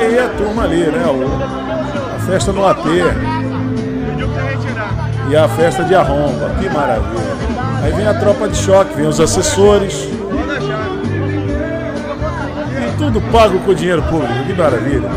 E 0.00 0.04
aí 0.04 0.18
a 0.18 0.28
turma 0.36 0.64
ali, 0.64 0.84
né? 0.84 1.04
o- 1.06 2.14
a 2.16 2.18
festa 2.26 2.52
no 2.52 2.66
AT. 2.66 2.80
E 5.30 5.36
a 5.36 5.48
festa 5.48 5.82
de 5.84 5.94
arromba. 5.94 6.50
Que 6.60 6.68
maravilha. 6.68 7.30
Aí 7.82 7.92
vem 7.92 8.06
a 8.06 8.12
tropa 8.14 8.48
de 8.48 8.56
choque, 8.56 8.94
vem 8.94 9.06
os 9.06 9.18
assessores. 9.18 10.08
E 12.76 12.96
tudo 12.98 13.20
pago 13.32 13.58
com 13.60 13.72
dinheiro 13.72 14.02
público. 14.02 14.44
Que 14.46 14.52
maravilha. 14.52 15.08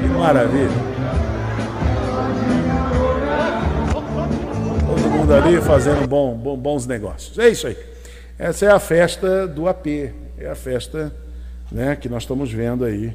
Que 0.00 0.06
maravilha. 0.08 0.90
Todo 4.86 5.10
mundo 5.10 5.34
ali 5.34 5.60
fazendo 5.60 6.08
bom, 6.08 6.34
bom- 6.34 6.56
bons 6.56 6.86
negócios. 6.86 7.38
É 7.38 7.48
isso 7.50 7.66
aí. 7.66 7.76
Essa 8.40 8.64
é 8.64 8.70
a 8.70 8.80
festa 8.80 9.46
do 9.46 9.68
AP. 9.68 9.86
É 10.38 10.48
a 10.50 10.54
festa 10.54 11.14
né, 11.70 11.94
que 11.94 12.08
nós 12.08 12.22
estamos 12.22 12.50
vendo 12.50 12.86
aí. 12.86 13.14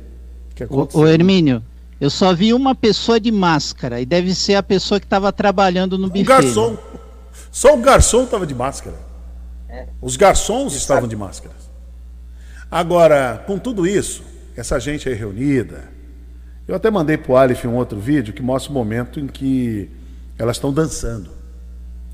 Que 0.54 0.64
Ô, 0.64 0.68
aconteceu. 0.68 1.02
ô 1.02 1.08
Hermínio, 1.08 1.64
eu 2.00 2.12
só 2.12 2.32
vi 2.36 2.54
uma 2.54 2.76
pessoa 2.76 3.20
de 3.20 3.32
máscara 3.32 4.00
e 4.00 4.06
deve 4.06 4.36
ser 4.36 4.54
a 4.54 4.62
pessoa 4.62 5.00
que 5.00 5.08
estava 5.08 5.34
trabalhando 5.34 5.98
no 5.98 6.06
O 6.06 6.10
buffet. 6.10 6.24
garçom. 6.26 6.78
Só 7.52 7.74
o 7.74 7.78
garçom 7.82 8.26
estava 8.26 8.46
de 8.46 8.54
máscara. 8.54 8.96
Os 10.00 10.16
garçons 10.16 10.76
estavam 10.76 11.08
de 11.10 11.16
máscaras. 11.16 11.58
Agora, 12.70 13.44
com 13.48 13.58
tudo 13.58 13.88
isso, 13.88 14.24
essa 14.56 14.80
gente 14.80 15.10
aí 15.10 15.16
reunida, 15.16 15.86
eu 16.68 16.76
até 16.76 16.92
mandei 16.92 17.18
para 17.18 17.32
o 17.32 17.36
Aleph 17.36 17.66
um 17.66 17.74
outro 17.76 18.00
vídeo 18.00 18.32
que 18.32 18.44
mostra 18.44 18.72
o 18.72 18.76
momento 18.76 19.20
em 19.20 19.26
que 19.26 19.90
elas 20.38 20.58
estão 20.58 20.72
dançando. 20.72 21.32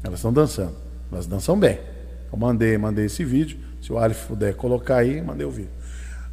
Elas 0.01 0.19
estão 0.19 0.31
dançando. 0.31 0.75
Elas 1.11 1.27
dançam 1.27 1.59
bem. 1.59 1.77
Eu 2.31 2.37
mandei, 2.37 2.77
mandei 2.77 3.05
esse 3.05 3.23
vídeo. 3.23 3.57
Se 3.81 3.91
o 3.91 3.97
Aleph 3.97 4.25
puder 4.27 4.53
colocar 4.55 4.97
aí, 4.97 5.21
mandei 5.21 5.45
o 5.45 5.51
vídeo. 5.51 5.71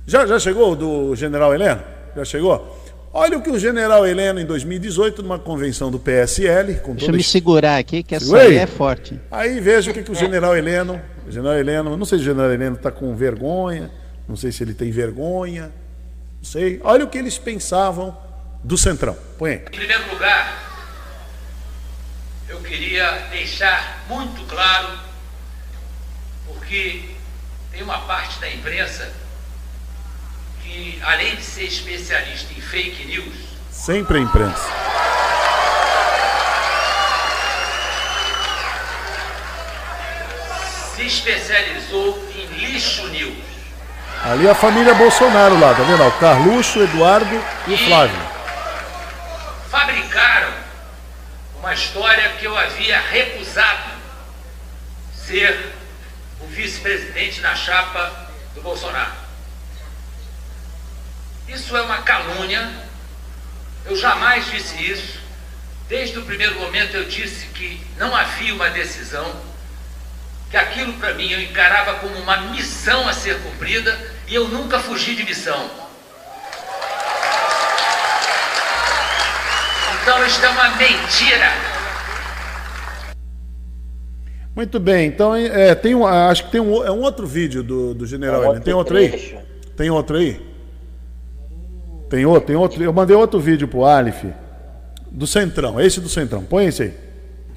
Já, 0.06 0.26
já 0.26 0.38
chegou 0.38 0.74
do 0.76 1.14
general 1.16 1.54
Heleno? 1.54 1.82
Já 2.16 2.24
chegou? 2.24 2.78
Olha 3.12 3.38
o 3.38 3.42
que 3.42 3.50
o 3.50 3.58
general 3.58 4.06
Heleno, 4.06 4.38
em 4.38 4.44
2018, 4.44 5.22
numa 5.22 5.38
convenção 5.38 5.90
do 5.90 5.98
PSL, 5.98 6.76
com 6.80 6.92
Deixa 6.94 7.10
eu 7.10 7.14
me 7.14 7.22
segurar 7.22 7.78
aqui, 7.78 8.02
que 8.02 8.14
essa 8.14 8.36
aí 8.36 8.56
é 8.56 8.66
forte. 8.66 9.18
Aí 9.30 9.60
veja 9.60 9.90
o 9.90 9.94
que, 9.94 10.02
que 10.02 10.10
o 10.10 10.14
general 10.14 10.56
Heleno, 10.56 11.00
o 11.26 11.30
general 11.30 11.56
Heleno, 11.56 11.96
não 11.96 12.04
sei 12.04 12.18
se 12.18 12.22
o 12.22 12.26
general 12.26 12.52
Heleno 12.52 12.76
está 12.76 12.90
com 12.90 13.14
vergonha, 13.16 13.90
não 14.28 14.36
sei 14.36 14.52
se 14.52 14.62
ele 14.62 14.74
tem 14.74 14.90
vergonha, 14.90 15.72
não 16.36 16.44
sei. 16.44 16.80
Olha 16.84 17.04
o 17.04 17.08
que 17.08 17.16
eles 17.16 17.38
pensavam 17.38 18.16
do 18.62 18.76
Centrão. 18.76 19.16
Põe 19.38 19.50
aí. 19.50 19.56
Em 19.56 19.64
primeiro 19.64 20.12
lugar, 20.12 20.94
eu 22.48 22.60
queria 22.60 23.10
deixar 23.30 24.04
muito 24.08 24.42
claro, 24.46 24.98
porque 26.68 27.00
tem 27.72 27.82
uma 27.82 27.98
parte 28.00 28.38
da 28.40 28.50
imprensa 28.50 29.10
que, 30.62 31.00
além 31.02 31.34
de 31.34 31.42
ser 31.42 31.64
especialista 31.64 32.52
em 32.52 32.60
fake 32.60 33.06
news, 33.06 33.34
Sempre 33.70 34.18
a 34.18 34.20
imprensa. 34.20 34.68
se 40.94 41.06
especializou 41.06 42.22
em 42.36 42.44
lixo 42.58 43.06
news. 43.06 43.38
Ali 44.24 44.46
a 44.46 44.54
família 44.54 44.92
Bolsonaro 44.92 45.58
lá, 45.58 45.72
tá 45.72 45.82
vendo? 45.84 46.06
O 46.06 46.12
Carluxo, 46.18 46.82
Eduardo 46.82 47.42
e 47.66 47.72
o 47.72 47.78
Flávio. 47.78 48.20
Fabricaram 49.70 50.52
uma 51.60 51.72
história 51.72 52.28
que 52.38 52.44
eu 52.44 52.58
havia 52.58 53.00
recusado 53.00 53.90
ser 55.14 55.77
vice-presidente 56.50 57.40
na 57.40 57.54
chapa 57.54 58.28
do 58.54 58.62
Bolsonaro. 58.62 59.12
Isso 61.48 61.76
é 61.76 61.82
uma 61.82 62.02
calúnia. 62.02 62.70
Eu 63.86 63.96
jamais 63.96 64.50
disse 64.50 64.82
isso. 64.90 65.18
Desde 65.88 66.18
o 66.18 66.24
primeiro 66.24 66.54
momento 66.60 66.94
eu 66.94 67.04
disse 67.04 67.46
que 67.46 67.80
não 67.96 68.14
havia 68.14 68.54
uma 68.54 68.68
decisão, 68.68 69.40
que 70.50 70.56
aquilo 70.56 70.92
para 70.94 71.14
mim 71.14 71.30
eu 71.30 71.40
encarava 71.40 71.94
como 71.94 72.18
uma 72.18 72.36
missão 72.52 73.08
a 73.08 73.12
ser 73.14 73.40
cumprida 73.40 73.98
e 74.26 74.34
eu 74.34 74.48
nunca 74.48 74.78
fugi 74.78 75.14
de 75.14 75.24
missão. 75.24 75.70
Então 80.02 80.26
isso 80.26 80.44
é 80.44 80.48
uma 80.50 80.68
mentira. 80.70 81.77
Muito 84.58 84.80
bem, 84.80 85.06
então 85.06 85.36
é, 85.36 85.72
tem 85.72 85.94
um, 85.94 86.04
acho 86.04 86.46
que 86.46 86.50
tem 86.50 86.60
um, 86.60 86.84
é 86.84 86.90
um 86.90 87.00
outro 87.02 87.28
vídeo 87.28 87.62
do, 87.62 87.94
do 87.94 88.04
general 88.04 88.42
É 88.42 88.46
um 88.46 88.50
Heleno. 88.50 88.64
Tem 88.64 88.74
outro 88.74 88.92
trecho. 88.96 89.36
aí? 89.36 89.42
Tem 89.76 89.88
outro 89.88 90.16
aí? 90.16 90.40
Tem 92.10 92.26
outro, 92.26 92.46
tem 92.48 92.56
outro. 92.56 92.82
Eu 92.82 92.92
mandei 92.92 93.14
outro 93.14 93.38
vídeo 93.38 93.68
pro 93.68 93.84
Aleph 93.84 94.24
do 95.12 95.28
Centrão, 95.28 95.80
esse 95.80 96.00
do 96.00 96.08
Centrão. 96.08 96.42
Põe 96.42 96.66
esse 96.66 96.82
aí. 96.82 96.92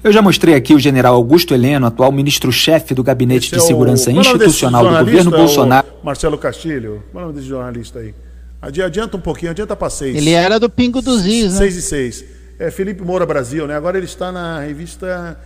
Eu 0.04 0.12
já 0.12 0.22
mostrei 0.22 0.54
aqui 0.54 0.74
o 0.74 0.78
general 0.78 1.16
Augusto 1.16 1.52
Heleno, 1.52 1.86
atual 1.86 2.12
ministro-chefe 2.12 2.94
do 2.94 3.02
Gabinete 3.02 3.46
Esse 3.46 3.50
de 3.56 3.58
é 3.58 3.62
o- 3.64 3.66
Segurança 3.66 4.08
é 4.08 4.14
o 4.14 4.20
Institucional 4.20 4.84
do 4.88 4.98
governo 5.04 5.32
É 5.32 5.34
o 5.34 5.38
Bolsonaro. 5.38 5.86
Marcelo 6.04 6.38
Castilho. 6.38 7.02
Qual 7.10 7.22
é 7.22 7.24
o 7.24 7.28
nome 7.30 7.38
desse 7.40 7.48
jornalista 7.48 7.98
aí? 7.98 8.14
Adi- 8.60 8.80
Adianta 8.80 9.16
um 9.16 9.20
pouquinho, 9.20 9.50
adianta 9.50 9.74
para 9.74 9.90
seis. 9.90 10.16
Ele 10.16 10.30
era 10.30 10.60
do 10.60 10.70
Pingo 10.70 11.02
dos 11.02 11.26
Is, 11.26 11.54
né? 11.54 11.58
Seis 11.58 11.74
e 11.74 11.82
seis. 11.82 12.24
É 12.60 12.70
Felipe 12.70 13.02
Moura 13.02 13.26
Brasil, 13.26 13.66
né? 13.66 13.74
Agora 13.74 13.96
ele 13.96 14.06
está 14.06 14.30
na 14.30 14.60
revista 14.60 15.36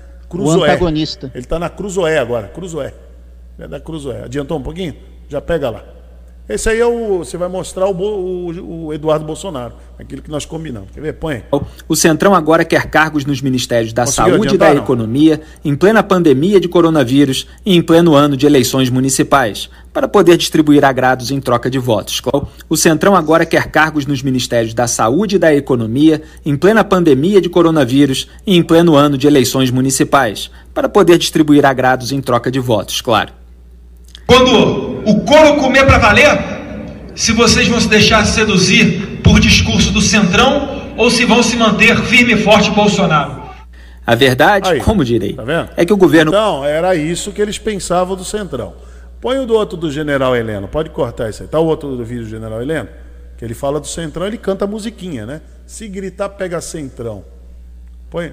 O 0.40 0.44
Cruzoé. 0.44 0.70
antagonista. 0.70 1.30
Ele 1.34 1.44
está 1.44 1.58
na 1.58 1.68
Cruzoé 1.68 2.18
agora, 2.18 2.48
Cruzoé. 2.48 2.92
É 3.58 3.66
da 3.66 3.80
Cruzoé. 3.80 4.24
Adiantou 4.24 4.58
um 4.58 4.62
pouquinho? 4.62 4.94
Já 5.28 5.40
pega 5.40 5.70
lá. 5.70 5.84
Esse 6.48 6.68
aí 6.68 6.78
é 6.78 6.86
o. 6.86 7.18
Você 7.18 7.36
vai 7.36 7.48
mostrar 7.48 7.88
o, 7.88 7.92
o, 7.92 8.86
o, 8.86 8.94
Eduardo 8.94 9.24
Bolsonaro, 9.24 9.74
aquilo 9.98 10.22
que 10.22 10.30
nós 10.30 10.44
combinamos. 10.44 10.90
Quer 10.94 11.00
ver? 11.00 11.14
Põe. 11.14 11.42
O 11.88 11.96
Centrão 11.96 12.36
agora 12.36 12.64
quer 12.64 12.86
cargos 12.86 13.24
nos 13.24 13.42
Ministérios 13.42 13.92
da 13.92 14.04
Conseguiu 14.04 14.34
Saúde 14.34 14.54
e 14.54 14.58
da 14.58 14.72
não? 14.72 14.80
Economia, 14.80 15.40
em 15.64 15.74
plena 15.74 16.04
pandemia 16.04 16.60
de 16.60 16.68
coronavírus 16.68 17.48
e 17.64 17.74
em 17.74 17.82
pleno 17.82 18.14
ano 18.14 18.36
de 18.36 18.46
eleições 18.46 18.88
municipais, 18.88 19.68
para 19.92 20.06
poder 20.06 20.36
distribuir 20.36 20.84
agrados 20.84 21.32
em 21.32 21.40
troca 21.40 21.68
de 21.68 21.80
votos. 21.80 22.22
O 22.68 22.76
Centrão 22.76 23.16
agora 23.16 23.44
quer 23.44 23.66
cargos 23.66 24.06
nos 24.06 24.22
Ministérios 24.22 24.72
da 24.72 24.86
Saúde 24.86 25.36
e 25.36 25.38
da 25.40 25.52
Economia, 25.52 26.22
em 26.44 26.56
plena 26.56 26.84
pandemia 26.84 27.40
de 27.40 27.48
coronavírus 27.48 28.28
e 28.46 28.56
em 28.56 28.62
pleno 28.62 28.94
ano 28.94 29.18
de 29.18 29.26
eleições 29.26 29.72
municipais, 29.72 30.48
para 30.72 30.88
poder 30.88 31.18
distribuir 31.18 31.66
agrados 31.66 32.12
em 32.12 32.20
troca 32.20 32.52
de 32.52 32.60
votos, 32.60 33.00
claro. 33.00 33.45
Quando 34.26 35.02
o 35.08 35.20
couro 35.24 35.56
comer 35.60 35.86
para 35.86 35.98
valer, 35.98 36.56
se 37.14 37.32
vocês 37.32 37.68
vão 37.68 37.80
se 37.80 37.88
deixar 37.88 38.24
seduzir 38.26 39.20
por 39.22 39.38
discurso 39.38 39.92
do 39.92 40.00
Centrão 40.00 40.94
ou 40.96 41.10
se 41.10 41.24
vão 41.24 41.42
se 41.42 41.56
manter 41.56 41.96
firme 42.02 42.34
e 42.34 42.36
forte 42.36 42.70
Bolsonaro. 42.70 43.46
A 44.06 44.14
verdade, 44.14 44.68
Aí, 44.68 44.80
como 44.80 45.04
direi, 45.04 45.32
tá 45.32 45.70
é 45.76 45.84
que 45.84 45.92
o 45.92 45.96
governo. 45.96 46.30
Então, 46.30 46.64
era 46.64 46.94
isso 46.94 47.32
que 47.32 47.42
eles 47.42 47.58
pensavam 47.58 48.16
do 48.16 48.24
Centrão. 48.24 48.74
Põe 49.20 49.38
o 49.38 49.46
do 49.46 49.54
outro 49.54 49.76
do 49.76 49.90
General 49.90 50.36
Heleno, 50.36 50.68
pode 50.68 50.90
cortar 50.90 51.30
isso 51.30 51.42
aí. 51.42 51.48
Tá 51.48 51.58
o 51.58 51.66
outro 51.66 51.96
do 51.96 52.04
vídeo 52.04 52.24
do 52.24 52.30
General 52.30 52.60
Heleno? 52.60 52.88
Que 53.36 53.44
ele 53.44 53.54
fala 53.54 53.80
do 53.80 53.86
Centrão, 53.86 54.26
ele 54.26 54.38
canta 54.38 54.66
musiquinha, 54.66 55.26
né? 55.26 55.40
Se 55.66 55.88
gritar, 55.88 56.28
pega 56.30 56.60
Centrão. 56.60 57.24
Põe. 58.08 58.32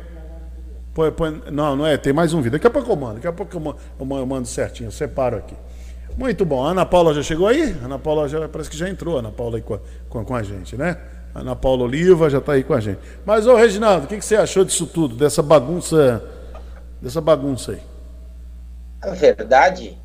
Põe, 0.93 1.11
põe. 1.11 1.41
Não, 1.51 1.75
não 1.75 1.87
é, 1.87 1.97
tem 1.97 2.13
mais 2.13 2.33
um 2.33 2.37
vídeo. 2.37 2.51
Daqui 2.51 2.67
a 2.67 2.69
pouco 2.69 2.91
eu 2.91 2.95
mando, 2.95 3.15
daqui 3.15 3.27
a 3.27 3.33
pouco 3.33 3.55
eu 3.55 3.59
mando, 3.59 3.77
eu 3.99 4.25
mando 4.25 4.47
certinho, 4.47 4.87
eu 4.87 4.91
separo 4.91 5.37
aqui. 5.37 5.55
Muito 6.17 6.45
bom. 6.45 6.65
A 6.65 6.71
Ana 6.71 6.85
Paula 6.85 7.13
já 7.13 7.23
chegou 7.23 7.47
aí? 7.47 7.75
A 7.81 7.85
Ana 7.85 7.99
Paula 7.99 8.27
já, 8.27 8.47
parece 8.47 8.69
que 8.69 8.77
já 8.77 8.87
entrou, 8.87 9.17
a 9.17 9.19
Ana 9.19 9.31
Paula 9.31 9.57
aí 9.57 9.61
com, 9.61 9.79
com, 10.09 10.23
com 10.23 10.35
a 10.35 10.43
gente, 10.43 10.77
né? 10.77 10.97
A 11.33 11.39
Ana 11.39 11.55
Paula 11.55 11.83
Oliva 11.83 12.29
já 12.29 12.37
está 12.37 12.53
aí 12.53 12.63
com 12.63 12.73
a 12.73 12.79
gente. 12.79 12.99
Mas, 13.25 13.47
ô 13.47 13.55
Reginaldo, 13.55 14.05
o 14.05 14.07
que, 14.07 14.17
que 14.17 14.25
você 14.25 14.35
achou 14.35 14.63
disso 14.63 14.85
tudo, 14.85 15.15
dessa 15.15 15.41
bagunça, 15.41 16.23
dessa 17.01 17.19
bagunça 17.19 17.71
aí? 17.71 17.81
A 19.01 19.09
verdade 19.11 19.97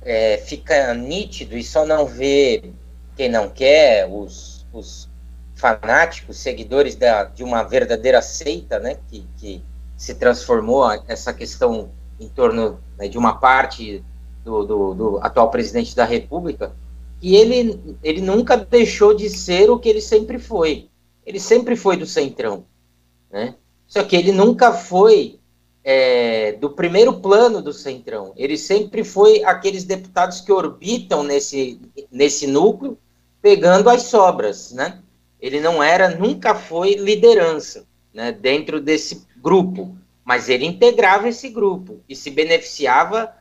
é, 0.00 0.38
fica 0.38 0.94
nítido 0.94 1.56
e 1.56 1.62
só 1.62 1.84
não 1.84 2.06
vê 2.06 2.72
quem 3.14 3.28
não 3.28 3.48
quer, 3.48 4.08
os, 4.10 4.66
os 4.72 5.08
fanáticos, 5.54 6.38
seguidores 6.38 6.96
da, 6.96 7.24
de 7.24 7.44
uma 7.44 7.62
verdadeira 7.62 8.22
seita, 8.22 8.78
né? 8.78 8.96
Que, 9.08 9.26
que 9.36 9.62
se 9.96 10.14
transformou 10.14 10.90
essa 11.06 11.32
questão 11.32 11.90
em 12.18 12.28
torno 12.28 12.80
né, 12.98 13.06
de 13.06 13.18
uma 13.18 13.38
parte 13.38 14.02
do, 14.44 14.64
do, 14.64 14.94
do, 14.94 15.18
atual 15.18 15.50
presidente 15.50 15.94
da 15.94 16.04
República, 16.04 16.74
que 17.20 17.34
ele, 17.36 17.96
ele 18.02 18.20
nunca 18.20 18.56
deixou 18.56 19.14
de 19.14 19.28
ser 19.30 19.70
o 19.70 19.78
que 19.78 19.88
ele 19.88 20.00
sempre 20.00 20.38
foi. 20.38 20.88
Ele 21.24 21.38
sempre 21.38 21.76
foi 21.76 21.96
do 21.96 22.06
centrão, 22.06 22.64
né? 23.30 23.54
Só 23.86 24.02
que 24.02 24.16
ele 24.16 24.32
nunca 24.32 24.72
foi 24.72 25.38
é, 25.84 26.52
do 26.52 26.70
primeiro 26.70 27.20
plano 27.20 27.60
do 27.60 27.72
centrão. 27.72 28.32
Ele 28.36 28.56
sempre 28.56 29.04
foi 29.04 29.44
aqueles 29.44 29.84
deputados 29.84 30.40
que 30.40 30.52
orbitam 30.52 31.22
nesse, 31.22 31.80
nesse 32.10 32.46
núcleo, 32.46 32.98
pegando 33.40 33.90
as 33.90 34.02
sobras, 34.04 34.72
né? 34.72 35.00
Ele 35.40 35.60
não 35.60 35.82
era, 35.82 36.16
nunca 36.16 36.54
foi 36.54 36.94
liderança, 36.94 37.84
né? 38.14 38.32
Dentro 38.32 38.80
desse 38.80 39.26
grupo, 39.36 39.96
mas 40.24 40.48
ele 40.48 40.64
integrava 40.64 41.28
esse 41.28 41.48
grupo 41.48 42.00
e 42.08 42.14
se 42.14 42.30
beneficiava 42.30 43.32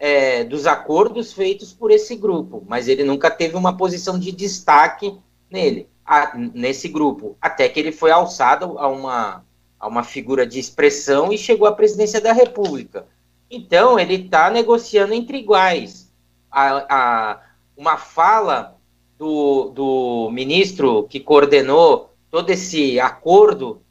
é, 0.00 0.42
dos 0.44 0.66
acordos 0.66 1.30
feitos 1.30 1.74
por 1.74 1.90
esse 1.90 2.16
grupo, 2.16 2.64
mas 2.66 2.88
ele 2.88 3.04
nunca 3.04 3.30
teve 3.30 3.54
uma 3.54 3.76
posição 3.76 4.18
de 4.18 4.32
destaque 4.32 5.14
nele, 5.50 5.86
a, 6.06 6.34
nesse 6.36 6.88
grupo, 6.88 7.36
até 7.38 7.68
que 7.68 7.78
ele 7.78 7.92
foi 7.92 8.10
alçado 8.10 8.78
a 8.78 8.88
uma, 8.88 9.44
a 9.78 9.86
uma 9.86 10.02
figura 10.02 10.46
de 10.46 10.58
expressão 10.58 11.30
e 11.30 11.36
chegou 11.36 11.68
à 11.68 11.72
presidência 11.72 12.18
da 12.18 12.32
República. 12.32 13.06
Então, 13.50 13.98
ele 13.98 14.14
está 14.14 14.48
negociando 14.48 15.12
entre 15.12 15.36
iguais. 15.36 16.10
A, 16.50 16.86
a, 16.88 17.40
uma 17.76 17.98
fala 17.98 18.78
do, 19.18 19.68
do 19.68 20.30
ministro 20.32 21.06
que 21.08 21.20
coordenou 21.20 22.14
todo 22.30 22.48
esse 22.48 22.98
acordo 22.98 23.82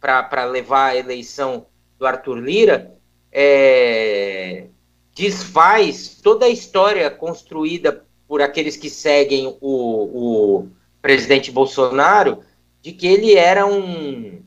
para 0.00 0.44
levar 0.44 0.92
a 0.92 0.96
eleição 0.96 1.66
do 1.98 2.06
Arthur 2.06 2.38
Lira 2.38 2.94
é, 3.30 4.68
desfaz 5.18 6.20
toda 6.22 6.46
a 6.46 6.48
história 6.48 7.10
construída 7.10 8.04
por 8.28 8.40
aqueles 8.40 8.76
que 8.76 8.88
seguem 8.88 9.56
o, 9.60 10.60
o 10.60 10.68
presidente 11.02 11.50
Bolsonaro 11.50 12.38
de 12.80 12.92
que 12.92 13.08
ele 13.08 13.34
era 13.34 13.66
um, 13.66 14.40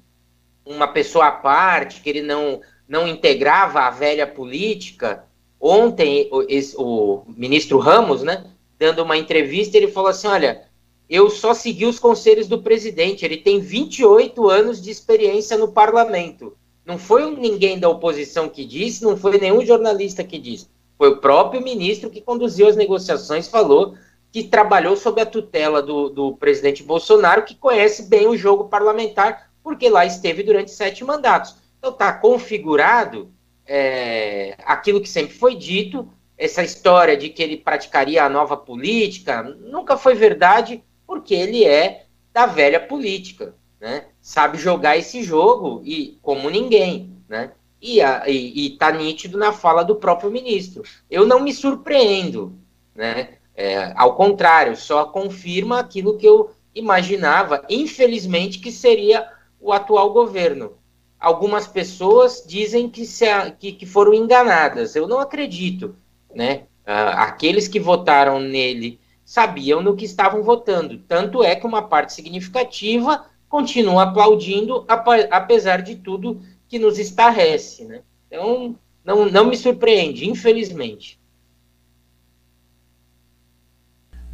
uma 0.65 0.87
pessoa 0.87 1.27
à 1.27 1.31
parte, 1.31 1.99
que 1.99 2.09
ele 2.09 2.21
não, 2.21 2.61
não 2.87 3.05
integrava 3.05 3.81
a 3.81 3.89
velha 3.89 4.25
política. 4.25 5.25
Ontem, 5.59 6.29
o, 6.31 6.43
esse, 6.47 6.73
o 6.77 7.23
ministro 7.27 7.77
Ramos, 7.77 8.23
né, 8.23 8.45
dando 8.79 9.03
uma 9.03 9.17
entrevista, 9.17 9.75
ele 9.75 9.89
falou 9.89 10.09
assim: 10.09 10.27
olha, 10.27 10.63
eu 11.09 11.29
só 11.29 11.53
segui 11.53 11.85
os 11.85 11.99
conselhos 11.99 12.47
do 12.47 12.61
presidente, 12.61 13.25
ele 13.25 13.37
tem 13.37 13.59
28 13.59 14.49
anos 14.49 14.81
de 14.81 14.89
experiência 14.89 15.57
no 15.57 15.73
parlamento. 15.73 16.55
Não 16.85 16.97
foi 16.97 17.29
ninguém 17.35 17.79
da 17.79 17.89
oposição 17.89 18.49
que 18.49 18.65
disse, 18.65 19.03
não 19.03 19.15
foi 19.15 19.37
nenhum 19.37 19.65
jornalista 19.65 20.23
que 20.23 20.39
disse. 20.39 20.67
Foi 20.97 21.09
o 21.09 21.17
próprio 21.17 21.61
ministro 21.61 22.09
que 22.09 22.21
conduziu 22.21 22.67
as 22.67 22.75
negociações, 22.75 23.47
falou 23.47 23.95
que 24.31 24.43
trabalhou 24.43 24.95
sob 24.95 25.21
a 25.21 25.25
tutela 25.25 25.81
do, 25.81 26.09
do 26.09 26.35
presidente 26.37 26.83
Bolsonaro, 26.83 27.43
que 27.43 27.53
conhece 27.53 28.03
bem 28.03 28.27
o 28.27 28.37
jogo 28.37 28.69
parlamentar, 28.69 29.51
porque 29.61 29.89
lá 29.89 30.05
esteve 30.05 30.41
durante 30.41 30.71
sete 30.71 31.03
mandatos. 31.03 31.55
Então 31.77 31.91
está 31.91 32.13
configurado 32.13 33.31
é, 33.65 34.55
aquilo 34.65 35.01
que 35.01 35.09
sempre 35.09 35.35
foi 35.35 35.55
dito, 35.55 36.07
essa 36.37 36.63
história 36.63 37.15
de 37.17 37.29
que 37.29 37.43
ele 37.43 37.57
praticaria 37.57 38.23
a 38.23 38.29
nova 38.29 38.55
política, 38.55 39.43
nunca 39.43 39.97
foi 39.97 40.15
verdade, 40.15 40.83
porque 41.05 41.33
ele 41.33 41.65
é 41.65 42.05
da 42.33 42.45
velha 42.45 42.79
política, 42.79 43.53
né? 43.81 44.05
sabe 44.21 44.59
jogar 44.59 44.95
esse 44.95 45.23
jogo 45.23 45.81
e 45.83 46.19
como 46.21 46.49
ninguém, 46.49 47.17
né? 47.27 47.51
E, 47.81 47.99
a, 47.99 48.29
e, 48.29 48.67
e 48.67 48.69
tá 48.77 48.91
nítido 48.91 49.39
na 49.39 49.51
fala 49.51 49.83
do 49.83 49.95
próprio 49.95 50.29
ministro. 50.29 50.83
Eu 51.09 51.25
não 51.25 51.39
me 51.39 51.51
surpreendo, 51.51 52.55
né? 52.93 53.37
É, 53.55 53.91
ao 53.95 54.15
contrário, 54.15 54.77
só 54.77 55.05
confirma 55.05 55.79
aquilo 55.79 56.15
que 56.15 56.25
eu 56.27 56.51
imaginava, 56.75 57.65
infelizmente, 57.67 58.59
que 58.59 58.71
seria 58.71 59.27
o 59.59 59.73
atual 59.73 60.13
governo. 60.13 60.73
Algumas 61.19 61.67
pessoas 61.67 62.43
dizem 62.45 62.87
que, 62.87 63.03
se, 63.03 63.25
que, 63.59 63.71
que 63.71 63.85
foram 63.87 64.13
enganadas. 64.13 64.95
Eu 64.95 65.07
não 65.07 65.19
acredito, 65.19 65.95
né? 66.33 66.63
Ah, 66.85 67.23
aqueles 67.23 67.67
que 67.67 67.79
votaram 67.79 68.39
nele 68.39 68.99
sabiam 69.25 69.81
no 69.81 69.95
que 69.95 70.05
estavam 70.05 70.43
votando. 70.43 70.99
Tanto 71.07 71.43
é 71.43 71.55
que 71.55 71.65
uma 71.65 71.81
parte 71.81 72.13
significativa 72.13 73.25
continua 73.51 74.03
aplaudindo, 74.03 74.85
apesar 75.29 75.81
de 75.81 75.95
tudo 75.95 76.41
que 76.69 76.79
nos 76.79 76.97
estarrece. 76.97 77.83
Né? 77.83 77.99
Então, 78.27 78.73
não, 79.03 79.29
não 79.29 79.45
me 79.45 79.57
surpreende, 79.57 80.27
infelizmente. 80.27 81.19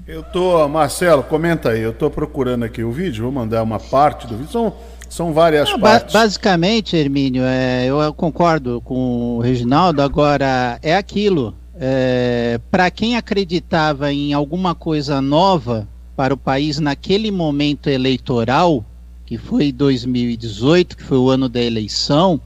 Eu 0.07 0.23
tô, 0.23 0.65
Marcelo, 0.69 1.23
comenta 1.23 1.71
aí. 1.71 1.81
Eu 1.81 1.91
tô 1.91 2.11
procurando 2.11 2.63
aqui 2.63 2.83
o 2.83 2.91
vídeo, 2.91 3.23
vou 3.23 3.31
mandar 3.31 3.63
uma 3.63 3.79
parte 3.79 4.27
do 4.27 4.37
vídeo. 4.37 4.51
São, 4.51 4.73
são 5.09 5.33
várias 5.33 5.69
Não, 5.69 5.79
partes. 5.79 6.13
Ba 6.13 6.21
basicamente, 6.21 6.95
Hermínio, 6.95 7.43
é, 7.43 7.87
eu 7.87 8.13
concordo 8.13 8.79
com 8.81 9.37
o 9.37 9.39
Reginaldo. 9.39 10.01
Agora, 10.01 10.79
é 10.83 10.95
aquilo. 10.95 11.55
É, 11.79 12.59
para 12.71 12.89
quem 12.91 13.17
acreditava 13.17 14.13
em 14.13 14.31
alguma 14.31 14.75
coisa 14.75 15.21
nova 15.21 15.87
para 16.15 16.33
o 16.33 16.37
país 16.37 16.79
naquele 16.79 17.29
momento 17.29 17.89
eleitoral, 17.89 18.85
que 19.27 19.37
foi 19.37 19.73
2018, 19.73 20.95
que 20.95 21.03
foi 21.03 21.17
o 21.17 21.29
ano 21.29 21.49
da 21.49 21.61
eleição, 21.61 22.39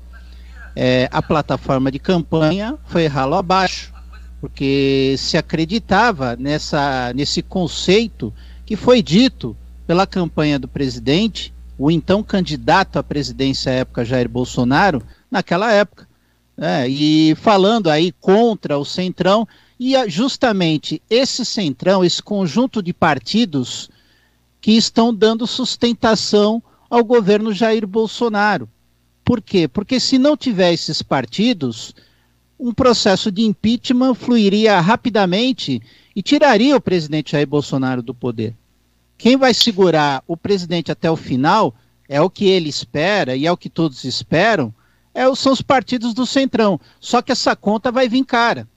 é, 0.75 1.07
a 1.11 1.21
plataforma 1.21 1.91
de 1.91 1.99
campanha 1.99 2.75
foi 2.87 3.05
ralo 3.05 3.35
abaixo, 3.35 3.93
porque 4.41 5.13
se 5.15 5.37
acreditava 5.37 6.35
nessa, 6.35 7.13
nesse 7.13 7.43
conceito 7.43 8.33
que 8.65 8.75
foi 8.75 9.03
dito 9.03 9.55
pela 9.85 10.07
campanha 10.07 10.57
do 10.57 10.67
presidente, 10.67 11.53
o 11.77 11.91
então 11.91 12.23
candidato 12.23 12.97
à 12.97 13.03
presidência 13.03 13.71
à 13.71 13.75
época, 13.75 14.03
Jair 14.03 14.27
Bolsonaro, 14.27 15.03
naquela 15.29 15.71
época. 15.71 16.07
É, 16.57 16.87
e 16.87 17.35
falando 17.35 17.91
aí 17.91 18.11
contra 18.19 18.79
o 18.79 18.85
Centrão, 18.85 19.47
e 19.79 19.93
justamente 20.09 20.99
esse 21.07 21.45
Centrão, 21.45 22.03
esse 22.03 22.23
conjunto 22.23 22.81
de 22.81 22.91
partidos 22.91 23.87
que 24.59 24.71
estão 24.71 25.13
dando 25.13 25.45
sustentação 25.45 26.61
ao 26.91 27.05
governo 27.05 27.53
Jair 27.53 27.87
Bolsonaro. 27.87 28.69
Por 29.23 29.41
quê? 29.41 29.65
Porque 29.65 29.97
se 29.97 30.17
não 30.17 30.35
tiver 30.35 30.73
esses 30.73 31.01
partidos, 31.01 31.95
um 32.59 32.73
processo 32.73 33.31
de 33.31 33.43
impeachment 33.43 34.13
fluiria 34.13 34.77
rapidamente 34.81 35.81
e 36.13 36.21
tiraria 36.21 36.75
o 36.75 36.81
presidente 36.81 37.31
Jair 37.31 37.47
Bolsonaro 37.47 38.01
do 38.03 38.13
poder. 38.13 38.53
Quem 39.17 39.37
vai 39.37 39.53
segurar 39.53 40.21
o 40.27 40.35
presidente 40.35 40.91
até 40.91 41.09
o 41.09 41.15
final 41.15 41.73
é 42.09 42.19
o 42.19 42.29
que 42.29 42.45
ele 42.45 42.67
espera 42.67 43.37
e 43.37 43.47
é 43.47 43.51
o 43.51 43.55
que 43.55 43.69
todos 43.69 44.03
esperam, 44.03 44.73
é, 45.13 45.33
são 45.33 45.53
os 45.53 45.61
partidos 45.61 46.13
do 46.13 46.25
Centrão. 46.25 46.77
Só 46.99 47.21
que 47.21 47.31
essa 47.31 47.55
conta 47.55 47.89
vai 47.89 48.09
vir 48.09 48.25
cara. 48.25 48.67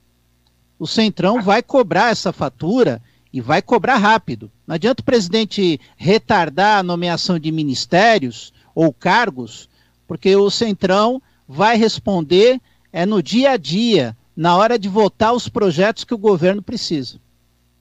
O 0.78 0.86
Centrão 0.86 1.42
vai 1.42 1.62
cobrar 1.62 2.10
essa 2.10 2.32
fatura 2.32 3.02
e 3.34 3.40
vai 3.40 3.60
cobrar 3.60 3.96
rápido. 3.96 4.48
Não 4.64 4.76
adianta 4.76 5.02
o 5.02 5.04
presidente 5.04 5.80
retardar 5.96 6.78
a 6.78 6.82
nomeação 6.84 7.36
de 7.36 7.50
ministérios 7.50 8.52
ou 8.72 8.92
cargos, 8.92 9.68
porque 10.06 10.36
o 10.36 10.48
Centrão 10.48 11.20
vai 11.48 11.76
responder 11.76 12.60
é 12.92 13.04
no 13.04 13.20
dia 13.20 13.50
a 13.50 13.56
dia, 13.56 14.16
na 14.36 14.56
hora 14.56 14.78
de 14.78 14.88
votar 14.88 15.34
os 15.34 15.48
projetos 15.48 16.04
que 16.04 16.14
o 16.14 16.18
governo 16.18 16.62
precisa. 16.62 17.18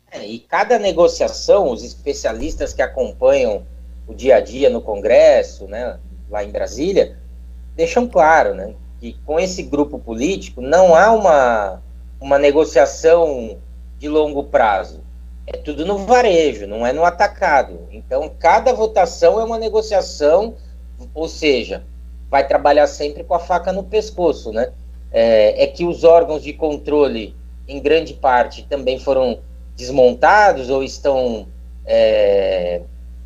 É, 0.10 0.26
e 0.26 0.40
cada 0.40 0.80
negociação, 0.80 1.70
os 1.70 1.84
especialistas 1.84 2.74
que 2.74 2.82
acompanham 2.82 3.64
o 4.08 4.14
dia 4.16 4.38
a 4.38 4.40
dia 4.40 4.72
no 4.72 4.82
Congresso, 4.82 5.68
né, 5.68 6.00
lá 6.32 6.44
em 6.44 6.50
Brasília, 6.50 7.16
deixam 7.76 8.08
claro 8.08 8.56
né, 8.56 8.74
que 9.00 9.16
com 9.24 9.40
esse 9.40 9.62
grupo 9.62 10.00
político 10.00 10.62
não 10.62 10.96
há 10.96 11.12
uma, 11.12 11.80
uma 12.20 12.40
negociação 12.40 13.60
de 14.00 14.10
longo 14.10 14.46
prazo. 14.46 15.03
É 15.46 15.58
tudo 15.58 15.86
no 15.86 16.00
varejo, 16.00 16.66
não 16.68 16.86
é 16.86 16.94
no 16.94 17.04
atacado. 17.04 17.88
Então, 17.92 18.32
cada 18.40 18.74
votação 18.74 19.40
é 19.40 19.44
uma 19.44 19.58
negociação, 19.58 20.56
ou 21.14 21.28
seja, 21.28 21.84
vai 22.30 22.48
trabalhar 22.48 22.88
sempre 22.88 23.24
com 23.24 23.34
a 23.34 23.40
faca 23.40 23.72
no 23.72 23.84
pescoço, 23.84 24.52
né? 24.52 24.72
É, 25.12 25.64
é 25.64 25.68
que 25.68 25.86
os 25.86 26.04
órgãos 26.04 26.42
de 26.42 26.54
controle, 26.54 27.36
em 27.68 27.80
grande 27.80 28.14
parte, 28.14 28.64
também 28.64 29.00
foram 29.00 29.40
desmontados 29.76 30.70
ou 30.70 30.84
estão 30.84 31.48
é, 31.86 32.82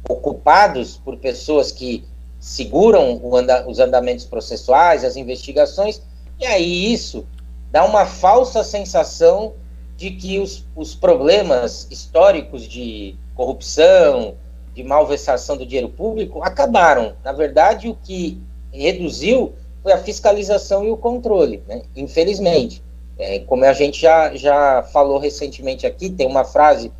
ocupados 0.09 0.97
por 0.97 1.17
pessoas 1.17 1.71
que 1.71 2.03
seguram 2.39 3.21
anda, 3.33 3.67
os 3.67 3.79
andamentos 3.79 4.25
processuais, 4.25 5.03
as 5.03 5.15
investigações, 5.15 6.01
e 6.39 6.45
aí 6.45 6.91
isso 6.91 7.25
dá 7.71 7.83
uma 7.83 8.05
falsa 8.05 8.63
sensação 8.63 9.53
de 9.97 10.11
que 10.11 10.39
os, 10.39 10.63
os 10.75 10.93
problemas 10.93 11.87
históricos 11.89 12.67
de 12.67 13.15
corrupção, 13.35 14.35
de 14.73 14.83
malversação 14.83 15.57
do 15.57 15.65
dinheiro 15.65 15.89
público 15.89 16.43
acabaram. 16.43 17.15
Na 17.23 17.31
verdade, 17.31 17.89
o 17.89 17.95
que 17.95 18.39
reduziu 18.71 19.55
foi 19.81 19.91
a 19.91 19.97
fiscalização 19.97 20.85
e 20.85 20.91
o 20.91 20.97
controle, 20.97 21.63
né? 21.67 21.81
infelizmente. 21.95 22.83
É, 23.17 23.39
como 23.39 23.65
a 23.65 23.73
gente 23.73 23.99
já, 23.99 24.35
já 24.35 24.83
falou 24.93 25.17
recentemente 25.17 25.87
aqui, 25.87 26.11
tem 26.11 26.27
uma 26.27 26.45
frase 26.45 26.91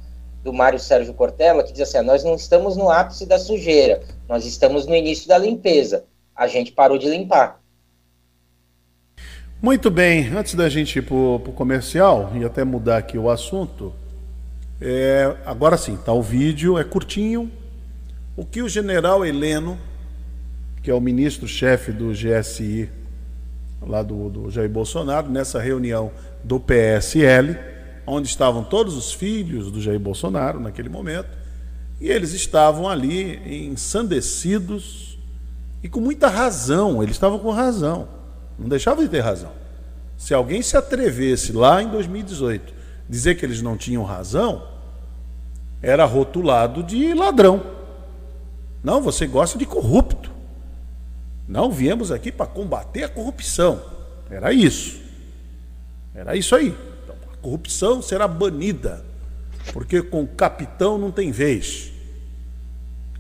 do 0.44 0.52
Mário 0.52 0.80
Sérgio 0.80 1.14
Cortella 1.14 1.64
que 1.64 1.72
diz 1.72 1.82
assim: 1.82 2.02
nós 2.02 2.24
não 2.24 2.34
estamos 2.34 2.76
no 2.76 2.90
ápice 2.90 3.28
da 3.28 3.38
sujeira, 3.38 4.02
nós 4.28 4.44
estamos 4.44 4.88
no 4.88 4.96
início 4.96 5.28
da 5.28 5.38
limpeza. 5.38 6.06
A 6.36 6.48
gente 6.48 6.72
parou 6.72 6.98
de 6.98 7.08
limpar. 7.08 7.60
Muito 9.60 9.90
bem, 9.90 10.30
antes 10.30 10.54
da 10.54 10.70
gente 10.70 11.00
ir 11.00 11.02
para 11.02 11.16
o 11.16 11.40
comercial 11.56 12.32
e 12.36 12.46
até 12.46 12.64
mudar 12.64 12.98
aqui 12.98 13.18
o 13.18 13.28
assunto, 13.28 13.92
é, 14.80 15.36
agora 15.44 15.76
sim, 15.78 15.98
tá 15.98 16.14
o 16.14 16.22
vídeo, 16.22 16.78
é 16.78 16.84
curtinho. 16.84 17.52
O 18.36 18.46
que 18.46 18.62
o 18.62 18.70
general 18.70 19.26
Heleno, 19.26 19.76
que 20.84 20.92
é 20.92 20.94
o 20.94 21.02
ministro-chefe 21.02 21.92
do 21.92 22.12
GSI, 22.12 22.88
lá 23.82 24.04
do, 24.04 24.30
do 24.30 24.52
Jair 24.52 24.70
Bolsonaro, 24.70 25.28
nessa 25.28 25.60
reunião 25.60 26.12
do 26.44 26.60
PSL, 26.60 27.58
onde 28.06 28.28
estavam 28.28 28.64
todos 28.64 28.96
os 28.96 29.12
filhos 29.12 29.72
do 29.72 29.82
Jair 29.82 30.00
Bolsonaro 30.00 30.60
naquele 30.60 30.88
momento, 30.88 31.30
e 32.00 32.10
eles 32.12 32.32
estavam 32.34 32.88
ali 32.88 33.66
ensandecidos 33.66 35.18
e 35.82 35.90
com 35.90 36.00
muita 36.00 36.28
razão, 36.28 37.02
eles 37.02 37.16
estavam 37.16 37.40
com 37.40 37.50
razão, 37.50 38.08
não 38.58 38.68
deixavam 38.68 39.04
de 39.04 39.10
ter 39.10 39.20
razão. 39.20 39.52
Se 40.18 40.34
alguém 40.34 40.62
se 40.62 40.76
atrevesse 40.76 41.52
lá 41.52 41.82
em 41.82 41.90
2018 41.90 42.74
dizer 43.08 43.36
que 43.36 43.46
eles 43.46 43.62
não 43.62 43.78
tinham 43.78 44.04
razão, 44.04 44.68
era 45.82 46.06
rotulado 46.06 46.82
de 46.84 47.14
ladrão. 47.14 47.64
Não, 48.84 49.02
você 49.02 49.28
gosta 49.28 49.58
de 49.58 49.66
corrupto. 49.66 50.32
Não 51.48 51.72
viemos 51.72 52.12
aqui 52.12 52.32
para 52.32 52.46
combater 52.46 53.04
a 53.04 53.10
corrupção. 53.10 53.82
Era 54.30 54.52
isso. 54.52 55.00
Era 56.14 56.36
isso 56.36 56.56
aí. 56.56 56.76
Então, 57.04 57.16
a 57.32 57.38
corrupção 57.38 58.02
será 58.02 58.28
banida, 58.28 59.06
porque 59.72 60.02
com 60.02 60.26
capitão 60.26 60.98
não 60.98 61.12
tem 61.12 61.32
vez. 61.32 61.92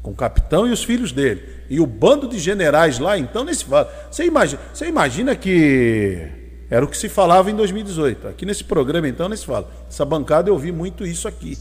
Com 0.07 0.11
o 0.11 0.15
capitão 0.15 0.65
e 0.65 0.71
os 0.71 0.85
filhos 0.85 1.11
dele. 1.11 1.43
E 1.69 1.81
o 1.81 1.85
bando 1.85 2.29
de 2.29 2.39
generais 2.39 2.97
lá, 2.97 3.17
então, 3.17 3.43
nesse. 3.43 3.65
Você 4.09 4.23
imagina, 4.23 4.61
você 4.73 4.87
imagina 4.87 5.35
que 5.35 6.29
era 6.69 6.85
o 6.85 6.87
que 6.87 6.97
se 6.97 7.09
falava 7.09 7.51
em 7.51 7.55
2018. 7.57 8.29
Aqui 8.29 8.45
nesse 8.45 8.63
programa, 8.63 9.09
então, 9.09 9.27
nesse 9.27 9.45
fala. 9.45 9.69
Essa 9.85 10.05
bancada 10.05 10.49
eu 10.49 10.53
ouvi 10.53 10.71
muito 10.71 11.05
isso 11.05 11.27
aqui. 11.27 11.57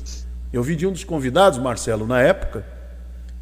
Eu 0.52 0.62
vi 0.62 0.76
de 0.76 0.86
um 0.86 0.92
dos 0.92 1.02
convidados, 1.02 1.58
Marcelo, 1.58 2.06
na 2.06 2.20
época, 2.20 2.64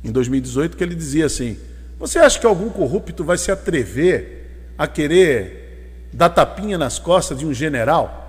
em 0.02 0.10
2018, 0.10 0.74
que 0.74 0.82
ele 0.82 0.94
dizia 0.94 1.26
assim: 1.26 1.58
Você 1.98 2.18
acha 2.18 2.40
que 2.40 2.46
algum 2.46 2.70
corrupto 2.70 3.22
vai 3.22 3.36
se 3.36 3.52
atrever 3.52 4.72
a 4.78 4.86
querer 4.86 6.08
dar 6.14 6.30
tapinha 6.30 6.78
nas 6.78 6.98
costas 6.98 7.38
de 7.38 7.44
um 7.44 7.52
general? 7.52 8.22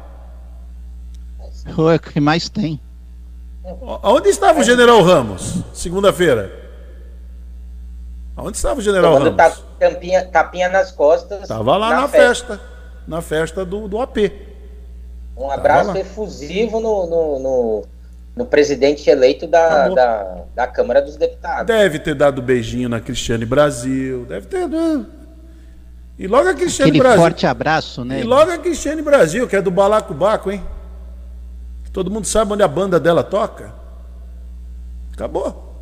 É 1.66 1.72
o 1.74 1.98
que 1.98 2.20
mais 2.20 2.50
tem. 2.50 2.82
Onde 3.64 4.28
estava 4.28 4.60
o 4.60 4.64
general 4.64 5.02
Ramos, 5.02 5.64
segunda-feira? 5.74 6.65
Onde 8.38 8.58
estava 8.58 8.80
o 8.80 8.84
general 8.84 9.14
Tomando 9.14 9.38
Ramos? 9.38 9.64
Tapinha, 9.80 10.26
tapinha 10.26 10.70
nas 10.70 10.92
costas. 10.92 11.44
Estava 11.44 11.78
lá 11.78 11.90
na, 11.90 12.02
na 12.02 12.08
festa. 12.08 12.58
festa. 12.58 12.62
Na 13.08 13.22
festa 13.22 13.66
do, 13.66 13.88
do 13.88 14.00
AP. 14.00 14.18
Um 15.38 15.50
abraço 15.50 15.98
efusivo 15.98 16.80
no, 16.80 17.08
no, 17.08 17.40
no, 17.40 17.84
no, 18.36 18.46
presidente 18.46 19.10
eleito 19.10 19.46
da, 19.46 19.90
da, 19.90 20.44
da, 20.56 20.68
Câmara 20.68 21.02
dos 21.02 21.18
Deputados. 21.18 21.66
Deve 21.66 22.00
ter 22.00 22.16
dado 22.16 22.42
beijinho 22.42 22.88
na 22.90 23.00
Cristiane 23.00 23.46
Brasil. 23.46 24.26
Deve 24.26 24.48
ter. 24.48 24.68
Né? 24.68 25.06
E 26.18 26.28
logo 26.28 26.50
a 26.50 26.54
Cristiane 26.54 26.92
Aquele 26.92 27.04
Brasil. 27.04 27.22
forte 27.22 27.46
abraço, 27.46 28.06
né? 28.06 28.22
E 28.22 28.24
logo 28.24 28.52
a 28.52 28.58
Cristiane 28.58 29.02
Brasil, 29.02 29.48
que 29.48 29.56
é 29.56 29.62
do 29.62 29.72
Balacobaco, 29.72 30.52
hein? 30.52 30.64
Todo 31.92 32.12
mundo 32.12 32.28
sabe 32.28 32.54
onde 32.54 32.64
a 32.64 32.68
banda 32.68 33.00
dela 33.00 33.24
toca. 33.24 33.74
Acabou. 35.14 35.74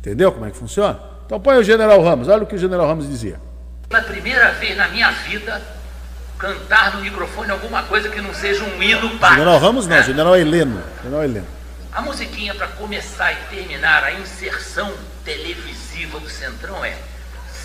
Entendeu 0.00 0.32
como 0.32 0.46
é 0.46 0.50
que 0.50 0.56
funciona? 0.56 1.13
Então 1.26 1.40
põe 1.40 1.56
o 1.56 1.62
General 1.62 2.00
Ramos, 2.02 2.28
olha 2.28 2.42
o 2.42 2.46
que 2.46 2.54
o 2.54 2.58
General 2.58 2.86
Ramos 2.86 3.08
dizia. 3.08 3.40
Pela 3.88 4.02
primeira 4.02 4.50
vez 4.52 4.76
na 4.76 4.88
minha 4.88 5.10
vida, 5.10 5.60
cantar 6.38 6.94
no 6.94 7.02
microfone 7.02 7.50
alguma 7.50 7.82
coisa 7.84 8.08
que 8.08 8.20
não 8.20 8.34
seja 8.34 8.64
um 8.64 8.82
hino 8.82 9.18
para. 9.18 9.34
General 9.34 9.58
Ramos 9.58 9.86
não, 9.86 9.96
né? 9.96 10.02
General 10.02 10.36
Heleno. 10.36 10.82
General 11.02 11.24
Heleno. 11.24 11.46
A 11.92 12.02
musiquinha 12.02 12.54
para 12.54 12.66
começar 12.68 13.32
e 13.32 13.36
terminar 13.54 14.04
a 14.04 14.12
inserção 14.12 14.92
televisiva 15.24 16.18
do 16.18 16.28
Centrão 16.28 16.84
é 16.84 16.96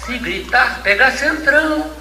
Se 0.05 0.17
gritar, 0.17 0.81
pega 0.81 1.11
Centrão. 1.11 1.91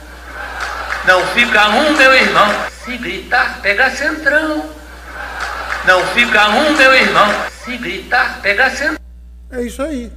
Não 1.06 1.26
fica 1.28 1.68
um, 1.70 1.96
meu 1.96 2.14
irmão. 2.14 2.48
Se 2.84 2.96
gritar, 2.98 3.60
pega 3.62 3.90
Centrão. 3.90 4.78
Não 5.88 6.04
fica 6.08 6.48
um, 6.50 6.76
meu 6.76 6.94
irmão. 6.94 7.26
Se 7.64 7.76
gritar, 7.78 8.40
pega 8.42 8.68
centro. 8.68 8.98
É 9.50 9.62
isso 9.62 9.82
aí. 9.82 10.12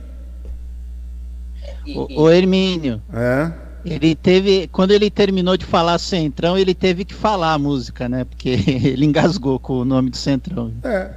O, 1.87 2.23
o 2.23 2.29
Hermínio. 2.29 3.01
É. 3.13 3.51
Ele 3.83 4.13
teve, 4.13 4.67
quando 4.67 4.91
ele 4.91 5.09
terminou 5.09 5.57
de 5.57 5.65
falar 5.65 5.97
Centrão, 5.97 6.55
ele 6.57 6.73
teve 6.75 7.03
que 7.03 7.15
falar 7.15 7.53
a 7.53 7.57
música, 7.57 8.07
né? 8.07 8.23
Porque 8.25 8.49
ele 8.67 9.05
engasgou 9.05 9.59
com 9.59 9.73
o 9.73 9.85
nome 9.85 10.09
do 10.09 10.17
Centrão. 10.17 10.71
É. 10.83 11.09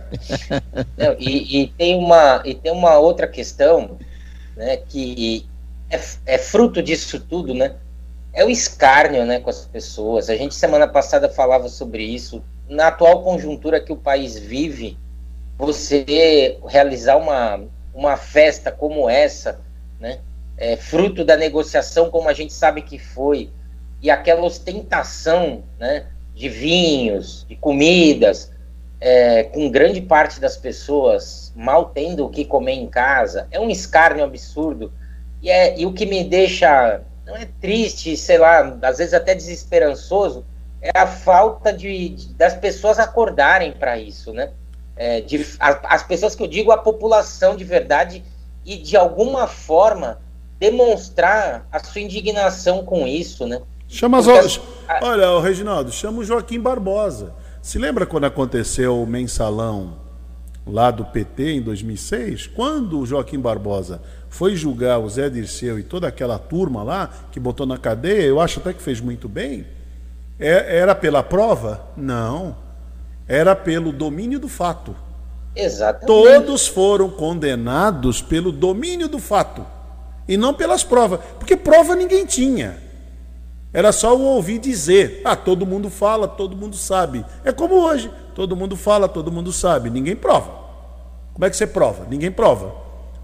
Não, 0.96 1.16
e, 1.18 1.62
e, 1.62 1.68
tem 1.68 1.96
uma, 1.96 2.42
e 2.44 2.54
tem 2.54 2.72
uma 2.72 2.98
outra 2.98 3.28
questão, 3.28 3.98
né? 4.56 4.78
Que 4.78 5.46
é, 5.90 6.00
é 6.26 6.38
fruto 6.38 6.82
disso 6.82 7.20
tudo, 7.20 7.52
né? 7.52 7.74
É 8.32 8.44
o 8.44 8.50
escárnio, 8.50 9.26
né? 9.26 9.40
Com 9.40 9.50
as 9.50 9.66
pessoas. 9.66 10.30
A 10.30 10.36
gente 10.36 10.54
semana 10.54 10.88
passada 10.88 11.28
falava 11.28 11.68
sobre 11.68 12.02
isso 12.02 12.42
na 12.68 12.88
atual 12.88 13.22
conjuntura 13.22 13.80
que 13.80 13.92
o 13.92 13.96
país 13.96 14.38
vive, 14.38 14.96
você 15.58 16.58
realizar 16.66 17.16
uma, 17.16 17.60
uma 17.94 18.16
festa 18.16 18.72
como 18.72 19.08
essa, 19.08 19.60
né, 20.00 20.20
é, 20.56 20.76
fruto 20.76 21.24
da 21.24 21.36
negociação 21.36 22.10
como 22.10 22.28
a 22.28 22.32
gente 22.32 22.52
sabe 22.52 22.82
que 22.82 22.98
foi, 22.98 23.50
e 24.00 24.10
aquela 24.10 24.42
ostentação 24.42 25.64
né, 25.78 26.06
de 26.34 26.48
vinhos, 26.48 27.44
de 27.48 27.56
comidas, 27.56 28.52
é, 29.00 29.44
com 29.44 29.70
grande 29.70 30.00
parte 30.00 30.40
das 30.40 30.56
pessoas 30.56 31.52
mal 31.54 31.86
tendo 31.86 32.24
o 32.24 32.30
que 32.30 32.44
comer 32.44 32.72
em 32.72 32.86
casa, 32.86 33.46
é 33.50 33.60
um 33.60 33.70
escárnio 33.70 34.24
absurdo. 34.24 34.92
E, 35.42 35.50
é, 35.50 35.78
e 35.78 35.86
o 35.86 35.92
que 35.92 36.06
me 36.06 36.24
deixa, 36.24 37.02
não 37.26 37.36
é 37.36 37.46
triste, 37.60 38.16
sei 38.16 38.38
lá, 38.38 38.78
às 38.82 38.98
vezes 38.98 39.14
até 39.14 39.34
desesperançoso, 39.34 40.44
é 40.80 40.98
a 40.98 41.06
falta 41.06 41.72
de, 41.72 42.10
de 42.10 42.34
das 42.34 42.54
pessoas 42.54 42.98
acordarem 42.98 43.72
para 43.72 43.98
isso, 43.98 44.32
né? 44.32 44.50
É, 44.96 45.20
de, 45.20 45.44
as 45.58 46.02
pessoas 46.02 46.34
que 46.34 46.42
eu 46.42 46.46
digo, 46.46 46.70
a 46.70 46.78
população 46.78 47.56
de 47.56 47.64
verdade 47.64 48.22
e 48.64 48.76
de 48.76 48.96
alguma 48.96 49.48
forma 49.48 50.20
demonstrar 50.58 51.66
a 51.70 51.82
sua 51.82 52.00
indignação 52.00 52.84
com 52.84 53.06
isso, 53.06 53.46
né? 53.46 53.60
Chama 53.88 54.18
as, 54.18 54.28
as, 54.28 54.60
olha, 55.02 55.30
o 55.32 55.40
Reginaldo, 55.40 55.92
chama 55.92 56.18
o 56.18 56.24
Joaquim 56.24 56.60
Barbosa. 56.60 57.34
Se 57.62 57.78
lembra 57.78 58.06
quando 58.06 58.24
aconteceu 58.24 59.00
o 59.00 59.06
mensalão 59.06 59.98
lá 60.66 60.90
do 60.90 61.04
PT 61.04 61.52
em 61.52 61.62
2006? 61.62 62.46
Quando 62.48 62.98
o 62.98 63.06
Joaquim 63.06 63.38
Barbosa 63.38 64.00
foi 64.28 64.56
julgar 64.56 64.98
o 64.98 65.08
Zé 65.08 65.28
Dirceu 65.28 65.78
e 65.78 65.82
toda 65.82 66.08
aquela 66.08 66.38
turma 66.38 66.82
lá 66.82 67.10
que 67.30 67.38
botou 67.38 67.66
na 67.66 67.78
cadeia, 67.78 68.22
eu 68.22 68.40
acho 68.40 68.60
até 68.60 68.72
que 68.72 68.82
fez 68.82 69.00
muito 69.00 69.28
bem. 69.28 69.66
É, 70.38 70.78
era 70.78 70.94
pela 70.94 71.22
prova? 71.22 71.86
Não. 71.96 72.56
Era 73.28 73.54
pelo 73.54 73.92
domínio 73.92 74.40
do 74.40 74.48
fato. 74.48 74.94
Exatamente. 75.54 76.06
Todos 76.06 76.66
foram 76.66 77.08
condenados 77.08 78.20
pelo 78.20 78.50
domínio 78.50 79.08
do 79.08 79.18
fato 79.18 79.73
e 80.26 80.36
não 80.36 80.54
pelas 80.54 80.82
provas, 80.82 81.20
porque 81.38 81.56
prova 81.56 81.94
ninguém 81.94 82.24
tinha. 82.24 82.82
Era 83.72 83.90
só 83.90 84.16
o 84.16 84.22
ouvir 84.22 84.58
dizer. 84.58 85.20
Ah, 85.24 85.34
todo 85.34 85.66
mundo 85.66 85.90
fala, 85.90 86.28
todo 86.28 86.56
mundo 86.56 86.76
sabe. 86.76 87.24
É 87.44 87.50
como 87.50 87.74
hoje. 87.74 88.10
Todo 88.32 88.54
mundo 88.54 88.76
fala, 88.76 89.08
todo 89.08 89.32
mundo 89.32 89.52
sabe. 89.52 89.90
Ninguém 89.90 90.14
prova. 90.14 90.50
Como 91.32 91.44
é 91.44 91.50
que 91.50 91.56
você 91.56 91.66
prova? 91.66 92.06
Ninguém 92.08 92.30
prova. 92.30 92.72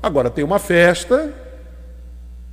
Agora 0.02 0.28
tem 0.28 0.42
uma 0.42 0.58
festa 0.58 1.32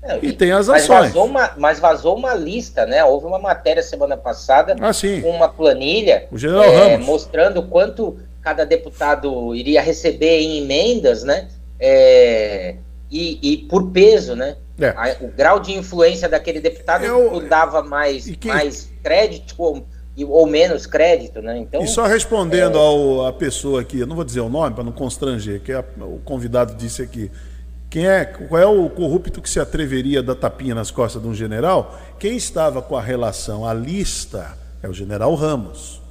é, 0.03 0.19
e, 0.21 0.27
e, 0.27 0.33
tem 0.33 0.51
as 0.51 0.69
ações. 0.69 0.87
Mas 0.87 1.07
vazou, 1.07 1.25
uma, 1.25 1.51
mas 1.57 1.79
vazou 1.79 2.15
uma 2.15 2.33
lista, 2.33 2.85
né? 2.85 3.03
Houve 3.03 3.25
uma 3.25 3.39
matéria 3.39 3.81
semana 3.81 4.15
passada 4.15 4.75
ah, 4.79 4.91
com 5.21 5.29
uma 5.29 5.49
planilha 5.49 6.27
é, 6.63 6.97
mostrando 6.97 7.63
quanto 7.63 8.19
cada 8.41 8.65
deputado 8.65 9.53
iria 9.53 9.81
receber 9.81 10.39
em 10.39 10.59
emendas, 10.59 11.23
né? 11.23 11.47
É, 11.79 12.75
e, 13.11 13.39
e 13.41 13.57
por 13.67 13.91
peso, 13.91 14.35
né? 14.35 14.57
É. 14.79 15.17
O 15.21 15.29
grau 15.29 15.59
de 15.59 15.73
influência 15.73 16.29
daquele 16.29 16.59
deputado 16.59 17.03
Eu, 17.03 17.41
dava 17.47 17.81
mais, 17.81 18.27
que... 18.27 18.47
mais 18.47 18.91
crédito 19.01 19.55
ou, 19.57 19.87
ou, 20.27 20.45
menos 20.45 20.85
crédito, 20.85 21.41
né? 21.41 21.57
Então, 21.57 21.81
e 21.81 21.87
só 21.87 22.05
respondendo 22.05 22.77
é... 22.77 22.81
ao, 22.81 23.25
a 23.25 23.33
pessoa 23.33 23.81
aqui, 23.81 23.99
eu 23.99 24.07
não 24.07 24.15
vou 24.15 24.23
dizer 24.23 24.41
o 24.41 24.49
nome 24.49 24.75
para 24.75 24.83
não 24.83 24.91
constranger, 24.91 25.61
que 25.61 25.71
é, 25.71 25.83
o 25.99 26.19
convidado 26.23 26.75
disse 26.75 27.01
aqui. 27.01 27.31
Quem 27.89 28.05
é, 28.05 28.25
qual 28.25 28.61
é 28.61 28.65
o 28.65 28.89
corrupto 28.89 29.41
que 29.41 29.49
se 29.49 29.59
atreveria 29.59 30.19
a 30.19 30.21
dar 30.21 30.35
tapinha 30.35 30.75
nas 30.75 30.91
costas 30.91 31.21
de 31.21 31.27
um 31.27 31.33
general? 31.33 31.97
Quem 32.19 32.35
estava 32.35 32.81
com 32.81 32.97
a 32.97 33.01
relação, 33.01 33.65
a 33.65 33.73
lista, 33.73 34.57
é 34.83 34.89
o 34.89 34.93
general 34.93 35.33
Ramos. 35.35 36.01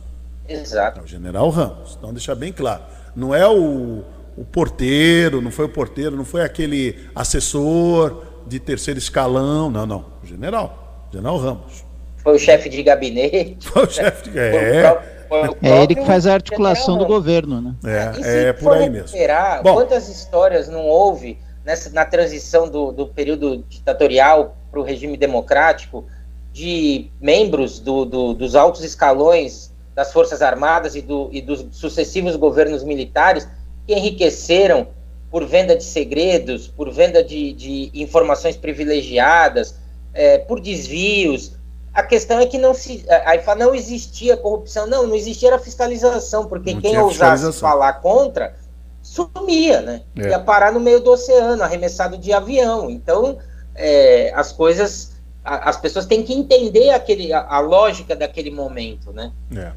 Exato. 0.48 1.00
É 1.00 1.02
o 1.02 1.06
general 1.06 1.50
Ramos. 1.50 1.96
Então, 1.98 2.12
deixar 2.12 2.34
bem 2.34 2.52
claro. 2.52 2.82
Não 3.14 3.34
é 3.34 3.46
o, 3.46 4.02
o 4.36 4.44
porteiro, 4.44 5.40
não 5.40 5.50
foi 5.50 5.64
o 5.64 5.68
porteiro, 5.68 6.16
não 6.16 6.24
foi 6.24 6.42
aquele 6.42 6.96
assessor, 7.14 8.22
de 8.46 8.60
terceiro 8.60 8.98
escalão. 8.98 9.70
Não, 9.70 9.84
não. 9.84 10.04
O 10.22 10.26
general. 10.26 11.08
General 11.12 11.36
Ramos. 11.36 11.84
Foi 12.18 12.36
o 12.36 12.38
chefe 12.38 12.68
de 12.68 12.82
gabinete. 12.82 13.68
Foi 13.68 13.84
o 13.84 13.90
chefe 13.90 14.30
de. 14.30 14.38
É. 15.28 15.68
é 15.68 15.82
ele 15.82 15.96
que 15.96 16.04
faz 16.04 16.24
a 16.24 16.34
articulação 16.34 16.96
do 16.96 17.04
governo, 17.04 17.60
né? 17.60 17.74
É, 18.22 18.44
é 18.44 18.52
por 18.52 18.72
aí 18.74 18.88
mesmo. 18.88 19.18
Bom, 19.60 19.74
quantas 19.74 20.08
histórias 20.08 20.68
não 20.68 20.86
houve 20.86 21.36
nessa, 21.64 21.90
na 21.90 22.04
transição 22.04 22.68
do, 22.68 22.92
do 22.92 23.08
período 23.08 23.64
ditatorial 23.68 24.56
para 24.70 24.78
o 24.78 24.84
regime 24.84 25.16
democrático 25.16 26.06
de 26.52 27.10
membros 27.20 27.80
do, 27.80 28.04
do, 28.04 28.34
dos 28.34 28.54
altos 28.54 28.84
escalões 28.84 29.74
das 29.96 30.12
Forças 30.12 30.42
Armadas 30.42 30.94
e, 30.94 31.02
do, 31.02 31.28
e 31.32 31.42
dos 31.42 31.66
sucessivos 31.72 32.36
governos 32.36 32.84
militares 32.84 33.48
que 33.86 33.94
enriqueceram 33.94 34.88
por 35.30 35.44
venda 35.44 35.76
de 35.76 35.84
segredos, 35.84 36.68
por 36.68 36.90
venda 36.90 37.22
de, 37.22 37.52
de 37.52 37.90
informações 37.94 38.56
privilegiadas, 38.56 39.76
é, 40.12 40.38
por 40.38 40.60
desvios. 40.60 41.52
A 41.92 42.02
questão 42.02 42.38
é 42.40 42.46
que 42.46 42.58
não 42.58 42.74
se. 42.74 43.04
Aí 43.24 43.40
fala, 43.40 43.66
não 43.66 43.74
existia 43.74 44.36
corrupção. 44.36 44.86
Não, 44.86 45.06
não 45.06 45.14
existia 45.14 45.54
a 45.54 45.58
fiscalização, 45.58 46.46
porque 46.46 46.74
não 46.74 46.80
quem 46.80 46.98
ousasse 46.98 47.52
falar 47.54 47.94
contra 47.94 48.54
sumia, 49.02 49.80
né? 49.80 50.02
É. 50.16 50.30
Ia 50.30 50.38
parar 50.38 50.72
no 50.72 50.80
meio 50.80 51.00
do 51.00 51.10
oceano, 51.10 51.62
arremessado 51.62 52.18
de 52.18 52.32
avião. 52.32 52.90
Então, 52.90 53.38
é, 53.74 54.32
as 54.34 54.52
coisas. 54.52 55.14
A, 55.44 55.70
as 55.70 55.76
pessoas 55.76 56.06
têm 56.06 56.24
que 56.24 56.32
entender 56.32 56.90
aquele, 56.90 57.32
a, 57.32 57.46
a 57.46 57.60
lógica 57.60 58.16
daquele 58.16 58.50
momento, 58.50 59.12
né? 59.12 59.32
É. 59.54 59.72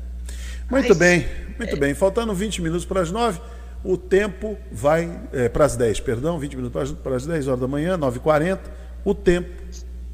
Muito 0.70 0.90
Mas, 0.90 0.98
bem, 0.98 1.28
muito 1.58 1.78
bem. 1.78 1.94
Faltando 1.94 2.34
20 2.34 2.62
minutos 2.62 2.86
para 2.86 3.02
as 3.02 3.12
9. 3.12 3.40
O 3.84 3.96
tempo 3.96 4.58
vai 4.72 5.10
é, 5.32 5.48
para 5.48 5.64
as 5.64 5.76
10, 5.76 6.02
perdão, 6.02 6.38
20 6.38 6.56
minutos 6.58 6.92
para 6.92 7.16
as 7.16 7.26
10 7.26 7.48
horas 7.48 7.60
da 7.60 7.68
manhã, 7.68 7.98
9h40. 7.98 8.60
O 9.06 9.14
tempo. 9.14 9.50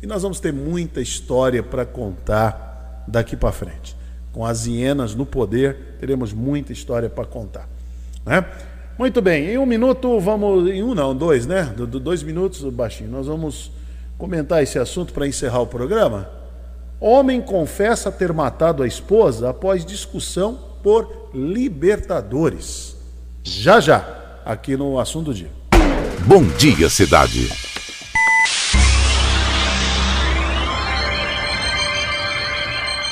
E 0.02 0.06
nós 0.06 0.22
vamos 0.22 0.40
ter 0.40 0.54
muita 0.54 1.02
história 1.02 1.64
para 1.64 1.84
contar 1.84 3.04
daqui 3.08 3.36
para 3.36 3.52
frente. 3.52 3.96
Com 4.32 4.46
as 4.46 4.68
hienas 4.68 5.16
no 5.16 5.26
poder, 5.26 5.98
teremos 6.00 6.32
muita 6.32 6.72
história 6.72 7.10
para 7.10 7.26
contar. 7.26 7.68
Né? 8.24 8.46
Muito 9.00 9.22
bem, 9.22 9.50
em 9.50 9.58
um 9.58 9.66
minuto 9.66 10.20
vamos. 10.20 10.70
Em 10.70 10.84
um 10.84 10.94
não, 10.94 11.16
dois, 11.16 11.48
né? 11.48 11.64
Do, 11.76 11.88
do 11.88 12.00
dois 12.00 12.22
minutos, 12.22 12.62
baixinho. 12.66 13.10
Nós 13.10 13.26
vamos 13.26 13.72
comentar 14.16 14.62
esse 14.62 14.78
assunto 14.78 15.12
para 15.12 15.28
encerrar 15.28 15.62
o 15.62 15.68
programa. 15.68 16.30
Homem 17.00 17.42
confessa 17.42 18.12
ter 18.12 18.32
matado 18.32 18.84
a 18.84 18.88
esposa 18.88 19.50
após 19.50 19.84
discussão 19.84 20.60
por 20.84 21.30
Libertadores 21.34 22.95
já 23.46 23.80
já, 23.80 24.04
aqui 24.44 24.76
no 24.76 25.00
Assunto 25.00 25.26
do 25.26 25.34
Dia. 25.34 25.52
Bom 26.26 26.44
dia, 26.58 26.90
cidade. 26.90 27.48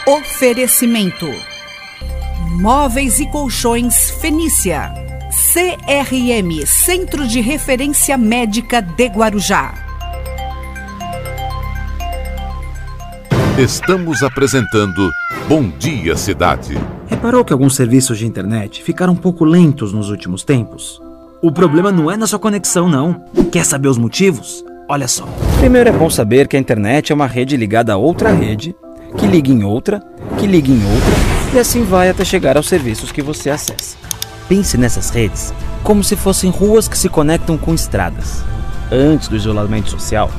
Oferecimento: 0.08 1.28
Móveis 2.60 3.20
e 3.20 3.30
Colchões 3.30 4.10
Fenícia. 4.20 4.92
CRM 5.54 6.66
Centro 6.66 7.28
de 7.28 7.40
Referência 7.40 8.18
Médica 8.18 8.82
de 8.82 9.06
Guarujá. 9.06 9.83
Estamos 13.58 14.24
apresentando 14.24 15.12
Bom 15.48 15.70
Dia 15.78 16.18
Cidade. 16.18 16.76
Reparou 17.06 17.46
que 17.46 17.54
alguns 17.54 17.76
serviços 17.76 18.18
de 18.18 18.26
internet 18.26 18.82
ficaram 18.82 19.14
um 19.14 19.16
pouco 19.16 19.46
lentos 19.46 19.94
nos 19.94 20.10
últimos 20.10 20.44
tempos? 20.44 21.00
O 21.40 21.52
problema 21.52 21.92
não 21.92 22.10
é 22.10 22.18
na 22.18 22.26
sua 22.26 22.40
conexão, 22.40 22.90
não. 22.90 23.24
Quer 23.52 23.64
saber 23.64 23.90
os 23.90 23.98
motivos? 24.00 24.66
Olha 24.90 25.08
só. 25.08 25.28
Primeiro 25.60 25.88
é 25.88 25.92
bom 25.92 26.10
saber 26.10 26.48
que 26.48 26.58
a 26.58 26.60
internet 26.60 27.12
é 27.12 27.16
uma 27.16 27.28
rede 27.28 27.56
ligada 27.56 27.94
a 27.94 27.98
outra 27.98 28.32
rede, 28.32 28.76
que 29.20 29.28
liga 29.28 29.52
em 29.52 29.64
outra, 29.64 30.02
que 30.40 30.48
liga 30.48 30.72
em 30.72 30.84
outra, 30.84 31.54
e 31.54 31.60
assim 31.60 31.84
vai 31.84 32.10
até 32.10 32.26
chegar 32.26 32.58
aos 32.58 32.68
serviços 32.68 33.12
que 33.12 33.22
você 33.22 33.52
acessa. 33.52 33.96
Pense 34.50 34.80
nessas 34.80 35.12
redes 35.12 35.54
como 35.84 36.04
se 36.04 36.16
fossem 36.16 36.50
ruas 36.50 36.88
que 36.88 36.98
se 36.98 37.08
conectam 37.08 37.56
com 37.56 37.76
estradas. 37.76 38.44
Antes 38.92 39.28
do 39.28 39.36
isolamento 39.36 39.92
social, 39.92 40.32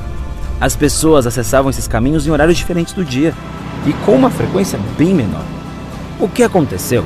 as 0.61 0.77
pessoas 0.77 1.27
acessavam 1.27 1.71
esses 1.71 1.89
caminhos 1.89 2.27
em 2.27 2.31
horários 2.31 2.57
diferentes 2.57 2.95
do 2.95 3.05
dia 3.05 3.35
e 3.87 3.93
com 4.05 4.13
uma 4.15 4.31
frequência 4.31 4.79
bem 4.97 5.15
menor. 5.15 5.45
O 6.19 6.29
que 6.29 6.43
aconteceu 6.43 7.05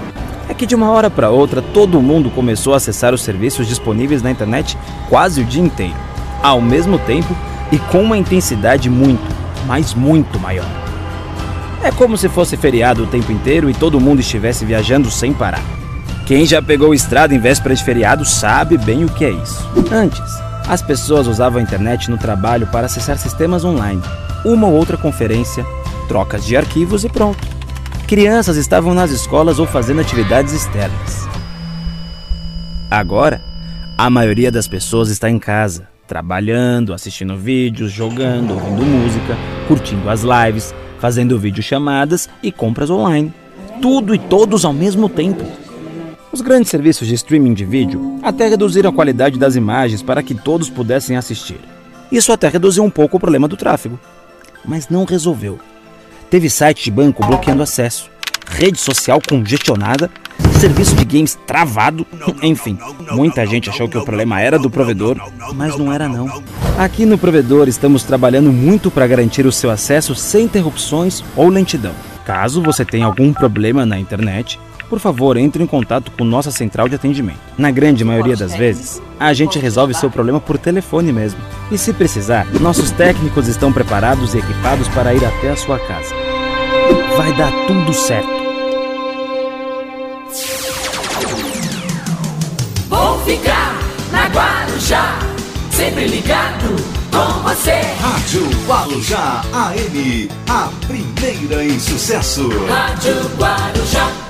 é 0.49 0.55
que 0.55 0.67
de 0.67 0.75
uma 0.75 0.91
hora 0.91 1.11
para 1.11 1.31
outra 1.31 1.61
todo 1.61 2.01
mundo 2.01 2.31
começou 2.31 2.75
a 2.75 2.77
acessar 2.77 3.13
os 3.13 3.23
serviços 3.23 3.67
disponíveis 3.67 4.23
na 4.23 4.31
internet 4.31 4.79
quase 5.09 5.41
o 5.41 5.45
dia 5.45 5.63
inteiro, 5.63 5.97
ao 6.43 6.61
mesmo 6.61 6.99
tempo 6.99 7.35
e 7.71 7.79
com 7.79 8.03
uma 8.03 8.17
intensidade 8.17 8.89
muito, 8.89 9.35
mas 9.67 9.95
muito 9.95 10.39
maior. 10.39 10.67
É 11.83 11.91
como 11.91 12.17
se 12.17 12.29
fosse 12.29 12.57
feriado 12.57 13.05
o 13.05 13.07
tempo 13.07 13.31
inteiro 13.31 13.71
e 13.71 13.75
todo 13.75 14.01
mundo 14.01 14.21
estivesse 14.21 14.65
viajando 14.65 15.11
sem 15.11 15.33
parar. 15.33 15.63
Quem 16.27 16.45
já 16.45 16.61
pegou 16.61 16.93
estrada 16.93 17.35
em 17.35 17.39
véspera 17.39 17.75
de 17.75 17.83
feriado 17.83 18.25
sabe 18.25 18.77
bem 18.77 19.05
o 19.05 19.09
que 19.09 19.25
é 19.25 19.31
isso. 19.31 19.67
Antes, 19.91 20.48
as 20.69 20.83
pessoas 20.83 21.27
usavam 21.27 21.59
a 21.59 21.63
internet 21.63 22.11
no 22.11 22.19
trabalho 22.19 22.67
para 22.67 22.87
acessar 22.87 23.17
sistemas 23.17 23.65
online, 23.65 24.03
uma 24.45 24.67
ou 24.67 24.75
outra 24.75 24.99
conferência, 24.99 25.65
trocas 26.07 26.45
de 26.45 26.57
arquivos 26.57 27.05
e 27.05 27.09
pronto. 27.09 27.39
Crianças 28.07 28.57
estavam 28.57 28.93
nas 28.93 29.11
escolas 29.11 29.59
ou 29.59 29.67
fazendo 29.67 30.01
atividades 30.01 30.53
externas. 30.53 31.27
Agora, 32.91 33.43
a 33.97 34.09
maioria 34.11 34.51
das 34.51 34.69
pessoas 34.69 35.09
está 35.09 35.29
em 35.29 35.39
casa, 35.39 35.89
trabalhando, 36.07 36.93
assistindo 36.93 37.37
vídeos, 37.37 37.91
jogando, 37.91 38.53
ouvindo 38.53 38.85
música, 38.85 39.37
curtindo 39.67 40.09
as 40.09 40.23
lives, 40.23 40.75
fazendo 40.99 41.39
videochamadas 41.39 42.29
e 42.43 42.53
compras 42.53 42.91
online. 42.91 43.33
Tudo 43.81 44.15
e 44.15 44.19
todos 44.19 44.65
ao 44.65 44.73
mesmo 44.73 45.09
tempo. 45.09 45.45
Os 46.39 46.43
grandes 46.43 46.71
serviços 46.71 47.09
de 47.09 47.15
streaming 47.15 47.53
de 47.53 47.65
vídeo 47.65 48.21
até 48.23 48.47
reduziram 48.47 48.91
a 48.91 48.93
qualidade 48.93 49.41
das 49.41 49.57
imagens 49.57 50.03
para 50.03 50.23
que 50.23 50.37
todos 50.37 50.71
pudessem 50.71 51.17
assistir. 51.17 51.59
Isso 52.13 52.31
até 52.31 52.47
reduziu 52.49 52.85
um 52.85 52.91
pouco 52.91 53.17
o 53.17 53.21
problema 53.21 53.49
do 53.49 53.57
tráfego, 53.57 53.99
mas 54.65 54.89
não 54.89 55.05
resolveu. 55.05 55.59
Teve 56.31 56.49
site 56.49 56.85
de 56.85 56.93
banco 56.93 57.27
bloqueando 57.27 57.61
acesso. 57.61 58.09
rede 58.47 58.79
social 58.79 59.21
congestionada, 59.29 60.09
serviço 60.61 60.95
de 60.95 61.05
games 61.05 61.37
travado, 61.45 62.07
enfim, 62.41 62.79
muita 63.11 63.45
gente 63.45 63.69
achou 63.69 63.89
que 63.89 63.99
o 63.99 64.05
problema 64.05 64.41
era 64.41 64.61
do 64.61 64.71
provedor, 64.71 65.21
mas 65.57 65.77
não 65.77 65.93
era 65.93 66.09
não. 66.09 66.41
Aqui 66.79 67.05
no 67.05 67.19
provedor 67.19 67.67
estamos 67.67 68.05
trabalhando 68.05 68.53
muito 68.53 68.93
para 68.93 69.09
garantir 69.09 69.45
o 69.45 69.51
seu 69.51 69.71
acesso 69.71 70.15
sem 70.15 70.45
interrupções 70.45 71.25
ou 71.35 71.49
lentidão. 71.49 71.95
Caso 72.25 72.63
você 72.63 72.85
tenha 72.85 73.07
algum 73.07 73.33
problema 73.33 73.85
na 73.85 73.99
internet, 73.99 74.61
por 74.89 74.99
favor, 74.99 75.37
entre 75.37 75.63
em 75.63 75.67
contato 75.67 76.11
com 76.13 76.25
nossa 76.25 76.51
central 76.51 76.89
de 76.89 76.95
atendimento. 76.95 77.39
Na 77.57 77.71
grande 77.71 78.05
maioria 78.05 78.37
das 78.37 78.55
vezes, 78.55 79.01
a 79.19 79.33
gente 79.33 79.59
resolve 79.59 79.95
seu 79.95 80.11
problema 80.11 80.41
por 80.41 80.59
telefone 80.59 81.13
mesmo. 81.13 81.41
E 81.71 81.77
se 81.77 81.93
precisar, 81.93 82.47
nossos 82.61 82.91
técnicos 82.91 83.47
estão 83.49 83.73
preparados 83.73 84.35
e 84.35 84.39
equipados 84.39 84.89
para 84.89 85.15
ir 85.15 85.25
até 85.25 85.51
a 85.51 85.57
sua 85.57 85.79
casa. 85.79 86.15
Vai 87.17 87.33
dar 87.35 87.53
tudo 87.67 87.93
certo. 87.93 88.29
Vou 92.89 93.21
ficar 93.21 93.79
na 94.11 94.27
Guarujá, 94.29 95.19
sempre 95.71 96.07
ligado 96.07 96.77
com 97.11 97.43
você. 97.43 97.81
Rádio 98.01 98.49
Guarujá 98.67 99.43
AM, 99.53 100.29
a 100.49 100.71
primeira 100.87 101.65
em 101.65 101.79
sucesso. 101.79 102.49
Rádio 102.69 103.15
Guarujá. 103.37 104.28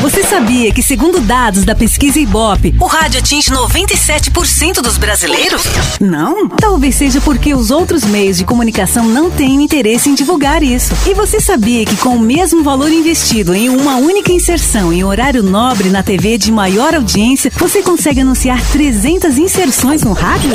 Você 0.00 0.22
sabia 0.22 0.72
que, 0.72 0.82
segundo 0.82 1.20
dados 1.20 1.64
da 1.64 1.74
pesquisa 1.74 2.18
Ibope, 2.18 2.74
o 2.78 2.86
rádio 2.86 3.20
atinge 3.20 3.50
97% 3.50 4.80
dos 4.82 4.98
brasileiros? 4.98 5.62
Não? 6.00 6.48
Talvez 6.48 6.94
seja 6.94 7.20
porque 7.20 7.54
os 7.54 7.70
outros 7.70 8.04
meios 8.04 8.36
de 8.36 8.44
comunicação 8.44 9.06
não 9.06 9.30
têm 9.30 9.62
interesse 9.62 10.08
em 10.08 10.14
divulgar 10.14 10.62
isso. 10.62 10.94
E 11.08 11.14
você 11.14 11.40
sabia 11.40 11.84
que, 11.84 11.96
com 11.96 12.16
o 12.16 12.20
mesmo 12.20 12.62
valor 12.62 12.92
investido 12.92 13.54
em 13.54 13.68
uma 13.68 13.96
única 13.96 14.32
inserção 14.32 14.92
em 14.92 15.04
horário 15.04 15.42
nobre 15.42 15.88
na 15.88 16.02
TV 16.02 16.36
de 16.36 16.52
maior 16.52 16.94
audiência, 16.94 17.50
você 17.56 17.82
consegue 17.82 18.20
anunciar 18.20 18.60
300 18.70 19.38
inserções 19.38 20.02
no 20.02 20.12
rádio? 20.12 20.54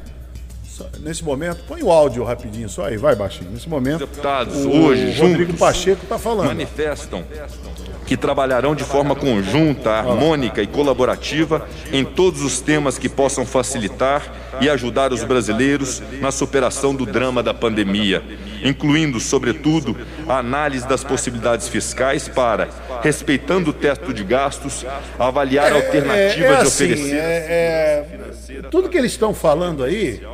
nesse 1.02 1.24
momento, 1.24 1.64
põe 1.68 1.84
o 1.84 1.92
áudio 1.92 2.24
rapidinho 2.24 2.68
só 2.68 2.86
aí, 2.86 2.98
vai 2.98 3.16
baixinho. 3.16 3.52
Nesse 3.52 3.70
momento, 3.70 4.00
Deputados, 4.00 4.66
o 4.66 4.72
hoje, 4.72 5.12
Rodrigo 5.20 5.52
juntos, 5.52 5.60
Pacheco 5.60 6.02
está 6.02 6.18
falando. 6.18 6.48
manifestam 6.48 7.24
que 8.08 8.16
trabalharão 8.16 8.74
de 8.74 8.86
forma 8.86 9.14
conjunta, 9.14 9.92
harmônica 9.92 10.62
e 10.64 10.66
colaborativa 10.68 11.68
em 11.92 12.06
todos 12.06 12.42
os 12.42 12.62
temas 12.62 12.98
que 12.98 13.10
possam 13.10 13.46
facilitar 13.46 14.24
e 14.62 14.70
ajudar 14.70 15.12
os 15.12 15.26
brasileiros 15.26 16.02
na 16.22 16.32
superação 16.32 16.96
do 16.96 17.06
drama 17.06 17.44
da 17.44 17.54
pandemia, 17.54 18.24
incluindo, 18.64 19.20
sobretudo, 19.20 19.96
a 20.28 20.38
análise 20.38 20.88
das 20.88 21.04
possibilidades 21.04 21.68
fiscais 21.68 22.30
para, 22.30 22.70
respeitando 23.04 23.72
o 23.72 23.74
teto 23.74 24.14
de 24.14 24.24
gastos, 24.24 24.86
avaliar 25.20 25.74
alternativas 25.74 26.32
é 26.32 26.62
de 26.62 26.68
assim, 26.68 26.86
oferecer. 26.86 27.16
é- 27.16 28.08
é- 28.50 28.62
tudo 28.72 28.88
que 28.88 28.98
eles 28.98 29.12
estão 29.12 29.34
falando 29.34 29.84
aí, 29.84 30.26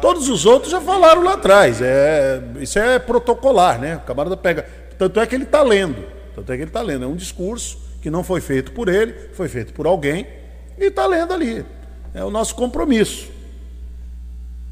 todos 0.00 0.28
os 0.28 0.46
outros 0.46 0.70
já 0.70 0.80
falaram 0.80 1.24
lá 1.24 1.34
atrás. 1.34 1.82
É, 1.82 2.40
isso 2.60 2.78
é 2.78 3.00
protocolar, 3.00 3.80
né? 3.80 3.96
O 3.96 4.00
camarada 4.06 4.36
pega. 4.36 4.64
Tanto 4.96 5.18
é 5.18 5.26
que 5.26 5.34
ele 5.34 5.44
está 5.44 5.60
lendo. 5.62 6.19
Tanto 6.34 6.52
é 6.52 6.56
que 6.56 6.62
ele 6.62 6.70
está 6.70 6.82
lendo. 6.82 7.04
É 7.04 7.08
um 7.08 7.16
discurso 7.16 7.78
que 8.02 8.10
não 8.10 8.22
foi 8.24 8.40
feito 8.40 8.72
por 8.72 8.88
ele, 8.88 9.12
foi 9.34 9.48
feito 9.48 9.72
por 9.72 9.86
alguém 9.86 10.26
e 10.78 10.84
está 10.86 11.06
lendo 11.06 11.32
ali. 11.34 11.64
É 12.14 12.24
o 12.24 12.30
nosso 12.30 12.54
compromisso. 12.54 13.28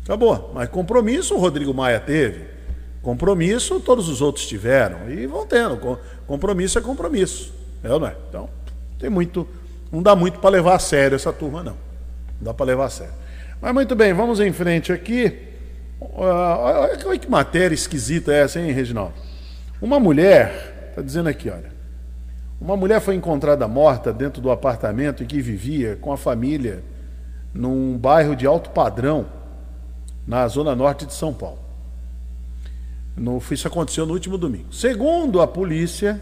Acabou. 0.04 0.50
Mas 0.54 0.68
compromisso 0.68 1.34
o 1.34 1.38
Rodrigo 1.38 1.72
Maia 1.74 2.00
teve. 2.00 2.44
Compromisso 3.02 3.80
todos 3.80 4.08
os 4.08 4.20
outros 4.20 4.46
tiveram. 4.46 5.10
E 5.10 5.26
vão 5.26 5.46
tendo. 5.46 5.76
Com- 5.76 5.96
Compromisso 6.26 6.78
é 6.78 6.82
compromisso. 6.82 7.52
É 7.82 7.90
ou 7.92 8.00
não 8.00 8.06
é? 8.08 8.16
Então, 8.28 8.48
tem 8.98 9.08
muito. 9.08 9.46
Não 9.90 10.02
dá 10.02 10.14
muito 10.14 10.38
para 10.40 10.50
levar 10.50 10.74
a 10.74 10.78
sério 10.78 11.14
essa 11.16 11.32
turma, 11.32 11.62
não. 11.62 11.72
Não 11.72 12.42
dá 12.42 12.52
para 12.54 12.66
levar 12.66 12.86
a 12.86 12.90
sério. 12.90 13.14
Mas 13.60 13.72
muito 13.72 13.94
bem, 13.96 14.12
vamos 14.12 14.38
em 14.40 14.52
frente 14.52 14.92
aqui. 14.92 15.38
Ah, 16.00 16.56
Olha, 16.58 16.98
olha 17.08 17.18
que 17.18 17.30
matéria 17.30 17.74
esquisita 17.74 18.32
é 18.32 18.42
essa, 18.42 18.60
hein, 18.60 18.70
Reginaldo? 18.72 19.14
Uma 19.80 19.98
mulher, 19.98 20.77
está 20.98 21.02
dizendo 21.02 21.28
aqui, 21.28 21.48
olha. 21.48 21.72
Uma 22.60 22.76
mulher 22.76 23.00
foi 23.00 23.14
encontrada 23.14 23.68
morta 23.68 24.12
dentro 24.12 24.42
do 24.42 24.50
apartamento 24.50 25.22
em 25.22 25.26
que 25.26 25.40
vivia 25.40 25.96
com 25.96 26.12
a 26.12 26.16
família 26.16 26.82
num 27.54 27.96
bairro 27.96 28.34
de 28.34 28.46
alto 28.46 28.70
padrão, 28.70 29.26
na 30.26 30.46
zona 30.48 30.74
norte 30.74 31.06
de 31.06 31.14
São 31.14 31.32
Paulo. 31.32 31.60
No, 33.16 33.40
isso 33.50 33.66
aconteceu 33.66 34.04
no 34.04 34.12
último 34.12 34.36
domingo. 34.36 34.72
Segundo 34.72 35.40
a 35.40 35.46
polícia, 35.46 36.20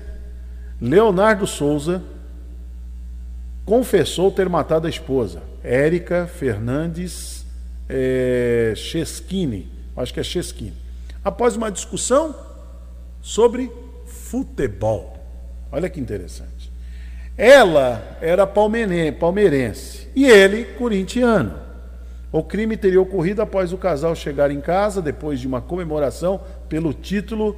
Leonardo 0.80 1.46
Souza 1.46 2.02
confessou 3.64 4.30
ter 4.30 4.48
matado 4.48 4.86
a 4.86 4.90
esposa, 4.90 5.42
Érica 5.62 6.26
Fernandes 6.26 7.44
é, 7.88 8.72
Cheschini, 8.76 9.68
acho 9.96 10.14
que 10.14 10.20
é 10.20 10.22
Cheschini, 10.22 10.74
após 11.24 11.56
uma 11.56 11.70
discussão 11.70 12.34
sobre 13.20 13.70
futebol. 14.30 15.16
Olha 15.70 15.88
que 15.88 16.00
interessante. 16.00 16.72
Ela 17.38 18.18
era 18.20 18.46
palmeire- 18.46 19.12
palmeirense 19.12 20.08
e 20.16 20.26
ele 20.26 20.64
corintiano. 20.64 21.54
O 22.32 22.42
crime 22.42 22.76
teria 22.76 23.00
ocorrido 23.00 23.40
após 23.40 23.72
o 23.72 23.78
casal 23.78 24.14
chegar 24.16 24.50
em 24.50 24.60
casa 24.60 25.00
depois 25.00 25.38
de 25.38 25.46
uma 25.46 25.60
comemoração 25.60 26.40
pelo 26.68 26.92
título 26.92 27.56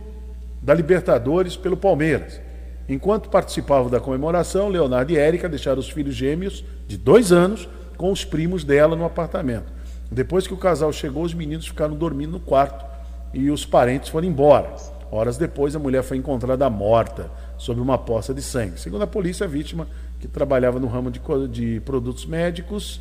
da 0.62 0.74
Libertadores 0.74 1.56
pelo 1.56 1.76
Palmeiras. 1.76 2.40
Enquanto 2.88 3.30
participavam 3.30 3.90
da 3.90 4.00
comemoração, 4.00 4.68
Leonardo 4.68 5.12
e 5.12 5.16
Érica 5.16 5.48
deixaram 5.48 5.78
os 5.78 5.90
filhos 5.90 6.14
gêmeos 6.14 6.64
de 6.86 6.96
dois 6.96 7.32
anos 7.32 7.68
com 7.96 8.12
os 8.12 8.24
primos 8.24 8.62
dela 8.62 8.94
no 8.94 9.04
apartamento. 9.04 9.72
Depois 10.10 10.46
que 10.46 10.54
o 10.54 10.58
casal 10.58 10.92
chegou, 10.92 11.22
os 11.22 11.34
meninos 11.34 11.66
ficaram 11.66 11.94
dormindo 11.94 12.32
no 12.32 12.40
quarto 12.40 12.84
e 13.32 13.50
os 13.50 13.64
parentes 13.64 14.08
foram 14.10 14.28
embora. 14.28 14.74
Horas 15.10 15.36
depois, 15.36 15.74
a 15.74 15.78
mulher 15.78 16.02
foi 16.02 16.16
encontrada 16.16 16.68
morta 16.68 17.30
sob 17.56 17.80
uma 17.80 17.96
poça 17.96 18.34
de 18.34 18.42
sangue. 18.42 18.78
Segundo 18.78 19.02
a 19.02 19.06
polícia, 19.06 19.44
a 19.44 19.48
vítima, 19.48 19.88
que 20.20 20.28
trabalhava 20.28 20.78
no 20.78 20.86
ramo 20.86 21.10
de, 21.10 21.20
de 21.48 21.80
produtos 21.80 22.26
médicos, 22.26 23.00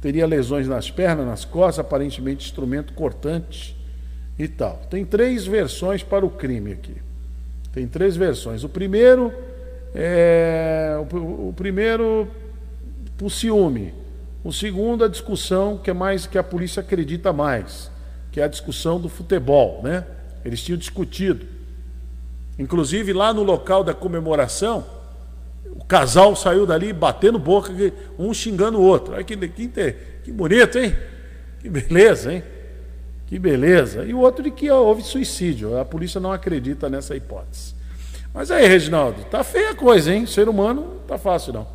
teria 0.00 0.26
lesões 0.26 0.68
nas 0.68 0.90
pernas, 0.90 1.26
nas 1.26 1.44
costas, 1.44 1.78
aparentemente 1.78 2.46
instrumento 2.46 2.92
cortante 2.92 3.76
e 4.38 4.46
tal. 4.46 4.82
Tem 4.88 5.04
três 5.04 5.46
versões 5.46 6.02
para 6.02 6.24
o 6.24 6.30
crime 6.30 6.72
aqui. 6.72 6.96
Tem 7.72 7.86
três 7.86 8.16
versões. 8.16 8.64
O 8.64 8.68
primeiro 8.68 9.32
é 9.94 10.96
o, 11.12 11.48
o 11.48 11.54
primeiro 11.56 12.28
por 13.16 13.30
ciúme. 13.30 13.94
O 14.44 14.52
segundo 14.52 15.04
a 15.04 15.08
discussão 15.08 15.78
que 15.78 15.90
é 15.90 15.94
mais 15.94 16.26
que 16.26 16.36
a 16.36 16.42
polícia 16.42 16.80
acredita 16.80 17.32
mais, 17.32 17.90
que 18.30 18.40
é 18.40 18.44
a 18.44 18.48
discussão 18.48 19.00
do 19.00 19.08
futebol, 19.08 19.80
né? 19.82 20.04
Eles 20.44 20.62
tinham 20.62 20.78
discutido. 20.78 21.46
Inclusive 22.58 23.12
lá 23.12 23.32
no 23.32 23.42
local 23.42 23.82
da 23.82 23.94
comemoração, 23.94 24.84
o 25.70 25.84
casal 25.84 26.36
saiu 26.36 26.66
dali 26.66 26.92
batendo 26.92 27.38
boca, 27.38 27.72
um 28.18 28.32
xingando 28.34 28.78
o 28.78 28.82
outro. 28.82 29.14
Olha 29.14 29.24
que, 29.24 29.36
que, 29.36 29.68
que 30.24 30.32
bonito, 30.32 30.78
hein? 30.78 30.94
Que 31.60 31.68
beleza, 31.68 32.32
hein? 32.32 32.42
Que 33.26 33.38
beleza. 33.38 34.04
E 34.04 34.12
o 34.12 34.18
outro 34.18 34.42
de 34.42 34.50
que 34.50 34.70
houve 34.70 35.02
suicídio. 35.02 35.78
A 35.78 35.84
polícia 35.84 36.20
não 36.20 36.32
acredita 36.32 36.90
nessa 36.90 37.16
hipótese. 37.16 37.74
Mas 38.34 38.50
aí, 38.50 38.66
Reginaldo, 38.66 39.24
tá 39.24 39.42
feia 39.44 39.70
a 39.70 39.74
coisa, 39.74 40.12
hein? 40.12 40.26
Ser 40.26 40.48
humano 40.48 41.00
tá 41.06 41.18
fácil, 41.18 41.52
não. 41.52 41.66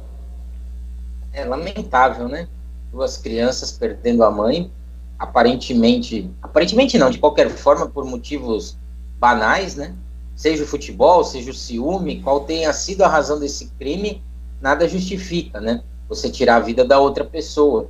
É 1.34 1.45
lamentável, 1.45 2.27
né? 2.27 2.48
Duas 2.91 3.18
crianças 3.18 3.72
perdendo 3.72 4.23
a 4.23 4.31
mãe, 4.31 4.72
aparentemente, 5.18 6.30
aparentemente 6.41 6.98
não, 6.98 7.10
de 7.10 7.18
qualquer 7.18 7.49
forma, 7.49 7.88
por 7.88 8.06
motivos 8.06 8.77
banais, 9.19 9.76
né? 9.76 9.95
Seja 10.35 10.64
o 10.64 10.68
futebol, 10.68 11.23
seja 11.23 11.49
o 11.49 11.53
ciúme, 11.53 12.22
qual 12.22 12.41
tenha 12.41 12.72
sido 12.72 13.03
a 13.03 13.07
razão 13.07 13.39
desse 13.39 13.72
crime, 13.80 14.22
nada 14.61 14.88
justifica, 14.88 15.60
né? 15.60 15.84
Você 16.07 16.30
tirar 16.30 16.57
a 16.57 16.60
vida 16.60 16.85
da 16.85 16.99
outra 16.99 17.23
pessoa. 17.23 17.88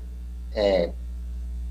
É, 0.54 0.91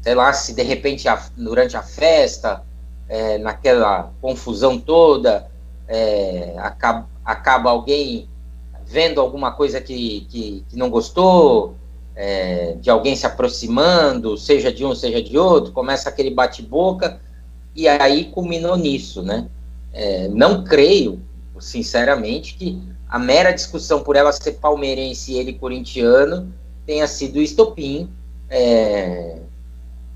sei 0.03 0.15
lá, 0.15 0.33
se 0.33 0.55
de 0.55 0.63
repente 0.63 1.09
a, 1.09 1.21
durante 1.37 1.77
a 1.77 1.83
festa, 1.83 2.63
é, 3.09 3.39
naquela 3.39 4.13
confusão 4.21 4.79
toda, 4.79 5.51
é, 5.89 6.55
acaba, 6.59 7.09
acaba 7.25 7.71
alguém 7.71 8.29
vendo 8.85 9.21
alguma 9.21 9.51
coisa 9.53 9.81
que, 9.81 10.27
que, 10.29 10.65
que 10.69 10.77
não 10.77 10.91
gostou, 10.91 11.75
é, 12.17 12.77
de 12.81 12.89
alguém 12.89 13.15
se 13.15 13.27
aproximando, 13.27 14.39
seja 14.39 14.73
de 14.73 14.85
um, 14.85 14.95
seja 14.95 15.23
de 15.23 15.37
outro, 15.37 15.73
começa 15.73 16.09
aquele 16.09 16.31
bate-boca, 16.31 17.21
e 17.75 17.87
aí 17.87 18.25
culminou 18.25 18.75
nisso, 18.75 19.23
né? 19.23 19.47
É, 19.93 20.27
não 20.29 20.65
creio, 20.65 21.21
sinceramente, 21.61 22.55
que 22.55 22.83
a 23.07 23.19
mera 23.19 23.53
discussão 23.53 24.03
por 24.03 24.17
ela 24.17 24.33
ser 24.33 24.53
palmeirense 24.53 25.33
e 25.33 25.39
ele 25.39 25.53
corintiano 25.53 26.53
tenha 26.87 27.07
sido 27.07 27.37
o 27.37 27.43
estopim 27.43 28.11
é, 28.49 29.39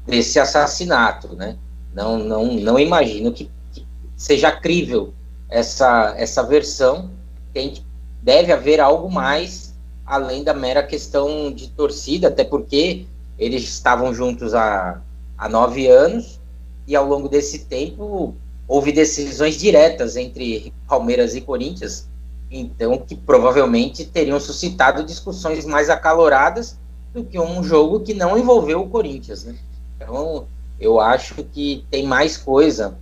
desse 0.07 0.41
assassinato, 0.41 1.37
né? 1.37 1.57
Não, 1.93 2.19
não, 2.19 2.55
não 2.55 2.79
imagino 2.79 3.31
que, 3.33 3.51
que 3.73 3.85
seja 4.17 4.51
crível 4.51 5.13
essa, 5.51 6.15
essa 6.17 6.43
versão. 6.43 7.11
Tem, 7.53 7.75
deve 8.23 8.53
haver 8.53 8.81
algo 8.81 9.11
mais 9.11 9.70
além 10.11 10.43
da 10.43 10.53
mera 10.53 10.83
questão 10.83 11.53
de 11.53 11.69
torcida, 11.69 12.27
até 12.27 12.43
porque 12.43 13.07
eles 13.39 13.63
estavam 13.63 14.13
juntos 14.13 14.55
há, 14.55 15.01
há 15.39 15.49
nove 15.49 15.87
anos 15.87 16.41
e 16.85 16.97
ao 16.97 17.07
longo 17.07 17.29
desse 17.29 17.61
tempo 17.67 18.35
houve 18.67 18.91
decisões 18.91 19.57
diretas 19.57 20.17
entre 20.17 20.75
Palmeiras 20.89 21.37
e 21.37 21.41
Corinthians, 21.41 22.09
então 22.51 22.99
que 22.99 23.15
provavelmente 23.15 24.05
teriam 24.05 24.41
suscitado 24.41 25.05
discussões 25.05 25.65
mais 25.65 25.89
acaloradas 25.89 26.77
do 27.15 27.23
que 27.23 27.39
um 27.39 27.63
jogo 27.63 28.01
que 28.01 28.13
não 28.13 28.37
envolveu 28.37 28.83
o 28.83 28.89
Corinthians, 28.89 29.45
né? 29.45 29.55
Então, 29.97 30.49
eu 30.81 30.99
acho 30.99 31.45
que 31.45 31.85
tem 31.89 32.05
mais 32.05 32.37
coisa 32.37 32.99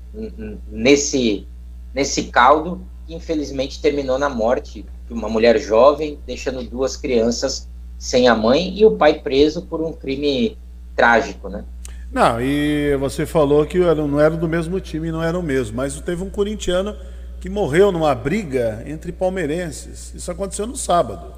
nesse, 0.70 1.47
nesse 1.94 2.24
caldo 2.24 2.82
que 3.06 3.14
infelizmente 3.14 3.80
terminou 3.80 4.18
na 4.18 4.28
morte 4.28 4.85
uma 5.10 5.28
mulher 5.28 5.59
jovem, 5.59 6.18
deixando 6.26 6.62
duas 6.62 6.97
crianças 6.97 7.68
sem 7.98 8.28
a 8.28 8.35
mãe 8.35 8.76
e 8.78 8.85
o 8.85 8.93
pai 8.93 9.20
preso 9.20 9.62
por 9.62 9.80
um 9.80 9.93
crime 9.93 10.56
trágico, 10.94 11.48
né? 11.48 11.64
Não, 12.10 12.40
e 12.40 12.97
você 12.97 13.26
falou 13.26 13.66
que 13.66 13.78
não 13.78 14.20
era 14.20 14.36
do 14.36 14.48
mesmo 14.48 14.80
time, 14.80 15.12
não 15.12 15.22
era 15.22 15.39
o 15.39 15.43
mesmo, 15.43 15.76
mas 15.76 16.01
teve 16.01 16.22
um 16.22 16.30
corintiano 16.30 16.97
que 17.40 17.51
morreu 17.51 17.93
numa 17.93 18.14
briga 18.14 18.82
entre 18.86 19.12
palmeirenses. 19.12 20.14
Isso 20.14 20.30
aconteceu 20.30 20.66
no 20.66 20.76
sábado. 20.76 21.32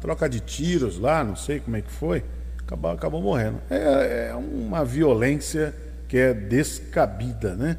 Troca 0.00 0.28
de 0.28 0.40
tiros 0.40 0.98
lá, 0.98 1.22
não 1.22 1.36
sei 1.36 1.60
como 1.60 1.76
é 1.76 1.80
que 1.80 1.90
foi 1.90 2.24
acabou, 2.66 2.90
acabou 2.90 3.22
morrendo. 3.22 3.60
É, 3.70 4.30
é 4.30 4.34
uma 4.34 4.84
violência 4.84 5.72
que 6.08 6.18
é 6.18 6.34
descabida, 6.34 7.54
né? 7.54 7.78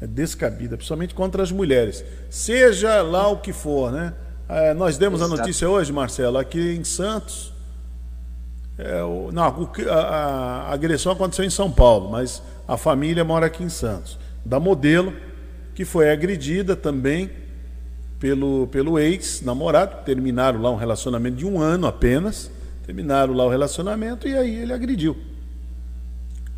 É 0.00 0.06
descabida, 0.06 0.76
principalmente 0.76 1.14
contra 1.14 1.42
as 1.42 1.50
mulheres. 1.50 2.04
Seja 2.30 3.02
lá 3.02 3.28
o 3.28 3.40
que 3.40 3.52
for, 3.52 3.90
né? 3.90 4.14
É, 4.48 4.72
nós 4.72 4.96
demos 4.96 5.20
Exato. 5.20 5.34
a 5.34 5.36
notícia 5.36 5.68
hoje, 5.68 5.92
Marcelo, 5.92 6.38
aqui 6.38 6.74
em 6.74 6.82
Santos. 6.82 7.52
É, 8.78 9.02
o, 9.02 9.30
não, 9.30 9.42
a, 9.42 9.92
a, 9.92 10.00
a, 10.68 10.72
agressão 10.72 11.12
aconteceu 11.12 11.44
em 11.44 11.50
São 11.50 11.70
Paulo, 11.70 12.10
mas 12.10 12.42
a 12.66 12.76
família 12.76 13.22
mora 13.24 13.46
aqui 13.46 13.62
em 13.62 13.68
Santos. 13.68 14.18
Da 14.44 14.58
modelo, 14.58 15.12
que 15.74 15.84
foi 15.84 16.10
agredida 16.10 16.74
também 16.74 17.30
pelo, 18.18 18.66
pelo 18.68 18.98
ex-namorado, 18.98 20.04
terminaram 20.04 20.62
lá 20.62 20.70
um 20.70 20.76
relacionamento 20.76 21.36
de 21.36 21.44
um 21.44 21.60
ano 21.60 21.86
apenas. 21.86 22.50
Terminaram 22.86 23.34
lá 23.34 23.44
o 23.44 23.50
relacionamento 23.50 24.26
e 24.26 24.34
aí 24.34 24.56
ele 24.56 24.72
agrediu. 24.72 25.14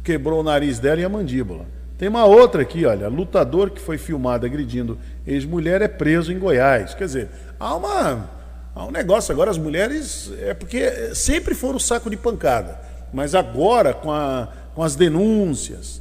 Quebrou 0.05 0.41
o 0.41 0.43
nariz 0.45 0.79
dela 0.79 1.01
e 1.01 1.05
a 1.05 1.09
mandíbula. 1.09 1.67
Tem 2.01 2.09
uma 2.09 2.25
outra 2.25 2.63
aqui, 2.63 2.87
olha, 2.87 3.09
lutador 3.09 3.69
que 3.69 3.79
foi 3.79 3.99
filmado 3.99 4.47
agredindo 4.47 4.99
ex-mulher 5.27 5.83
é 5.83 5.87
preso 5.87 6.33
em 6.33 6.39
Goiás. 6.39 6.95
Quer 6.95 7.05
dizer, 7.05 7.29
há 7.61 7.77
uma 7.77 8.31
há 8.75 8.87
um 8.87 8.91
negócio 8.91 9.31
agora 9.31 9.51
as 9.51 9.59
mulheres 9.59 10.33
é 10.41 10.55
porque 10.55 11.15
sempre 11.15 11.55
foram 11.55 11.79
saco 11.79 12.09
de 12.09 12.17
pancada, 12.17 12.81
mas 13.13 13.35
agora 13.35 13.93
com, 13.93 14.11
a, 14.11 14.49
com 14.75 14.83
as 14.83 14.97
denúncias. 14.97 16.01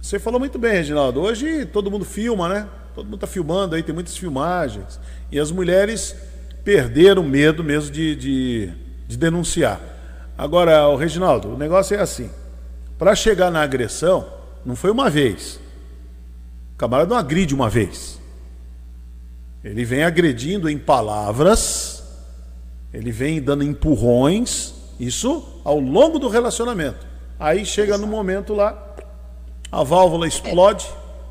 Você 0.00 0.18
falou 0.18 0.40
muito 0.40 0.58
bem, 0.58 0.72
Reginaldo. 0.72 1.20
Hoje 1.20 1.66
todo 1.66 1.90
mundo 1.90 2.06
filma, 2.06 2.48
né? 2.48 2.66
Todo 2.94 3.04
mundo 3.04 3.16
está 3.16 3.26
filmando 3.26 3.74
aí, 3.74 3.82
tem 3.82 3.94
muitas 3.94 4.16
filmagens. 4.16 4.98
E 5.30 5.38
as 5.38 5.52
mulheres 5.52 6.16
perderam 6.64 7.22
medo 7.22 7.62
mesmo 7.62 7.90
de, 7.90 8.16
de 8.16 8.72
de 9.10 9.16
denunciar. 9.16 9.80
Agora, 10.38 10.86
o 10.86 10.94
Reginaldo, 10.94 11.54
o 11.54 11.58
negócio 11.58 11.96
é 11.96 12.00
assim: 12.00 12.30
para 12.96 13.14
chegar 13.14 13.50
na 13.50 13.60
agressão, 13.60 14.39
não 14.64 14.76
foi 14.76 14.90
uma 14.90 15.08
vez. 15.08 15.60
O 16.74 16.78
camarada 16.78 17.10
não 17.10 17.16
agride 17.16 17.54
uma 17.54 17.68
vez. 17.68 18.18
Ele 19.62 19.84
vem 19.84 20.04
agredindo 20.04 20.68
em 20.68 20.78
palavras, 20.78 22.02
ele 22.92 23.12
vem 23.12 23.40
dando 23.42 23.62
empurrões, 23.62 24.74
isso 24.98 25.60
ao 25.64 25.78
longo 25.78 26.18
do 26.18 26.28
relacionamento. 26.28 27.06
Aí 27.38 27.64
chega 27.64 27.98
no 27.98 28.06
momento 28.06 28.54
lá, 28.54 28.96
a 29.70 29.82
válvula 29.82 30.26
explode 30.26 30.86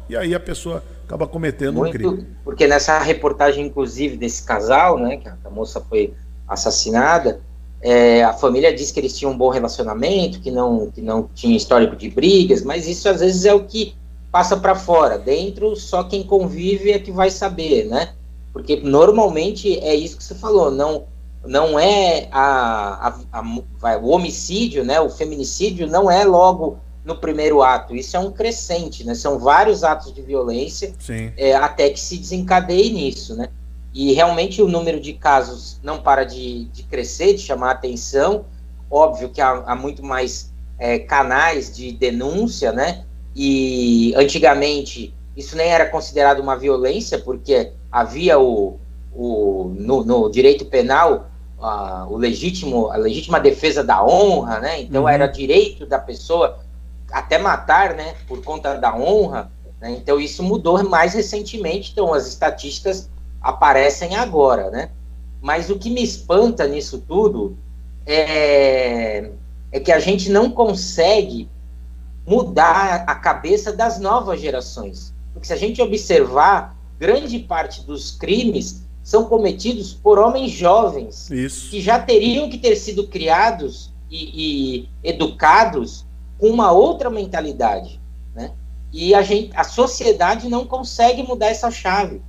e 0.08 0.16
aí 0.16 0.34
a 0.34 0.40
pessoa 0.40 0.84
acaba 1.06 1.28
cometendo 1.28 1.78
Muito, 1.78 1.90
um 1.90 1.92
crime. 1.92 2.28
Porque 2.44 2.68
nessa 2.68 3.00
reportagem, 3.00 3.66
inclusive, 3.66 4.16
desse 4.16 4.44
casal, 4.44 4.98
né, 5.00 5.18
que 5.18 5.28
a 5.28 5.50
moça 5.50 5.82
foi 5.82 6.14
assassinada, 6.48 7.42
é, 7.82 8.24
a 8.24 8.34
família 8.34 8.74
diz 8.74 8.92
que 8.92 9.00
eles 9.00 9.18
tinham 9.18 9.32
um 9.32 9.38
bom 9.38 9.50
relacionamento, 9.50 10.42
que 10.42 10.52
não, 10.52 10.92
que 10.92 11.02
não 11.02 11.30
tinha 11.34 11.56
histórico 11.56 11.96
de 11.96 12.10
brigas, 12.10 12.62
mas 12.64 12.88
isso 12.88 13.08
às 13.08 13.22
vezes 13.22 13.46
é 13.46 13.54
o 13.54 13.64
que 13.64 13.96
passa 14.32 14.58
para 14.58 14.76
fora. 14.76 15.18
Dentro, 15.18 15.76
só 15.76 16.04
quem 16.04 16.24
convive 16.24 16.92
é 16.92 17.00
que 17.00 17.12
vai 17.12 17.30
saber, 17.30 17.86
né? 17.86 18.14
Porque 18.52 18.78
normalmente 18.78 19.80
é 19.80 19.96
isso 19.96 20.18
que 20.18 20.24
você 20.24 20.36
falou, 20.36 20.72
não 20.72 21.06
não 21.46 21.80
é 21.80 22.28
a, 22.32 23.16
a, 23.32 23.42
a, 23.42 23.98
o 23.98 24.10
homicídio, 24.10 24.84
né? 24.84 25.00
O 25.00 25.10
feminicídio 25.10 25.88
não 25.88 26.12
é 26.12 26.26
logo 26.26 26.78
no 27.06 27.16
primeiro 27.16 27.62
ato. 27.62 27.96
Isso 27.96 28.18
é 28.18 28.20
um 28.20 28.32
crescente, 28.32 29.06
né? 29.06 29.14
São 29.16 29.40
vários 29.40 29.84
atos 29.84 30.14
de 30.14 30.22
violência 30.22 30.94
é, 31.38 31.56
até 31.56 31.90
que 31.90 32.00
se 32.00 32.18
desencadeie 32.18 32.92
nisso, 32.92 33.36
né? 33.36 33.50
E 33.94 34.14
realmente 34.14 34.62
o 34.62 34.68
número 34.68 35.00
de 35.00 35.14
casos 35.14 35.80
não 35.84 36.00
para 36.00 36.24
de, 36.24 36.66
de 36.66 36.84
crescer, 36.84 37.34
de 37.34 37.42
chamar 37.42 37.72
atenção. 37.72 38.46
Óbvio 38.90 39.30
que 39.30 39.42
há, 39.42 39.64
há 39.66 39.76
muito 39.76 40.04
mais 40.04 40.52
é, 40.78 41.00
canais 41.00 41.76
de 41.76 41.92
denúncia, 41.92 42.72
né? 42.72 43.04
E 43.36 44.14
antigamente 44.16 45.14
isso 45.36 45.56
nem 45.56 45.68
era 45.68 45.86
considerado 45.86 46.40
uma 46.40 46.56
violência, 46.58 47.18
porque 47.18 47.72
havia 47.92 48.40
o, 48.40 48.80
o 49.14 49.74
no, 49.78 50.04
no 50.04 50.30
direito 50.30 50.66
penal 50.66 51.30
a, 51.62 52.06
o 52.10 52.18
legítimo, 52.18 52.90
a 52.90 52.98
legítima 52.98 53.40
defesa 53.40 53.84
da 53.84 54.04
honra, 54.04 54.60
né? 54.60 54.82
Então 54.82 55.04
uhum. 55.04 55.10
era 55.10 55.28
direito 55.28 55.86
da 55.86 56.00
pessoa 56.00 56.60
até 57.12 57.38
matar, 57.38 57.96
né? 57.96 58.16
Por 58.28 58.44
conta 58.44 58.76
da 58.76 58.96
honra. 58.96 59.52
Né? 59.80 59.92
Então 59.92 60.20
isso 60.20 60.44
mudou 60.44 60.84
mais 60.88 61.14
recentemente. 61.14 61.92
Então 61.92 62.14
as 62.14 62.28
estatísticas 62.28 63.10
aparecem 63.42 64.16
agora, 64.16 64.70
né? 64.70 64.90
Mas 65.42 65.70
o 65.70 65.78
que 65.78 65.90
me 65.90 66.04
espanta 66.04 66.68
nisso 66.68 67.04
tudo 67.08 67.58
é, 68.06 69.32
é 69.72 69.80
que 69.80 69.92
a 69.92 70.00
gente 70.00 70.30
não 70.30 70.50
consegue 70.50 71.50
mudar 72.28 73.06
a 73.08 73.16
cabeça 73.16 73.72
das 73.72 74.00
novas 74.00 74.42
gerações. 74.42 75.14
Porque 75.34 75.48
se 75.48 75.54
a 75.54 75.58
gente 75.58 75.82
observar, 75.82 76.76
grande 77.00 77.40
parte 77.40 77.82
dos 77.84 78.12
crimes 78.12 78.84
são 79.02 79.26
cometidos 79.26 79.94
por 79.94 80.20
homens 80.20 80.52
jovens 80.52 81.30
Isso. 81.32 81.70
que 81.70 81.82
já 81.82 81.98
teriam 81.98 82.50
que 82.50 82.58
ter 82.58 82.76
sido 82.76 83.08
criados 83.08 83.92
e, 84.12 84.84
e 84.84 84.90
educados 85.04 86.06
com 86.38 86.50
uma 86.50 86.72
outra 86.72 87.10
mentalidade, 87.10 88.00
né? 88.36 88.52
E 88.92 89.14
a 89.14 89.22
gente, 89.22 89.52
a 89.56 89.64
sociedade 89.64 90.50
não 90.50 90.66
consegue 90.66 91.24
mudar 91.24 91.48
essa 91.48 91.72
chave 91.72 92.22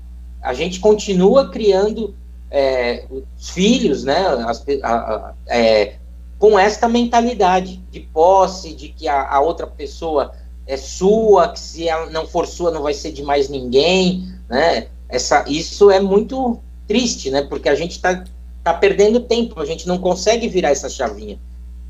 a 0.42 0.54
gente 0.54 0.80
continua 0.80 1.50
criando 1.50 2.14
é, 2.50 3.04
os 3.10 3.50
filhos, 3.50 4.04
né, 4.04 4.26
as, 4.46 4.64
a, 4.82 4.92
a, 4.92 5.34
é, 5.46 5.94
com 6.38 6.58
esta 6.58 6.88
mentalidade 6.88 7.76
de 7.90 8.00
posse, 8.00 8.74
de 8.74 8.88
que 8.88 9.06
a, 9.06 9.28
a, 9.28 9.40
outra 9.40 9.66
pessoa 9.66 10.32
é 10.66 10.76
sua, 10.76 11.48
que 11.48 11.60
se 11.60 11.88
ela 11.88 12.10
não 12.10 12.26
for 12.26 12.46
sua 12.46 12.70
não 12.70 12.82
vai 12.82 12.94
ser 12.94 13.12
de 13.12 13.22
mais 13.22 13.48
ninguém, 13.48 14.26
né? 14.48 14.86
Essa, 15.08 15.44
isso 15.48 15.90
é 15.90 16.00
muito 16.00 16.58
triste, 16.88 17.30
né? 17.30 17.42
Porque 17.42 17.68
a 17.68 17.74
gente 17.74 17.92
está 17.92 18.24
tá 18.64 18.72
perdendo 18.72 19.20
tempo, 19.20 19.60
a 19.60 19.66
gente 19.66 19.86
não 19.86 19.98
consegue 19.98 20.48
virar 20.48 20.70
essa 20.70 20.88
chavinha. 20.88 21.38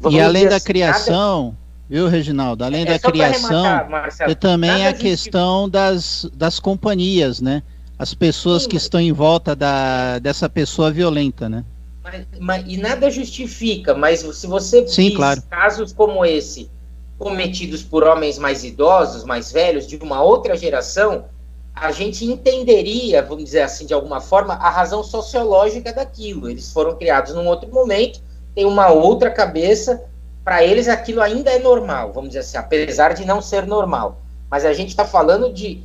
Vamos 0.00 0.18
e 0.18 0.20
além 0.20 0.48
da 0.48 0.56
assim, 0.56 0.66
criação, 0.66 1.44
nada... 1.44 1.56
viu, 1.88 2.08
Reginaldo? 2.08 2.64
Além 2.64 2.82
é, 2.82 2.86
da 2.86 2.98
criação, 2.98 3.64
arrematar, 3.64 4.34
também 4.34 4.86
a 4.86 4.92
questão 4.92 5.68
das, 5.68 6.26
das 6.34 6.58
companhias, 6.58 7.40
né? 7.40 7.62
As 8.00 8.14
pessoas 8.14 8.62
Sim. 8.62 8.70
que 8.70 8.76
estão 8.78 8.98
em 8.98 9.12
volta 9.12 9.54
da, 9.54 10.18
dessa 10.20 10.48
pessoa 10.48 10.90
violenta, 10.90 11.50
né? 11.50 11.62
Mas, 12.02 12.26
mas, 12.40 12.64
e 12.66 12.78
nada 12.78 13.10
justifica, 13.10 13.92
mas 13.92 14.20
se 14.20 14.46
você 14.46 14.88
Sim, 14.88 15.14
claro. 15.14 15.42
casos 15.50 15.92
como 15.92 16.24
esse 16.24 16.70
cometidos 17.18 17.82
por 17.82 18.02
homens 18.02 18.38
mais 18.38 18.64
idosos, 18.64 19.22
mais 19.22 19.52
velhos, 19.52 19.86
de 19.86 19.96
uma 19.96 20.22
outra 20.22 20.56
geração, 20.56 21.26
a 21.74 21.92
gente 21.92 22.24
entenderia, 22.24 23.22
vamos 23.22 23.44
dizer 23.44 23.60
assim, 23.60 23.84
de 23.84 23.92
alguma 23.92 24.22
forma, 24.22 24.54
a 24.54 24.70
razão 24.70 25.04
sociológica 25.04 25.92
daquilo. 25.92 26.48
Eles 26.48 26.72
foram 26.72 26.96
criados 26.96 27.34
num 27.34 27.46
outro 27.46 27.70
momento, 27.70 28.22
tem 28.54 28.64
uma 28.64 28.88
outra 28.88 29.30
cabeça, 29.30 30.02
para 30.42 30.64
eles 30.64 30.88
aquilo 30.88 31.20
ainda 31.20 31.50
é 31.50 31.58
normal, 31.58 32.14
vamos 32.14 32.30
dizer 32.30 32.40
assim, 32.40 32.56
apesar 32.56 33.12
de 33.12 33.26
não 33.26 33.42
ser 33.42 33.66
normal. 33.66 34.22
Mas 34.50 34.64
a 34.64 34.72
gente 34.72 34.88
está 34.88 35.04
falando 35.04 35.52
de 35.52 35.82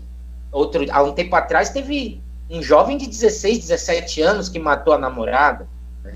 outro, 0.56 0.86
há 0.90 1.04
um 1.04 1.12
tempo 1.12 1.36
atrás 1.36 1.70
teve 1.70 2.22
um 2.50 2.62
jovem 2.62 2.98
de 2.98 3.08
16, 3.08 3.60
17 3.60 4.22
anos 4.22 4.50
que 4.50 4.58
matou 4.58 4.94
a 4.94 4.98
namorada. 4.98 5.68
Né? 6.04 6.14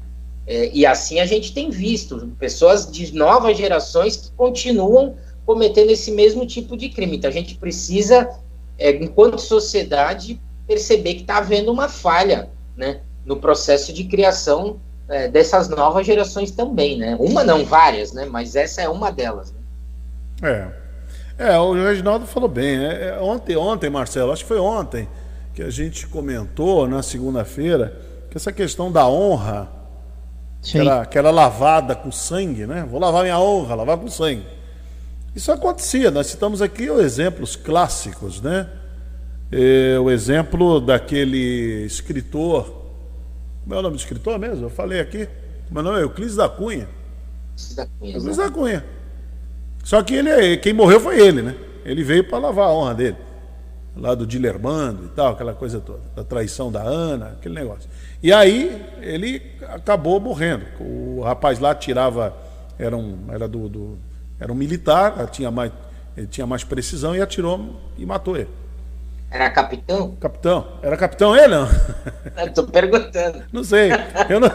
É, 0.47 0.69
e 0.73 0.85
assim 0.85 1.19
a 1.19 1.25
gente 1.25 1.53
tem 1.53 1.69
visto 1.69 2.31
pessoas 2.39 2.89
de 2.89 3.13
novas 3.13 3.57
gerações 3.57 4.15
que 4.15 4.31
continuam 4.31 5.15
cometendo 5.45 5.89
esse 5.89 6.11
mesmo 6.11 6.45
tipo 6.45 6.77
de 6.77 6.89
crime. 6.89 7.17
Então 7.17 7.29
a 7.29 7.33
gente 7.33 7.55
precisa, 7.55 8.29
é, 8.77 8.91
enquanto 8.91 9.39
sociedade, 9.39 10.39
perceber 10.67 11.15
que 11.15 11.21
está 11.21 11.37
havendo 11.37 11.71
uma 11.71 11.89
falha 11.89 12.49
né, 12.77 13.01
no 13.25 13.37
processo 13.37 13.91
de 13.91 14.05
criação 14.05 14.79
é, 15.09 15.27
dessas 15.27 15.67
novas 15.67 16.05
gerações 16.05 16.51
também. 16.51 16.97
Né? 16.97 17.17
Uma 17.19 17.43
não, 17.43 17.65
várias, 17.65 18.13
né? 18.13 18.25
mas 18.25 18.55
essa 18.55 18.81
é 18.81 18.87
uma 18.87 19.11
delas. 19.11 19.51
Né? 19.51 19.59
É. 20.43 20.88
É, 21.39 21.57
o 21.57 21.71
Reginaldo 21.71 22.27
falou 22.27 22.49
bem. 22.49 22.77
Né? 22.77 23.17
Ontem, 23.21 23.55
ontem, 23.55 23.89
Marcelo, 23.89 24.33
acho 24.33 24.43
que 24.43 24.49
foi 24.49 24.59
ontem 24.59 25.07
que 25.53 25.63
a 25.63 25.69
gente 25.69 26.05
comentou 26.05 26.85
na 26.85 27.01
segunda-feira 27.01 27.97
que 28.29 28.35
essa 28.35 28.51
questão 28.51 28.91
da 28.91 29.07
honra, 29.07 29.71
que 30.61 30.77
era, 30.77 31.05
que 31.05 31.17
era, 31.17 31.31
lavada 31.31 31.95
com 31.95 32.11
sangue, 32.11 32.67
né? 32.67 32.85
Vou 32.89 32.99
lavar 32.99 33.23
minha 33.23 33.39
honra, 33.39 33.73
lavar 33.73 33.97
com 33.97 34.09
sangue. 34.09 34.45
Isso 35.33 35.49
acontecia, 35.49 36.11
nós 36.11 36.27
citamos 36.27 36.61
aqui 36.61 36.83
exemplos 36.83 37.55
clássicos, 37.55 38.41
né? 38.41 38.69
É, 39.49 39.97
o 39.97 40.11
exemplo 40.11 40.81
daquele 40.81 41.85
escritor, 41.85 42.65
como 43.63 43.75
é 43.75 43.79
o 43.79 43.81
nome 43.81 43.95
do 43.95 43.99
escritor 43.99 44.37
mesmo? 44.37 44.65
Eu 44.65 44.69
falei 44.69 44.99
aqui, 44.99 45.27
meu 45.71 45.81
nome 45.81 45.99
é 45.99 46.03
Euclides 46.03 46.35
da 46.35 46.49
Cunha. 46.49 46.87
Euclides 48.01 48.37
da 48.37 48.51
Cunha. 48.51 48.98
Só 49.83 50.01
que 50.03 50.15
ele, 50.15 50.57
quem 50.57 50.73
morreu 50.73 50.99
foi 50.99 51.19
ele, 51.19 51.41
né? 51.41 51.55
Ele 51.85 52.03
veio 52.03 52.23
para 52.23 52.37
lavar 52.37 52.67
a 52.67 52.71
honra 52.73 52.93
dele 52.93 53.17
lá 53.99 54.15
do 54.15 54.25
Dilermando 54.25 55.05
e 55.05 55.09
tal, 55.09 55.33
aquela 55.33 55.53
coisa 55.53 55.79
toda, 55.79 56.01
da 56.15 56.23
traição 56.23 56.71
da 56.71 56.81
Ana, 56.81 57.33
aquele 57.39 57.55
negócio. 57.55 57.89
E 58.23 58.31
aí 58.31 58.85
ele 59.01 59.41
acabou 59.67 60.19
morrendo. 60.19 60.65
O 60.79 61.21
rapaz 61.21 61.59
lá 61.59 61.75
tirava, 61.75 62.35
era 62.77 62.95
um, 62.95 63.25
era 63.29 63.47
do, 63.47 63.67
do 63.67 63.97
era 64.39 64.51
um 64.51 64.55
militar, 64.55 65.27
tinha 65.27 65.51
mais, 65.51 65.71
ele 66.15 66.27
tinha 66.27 66.47
mais 66.47 66.63
precisão 66.63 67.15
e 67.15 67.21
atirou 67.21 67.75
e 67.97 68.05
matou 68.05 68.37
ele. 68.37 68.49
Era 69.31 69.49
capitão? 69.51 70.15
Capitão. 70.15 70.67
Era 70.81 70.97
capitão 70.97 71.35
ele, 71.35 71.55
não? 71.55 71.67
Estou 72.45 72.65
perguntando. 72.65 73.43
Não 73.53 73.63
sei. 73.63 73.91
Eu 74.27 74.39
não, 74.39 74.49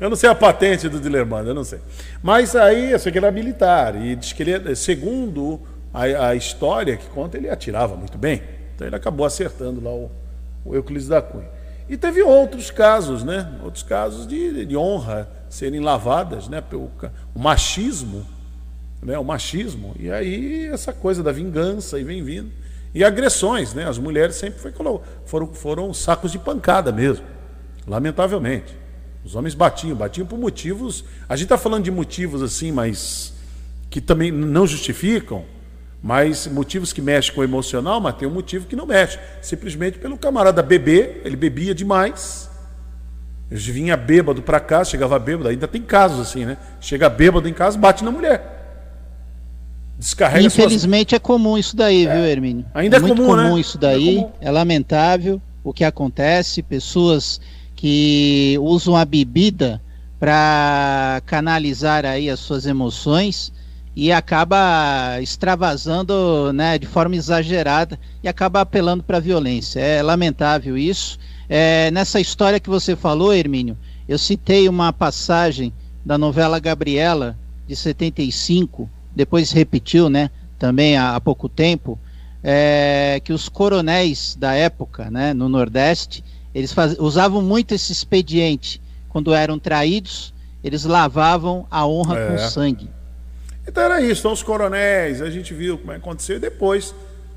eu 0.00 0.10
não 0.10 0.16
sei 0.16 0.30
a 0.30 0.34
patente 0.34 0.88
do 0.88 1.00
Dilermando, 1.00 1.50
eu 1.50 1.54
não 1.54 1.64
sei. 1.64 1.80
Mas 2.22 2.54
aí, 2.54 2.92
eu 2.92 2.98
sei 3.00 3.10
que 3.10 3.18
ele 3.18 3.26
era 3.26 3.34
militar. 3.34 3.96
E 3.96 4.14
diz 4.14 4.32
que 4.32 4.42
ele, 4.42 4.76
segundo 4.76 5.60
a, 5.92 6.28
a 6.28 6.34
história 6.36 6.96
que 6.96 7.06
conta, 7.08 7.36
ele 7.36 7.50
atirava 7.50 7.96
muito 7.96 8.16
bem. 8.16 8.42
Então 8.74 8.86
ele 8.86 8.94
acabou 8.94 9.26
acertando 9.26 9.82
lá 9.82 9.90
o, 9.90 10.10
o 10.64 10.74
Euclides 10.74 11.08
da 11.08 11.20
Cunha. 11.20 11.48
E 11.88 11.96
teve 11.96 12.22
outros 12.22 12.70
casos, 12.70 13.24
né? 13.24 13.58
Outros 13.62 13.82
casos 13.82 14.26
de, 14.26 14.64
de 14.64 14.76
honra 14.76 15.28
serem 15.48 15.80
lavadas, 15.80 16.48
né? 16.48 16.60
Pelo, 16.60 16.90
o 17.34 17.38
machismo, 17.38 18.24
né? 19.02 19.18
O 19.18 19.24
machismo. 19.24 19.94
E 19.98 20.10
aí 20.10 20.68
essa 20.68 20.92
coisa 20.92 21.24
da 21.24 21.32
vingança 21.32 21.98
e 21.98 22.04
vem 22.04 22.22
vindo. 22.22 22.52
E 22.94 23.02
agressões, 23.02 23.72
né? 23.72 23.88
As 23.88 23.98
mulheres 23.98 24.36
sempre 24.36 24.60
foi, 24.60 24.72
foram, 25.24 25.52
foram 25.54 25.94
sacos 25.94 26.30
de 26.30 26.38
pancada 26.38 26.92
mesmo, 26.92 27.24
lamentavelmente. 27.86 28.76
Os 29.24 29.34
homens 29.34 29.54
batiam, 29.54 29.96
batiam 29.96 30.26
por 30.26 30.38
motivos. 30.38 31.04
A 31.28 31.36
gente 31.36 31.44
está 31.44 31.56
falando 31.56 31.84
de 31.84 31.90
motivos 31.90 32.42
assim, 32.42 32.72
mas 32.72 33.32
que 33.88 34.00
também 34.00 34.30
não 34.30 34.66
justificam, 34.66 35.44
mas 36.02 36.46
motivos 36.46 36.92
que 36.92 37.00
mexem 37.00 37.34
com 37.34 37.40
o 37.40 37.44
emocional, 37.44 38.00
mas 38.00 38.16
tem 38.16 38.26
um 38.26 38.32
motivo 38.32 38.66
que 38.66 38.74
não 38.74 38.86
mexe. 38.86 39.18
Simplesmente 39.40 39.98
pelo 39.98 40.18
camarada 40.18 40.62
beber, 40.62 41.22
ele 41.24 41.36
bebia 41.36 41.74
demais. 41.74 42.50
Vinha 43.48 43.96
bêbado 43.96 44.42
para 44.42 44.58
casa, 44.58 44.90
chegava 44.90 45.18
bêbado, 45.18 45.48
ainda 45.48 45.68
tem 45.68 45.82
casos 45.82 46.20
assim, 46.20 46.44
né? 46.44 46.56
Chega 46.80 47.08
bêbado 47.08 47.48
em 47.48 47.52
casa, 47.52 47.78
bate 47.78 48.02
na 48.02 48.10
mulher. 48.10 48.51
Descarrega 50.02 50.44
Infelizmente 50.44 51.10
suas... 51.10 51.20
é 51.20 51.22
comum 51.22 51.56
isso 51.56 51.76
daí, 51.76 52.06
é. 52.06 52.12
viu, 52.12 52.24
Hermínio? 52.24 52.66
Ainda 52.74 52.96
é, 52.96 52.98
é 52.98 53.00
muito 53.00 53.22
comum, 53.22 53.28
comum 53.28 53.54
né? 53.54 53.60
isso 53.60 53.78
daí, 53.78 54.18
é, 54.18 54.48
é 54.48 54.50
lamentável 54.50 55.40
o 55.62 55.72
que 55.72 55.84
acontece, 55.84 56.60
pessoas 56.60 57.40
que 57.76 58.56
usam 58.60 58.96
a 58.96 59.04
bebida 59.04 59.80
para 60.18 61.22
canalizar 61.24 62.04
aí 62.04 62.28
as 62.28 62.40
suas 62.40 62.66
emoções 62.66 63.52
e 63.94 64.10
acaba 64.10 65.20
extravasando 65.20 66.52
né, 66.52 66.78
de 66.78 66.86
forma 66.86 67.14
exagerada 67.14 67.96
e 68.24 68.28
acaba 68.28 68.60
apelando 68.60 69.04
para 69.04 69.18
a 69.18 69.20
violência. 69.20 69.78
É 69.78 70.02
lamentável 70.02 70.76
isso. 70.76 71.16
É, 71.48 71.92
nessa 71.92 72.18
história 72.18 72.58
que 72.58 72.68
você 72.68 72.96
falou, 72.96 73.32
Hermínio, 73.32 73.78
eu 74.08 74.18
citei 74.18 74.68
uma 74.68 74.92
passagem 74.92 75.72
da 76.04 76.18
novela 76.18 76.58
Gabriela, 76.58 77.38
de 77.68 77.76
75, 77.76 78.90
depois 79.14 79.52
repetiu 79.52 80.08
né, 80.08 80.30
também 80.58 80.96
há, 80.96 81.14
há 81.14 81.20
pouco 81.20 81.48
tempo, 81.48 81.98
é, 82.42 83.20
que 83.22 83.32
os 83.32 83.48
coronéis 83.48 84.36
da 84.38 84.54
época, 84.54 85.10
né, 85.10 85.32
no 85.32 85.48
Nordeste, 85.48 86.24
eles 86.54 86.72
faz, 86.72 86.98
usavam 86.98 87.40
muito 87.40 87.74
esse 87.74 87.92
expediente. 87.92 88.80
Quando 89.08 89.32
eram 89.34 89.58
traídos, 89.58 90.34
eles 90.62 90.84
lavavam 90.84 91.66
a 91.70 91.86
honra 91.86 92.18
é. 92.18 92.26
com 92.26 92.38
sangue. 92.38 92.90
Então 93.66 93.82
era 93.82 94.00
isso, 94.00 94.20
então 94.20 94.32
os 94.32 94.42
coronéis, 94.42 95.22
a 95.22 95.30
gente 95.30 95.54
viu 95.54 95.78
como 95.78 95.92
é 95.92 95.96
aconteceu, 95.96 96.36
e 96.36 96.40
depois 96.40 96.94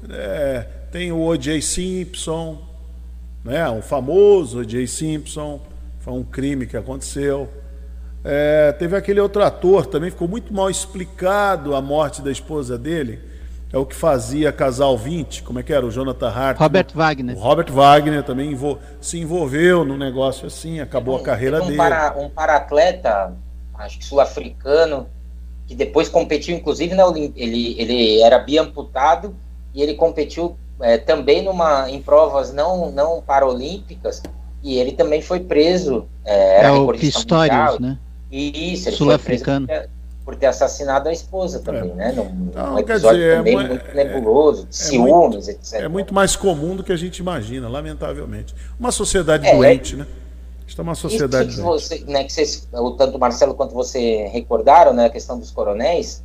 é, 0.09 0.65
tem 0.91 1.11
o 1.11 1.19
O.J. 1.19 1.61
Simpson, 1.61 2.61
né, 3.43 3.69
o 3.69 3.81
famoso 3.81 4.59
O.J. 4.59 4.87
Simpson, 4.87 5.61
foi 5.99 6.13
um 6.13 6.23
crime 6.23 6.65
que 6.65 6.77
aconteceu. 6.77 7.49
É, 8.27 8.71
teve 8.71 8.97
aquele 8.97 9.19
outro 9.19 9.43
ator 9.43 9.85
também, 9.85 10.09
ficou 10.09 10.27
muito 10.27 10.51
mal 10.51 10.67
explicado 10.67 11.75
a 11.75 11.81
morte 11.81 12.23
da 12.23 12.31
esposa 12.31 12.75
dele, 12.75 13.19
é 13.71 13.77
o 13.77 13.85
que 13.85 13.95
fazia 13.95 14.51
Casal 14.51 14.97
20, 14.97 15.43
como 15.43 15.59
é 15.59 15.63
que 15.63 15.71
era? 15.71 15.85
O 15.85 15.91
Jonathan 15.91 16.29
Hart. 16.29 16.59
Robert 16.59 16.87
Wagner. 16.91 17.37
O 17.37 17.39
Robert 17.39 17.71
Wagner 17.71 18.23
também 18.23 18.51
envol 18.51 18.79
se 18.99 19.19
envolveu 19.19 19.85
num 19.85 19.97
negócio 19.97 20.47
assim, 20.47 20.79
acabou 20.79 21.15
um, 21.15 21.21
a 21.21 21.23
carreira 21.23 21.61
um 21.61 21.67
dele. 21.67 21.77
Para, 21.77 22.15
um 22.17 22.27
paratleta, 22.27 23.35
acho 23.75 23.99
que 23.99 24.05
sul-africano, 24.05 25.07
que 25.67 25.75
depois 25.75 26.09
competiu, 26.09 26.55
inclusive, 26.55 26.95
na 26.95 27.03
ele, 27.35 27.75
ele 27.77 28.21
era 28.21 28.39
biamputado 28.39 29.35
e 29.71 29.83
ele 29.83 29.93
competiu 29.93 30.57
é, 30.81 30.97
também 30.97 31.43
numa, 31.43 31.91
em 31.91 32.01
provas 32.01 32.51
não, 32.51 32.89
não 32.89 33.21
paralímpicas 33.21 34.23
e 34.63 34.79
ele 34.79 34.93
também 34.93 35.21
foi 35.21 35.41
preso. 35.41 36.07
É, 36.25 36.65
é 36.65 36.71
o 36.71 36.91
Pistorius, 36.91 37.77
né? 37.79 37.99
Isso, 38.31 38.89
ele 38.89 38.95
Sul-africano. 38.95 39.67
Por, 39.67 39.89
por 40.25 40.35
ter 40.35 40.47
assassinado 40.47 41.07
a 41.07 41.13
esposa 41.13 41.59
também, 41.59 41.91
é. 41.91 41.93
né? 41.93 42.11
Num, 42.11 42.47
então, 42.49 42.79
episódio 42.79 43.19
dizer, 43.19 43.31
é 43.31 43.37
também 43.37 43.59
é, 43.59 43.67
muito 43.67 43.95
nebuloso, 43.95 44.65
de 44.65 44.75
ciúmes, 44.75 45.45
muito, 45.45 45.49
etc. 45.49 45.73
É 45.81 45.87
muito 45.87 46.13
mais 46.13 46.35
comum 46.35 46.75
do 46.75 46.83
que 46.83 46.91
a 46.91 46.97
gente 46.97 47.19
imagina, 47.19 47.69
lamentavelmente. 47.69 48.55
Uma 48.79 48.91
sociedade 48.91 49.45
é, 49.45 49.55
doente, 49.55 49.95
né? 49.95 50.07
Está 50.67 50.81
uma 50.81 50.95
sociedade. 50.95 51.49
Isso 51.49 51.57
que, 51.57 51.63
você, 51.63 52.03
né, 52.07 52.23
que 52.23 52.33
vocês, 52.33 52.67
tanto 52.97 53.17
o 53.17 53.19
Marcelo 53.19 53.53
quanto 53.53 53.73
você 53.73 54.27
recordaram, 54.27 54.93
né, 54.93 55.05
a 55.05 55.09
questão 55.09 55.37
dos 55.37 55.51
coronéis, 55.51 56.23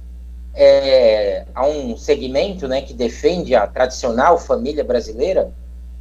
é, 0.55 1.45
há 1.55 1.67
um 1.67 1.95
segmento, 1.97 2.67
né, 2.67 2.81
que 2.81 2.95
defende 2.95 3.55
a 3.55 3.67
tradicional 3.67 4.39
família 4.39 4.83
brasileira. 4.83 5.53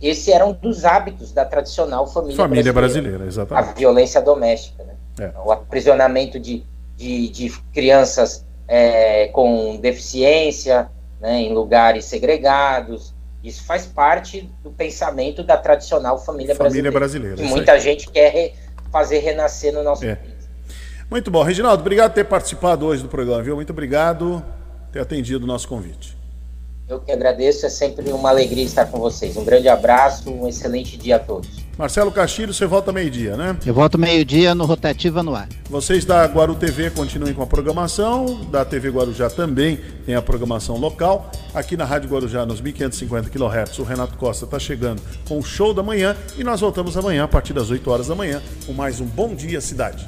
Esse 0.02 0.32
era 0.32 0.46
um 0.46 0.54
dos 0.54 0.86
hábitos 0.86 1.34
da 1.34 1.44
tradicional 1.44 2.08
família, 2.08 2.38
família 2.38 2.72
brasileira, 2.72 3.18
brasileira 3.18 3.28
exatamente. 3.28 3.70
A 3.70 3.74
violência 3.74 4.22
doméstica, 4.22 4.86
né? 4.86 4.89
É. 5.20 5.32
O 5.44 5.52
aprisionamento 5.52 6.40
de, 6.40 6.64
de, 6.96 7.30
de 7.30 7.50
crianças 7.74 8.46
é, 8.68 9.28
com 9.28 9.78
deficiência, 9.78 10.90
né, 11.20 11.42
em 11.42 11.54
lugares 11.54 12.06
segregados, 12.06 13.14
isso 13.44 13.64
faz 13.64 13.86
parte 13.86 14.50
do 14.64 14.70
pensamento 14.70 15.44
da 15.44 15.58
tradicional 15.58 16.18
família, 16.18 16.56
família 16.56 16.92
brasileira. 16.92 17.36
brasileira 17.36 17.36
que 17.36 17.44
muita 17.44 17.80
gente 17.80 18.10
quer 18.10 18.32
re, 18.32 18.54
fazer 18.92 19.20
renascer 19.20 19.74
no 19.74 19.84
nosso 19.84 20.06
é. 20.06 20.16
país. 20.16 20.50
Muito 21.10 21.32
bom. 21.32 21.42
Reginaldo, 21.42 21.82
obrigado 21.82 22.12
por 22.12 22.16
ter 22.16 22.26
participado 22.26 22.86
hoje 22.86 23.02
do 23.02 23.10
programa, 23.10 23.42
viu? 23.42 23.56
Muito 23.56 23.72
obrigado 23.72 24.44
por 24.86 24.92
ter 24.92 25.00
atendido 25.00 25.46
o 25.46 25.48
nosso 25.48 25.68
convite. 25.68 26.19
Eu 26.90 27.00
que 27.00 27.12
agradeço, 27.12 27.68
é 27.68 27.70
sempre 27.70 28.12
uma 28.12 28.30
alegria 28.30 28.64
estar 28.64 28.88
com 28.88 28.98
vocês. 28.98 29.38
Um 29.38 29.46
grande 29.46 29.70
abraço, 29.70 30.28
um 30.28 30.48
excelente 30.48 30.98
dia 30.98 31.18
a 31.18 31.20
todos. 31.20 31.48
Marcelo 31.78 32.12
Castilho, 32.12 32.52
você 32.52 32.66
volta 32.66 32.92
meio-dia, 32.92 33.38
né? 33.38 33.56
Eu 33.64 33.76
volto 33.76 33.96
meio-dia 33.96 34.56
no 34.56 34.66
Rotativa 34.66 35.22
no 35.22 35.36
Ar. 35.36 35.48
Vocês 35.70 36.04
da 36.04 36.26
Guaru 36.26 36.56
TV 36.56 36.90
continuem 36.90 37.36
com 37.36 37.44
a 37.44 37.48
programação, 37.48 38.44
da 38.46 38.66
TV 38.66 38.90
Guarujá 38.90 39.30
também 39.30 39.80
tem 40.04 40.16
a 40.16 40.22
programação 40.22 40.78
local. 40.78 41.32
Aqui 41.54 41.78
na 41.78 41.86
Rádio 41.86 42.10
Guarujá, 42.10 42.44
nos 42.44 42.60
1550 42.60 43.30
kHz, 43.30 43.78
o 43.78 43.84
Renato 43.84 44.18
Costa 44.18 44.46
está 44.46 44.58
chegando 44.58 45.00
com 45.28 45.38
o 45.38 45.44
show 45.44 45.76
da 45.76 45.84
manhã 45.84 46.18
e 46.40 46.44
nós 46.44 46.60
voltamos 46.60 46.98
amanhã 46.98 47.24
a 47.24 47.28
partir 47.28 47.54
das 47.54 47.70
8 47.70 47.88
horas 47.88 48.08
da 48.08 48.16
manhã 48.16 48.42
com 48.66 48.74
mais 48.74 49.00
um 49.00 49.06
Bom 49.06 49.36
Dia 49.36 49.62
Cidade. 49.62 50.08